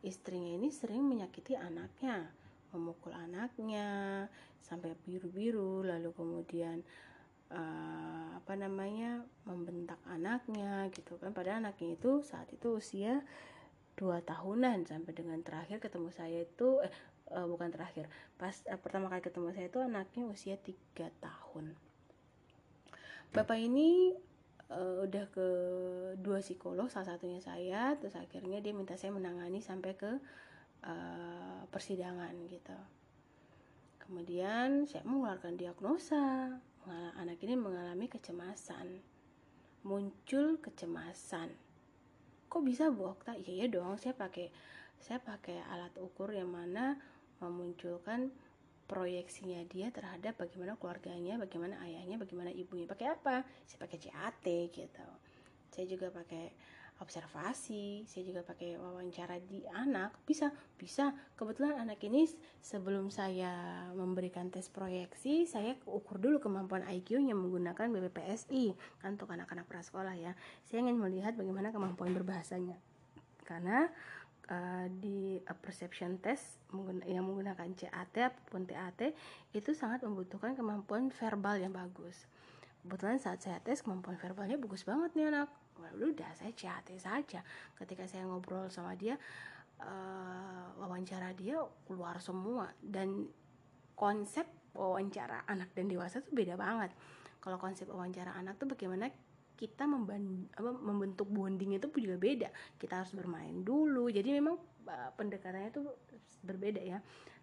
istrinya 0.00 0.56
ini 0.56 0.72
sering 0.72 1.04
menyakiti 1.04 1.54
anaknya 1.54 2.32
memukul 2.70 3.10
anaknya 3.12 4.26
sampai 4.62 4.94
biru-biru 5.02 5.82
lalu 5.82 6.14
kemudian 6.14 6.80
uh, 7.50 8.38
apa 8.40 8.52
namanya 8.56 9.22
membentak 9.46 9.98
anaknya 10.06 10.88
gitu 10.94 11.18
kan. 11.18 11.34
Pada 11.34 11.58
anaknya 11.58 11.98
itu 11.98 12.22
saat 12.22 12.50
itu 12.50 12.78
usia 12.78 13.22
dua 13.98 14.24
tahunan 14.24 14.88
sampai 14.88 15.12
dengan 15.12 15.38
terakhir 15.44 15.82
ketemu 15.82 16.08
saya 16.14 16.46
itu 16.46 16.80
eh 16.80 16.94
uh, 17.34 17.46
bukan 17.46 17.70
terakhir. 17.70 18.08
Pas 18.40 18.54
uh, 18.70 18.78
pertama 18.80 19.10
kali 19.10 19.22
ketemu 19.22 19.48
saya 19.52 19.66
itu 19.68 19.80
anaknya 19.82 20.22
usia 20.26 20.56
tiga 20.56 21.12
tahun. 21.20 21.74
Bapak 23.30 23.58
ini 23.60 24.10
uh, 24.70 25.06
udah 25.06 25.24
ke 25.30 25.48
dua 26.18 26.42
psikolog 26.42 26.90
salah 26.90 27.14
satunya 27.14 27.38
saya. 27.42 27.94
Terus 27.98 28.18
akhirnya 28.18 28.58
dia 28.58 28.74
minta 28.74 28.98
saya 28.98 29.14
menangani 29.14 29.62
sampai 29.62 29.94
ke 29.94 30.10
uh, 30.86 31.62
persidangan 31.70 32.34
gitu. 32.50 32.78
Kemudian 34.02 34.90
saya 34.90 35.06
mengeluarkan 35.06 35.54
diagnosa 35.54 36.58
anak 37.18 37.38
ini 37.42 37.54
mengalami 37.56 38.06
kecemasan 38.10 39.00
muncul 39.86 40.60
kecemasan 40.60 41.48
kok 42.50 42.62
bisa 42.66 42.90
Bu 42.90 43.14
Okta 43.16 43.38
iya, 43.38 43.64
iya 43.64 43.66
dong 43.70 43.96
saya 43.96 44.12
pakai 44.12 44.50
saya 45.00 45.18
pakai 45.22 45.64
alat 45.72 45.96
ukur 45.96 46.34
yang 46.34 46.52
mana 46.52 47.00
memunculkan 47.40 48.28
proyeksinya 48.84 49.62
dia 49.70 49.94
terhadap 49.94 50.34
bagaimana 50.34 50.74
keluarganya, 50.74 51.38
bagaimana 51.38 51.78
ayahnya, 51.86 52.18
bagaimana 52.18 52.50
ibunya. 52.50 52.90
Pakai 52.90 53.14
apa? 53.14 53.46
Saya 53.62 53.86
pakai 53.86 53.98
CAT 54.02 54.46
gitu. 54.74 55.08
Saya 55.70 55.86
juga 55.86 56.10
pakai 56.10 56.50
observasi, 57.00 58.04
saya 58.04 58.22
juga 58.28 58.44
pakai 58.44 58.76
wawancara 58.76 59.40
di 59.40 59.64
anak. 59.72 60.12
Bisa, 60.28 60.52
bisa. 60.76 61.16
Kebetulan 61.34 61.80
anak 61.80 61.98
ini 62.04 62.28
sebelum 62.60 63.08
saya 63.08 63.88
memberikan 63.96 64.52
tes 64.52 64.68
proyeksi, 64.68 65.48
saya 65.48 65.74
ukur 65.88 66.20
dulu 66.20 66.38
kemampuan 66.38 66.84
IQ-nya 66.84 67.32
menggunakan 67.32 67.88
BPPSI 67.88 68.76
kan 69.00 69.16
untuk 69.16 69.32
anak-anak 69.32 69.64
prasekolah 69.64 70.12
ya. 70.12 70.36
Saya 70.68 70.84
ingin 70.84 71.00
melihat 71.00 71.32
bagaimana 71.34 71.72
kemampuan 71.72 72.12
berbahasanya. 72.12 72.76
Karena 73.48 73.88
uh, 74.52 74.86
di 74.92 75.40
uh, 75.40 75.56
perception 75.56 76.20
test 76.20 76.60
yang 77.06 77.24
menggunakan 77.24 77.72
CAT 77.72 78.14
ataupun 78.14 78.68
TAT 78.68 79.16
itu 79.56 79.72
sangat 79.72 80.04
membutuhkan 80.04 80.52
kemampuan 80.52 81.08
verbal 81.08 81.56
yang 81.56 81.72
bagus. 81.72 82.28
Kebetulan 82.80 83.20
saat 83.20 83.44
saya 83.44 83.60
tes 83.60 83.84
kemampuan 83.84 84.16
verbalnya 84.16 84.56
bagus 84.56 84.88
banget 84.88 85.12
nih 85.12 85.28
anak. 85.28 85.48
Lalu 85.80 86.12
udah 86.12 86.30
saya 86.36 86.52
CAT 86.52 86.92
saja. 87.00 87.40
Ketika 87.76 88.04
saya 88.04 88.28
ngobrol 88.28 88.68
sama 88.68 88.92
dia, 88.94 89.16
uh, 89.80 90.66
wawancara 90.76 91.32
dia 91.32 91.60
keluar 91.88 92.20
semua 92.20 92.68
dan 92.84 93.26
konsep 93.96 94.44
wawancara 94.76 95.44
anak 95.48 95.72
dan 95.72 95.88
dewasa 95.88 96.20
tuh 96.20 96.36
beda 96.36 96.54
banget. 96.60 96.92
Kalau 97.40 97.56
konsep 97.56 97.88
wawancara 97.88 98.36
anak 98.36 98.60
tuh 98.60 98.68
bagaimana 98.68 99.08
kita 99.60 99.84
membentuk 100.80 101.28
bonding 101.28 101.76
itu 101.76 101.84
juga 102.00 102.16
beda 102.16 102.48
kita 102.80 103.04
harus 103.04 103.12
bermain 103.12 103.60
dulu 103.60 104.08
jadi 104.08 104.40
memang 104.40 104.56
uh, 104.88 105.12
pendekatannya 105.20 105.68
itu 105.68 105.84
berbeda 106.40 106.80
ya 106.80 106.96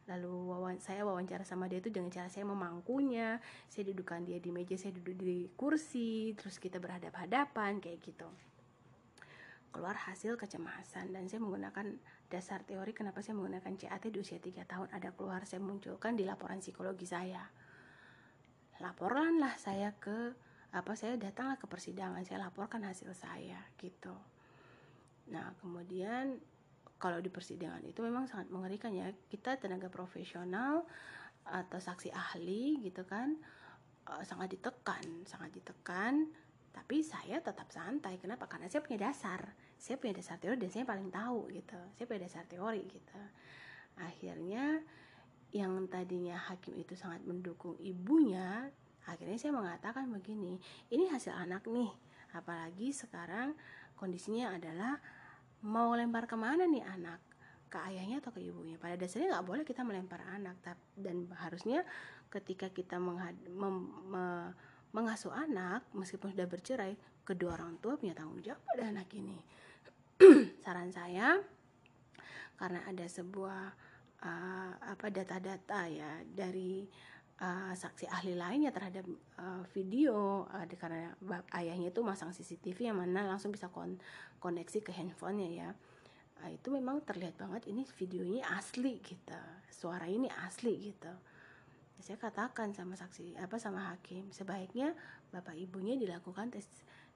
lalu 0.08 0.56
wawan 0.56 0.80
saya 0.80 1.04
wawancara 1.04 1.44
sama 1.44 1.68
dia 1.68 1.84
itu 1.84 1.92
dengan 1.92 2.08
cara 2.08 2.32
saya 2.32 2.48
memangkunya. 2.48 3.44
Saya 3.68 3.92
dudukkan 3.92 4.24
dia 4.24 4.40
di 4.40 4.50
meja 4.56 4.80
saya 4.80 4.96
duduk 4.96 5.20
di 5.20 5.52
kursi 5.60 6.32
terus 6.40 6.58
kita 6.58 6.80
berhadap 6.80 7.12
hadapan 7.20 7.84
kayak 7.84 8.00
gitu. 8.00 8.28
Keluar 9.76 10.00
hasil 10.00 10.40
kecemasan 10.40 11.12
dan 11.12 11.28
saya 11.28 11.44
menggunakan 11.44 12.00
dasar 12.32 12.64
teori 12.64 12.96
kenapa 12.96 13.20
saya 13.20 13.36
menggunakan 13.36 13.76
CAT 13.76 14.08
di 14.08 14.18
usia 14.24 14.40
3 14.40 14.64
tahun. 14.64 14.88
Ada 14.96 15.12
keluar 15.12 15.44
saya 15.44 15.60
munculkan 15.60 16.16
di 16.16 16.24
laporan 16.24 16.64
psikologi 16.64 17.06
saya. 17.06 17.44
Laporanlah 18.80 19.60
saya 19.60 19.92
ke 20.00 20.34
apa 20.72 20.94
saya 21.00 21.16
datanglah 21.16 21.60
ke 21.60 21.68
persidangan 21.68 22.24
saya 22.24 22.48
laporkan 22.48 22.84
hasil 22.88 23.12
saya 23.12 23.60
gitu. 23.80 24.16
Nah 25.36 25.52
kemudian 25.60 26.40
kalau 26.98 27.22
di 27.22 27.30
persidangan 27.30 27.82
itu 27.86 28.02
memang 28.02 28.26
sangat 28.26 28.50
mengerikan 28.50 28.94
ya. 28.94 29.10
Kita 29.30 29.58
tenaga 29.58 29.90
profesional 29.90 30.86
atau 31.48 31.80
saksi 31.80 32.12
ahli 32.12 32.84
gitu 32.84 33.08
kan 33.08 33.32
uh, 34.12 34.24
sangat 34.26 34.58
ditekan 34.58 35.24
sangat 35.26 35.54
ditekan. 35.54 36.30
Tapi 36.74 37.02
saya 37.02 37.42
tetap 37.42 37.74
santai. 37.74 38.22
Kenapa? 38.22 38.46
Karena 38.46 38.70
saya 38.70 38.86
punya 38.86 39.10
dasar. 39.10 39.42
Saya 39.78 39.98
punya 39.98 40.18
dasar 40.18 40.38
teori 40.38 40.62
dan 40.62 40.70
saya 40.70 40.86
paling 40.86 41.10
tahu 41.10 41.50
gitu. 41.54 41.80
Saya 41.98 42.06
punya 42.06 42.22
dasar 42.30 42.44
teori 42.46 42.86
gitu. 42.86 43.22
Akhirnya 43.98 44.86
yang 45.50 45.90
tadinya 45.90 46.38
hakim 46.38 46.76
itu 46.78 46.94
sangat 46.94 47.24
mendukung 47.24 47.80
ibunya 47.80 48.68
akhirnya 49.08 49.40
saya 49.40 49.56
mengatakan 49.56 50.12
begini 50.12 50.60
ini 50.92 51.08
hasil 51.08 51.32
anak 51.32 51.64
nih. 51.72 51.90
Apalagi 52.36 52.92
sekarang 52.92 53.56
kondisinya 53.96 54.52
adalah 54.54 55.00
mau 55.66 55.94
lempar 55.98 56.30
ke 56.30 56.36
mana 56.38 56.68
nih 56.68 56.84
anak? 56.86 57.22
Ke 57.68 57.84
ayahnya 57.92 58.24
atau 58.24 58.32
ke 58.32 58.42
ibunya? 58.44 58.80
Pada 58.80 58.96
dasarnya 58.96 59.38
nggak 59.38 59.48
boleh 59.48 59.64
kita 59.68 59.82
melempar 59.84 60.24
anak 60.30 60.60
dan 60.96 61.28
harusnya 61.36 61.84
ketika 62.32 62.72
kita 62.72 63.00
menghad, 63.00 63.36
mem, 63.50 63.92
me, 64.08 64.26
mengasuh 64.96 65.32
anak 65.36 65.84
meskipun 65.92 66.32
sudah 66.32 66.48
bercerai 66.48 66.96
kedua 67.28 67.60
orang 67.60 67.76
tua 67.84 68.00
punya 68.00 68.16
tanggung 68.16 68.40
jawab 68.40 68.64
pada 68.64 68.88
anak 68.88 69.12
ini. 69.16 69.38
Saran 70.64 70.92
saya 70.96 71.38
karena 72.58 72.82
ada 72.90 73.06
sebuah 73.06 73.64
uh, 74.24 74.72
apa 74.82 75.08
data-data 75.14 75.86
ya 75.92 76.24
dari 76.26 76.88
uh, 77.42 77.74
saksi 77.74 78.10
ahli 78.10 78.34
lainnya 78.34 78.74
terhadap 78.74 79.06
uh, 79.38 79.64
video 79.74 80.46
uh, 80.50 80.66
karena 80.78 81.14
ayahnya 81.54 81.94
itu 81.94 82.02
masang 82.02 82.34
CCTV 82.34 82.94
yang 82.94 82.98
mana 82.98 83.26
langsung 83.26 83.54
bisa 83.54 83.70
kon 83.70 83.98
koneksi 84.42 84.80
ke 84.82 84.92
handphonenya 84.94 85.50
ya. 85.50 85.70
Uh, 86.42 86.54
itu 86.54 86.70
memang 86.70 87.02
terlihat 87.02 87.38
banget 87.38 87.66
ini 87.70 87.86
videonya 87.98 88.46
asli 88.58 89.02
gitu 89.02 89.42
suara 89.70 90.06
ini 90.10 90.30
asli 90.46 90.94
gitu. 90.94 91.14
Saya 91.98 92.22
katakan 92.22 92.78
sama 92.78 92.94
saksi 92.94 93.42
apa 93.42 93.58
sama 93.58 93.90
hakim 93.90 94.30
sebaiknya 94.30 94.94
bapak 95.34 95.58
ibunya 95.58 95.98
dilakukan 95.98 96.54
tes 96.54 96.66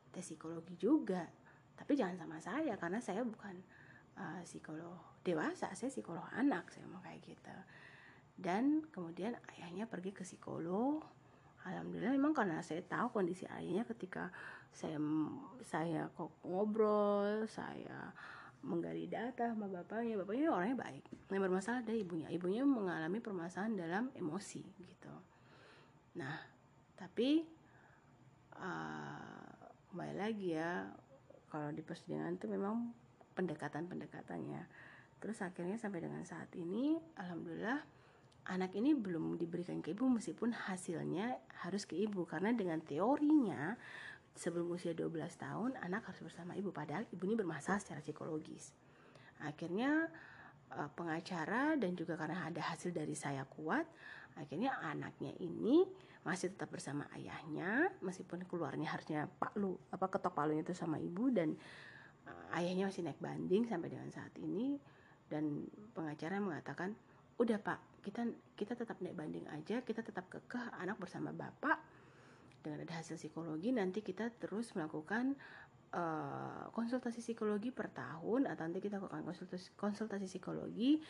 tes 0.10 0.26
psikologi 0.26 0.78
juga. 0.78 1.26
Tapi 1.78 1.98
jangan 1.98 2.18
sama 2.18 2.38
saya 2.42 2.78
karena 2.78 3.02
saya 3.02 3.26
bukan 3.26 3.58
uh, 4.18 4.42
psikolog 4.46 4.98
dewasa 5.22 5.70
saya 5.78 5.90
psikolog 5.94 6.26
anak 6.34 6.74
saya 6.74 6.86
mau 6.90 7.02
kayak 7.02 7.22
gitu 7.22 7.56
dan 8.38 8.86
kemudian 8.90 9.36
ayahnya 9.58 9.88
pergi 9.88 10.16
ke 10.16 10.24
psikolog. 10.24 11.04
Alhamdulillah 11.62 12.18
memang 12.18 12.34
karena 12.34 12.58
saya 12.66 12.82
tahu 12.82 13.22
kondisi 13.22 13.46
ayahnya 13.46 13.86
ketika 13.86 14.34
saya 14.74 14.98
saya 15.62 16.10
kok 16.16 16.32
ngobrol 16.42 17.46
saya 17.46 18.10
menggali 18.62 19.10
data 19.10 19.52
sama 19.54 19.70
bapaknya 19.70 20.18
bapaknya 20.22 20.50
orangnya 20.50 20.78
baik. 20.78 21.04
Yang 21.30 21.42
bermasalah 21.50 21.80
ada 21.86 21.94
ibunya. 21.94 22.28
Ibunya 22.30 22.64
mengalami 22.66 23.22
permasalahan 23.22 23.74
dalam 23.78 24.04
emosi 24.18 24.62
gitu. 24.82 25.14
Nah 26.18 26.38
tapi 26.98 27.46
uh, 28.58 29.54
kembali 29.92 30.16
lagi 30.18 30.56
ya 30.58 30.90
kalau 31.50 31.74
di 31.74 31.84
persidangan 31.84 32.38
itu 32.38 32.48
memang 32.48 32.94
pendekatan-pendekatannya. 33.36 34.62
Terus 35.22 35.38
akhirnya 35.46 35.78
sampai 35.78 36.02
dengan 36.02 36.26
saat 36.26 36.50
ini 36.58 36.98
alhamdulillah 37.18 38.01
anak 38.50 38.74
ini 38.74 38.98
belum 38.98 39.38
diberikan 39.38 39.84
ke 39.86 39.94
ibu 39.94 40.10
meskipun 40.10 40.56
hasilnya 40.56 41.38
harus 41.62 41.86
ke 41.86 41.94
ibu. 41.94 42.26
Karena 42.26 42.50
dengan 42.56 42.82
teorinya 42.82 43.78
sebelum 44.34 44.74
usia 44.74 44.96
12 44.96 45.12
tahun 45.38 45.72
anak 45.78 46.10
harus 46.10 46.22
bersama 46.26 46.58
ibu. 46.58 46.74
Padahal 46.74 47.06
ibu 47.12 47.22
ini 47.28 47.36
bermasalah 47.38 47.78
secara 47.78 48.02
psikologis. 48.02 48.74
Akhirnya 49.46 50.10
eh, 50.74 50.90
pengacara 50.98 51.78
dan 51.78 51.94
juga 51.94 52.18
karena 52.18 52.48
ada 52.48 52.62
hasil 52.74 52.90
dari 52.96 53.14
saya 53.14 53.46
kuat, 53.46 53.86
akhirnya 54.40 54.74
anaknya 54.82 55.36
ini 55.38 55.86
masih 56.22 56.54
tetap 56.54 56.70
bersama 56.70 57.10
ayahnya 57.18 57.90
meskipun 58.06 58.46
keluarnya 58.46 58.94
harusnya 58.94 59.26
pak 59.26 59.58
lu 59.58 59.74
apa 59.90 60.06
ketok 60.06 60.34
palunya 60.38 60.62
itu 60.66 60.74
sama 60.78 61.02
ibu. 61.02 61.30
Dan 61.34 61.58
uh, 62.26 62.58
ayahnya 62.58 62.90
masih 62.90 63.06
naik 63.06 63.22
banding 63.22 63.66
sampai 63.66 63.90
dengan 63.90 64.10
saat 64.14 64.34
ini. 64.38 64.78
Dan 65.32 65.66
pengacara 65.96 66.44
mengatakan 66.44 66.92
udah 67.40 67.58
pak 67.58 67.91
kita 68.02 68.26
kita 68.58 68.74
tetap 68.74 68.98
naik 69.00 69.14
banding 69.14 69.46
aja 69.50 69.82
kita 69.86 70.02
tetap 70.02 70.28
kekeh 70.28 70.74
anak 70.82 70.98
bersama 70.98 71.30
bapak. 71.32 71.80
Dengan 72.62 72.86
ada 72.86 73.02
hasil 73.02 73.18
psikologi 73.18 73.74
nanti 73.74 74.06
kita 74.06 74.30
terus 74.38 74.78
melakukan 74.78 75.34
uh, 75.98 76.70
konsultasi 76.70 77.18
psikologi 77.22 77.74
per 77.74 77.90
tahun 77.90 78.46
atau 78.46 78.62
nanti 78.70 78.82
kita 78.86 79.02
lakukan 79.02 79.26
konsultasi 79.26 79.74
konsultasi 79.74 80.30
psikologi 80.30 81.02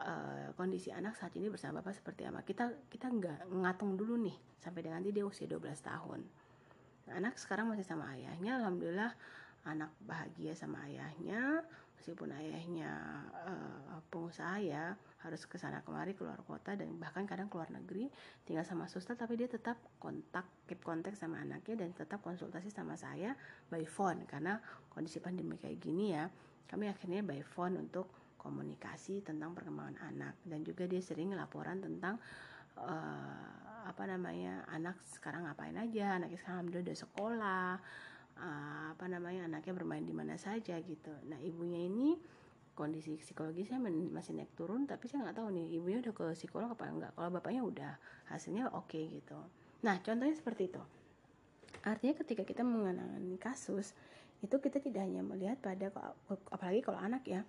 uh, 0.00 0.56
kondisi 0.56 0.88
anak 0.88 1.12
saat 1.20 1.36
ini 1.36 1.52
bersama 1.52 1.84
bapak 1.84 2.00
seperti 2.00 2.24
apa. 2.24 2.40
Kita 2.40 2.88
kita 2.88 3.12
nggak 3.12 3.52
ngatung 3.52 4.00
dulu 4.00 4.16
nih 4.24 4.36
sampai 4.64 4.80
dengan 4.80 5.04
nanti 5.04 5.12
dia 5.12 5.28
usia 5.28 5.44
12 5.44 5.60
tahun. 5.84 6.20
Anak 7.12 7.36
sekarang 7.36 7.68
masih 7.68 7.84
sama 7.84 8.08
ayahnya 8.16 8.56
alhamdulillah 8.64 9.12
anak 9.64 9.92
bahagia 10.04 10.52
sama 10.56 10.84
ayahnya 10.88 11.64
meskipun 12.04 12.36
ayahnya 12.36 12.92
uh, 13.48 13.96
pengusaha 14.12 14.60
ya 14.60 14.92
harus 15.24 15.48
ke 15.48 15.56
sana 15.56 15.80
kemari 15.80 16.12
keluar 16.12 16.36
kota 16.44 16.76
dan 16.76 17.00
bahkan 17.00 17.24
kadang 17.24 17.48
keluar 17.48 17.72
negeri 17.72 18.12
tinggal 18.44 18.60
sama 18.60 18.92
suster 18.92 19.16
tapi 19.16 19.40
dia 19.40 19.48
tetap 19.48 19.80
kontak 19.96 20.44
keep 20.68 20.84
kontak 20.84 21.16
sama 21.16 21.40
anaknya 21.40 21.80
dan 21.80 21.96
tetap 21.96 22.20
konsultasi 22.20 22.68
sama 22.68 23.00
saya 23.00 23.32
by 23.72 23.88
phone. 23.88 24.28
Karena 24.28 24.60
kondisi 24.92 25.16
pandemi 25.16 25.56
kayak 25.56 25.80
gini 25.80 26.12
ya 26.12 26.28
kami 26.68 26.92
akhirnya 26.92 27.24
by 27.24 27.40
phone 27.40 27.80
untuk 27.80 28.36
komunikasi 28.36 29.24
tentang 29.24 29.56
perkembangan 29.56 29.96
anak. 30.04 30.36
Dan 30.44 30.60
juga 30.60 30.84
dia 30.84 31.00
sering 31.00 31.32
laporan 31.32 31.80
tentang 31.80 32.20
uh, 32.84 33.88
apa 33.88 34.04
namanya 34.04 34.68
anak 34.68 35.00
sekarang 35.08 35.48
ngapain 35.48 35.76
aja 35.80 36.20
anaknya 36.20 36.36
sekarang 36.36 36.68
udah 36.68 36.80
udah 36.84 36.96
sekolah 37.00 37.72
uh, 38.38 38.94
apa 38.94 39.04
namanya 39.06 39.46
anaknya 39.46 39.72
bermain 39.74 40.04
di 40.04 40.14
mana 40.14 40.34
saja 40.38 40.78
gitu. 40.82 41.12
Nah 41.28 41.38
ibunya 41.42 41.78
ini 41.78 42.18
kondisi 42.74 43.14
psikologisnya 43.14 43.78
masih 44.10 44.34
naik 44.34 44.50
turun 44.58 44.82
tapi 44.90 45.06
saya 45.06 45.30
nggak 45.30 45.38
tahu 45.38 45.48
nih 45.54 45.78
ibunya 45.78 46.02
udah 46.02 46.14
ke 46.14 46.24
psikolog 46.34 46.74
apa 46.74 46.90
enggak 46.90 47.12
kalau 47.14 47.30
bapaknya 47.30 47.62
udah 47.62 47.92
hasilnya 48.30 48.70
oke 48.74 48.90
okay, 48.90 49.06
gitu. 49.14 49.38
Nah 49.86 50.02
contohnya 50.02 50.34
seperti 50.34 50.74
itu. 50.74 50.82
Artinya 51.86 52.14
ketika 52.18 52.42
kita 52.42 52.66
mengenai 52.66 53.38
kasus 53.38 53.94
itu 54.42 54.56
kita 54.58 54.82
tidak 54.82 55.06
hanya 55.06 55.22
melihat 55.22 55.56
pada 55.62 55.88
apalagi 56.50 56.82
kalau 56.82 56.98
anak 56.98 57.24
ya 57.24 57.46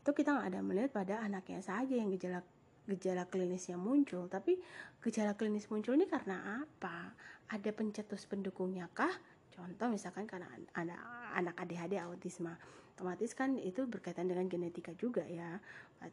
itu 0.00 0.10
kita 0.14 0.32
nggak 0.32 0.48
ada 0.54 0.60
melihat 0.62 0.90
pada 0.94 1.14
anaknya 1.20 1.60
saja 1.60 1.92
yang 1.92 2.08
gejala 2.14 2.40
gejala 2.88 3.28
klinisnya 3.28 3.76
muncul. 3.76 4.30
Tapi 4.30 4.56
gejala 5.04 5.36
klinis 5.36 5.68
muncul 5.68 5.98
ini 5.98 6.08
karena 6.08 6.64
apa? 6.64 7.12
Ada 7.52 7.70
pencetus 7.76 8.24
pendukungnya 8.24 8.88
kah 8.96 9.12
contoh 9.54 9.88
misalkan 9.90 10.24
karena 10.28 10.48
ada 10.74 10.96
anak 11.34 11.54
ADHD 11.60 12.00
autisme 12.00 12.52
otomatis 12.98 13.30
kan 13.30 13.54
itu 13.54 13.86
berkaitan 13.86 14.26
dengan 14.26 14.50
genetika 14.50 14.90
juga 14.98 15.22
ya. 15.22 15.62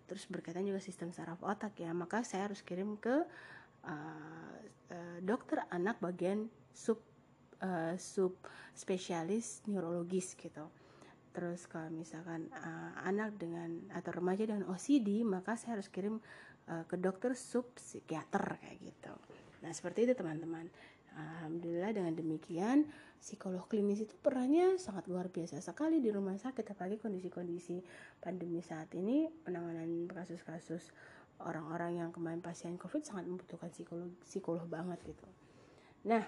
Terus 0.06 0.30
berkaitan 0.30 0.70
juga 0.70 0.78
sistem 0.78 1.10
saraf 1.10 1.42
otak 1.42 1.82
ya. 1.82 1.90
Maka 1.98 2.22
saya 2.22 2.46
harus 2.46 2.62
kirim 2.62 3.02
ke 3.02 3.26
uh, 3.90 4.58
uh, 4.94 5.18
dokter 5.26 5.66
anak 5.74 5.98
bagian 5.98 6.46
sub 6.70 7.02
uh, 7.66 7.98
sub 7.98 8.38
spesialis 8.78 9.66
neurologis 9.66 10.38
gitu. 10.38 10.70
Terus 11.34 11.66
kalau 11.66 11.90
misalkan 11.90 12.54
uh, 12.54 12.94
anak 13.02 13.34
dengan 13.42 13.90
atau 13.90 14.22
remaja 14.22 14.46
dengan 14.46 14.70
OCD 14.70 15.26
maka 15.26 15.58
saya 15.58 15.82
harus 15.82 15.90
kirim 15.90 16.22
uh, 16.70 16.86
ke 16.86 17.02
dokter 17.02 17.34
sub 17.34 17.74
psikiater 17.74 18.62
kayak 18.62 18.78
gitu. 18.94 19.14
Nah 19.66 19.74
seperti 19.74 20.06
itu 20.06 20.14
teman-teman 20.14 20.70
Alhamdulillah 21.16 21.96
dengan 21.96 22.12
demikian 22.12 22.92
psikolog 23.24 23.66
klinis 23.72 24.04
itu 24.04 24.14
perannya 24.20 24.76
sangat 24.76 25.08
luar 25.08 25.32
biasa 25.32 25.64
sekali 25.64 26.04
di 26.04 26.12
rumah 26.12 26.36
sakit 26.36 26.76
apalagi 26.76 27.00
kondisi-kondisi 27.00 27.80
pandemi 28.20 28.60
saat 28.60 28.92
ini 28.94 29.32
penanganan 29.48 30.12
kasus-kasus 30.12 30.92
orang-orang 31.40 32.04
yang 32.04 32.10
kemarin 32.12 32.44
pasien 32.44 32.76
covid 32.76 33.04
sangat 33.04 33.26
membutuhkan 33.28 33.72
psikolog 33.72 34.12
psikolog 34.24 34.68
banget 34.68 35.00
gitu. 35.08 35.28
Nah, 36.06 36.24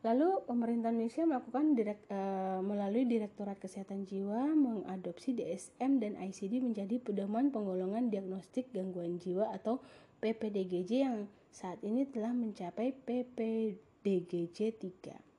Lalu 0.00 0.48
pemerintah 0.48 0.88
Indonesia 0.88 1.28
melakukan 1.28 1.76
direk, 1.76 2.08
e, 2.08 2.20
melalui 2.64 3.04
Direktorat 3.04 3.60
Kesehatan 3.60 4.08
Jiwa 4.08 4.48
mengadopsi 4.56 5.36
DSM 5.36 6.00
dan 6.00 6.16
ICD 6.16 6.64
menjadi 6.64 6.96
pedoman 6.96 7.52
penggolongan 7.52 8.08
diagnostik 8.08 8.72
gangguan 8.72 9.20
jiwa 9.20 9.52
atau 9.52 9.84
PPDGJ 10.24 10.90
yang 11.04 11.28
saat 11.50 11.82
ini 11.82 12.06
telah 12.06 12.30
mencapai 12.30 12.94
PPDGJ 12.94 14.58
3. 14.78 15.30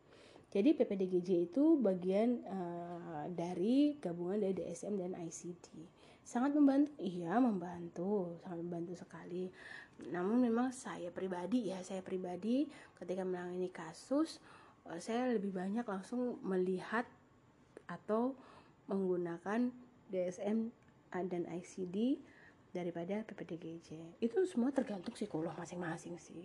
Jadi 0.52 0.70
PPDGJ 0.76 1.48
itu 1.48 1.80
bagian 1.80 2.44
uh, 2.44 3.24
dari 3.32 3.96
gabungan 4.04 4.44
dari 4.44 4.52
DSM 4.60 5.00
dan 5.00 5.16
ICD. 5.16 5.88
Sangat 6.28 6.52
membantu? 6.52 6.92
Iya, 7.00 7.40
membantu, 7.40 8.36
sangat 8.44 8.60
membantu 8.60 8.94
sekali. 9.00 9.48
Namun 10.12 10.44
memang 10.44 10.76
saya 10.76 11.08
pribadi 11.08 11.72
ya, 11.72 11.80
saya 11.88 12.04
pribadi 12.04 12.68
ketika 13.00 13.24
menangani 13.24 13.72
kasus, 13.72 14.44
uh, 14.92 15.00
saya 15.00 15.32
lebih 15.32 15.56
banyak 15.56 15.88
langsung 15.88 16.36
melihat 16.44 17.08
atau 17.88 18.36
menggunakan 18.92 19.72
DSM 20.12 20.68
dan 21.12 21.48
ICD 21.48 22.20
daripada 22.72 23.24
PPDGJ 23.28 24.20
itu 24.24 24.40
semua 24.48 24.72
tergantung 24.72 25.12
psikolog 25.16 25.52
masing-masing 25.60 26.16
sih. 26.20 26.44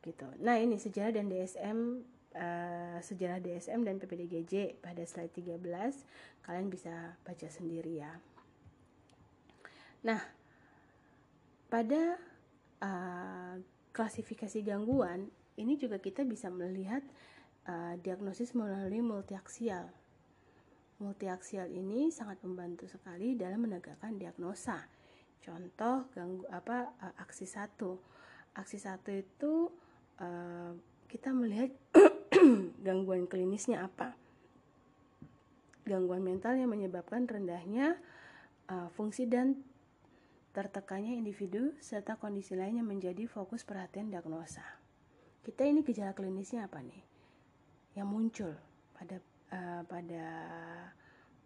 Gitu. 0.00 0.28
Nah 0.40 0.60
ini 0.60 0.76
sejarah 0.76 1.16
dan 1.16 1.32
DSM 1.32 1.78
uh, 2.36 2.40
eh, 2.40 2.98
sejarah 3.00 3.40
DSM 3.40 3.84
dan 3.84 3.96
PPDGJ 4.00 4.80
pada 4.84 5.00
slide 5.04 5.32
13 5.32 5.64
kalian 6.44 6.68
bisa 6.68 7.16
baca 7.24 7.48
sendiri 7.48 8.00
ya. 8.00 8.12
Nah 10.04 10.20
pada 11.72 12.20
uh, 12.84 13.54
klasifikasi 13.96 14.60
gangguan 14.60 15.32
ini 15.56 15.78
juga 15.78 16.02
kita 16.02 16.26
bisa 16.26 16.50
melihat 16.50 17.00
uh, 17.70 17.94
diagnosis 18.02 18.52
melalui 18.52 19.00
multiaksial 19.00 19.88
multiaksial 21.04 21.68
ini 21.68 22.08
sangat 22.08 22.40
membantu 22.40 22.88
sekali 22.88 23.36
dalam 23.36 23.68
menegakkan 23.68 24.16
diagnosa 24.16 24.88
Contoh 25.44 26.08
ganggu 26.16 26.48
apa 26.48 26.88
uh, 27.04 27.14
aksi 27.20 27.44
satu. 27.44 28.00
Aksi 28.56 28.80
satu 28.80 29.12
itu 29.12 29.68
uh, 30.16 30.72
kita 31.04 31.36
melihat 31.36 31.68
gangguan 32.86 33.28
klinisnya 33.28 33.84
apa. 33.84 34.16
Gangguan 35.84 36.24
mental 36.24 36.56
yang 36.56 36.72
menyebabkan 36.72 37.28
rendahnya 37.28 38.00
uh, 38.72 38.88
fungsi 38.96 39.28
dan 39.28 39.60
tertekannya 40.56 41.12
individu 41.12 41.76
serta 41.76 42.16
kondisi 42.16 42.56
lainnya 42.56 42.80
menjadi 42.80 43.28
fokus 43.28 43.68
perhatian 43.68 44.08
diagnosa. 44.08 44.64
Kita 45.44 45.60
ini 45.68 45.84
gejala 45.84 46.16
klinisnya 46.16 46.64
apa 46.64 46.80
nih? 46.80 47.04
Yang 48.00 48.08
muncul 48.08 48.52
pada 48.96 49.20
uh, 49.54 49.82
pada 49.86 50.26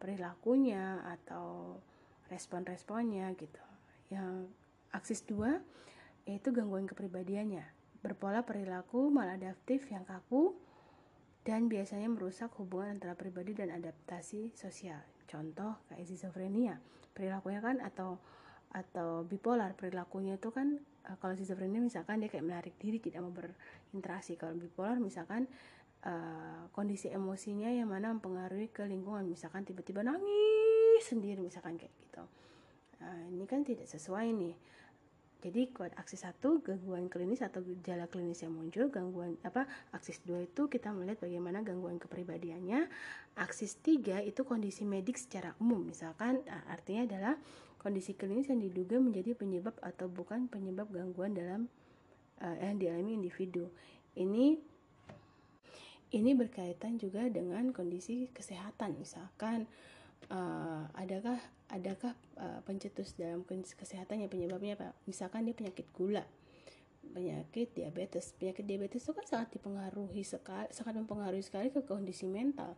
perilakunya 0.01 1.05
atau 1.05 1.77
respon-responnya 2.33 3.29
gitu. 3.37 3.61
Yang 4.09 4.49
aksis 4.97 5.21
dua 5.29 5.61
yaitu 6.25 6.53
gangguan 6.53 6.85
kepribadiannya, 6.85 7.65
berpola 8.05 8.45
perilaku 8.45 9.09
maladaptif 9.09 9.89
yang 9.89 10.05
kaku 10.05 10.53
dan 11.49 11.73
biasanya 11.73 12.13
merusak 12.13 12.53
hubungan 12.61 13.01
antara 13.01 13.17
pribadi 13.17 13.57
dan 13.57 13.73
adaptasi 13.73 14.53
sosial. 14.53 15.01
Contoh 15.25 15.81
kayak 15.89 16.05
schizophrenia, 16.05 16.77
perilakunya 17.17 17.65
kan 17.65 17.81
atau 17.81 18.21
atau 18.69 19.25
bipolar 19.25 19.73
perilakunya 19.73 20.37
itu 20.37 20.53
kan 20.53 20.77
uh, 21.09 21.17
kalau 21.17 21.33
schizophrenia 21.33 21.81
misalkan 21.81 22.21
dia 22.21 22.29
kayak 22.29 22.45
menarik 22.45 22.75
diri 22.77 23.01
tidak 23.01 23.25
mau 23.25 23.33
berinteraksi 23.33 24.37
kalau 24.37 24.53
bipolar 24.61 25.01
misalkan 25.01 25.49
uh, 26.05 26.71
kondisi 26.71 27.11
emosinya 27.11 27.73
yang 27.73 27.91
mana 27.91 28.13
mempengaruhi 28.15 28.71
ke 28.71 28.85
lingkungan 28.87 29.27
misalkan 29.27 29.65
tiba-tiba 29.67 30.05
nangis 30.05 31.03
sendiri 31.03 31.43
misalkan 31.43 31.81
kayak 31.81 31.95
gitu 31.99 32.23
uh, 33.03 33.25
ini 33.33 33.47
kan 33.49 33.67
tidak 33.67 33.87
sesuai 33.91 34.31
nih 34.35 34.55
jadi 35.39 35.71
kuat 35.71 35.95
aksis 35.95 36.27
satu 36.27 36.59
gangguan 36.67 37.07
klinis 37.07 37.47
atau 37.47 37.63
gejala 37.63 38.11
klinis 38.11 38.43
yang 38.43 38.59
muncul, 38.59 38.91
gangguan 38.91 39.39
apa 39.47 39.71
aksis 39.95 40.19
dua 40.27 40.43
itu 40.43 40.67
kita 40.67 40.91
melihat 40.91 41.23
bagaimana 41.23 41.63
gangguan 41.63 42.03
kepribadiannya. 42.03 42.91
Aksis 43.39 43.79
tiga 43.79 44.19
itu 44.19 44.43
kondisi 44.43 44.83
medik 44.83 45.15
secara 45.15 45.55
umum, 45.63 45.87
misalkan 45.87 46.43
artinya 46.67 47.07
adalah 47.07 47.35
kondisi 47.79 48.19
klinis 48.19 48.51
yang 48.51 48.59
diduga 48.59 48.99
menjadi 48.99 49.39
penyebab 49.39 49.79
atau 49.79 50.11
bukan 50.11 50.51
penyebab 50.51 50.91
gangguan 50.91 51.39
dalam 51.39 51.71
uh, 52.43 52.59
yang 52.59 52.83
dialami 52.83 53.15
individu. 53.23 53.71
Ini 54.19 54.59
ini 56.09 56.33
berkaitan 56.33 56.97
juga 56.97 57.29
dengan 57.29 57.69
kondisi 57.77 58.33
kesehatan, 58.33 58.97
misalkan 58.97 59.69
uh, 60.33 60.89
adakah 60.97 61.37
adakah 61.69 62.17
uh, 62.41 62.61
pencetus 62.65 63.13
dalam 63.21 63.45
kesehatan 63.47 64.25
yang 64.25 64.31
penyebabnya 64.33 64.75
apa? 64.81 64.89
Misalkan 65.05 65.45
dia 65.45 65.53
penyakit 65.53 65.85
gula, 65.93 66.25
penyakit 67.13 67.77
diabetes. 67.77 68.33
Penyakit 68.41 68.65
diabetes 68.65 69.05
itu 69.05 69.13
kan 69.13 69.27
sangat 69.29 69.49
dipengaruhi 69.53 70.25
sekali, 70.25 70.73
sangat 70.73 70.97
mempengaruhi 70.97 71.45
sekali 71.45 71.69
ke 71.69 71.85
kondisi 71.85 72.25
mental. 72.25 72.73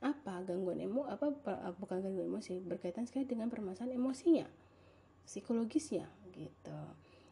Apa 0.00 0.40
gangguan 0.48 0.80
emo 0.80 1.04
apa 1.04 1.28
uh, 1.28 1.76
bukan 1.76 2.00
gangguan 2.00 2.32
emosi 2.32 2.64
berkaitan 2.64 3.04
sekali 3.04 3.28
dengan 3.28 3.52
permasalahan 3.52 4.00
emosinya, 4.00 4.48
psikologisnya 5.28 6.08
gitu. 6.32 6.80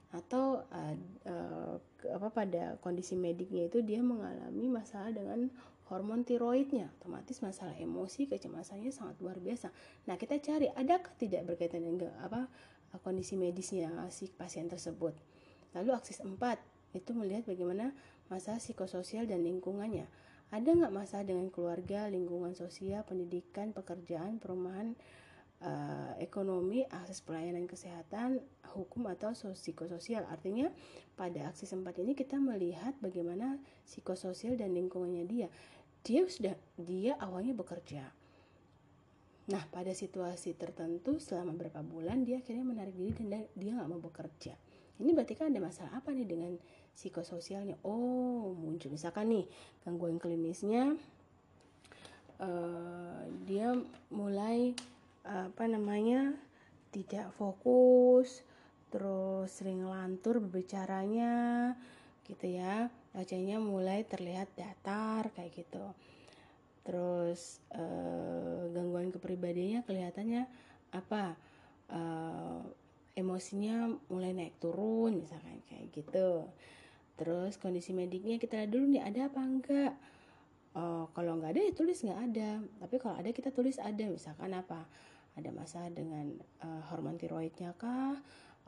Atau 0.09 0.65
uh, 0.65 0.97
uh, 1.29 1.75
apa 2.15 2.29
pada 2.33 2.81
kondisi 2.81 3.13
mediknya 3.13 3.69
itu 3.69 3.85
dia 3.85 4.01
mengalami 4.01 4.73
masalah 4.73 5.13
dengan 5.13 5.53
hormon 5.89 6.21
tiroidnya, 6.25 6.93
otomatis 7.01 7.41
masalah 7.41 7.73
emosi, 7.81 8.29
kecemasannya 8.29 8.93
sangat 8.93 9.17
luar 9.25 9.41
biasa. 9.41 9.73
Nah, 10.05 10.21
kita 10.21 10.37
cari 10.41 10.69
adakah 10.69 11.13
tidak 11.17 11.49
berkaitan 11.49 11.85
dengan 11.85 12.13
apa 12.21 12.49
kondisi 13.01 13.37
medisnya 13.37 13.89
si 14.13 14.29
pasien 14.29 14.69
tersebut. 14.69 15.17
Lalu 15.77 15.91
aksis 15.93 16.25
4 16.25 16.37
itu 16.97 17.13
melihat 17.13 17.45
bagaimana 17.45 17.93
masalah 18.33 18.61
psikososial 18.61 19.29
dan 19.29 19.45
lingkungannya. 19.45 20.09
Ada 20.49 20.73
nggak 20.73 20.95
masalah 20.97 21.25
dengan 21.29 21.53
keluarga, 21.53 22.09
lingkungan 22.09 22.57
sosial, 22.57 23.05
pendidikan, 23.05 23.77
pekerjaan, 23.77 24.41
perumahan, 24.41 24.97
uh, 25.63 26.15
ekonomi, 26.23 26.87
akses 26.87 27.23
pelayanan 27.23 27.67
kesehatan, 27.67 28.43
hukum 28.75 29.11
atau 29.11 29.35
psikososial. 29.35 30.27
Artinya 30.31 30.71
pada 31.19 31.51
aksis 31.51 31.75
4 31.75 31.83
ini 32.05 32.15
kita 32.15 32.39
melihat 32.39 32.95
bagaimana 33.03 33.59
psikososial 33.87 34.55
dan 34.55 34.75
lingkungannya 34.75 35.25
dia. 35.27 35.49
Dia 36.07 36.25
sudah 36.27 36.55
dia 36.79 37.19
awalnya 37.19 37.55
bekerja. 37.59 38.07
Nah 39.49 39.65
pada 39.73 39.97
situasi 39.97 40.53
tertentu 40.55 41.17
selama 41.17 41.57
beberapa 41.57 41.81
bulan 41.81 42.23
dia 42.23 42.39
akhirnya 42.39 42.65
menarik 42.69 42.95
diri 42.95 43.25
dan 43.27 43.49
dia 43.57 43.73
nggak 43.75 43.89
mau 43.89 44.03
bekerja. 44.03 44.55
Ini 44.99 45.15
berarti 45.15 45.35
kan 45.39 45.55
ada 45.55 45.63
masalah 45.63 45.93
apa 45.95 46.11
nih 46.11 46.27
dengan 46.27 46.53
psikososialnya? 46.93 47.81
Oh 47.87 48.53
muncul 48.53 48.93
misalkan 48.93 49.31
nih 49.31 49.47
gangguan 49.87 50.19
klinisnya 50.21 50.99
uh, 52.43 53.23
dia 53.47 53.75
mulai 54.11 54.75
apa 55.29 55.69
namanya 55.69 56.33
tidak 56.89 57.29
fokus 57.37 58.41
terus 58.89 59.53
sering 59.53 59.85
lantur 59.85 60.41
berbicaranya 60.41 61.77
gitu 62.25 62.49
ya. 62.49 62.89
Wajahnya 63.13 63.61
mulai 63.61 64.05
terlihat 64.05 64.49
datar 64.57 65.29
kayak 65.37 65.53
gitu. 65.65 65.85
Terus 66.85 67.61
uh, 67.77 68.69
gangguan 68.73 69.13
kepribadiannya 69.13 69.85
kelihatannya 69.85 70.43
apa? 70.97 71.37
Uh, 71.89 72.65
emosinya 73.17 73.91
mulai 74.13 74.31
naik 74.31 74.57
turun 74.63 75.21
misalkan 75.21 75.61
kayak 75.69 75.91
gitu. 75.93 76.47
Terus 77.19 77.59
kondisi 77.59 77.91
mediknya 77.91 78.39
kita 78.39 78.63
lihat 78.63 78.71
dulu 78.71 78.85
nih 78.95 79.03
ada 79.03 79.21
apa 79.29 79.41
enggak? 79.43 79.93
Uh, 80.79 81.11
kalau 81.17 81.35
nggak 81.41 81.59
ada 81.59 81.61
ya 81.67 81.73
tulis 81.75 81.99
nggak 82.01 82.21
ada. 82.33 82.51
Tapi 82.81 82.97
kalau 83.03 83.17
ada 83.19 83.31
kita 83.35 83.51
tulis 83.51 83.77
ada 83.83 84.05
misalkan 84.07 84.55
apa 84.55 84.87
ada 85.39 85.51
masalah 85.55 85.91
dengan 85.95 86.35
uh, 86.67 86.83
hormon 86.91 87.15
tiroidnya 87.15 87.73
kah? 87.79 88.19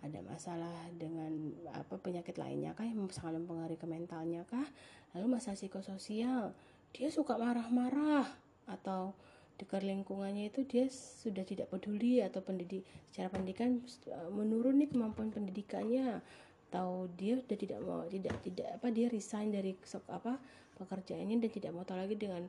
Ada 0.00 0.24
masalah 0.24 0.88
dengan 0.96 1.52
apa 1.76 2.00
penyakit 2.00 2.40
lainnya 2.40 2.72
kah 2.72 2.88
yang 2.88 3.04
sangat 3.12 3.42
mempengaruhi 3.42 3.76
ke 3.76 3.84
mentalnya 3.84 4.46
kah? 4.48 4.64
Lalu 5.12 5.36
masalah 5.36 5.58
psikososial 5.58 6.56
dia 6.90 7.08
suka 7.10 7.38
marah-marah 7.38 8.26
atau 8.66 9.14
di 9.60 9.68
lingkungannya 9.68 10.48
itu 10.48 10.64
dia 10.64 10.88
sudah 10.88 11.44
tidak 11.44 11.68
peduli 11.68 12.24
atau 12.24 12.40
pendidik 12.40 12.80
secara 13.12 13.28
pendidikan 13.28 13.76
eh, 14.08 14.30
menurun 14.32 14.80
nih 14.80 14.88
kemampuan 14.88 15.28
pendidikannya 15.28 16.24
atau 16.70 17.10
dia 17.12 17.36
sudah 17.36 17.58
tidak 17.60 17.78
mau 17.84 18.08
tidak 18.08 18.40
tidak 18.40 18.78
apa 18.80 18.88
dia 18.88 19.12
resign 19.12 19.52
dari 19.52 19.76
apa 20.08 20.40
pekerjaannya 20.80 21.36
dan 21.44 21.50
tidak 21.52 21.76
mau 21.76 21.84
tahu 21.84 21.98
lagi 21.98 22.16
dengan 22.16 22.46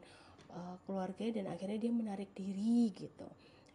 uh, 0.55 0.77
keluarganya 0.87 1.41
dan 1.41 1.45
akhirnya 1.51 1.81
dia 1.81 1.91
menarik 1.91 2.29
diri 2.31 2.93
gitu 2.95 3.27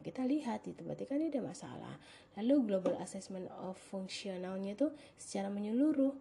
kita 0.03 0.27
lihat 0.29 0.67
itu 0.69 0.85
berarti 0.85 1.09
kan 1.09 1.21
ini 1.21 1.33
ada 1.33 1.43
masalah. 1.43 1.95
Lalu 2.37 2.69
global 2.69 2.95
assessment 3.01 3.49
of 3.63 3.79
functionalnya 3.79 4.77
itu 4.77 4.89
secara 5.17 5.49
menyeluruh. 5.49 6.13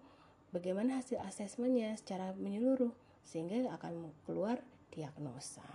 Bagaimana 0.56 1.04
hasil 1.04 1.20
asesmennya 1.20 2.00
secara 2.00 2.32
menyeluruh 2.38 2.96
sehingga 3.28 3.68
akan 3.76 4.14
keluar 4.24 4.64
diagnosa. 4.94 5.68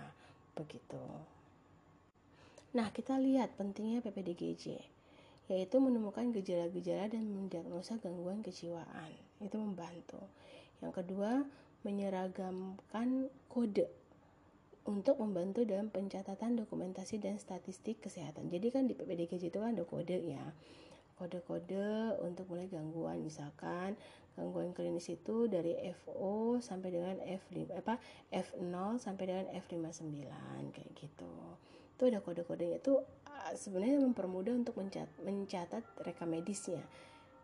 Begitu. 0.57 1.03
Nah 2.73 2.89
kita 2.95 3.19
lihat 3.19 3.59
pentingnya 3.59 4.01
PPDGJ 4.01 4.81
yaitu 5.51 5.83
menemukan 5.83 6.31
gejala-gejala 6.31 7.11
dan 7.11 7.27
mendiagnosa 7.27 7.99
gangguan 7.99 8.39
kejiwaan. 8.39 9.11
Itu 9.43 9.59
membantu. 9.59 10.23
Yang 10.79 11.03
kedua 11.03 11.43
menyeragamkan 11.83 13.27
kode 13.51 13.91
untuk 14.89 15.21
membantu 15.21 15.67
dalam 15.69 15.93
pencatatan 15.93 16.57
dokumentasi 16.57 17.21
dan 17.21 17.37
statistik 17.37 18.01
kesehatan. 18.01 18.49
Jadi 18.49 18.67
kan 18.73 18.89
di 18.89 18.97
PPDKJ 18.97 19.53
itu 19.53 19.59
kan 19.61 19.77
ada 19.77 19.85
kode 19.85 20.19
ya. 20.25 20.45
Kode-kode 21.21 22.17
untuk 22.25 22.49
mulai 22.49 22.65
gangguan 22.65 23.21
misalkan 23.21 23.93
gangguan 24.41 24.73
klinis 24.73 25.13
itu 25.13 25.53
dari 25.53 25.77
FO 26.01 26.65
sampai 26.65 26.97
dengan 26.97 27.17
F5 27.21 27.77
apa 27.77 28.01
F0 28.33 28.97
sampai 28.97 29.25
dengan 29.29 29.47
F59 29.53 30.17
kayak 30.73 30.91
gitu. 30.97 31.33
Itu 31.93 32.03
ada 32.09 32.25
kode-kodenya 32.25 32.81
itu 32.81 32.97
ah, 33.29 33.53
sebenarnya 33.53 34.01
mempermudah 34.01 34.57
untuk 34.57 34.81
mencatat, 34.81 35.13
mencatat 35.21 35.85
rekam 36.09 36.33
medisnya 36.33 36.81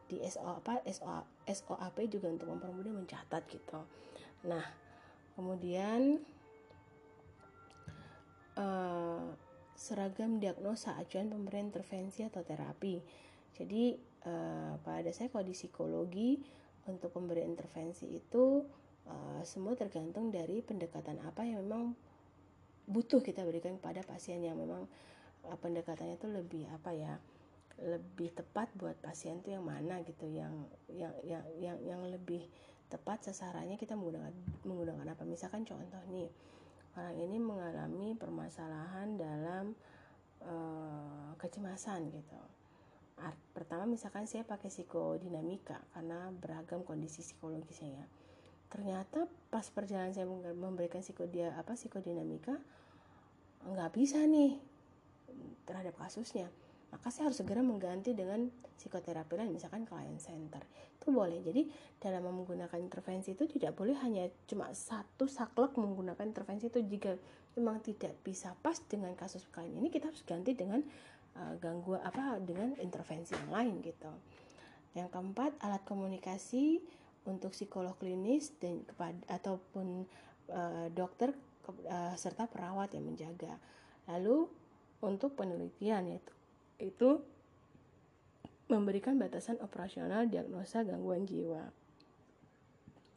di 0.06 0.22
SO 0.24 0.62
apa 0.62 0.80
SO 0.88 1.26
SOAP 1.44 2.06
juga 2.08 2.32
untuk 2.32 2.48
mempermudah 2.48 2.94
mencatat 2.94 3.42
gitu. 3.50 3.84
Nah, 4.46 4.64
kemudian 5.34 6.22
uh, 8.56 9.32
seragam 9.76 10.40
diagnosa 10.40 10.96
acuan 10.96 11.28
pemberian 11.28 11.68
intervensi 11.68 12.24
atau 12.24 12.40
terapi. 12.40 13.00
Jadi 13.56 13.96
uh, 14.24 14.74
pada 14.80 15.10
saya 15.12 15.28
kalau 15.28 15.44
di 15.44 15.54
psikologi 15.56 16.40
untuk 16.88 17.12
pemberian 17.12 17.52
intervensi 17.52 18.08
itu 18.08 18.64
uh, 19.06 19.40
semua 19.44 19.76
tergantung 19.76 20.32
dari 20.32 20.64
pendekatan 20.64 21.20
apa 21.22 21.44
yang 21.44 21.62
memang 21.64 21.92
butuh 22.86 23.20
kita 23.20 23.42
berikan 23.42 23.76
kepada 23.76 24.06
pasien 24.06 24.38
yang 24.40 24.56
memang 24.56 24.86
uh, 25.46 25.58
pendekatannya 25.58 26.16
itu 26.16 26.28
lebih 26.30 26.64
apa 26.70 26.90
ya 26.94 27.14
lebih 27.76 28.32
tepat 28.32 28.72
buat 28.72 28.96
pasien 29.04 29.44
itu 29.44 29.52
yang 29.52 29.66
mana 29.66 30.00
gitu 30.00 30.24
yang 30.24 30.64
yang 30.88 31.12
yang 31.20 31.44
yang 31.60 31.76
yang 31.84 32.00
lebih 32.08 32.40
tepat 32.88 33.28
sasarannya 33.28 33.76
kita 33.76 33.98
menggunakan 33.98 34.32
menggunakan 34.64 35.12
apa 35.12 35.22
misalkan 35.28 35.66
contoh 35.68 36.00
nih 36.08 36.30
orang 36.96 37.16
ini 37.20 37.36
mengalami 37.36 38.16
permasalahan 38.16 39.20
dalam 39.20 39.76
uh, 40.42 41.32
kecemasan 41.36 42.08
gitu. 42.10 42.40
Art, 43.16 43.36
pertama 43.56 43.88
misalkan 43.88 44.28
saya 44.28 44.44
pakai 44.44 44.68
psikodinamika 44.68 45.80
karena 45.96 46.32
beragam 46.32 46.84
kondisi 46.84 47.24
psikologisnya 47.24 48.00
ya. 48.00 48.06
Ternyata 48.72 49.28
pas 49.48 49.68
perjalanan 49.70 50.12
saya 50.12 50.26
memberikan 50.52 51.00
psikodia 51.00 51.54
apa 51.56 51.76
psikodinamika 51.78 52.56
nggak 53.66 53.90
bisa 53.94 54.22
nih 54.26 54.60
terhadap 55.66 55.98
kasusnya 55.98 56.46
maka 56.94 57.10
saya 57.10 57.28
harus 57.28 57.38
segera 57.42 57.60
mengganti 57.66 58.14
dengan 58.14 58.46
psikoterapi 58.78 59.34
lain 59.34 59.50
misalkan 59.50 59.82
client 59.82 60.22
center 60.22 60.62
itu 61.06 61.14
boleh 61.14 61.38
jadi 61.38 61.62
dalam 62.02 62.26
menggunakan 62.26 62.82
intervensi 62.82 63.38
itu 63.38 63.46
tidak 63.46 63.78
boleh 63.78 63.94
hanya 64.02 64.26
cuma 64.50 64.74
satu 64.74 65.30
saklek 65.30 65.78
menggunakan 65.78 66.26
intervensi 66.26 66.66
itu 66.66 66.82
jika 66.82 67.14
memang 67.54 67.78
tidak 67.78 68.18
bisa 68.26 68.58
pas 68.58 68.74
dengan 68.90 69.14
kasus 69.14 69.46
klien 69.54 69.70
ini 69.70 69.86
kita 69.86 70.10
harus 70.10 70.26
ganti 70.26 70.58
dengan 70.58 70.82
uh, 71.38 71.54
gangguan 71.62 72.02
apa 72.02 72.40
dengan 72.40 72.74
intervensi 72.80 73.36
yang 73.36 73.50
lain 73.52 73.74
gitu. 73.84 74.10
Yang 74.96 75.12
keempat, 75.12 75.60
alat 75.60 75.82
komunikasi 75.84 76.80
untuk 77.28 77.52
psikolog 77.52 77.92
klinis 78.00 78.56
dan 78.56 78.80
kepada 78.82 79.20
ataupun 79.28 80.08
uh, 80.48 80.88
dokter 80.90 81.36
ke, 81.60 81.70
uh, 81.86 82.16
serta 82.16 82.48
perawat 82.48 82.96
yang 82.96 83.04
menjaga. 83.04 83.60
Lalu 84.08 84.48
untuk 85.04 85.36
penelitian 85.36 86.08
yaitu 86.08 86.32
itu 86.80 87.20
memberikan 88.66 89.14
batasan 89.14 89.62
operasional 89.62 90.26
diagnosa 90.26 90.82
gangguan 90.82 91.22
jiwa. 91.22 91.70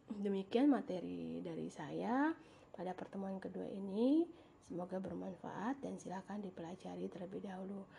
Demikian 0.10 0.70
materi 0.70 1.42
dari 1.42 1.70
saya 1.70 2.34
pada 2.74 2.94
pertemuan 2.94 3.38
kedua 3.42 3.66
ini. 3.70 4.26
Semoga 4.70 5.02
bermanfaat 5.02 5.82
dan 5.82 5.98
silakan 5.98 6.46
dipelajari 6.46 7.10
terlebih 7.10 7.42
dahulu. 7.42 7.90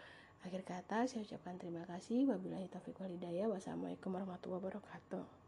Akhir 0.47 0.62
kata 0.62 1.10
saya 1.10 1.27
ucapkan 1.27 1.59
terima 1.59 1.82
kasih. 1.90 2.31
Wabillahi 2.31 2.70
taufiq 2.70 2.94
walhidayah. 3.02 3.51
Wassalamualaikum 3.51 4.14
warahmatullahi 4.14 4.62
wabarakatuh. 4.62 5.40